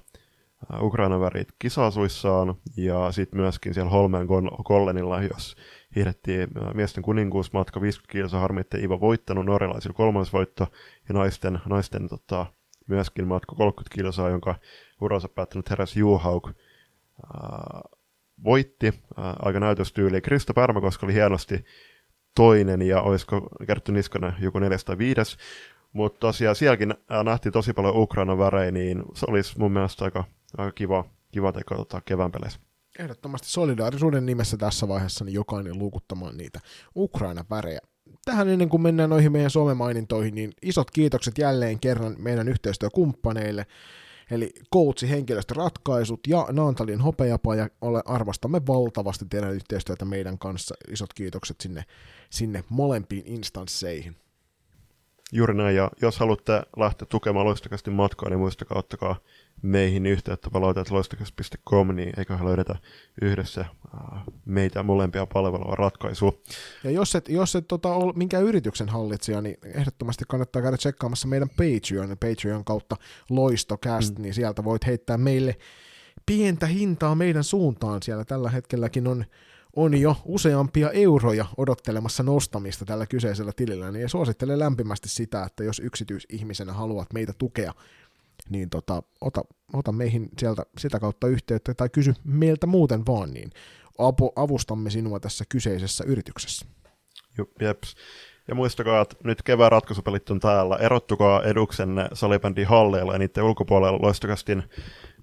uh, 0.73 0.83
Ukrainan 0.83 1.21
värit 1.21 1.47
kisasuissaan 1.59 2.55
ja 2.77 3.11
sitten 3.11 3.39
myöskin 3.39 3.73
siellä 3.73 3.91
Holmeen 3.91 4.27
Kollenilla, 4.63 5.21
jos 5.21 5.55
hiihdettiin 5.95 6.41
äh, 6.41 6.73
miesten 6.73 7.03
kuninkuusmatka 7.03 7.81
50 7.81 8.11
kilsa, 8.11 8.39
harmi, 8.39 8.61
että 8.61 8.77
Iva 8.77 8.99
voittanut 8.99 9.45
norjalaisilla 9.45 9.93
kolmas 9.93 10.33
voitto, 10.33 10.67
ja 11.09 11.13
naisten, 11.13 11.59
naisten 11.65 12.09
tota, 12.09 12.45
myöskin 12.87 13.27
matka 13.27 13.55
30 13.55 13.95
kilsaa, 13.95 14.29
jonka 14.29 14.55
uransa 15.01 15.29
päättänyt 15.29 15.69
heräs 15.69 15.95
Juhauk 15.95 16.47
äh, 16.47 16.53
voitti 18.43 18.87
äh, 18.87 19.25
aika 19.39 19.59
näytöstyyli. 19.59 20.21
Krista 20.21 20.53
Pärmäkoska 20.53 21.05
oli 21.05 21.13
hienosti 21.13 21.65
toinen, 22.35 22.81
ja 22.81 23.01
olisiko 23.01 23.49
Kerttu 23.67 23.91
Niskanen 23.91 24.33
joku 24.39 24.59
neljäs 24.59 24.85
tai 24.85 24.97
viides, 24.97 25.37
mutta 25.93 26.19
tosiaan 26.19 26.55
sielläkin 26.55 26.91
äh, 26.91 27.23
nähtiin 27.23 27.53
tosi 27.53 27.73
paljon 27.73 27.97
Ukraina 27.97 28.37
värejä, 28.37 28.71
niin 28.71 29.03
se 29.13 29.25
olisi 29.29 29.59
mun 29.59 29.71
mielestä 29.71 30.05
aika, 30.05 30.23
aika 30.57 30.71
kiva, 30.71 31.05
kiva 31.31 31.51
teko 31.51 31.75
tota, 31.75 32.01
kevään 32.05 32.31
peleissä 32.31 32.68
ehdottomasti 32.99 33.49
solidaarisuuden 33.49 34.25
nimessä 34.25 34.57
tässä 34.57 34.87
vaiheessa 34.87 35.25
niin 35.25 35.33
jokainen 35.33 35.79
luukuttamaan 35.79 36.37
niitä 36.37 36.59
Ukraina-värejä. 36.95 37.79
Tähän 38.25 38.49
ennen 38.49 38.69
kuin 38.69 38.81
mennään 38.81 39.09
noihin 39.09 39.31
meidän 39.31 39.51
somemainintoihin, 39.51 40.35
niin 40.35 40.51
isot 40.61 40.91
kiitokset 40.91 41.37
jälleen 41.37 41.79
kerran 41.79 42.15
meidän 42.17 42.47
yhteistyökumppaneille, 42.47 43.65
eli 44.31 44.53
Coachi 44.73 45.09
henkilöstöratkaisut 45.09 46.19
ja 46.27 46.47
Naantalin 46.51 47.01
hopeapaja. 47.01 47.69
Ole, 47.81 48.01
arvostamme 48.05 48.61
valtavasti 48.67 49.25
teidän 49.29 49.53
yhteistyötä 49.53 50.05
meidän 50.05 50.39
kanssa. 50.39 50.75
Isot 50.91 51.13
kiitokset 51.13 51.61
sinne, 51.61 51.83
sinne 52.29 52.63
molempiin 52.69 53.23
instansseihin. 53.25 54.15
Juuri 55.31 55.53
näin, 55.53 55.75
ja 55.75 55.91
jos 56.01 56.19
haluatte 56.19 56.61
lähteä 56.77 57.05
tukemaan 57.05 57.45
loistakasti 57.45 57.91
matkaa, 57.91 58.29
niin 58.29 58.39
muistakaa 58.39 58.79
ottakaa 58.79 59.15
meihin 59.61 60.05
yhteyttä 60.05 60.49
palauteet.loistakas.com, 60.49 61.95
niin 61.95 62.13
eiköhän 62.17 62.45
löydetä 62.45 62.75
yhdessä 63.21 63.65
meitä 64.45 64.83
molempia 64.83 65.25
palvelua 65.25 65.75
ratkaisua. 65.75 66.33
Ja 66.83 66.91
jos 66.91 67.15
et, 67.15 67.29
jos 67.29 67.55
et 67.55 67.67
tota, 67.67 67.93
ole 67.93 68.13
minkään 68.15 68.43
yrityksen 68.43 68.89
hallitsija, 68.89 69.41
niin 69.41 69.57
ehdottomasti 69.63 70.25
kannattaa 70.27 70.61
käydä 70.61 70.77
tsekkaamassa 70.77 71.27
meidän 71.27 71.49
Patreon, 71.49 72.17
Patreon 72.19 72.65
kautta 72.65 72.95
Loistocast, 73.29 74.17
mm. 74.17 74.21
niin 74.21 74.33
sieltä 74.33 74.63
voit 74.63 74.85
heittää 74.85 75.17
meille 75.17 75.57
pientä 76.25 76.65
hintaa 76.65 77.15
meidän 77.15 77.43
suuntaan. 77.43 78.03
Siellä 78.03 78.25
tällä 78.25 78.49
hetkelläkin 78.49 79.07
on 79.07 79.25
on 79.75 80.01
jo 80.01 80.15
useampia 80.25 80.91
euroja 80.91 81.45
odottelemassa 81.57 82.23
nostamista 82.23 82.85
tällä 82.85 83.05
kyseisellä 83.05 83.51
tilillä, 83.55 83.91
niin 83.91 84.09
suosittelen 84.09 84.59
lämpimästi 84.59 85.09
sitä, 85.09 85.43
että 85.43 85.63
jos 85.63 85.79
yksityisihmisenä 85.79 86.73
haluat 86.73 87.13
meitä 87.13 87.33
tukea 87.37 87.73
niin 88.49 88.69
tota, 88.69 89.03
ota, 89.21 89.43
ota 89.73 89.91
meihin 89.91 90.29
sieltä 90.37 90.63
sitä 90.77 90.99
kautta 90.99 91.27
yhteyttä 91.27 91.73
tai 91.73 91.89
kysy 91.89 92.13
meiltä 92.23 92.67
muuten 92.67 93.05
vaan, 93.05 93.33
niin 93.33 93.49
apu, 93.97 94.33
avustamme 94.35 94.89
sinua 94.89 95.19
tässä 95.19 95.45
kyseisessä 95.49 96.03
yrityksessä. 96.07 96.65
Jeps. 97.61 97.95
Ja 98.47 98.55
muistakaa, 98.55 99.01
että 99.01 99.15
nyt 99.23 99.41
kevään 99.41 99.71
ratkaisupelit 99.71 100.29
on 100.29 100.39
täällä. 100.39 100.75
Erottukaa 100.75 101.43
eduksenne 101.43 102.07
salibändin 102.13 102.67
halleilla 102.67 103.13
ja 103.13 103.19
niiden 103.19 103.43
ulkopuolella 103.43 103.99
loistokastin 104.01 104.63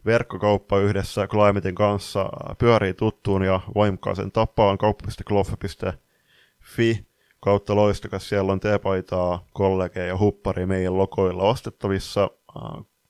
verkkokauppa 0.05 0.79
yhdessä 0.79 1.27
Climatein 1.27 1.75
kanssa 1.75 2.29
pyörii 2.59 2.95
tuttuun 2.95 3.43
ja 3.43 3.61
voimakkaaseen 3.75 4.33
tapaan 4.33 4.79
kauppa.kloffe.fi 4.79 7.07
kautta 7.41 7.77
loistokas. 7.77 8.29
Siellä 8.29 8.53
on 8.53 8.61
teepaitaa, 8.61 9.47
kollegeja 9.53 10.07
ja 10.07 10.19
huppari 10.19 10.67
meidän 10.67 10.99
logoilla 10.99 11.43
ostettavissa. 11.43 12.31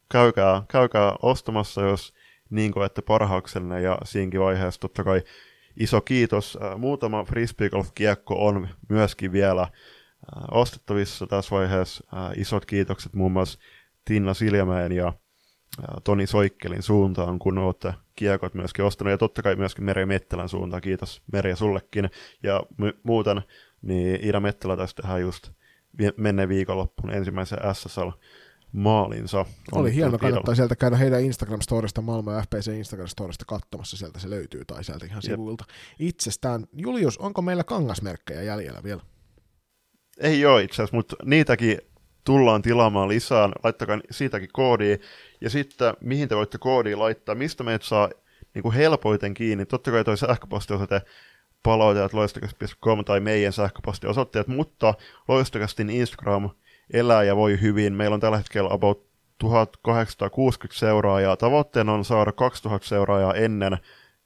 Käykää, 0.09 0.63
käykää 0.69 1.17
ostamassa, 1.23 1.83
jos 1.83 2.15
niin 2.51 2.73
koette 2.73 3.03
parhaaksenne 3.03 3.81
ja 3.81 3.99
siinkin 4.05 4.41
vaiheessa 4.41 4.81
totta 4.81 5.05
kai 5.05 5.23
iso 5.77 6.01
kiitos. 6.01 6.59
Äh, 6.63 6.79
muutama 6.79 7.25
frisbee 7.25 7.71
golf 7.71 7.91
kiekko 7.95 8.47
on 8.47 8.69
myöskin 8.89 9.33
vielä 9.33 9.63
äh, 9.63 9.71
ostettavissa 10.51 11.27
tässä 11.27 11.57
vaiheessa. 11.57 12.05
Äh, 12.15 12.39
isot 12.39 12.67
kiitokset 12.67 13.15
muun 13.15 13.33
muassa 13.33 13.59
Tinna 14.05 14.35
Siljamäen 14.35 14.93
ja 14.93 15.13
Toni 16.05 16.27
Soikkelin 16.27 16.83
suuntaan, 16.83 17.39
kun 17.39 17.59
olette 17.59 17.95
kiekot 18.15 18.55
myöskin 18.55 18.85
ostanut, 18.85 19.11
ja 19.11 19.19
totta 19.19 19.43
kai 19.43 19.57
myöskin 19.57 19.85
Meri 19.85 20.07
Mettelän 20.07 20.49
suuntaan, 20.49 20.83
kiitos 20.83 21.23
Meri 21.33 21.57
sullekin, 21.57 22.11
ja 22.43 22.63
m- 22.79 22.99
muuten, 23.03 23.43
niin 23.83 24.19
Ida 24.23 24.41
Mettelä 24.41 24.77
tästä 24.77 25.03
tehdään 25.03 25.21
just 25.21 25.51
menneen 26.17 26.49
viikonloppuun 26.49 27.15
ensimmäisen 27.15 27.59
SSL 27.73 28.09
maalinsa. 28.77 29.45
Oli 29.73 29.95
hieno, 29.95 30.19
kannattaa 30.19 30.55
sieltä 30.55 30.77
käydä 30.77 30.97
heidän 30.97 31.21
Instagram-storista, 31.21 32.03
Malmö 32.03 32.43
FPC 32.43 32.67
Instagram-storista 32.67 33.45
katsomassa, 33.47 33.97
sieltä 33.97 34.19
se 34.19 34.31
löytyy, 34.31 34.65
tai 34.65 34.85
sieltä 34.85 35.07
ihan 35.07 35.23
sivuilta 35.23 35.65
itsestään. 35.99 36.67
Julius, 36.73 37.19
onko 37.19 37.43
meillä 37.43 37.65
kangasmerkkejä 37.65 38.43
jäljellä 38.43 38.83
vielä? 38.83 39.03
Ei 40.21 40.47
ole 40.47 40.63
itse 40.63 40.75
asiassa, 40.75 40.97
mutta 40.97 41.17
niitäkin 41.25 41.79
tullaan 42.25 42.63
tilaamaan 42.63 43.09
lisää, 43.09 43.49
laittakaa 43.65 43.99
siitäkin 44.11 44.49
koodi. 44.53 44.99
Ja 45.41 45.51
sitten, 45.51 45.95
mihin 46.01 46.29
te 46.29 46.37
voitte 46.37 46.59
koodia 46.59 46.99
laittaa, 46.99 47.35
mistä 47.35 47.65
meitä 47.65 47.87
saa 47.87 48.11
niin 48.55 48.63
kuin 48.63 48.75
helpoiten 48.75 49.35
kiinni. 49.35 49.67
Totta 49.67 49.91
kai 49.91 50.05
toi 50.05 50.19
sähköpostiosoite 50.19 51.03
palautajat 51.63 52.13
loistakas.com 52.13 53.05
tai 53.05 53.21
meidän 53.21 53.53
sähköpostiosoitteet, 53.53 54.47
mutta 54.47 54.95
loistakastin 55.29 55.91
Instagram 55.91 56.51
elää 56.93 57.23
ja 57.23 57.37
voi 57.37 57.61
hyvin. 57.61 57.93
Meillä 57.93 58.15
on 58.15 58.21
tällä 58.21 58.37
hetkellä 58.37 58.71
about 58.73 59.07
1860 59.39 60.79
seuraajaa. 60.79 61.37
Tavoitteena 61.37 61.93
on 61.93 62.05
saada 62.05 62.33
2000 62.33 62.89
seuraajaa 62.89 63.35
ennen 63.35 63.79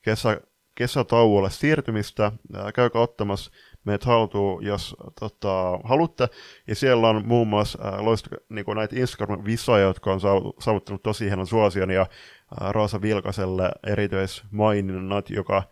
kesä, 0.02 0.40
kesätauolle 0.74 1.50
siirtymistä. 1.50 2.32
Käykää 2.74 3.02
ottamassa 3.02 3.50
meidät 3.84 4.04
haltuun, 4.04 4.64
jos 4.64 4.96
tota, 5.20 5.78
haluatte. 5.84 6.28
Ja 6.66 6.74
siellä 6.74 7.08
on 7.08 7.26
muun 7.26 7.48
muassa 7.48 7.78
äh, 7.88 8.00
loista, 8.00 8.30
niin 8.48 8.64
näitä 8.74 8.96
Instagram-visoja, 8.96 9.82
jotka 9.82 10.12
on 10.12 10.20
saavuttanut 10.58 11.02
tosi 11.02 11.24
hienon 11.24 11.46
suosion, 11.46 11.90
ja 11.90 12.00
äh, 12.00 12.70
Roosa 12.70 13.02
Vilkaselle 13.02 13.70
erityismaininnat, 13.86 15.30
joka, 15.30 15.62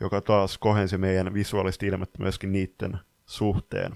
joka 0.00 0.20
taas 0.20 0.58
kohensi 0.58 0.98
meidän 0.98 1.34
visuaalista 1.34 1.86
ilmettä 1.86 2.22
myöskin 2.22 2.52
niiden 2.52 2.98
suhteen. 3.26 3.92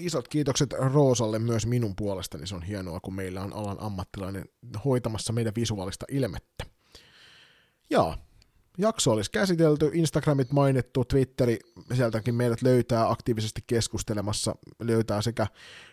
Isot 0.00 0.28
kiitokset 0.28 0.72
Roosalle 0.72 1.38
myös 1.38 1.66
minun 1.66 1.96
puolestani. 1.96 2.46
Se 2.46 2.54
on 2.54 2.62
hienoa, 2.62 3.00
kun 3.00 3.14
meillä 3.14 3.42
on 3.42 3.52
alan 3.52 3.76
ammattilainen 3.80 4.44
hoitamassa 4.84 5.32
meidän 5.32 5.52
visuaalista 5.56 6.06
ilmettä. 6.10 6.66
Jaa, 7.90 8.18
jakso 8.78 9.12
olisi 9.12 9.30
käsitelty, 9.30 9.90
Instagramit 9.94 10.52
mainittu, 10.52 11.04
Twitteri, 11.04 11.58
sieltäkin 11.94 12.34
meidät 12.34 12.62
löytää 12.62 13.10
aktiivisesti 13.10 13.64
keskustelemassa, 13.66 14.54
löytää 14.80 15.22
sekä 15.22 15.46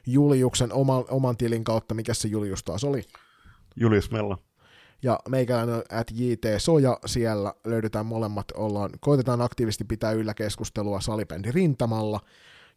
Juliuksen 0.08 0.74
oman, 0.74 1.06
oman 1.10 1.38
tilin 1.38 1.64
kautta, 1.64 1.94
mikä 1.94 2.14
se 2.14 2.28
Julius 2.28 2.64
taas 2.64 2.84
oli? 2.84 3.04
Julius 3.76 4.12
Mella. 4.12 4.38
Ja 5.04 5.20
meikäläinen 5.30 5.84
at 5.92 6.12
JT 6.12 6.46
Soja, 6.58 7.00
siellä 7.06 7.54
löydetään 7.66 8.06
molemmat, 8.06 8.52
ollaan, 8.56 8.90
koitetaan 9.00 9.42
aktiivisesti 9.42 9.84
pitää 9.84 10.12
yllä 10.12 10.34
keskustelua 10.34 11.02
salibändi 11.02 11.52
rintamalla. 11.52 12.20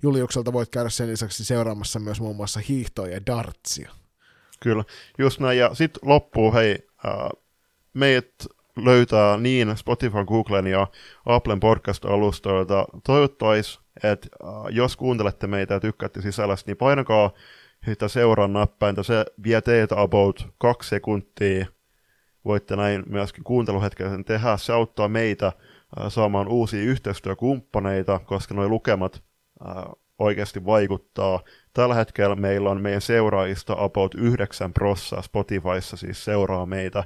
Juliukselta 0.03 0.53
voit 0.53 0.69
käydä 0.69 0.89
sen 0.89 1.09
lisäksi 1.09 1.45
seuraamassa 1.45 1.99
myös 1.99 2.21
muun 2.21 2.37
muassa 2.37 2.61
hiihtoja 2.69 3.13
ja 3.13 3.27
dartsia. 3.27 3.91
Kyllä, 4.61 4.85
just 5.19 5.41
näin. 5.41 5.59
Ja 5.59 5.75
sitten 5.75 6.09
loppuu, 6.09 6.53
hei, 6.53 6.79
äh, 7.07 7.43
meidät 7.95 8.47
löytää 8.77 9.37
niin 9.37 9.77
Spotify, 9.77 10.25
Googlen 10.27 10.67
ja 10.67 10.87
Applen 11.27 11.61
podcast-alustoilta. 11.61 12.87
Toivottaisi, 13.07 13.81
että 14.03 14.29
äh, 14.45 14.51
jos 14.71 14.97
kuuntelette 14.97 15.47
meitä 15.47 15.75
ja 15.75 15.81
tykkäätte 15.81 16.23
sisällöstä, 16.23 16.71
niin 16.71 16.77
painakaa 16.77 17.31
sitä 17.85 18.09
seuraa 18.09 18.49
nappäintä. 18.49 19.03
Se 19.03 19.25
vie 19.45 19.61
teitä 19.61 20.01
about 20.01 20.49
kaksi 20.59 20.89
sekuntia. 20.89 21.67
Voitte 22.45 22.77
näin 22.77 23.03
myöskin 23.07 23.45
kuunteluhetkellä 23.45 24.11
sen 24.11 24.25
tehdä. 24.25 24.57
Se 24.57 24.73
auttaa 24.73 25.09
meitä 25.09 25.53
saamaan 26.09 26.49
uusia 26.49 26.83
yhteistyökumppaneita, 26.83 28.19
koska 28.19 28.55
nuo 28.55 28.69
lukemat 28.69 29.23
oikeasti 30.19 30.65
vaikuttaa. 30.65 31.41
Tällä 31.73 31.95
hetkellä 31.95 32.37
meillä 32.37 32.71
on 32.71 32.81
meidän 32.81 33.01
seuraajista 33.01 33.77
about 33.79 34.15
9 34.15 34.73
prossaa 34.73 35.23
Spotifyssa 35.23 35.97
siis 35.97 36.25
seuraa 36.25 36.67
meitä, 36.67 37.05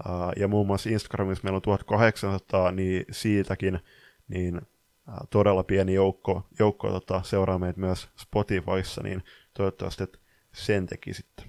Uh, 0.00 0.32
ja 0.36 0.48
muun 0.48 0.66
muassa 0.66 0.90
Instagramissa 0.90 1.44
meillä 1.44 1.56
on 1.56 1.62
1800, 1.62 2.72
niin 2.72 3.04
siitäkin 3.10 3.80
niin 4.28 4.56
uh, 4.56 5.14
todella 5.30 5.64
pieni 5.64 5.94
joukko, 5.94 6.46
joukko 6.58 6.90
tota, 6.90 7.22
seuraa 7.24 7.58
meitä 7.58 7.80
myös 7.80 8.08
Spotifyssa, 8.16 9.02
niin 9.02 9.22
toivottavasti 9.54 10.02
että 10.02 10.18
sen 10.52 10.86
teki 10.86 11.14
sitten. 11.14 11.46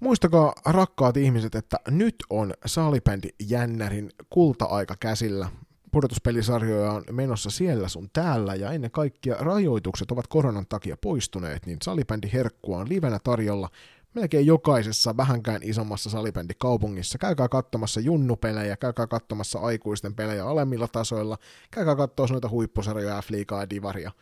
Muistakaa 0.00 0.52
rakkaat 0.66 1.16
ihmiset, 1.16 1.54
että 1.54 1.76
nyt 1.90 2.14
on 2.30 2.54
Saalibändi 2.66 3.28
Jännärin 3.48 4.10
kulta-aika 4.30 4.94
käsillä. 5.00 5.48
Pudotuspelisarjoja 5.94 6.92
on 6.92 7.04
menossa 7.10 7.50
siellä 7.50 7.88
sun 7.88 8.08
täällä 8.12 8.54
ja 8.54 8.72
ennen 8.72 8.90
kaikkea 8.90 9.36
rajoitukset 9.38 10.10
ovat 10.10 10.26
koronan 10.26 10.66
takia 10.68 10.96
poistuneet, 10.96 11.66
niin 11.66 11.78
Salibändi 11.82 12.30
Herkkua 12.32 12.78
on 12.78 12.88
livenä 12.88 13.18
tarjolla 13.24 13.68
melkein 14.14 14.46
jokaisessa 14.46 15.16
vähänkään 15.16 15.62
isommassa 15.62 16.10
salibändikaupungissa. 16.10 17.18
Käykää 17.18 17.48
katsomassa 17.48 18.00
junnupelejä, 18.00 18.76
käykää 18.76 19.06
katsomassa 19.06 19.58
aikuisten 19.58 20.14
pelejä 20.14 20.46
alemmilla 20.46 20.88
tasoilla, 20.88 21.38
käykää 21.70 21.96
katsoa 21.96 22.26
noita 22.30 22.48
huippusarjoja, 22.48 23.22
F-liigaa 23.22 23.60
ja 23.60 23.70
Divaria. 23.70 24.12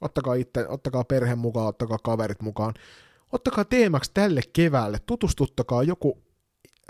Ottakaa 0.00 0.34
itse, 0.34 0.68
ottakaa 0.68 1.04
perhe 1.04 1.34
mukaan, 1.34 1.66
ottakaa 1.66 1.98
kaverit 1.98 2.42
mukaan. 2.42 2.74
Ottakaa 3.32 3.64
teemaksi 3.64 4.10
tälle 4.14 4.40
keväälle, 4.52 4.98
tutustuttakaa 5.06 5.82
joku 5.82 6.18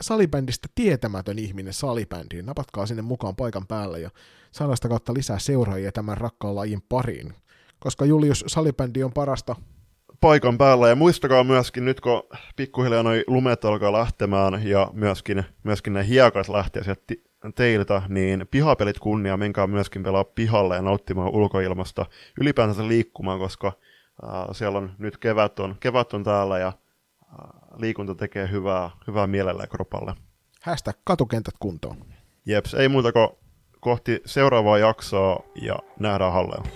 salibändistä 0.01 0.69
tietämätön 0.75 1.39
ihminen 1.39 1.73
salibändiin, 1.73 2.47
napatkaa 2.47 2.87
sinne 2.87 3.03
mukaan 3.03 3.37
paikan 3.37 3.67
päälle 3.67 4.01
ja 4.01 4.11
saadaan 4.53 4.77
sitä 4.77 4.89
kautta 4.89 5.15
lisää 5.15 5.39
seuraajia 5.39 5.93
tämän 5.93 6.17
rakkaan 6.17 6.57
lajin 6.57 6.83
pariin. 6.89 7.35
Koska 7.81 8.05
Julius 8.05 8.45
salibändi 8.47 9.03
on 9.05 9.13
parasta 9.13 9.57
paikan 10.21 10.59
päällä. 10.59 10.89
Ja 10.89 10.97
muistakaa 10.97 11.45
myöskin 11.45 11.85
nyt, 11.85 12.01
kun 12.01 12.23
pikkuhiljaa 12.57 13.03
noi 13.03 13.25
lumet 13.27 13.65
alkaa 13.65 13.93
lähtemään 13.93 14.67
ja 14.67 14.91
myöskin, 14.93 15.45
myöskin 15.63 15.93
ne 15.93 16.09
hiekat 16.09 16.49
lähtee 16.49 16.85
sieltä 16.85 17.15
teiltä, 17.55 18.03
niin 18.09 18.47
pihapelit 18.51 18.99
kunnia, 18.99 19.37
menkää 19.37 19.67
myöskin 19.67 20.03
pelaa 20.03 20.25
pihalle 20.25 20.77
ja 20.77 20.83
nauttimaan 20.83 21.31
ulkoilmasta, 21.31 22.07
ylipäänsä 22.41 22.89
liikkumaan, 22.89 23.39
koska 23.39 23.73
äh, 24.25 24.31
siellä 24.53 24.79
on 24.79 24.91
nyt 24.99 25.19
kevät 25.19 25.59
on, 25.59 25.77
kevät 25.81 26.15
on 26.15 26.25
täällä 26.25 26.59
ja 26.59 26.73
äh, 27.23 27.58
liikunta 27.79 28.15
tekee 28.15 28.51
hyvää, 28.51 28.91
hyvää 29.07 29.27
mielelle 29.27 29.63
ja 29.63 29.67
kropalle. 29.67 30.15
Hästä 30.63 30.93
katukentät 31.05 31.55
kuntoon. 31.59 31.97
Jeps, 32.47 32.75
ei 32.75 32.89
muuta 32.89 33.13
kuin 33.13 33.29
kohti 33.81 34.21
seuraavaa 34.27 34.79
jaksoa 34.79 35.45
ja 35.63 35.79
nähdään 35.99 36.33
hallella. 36.33 36.69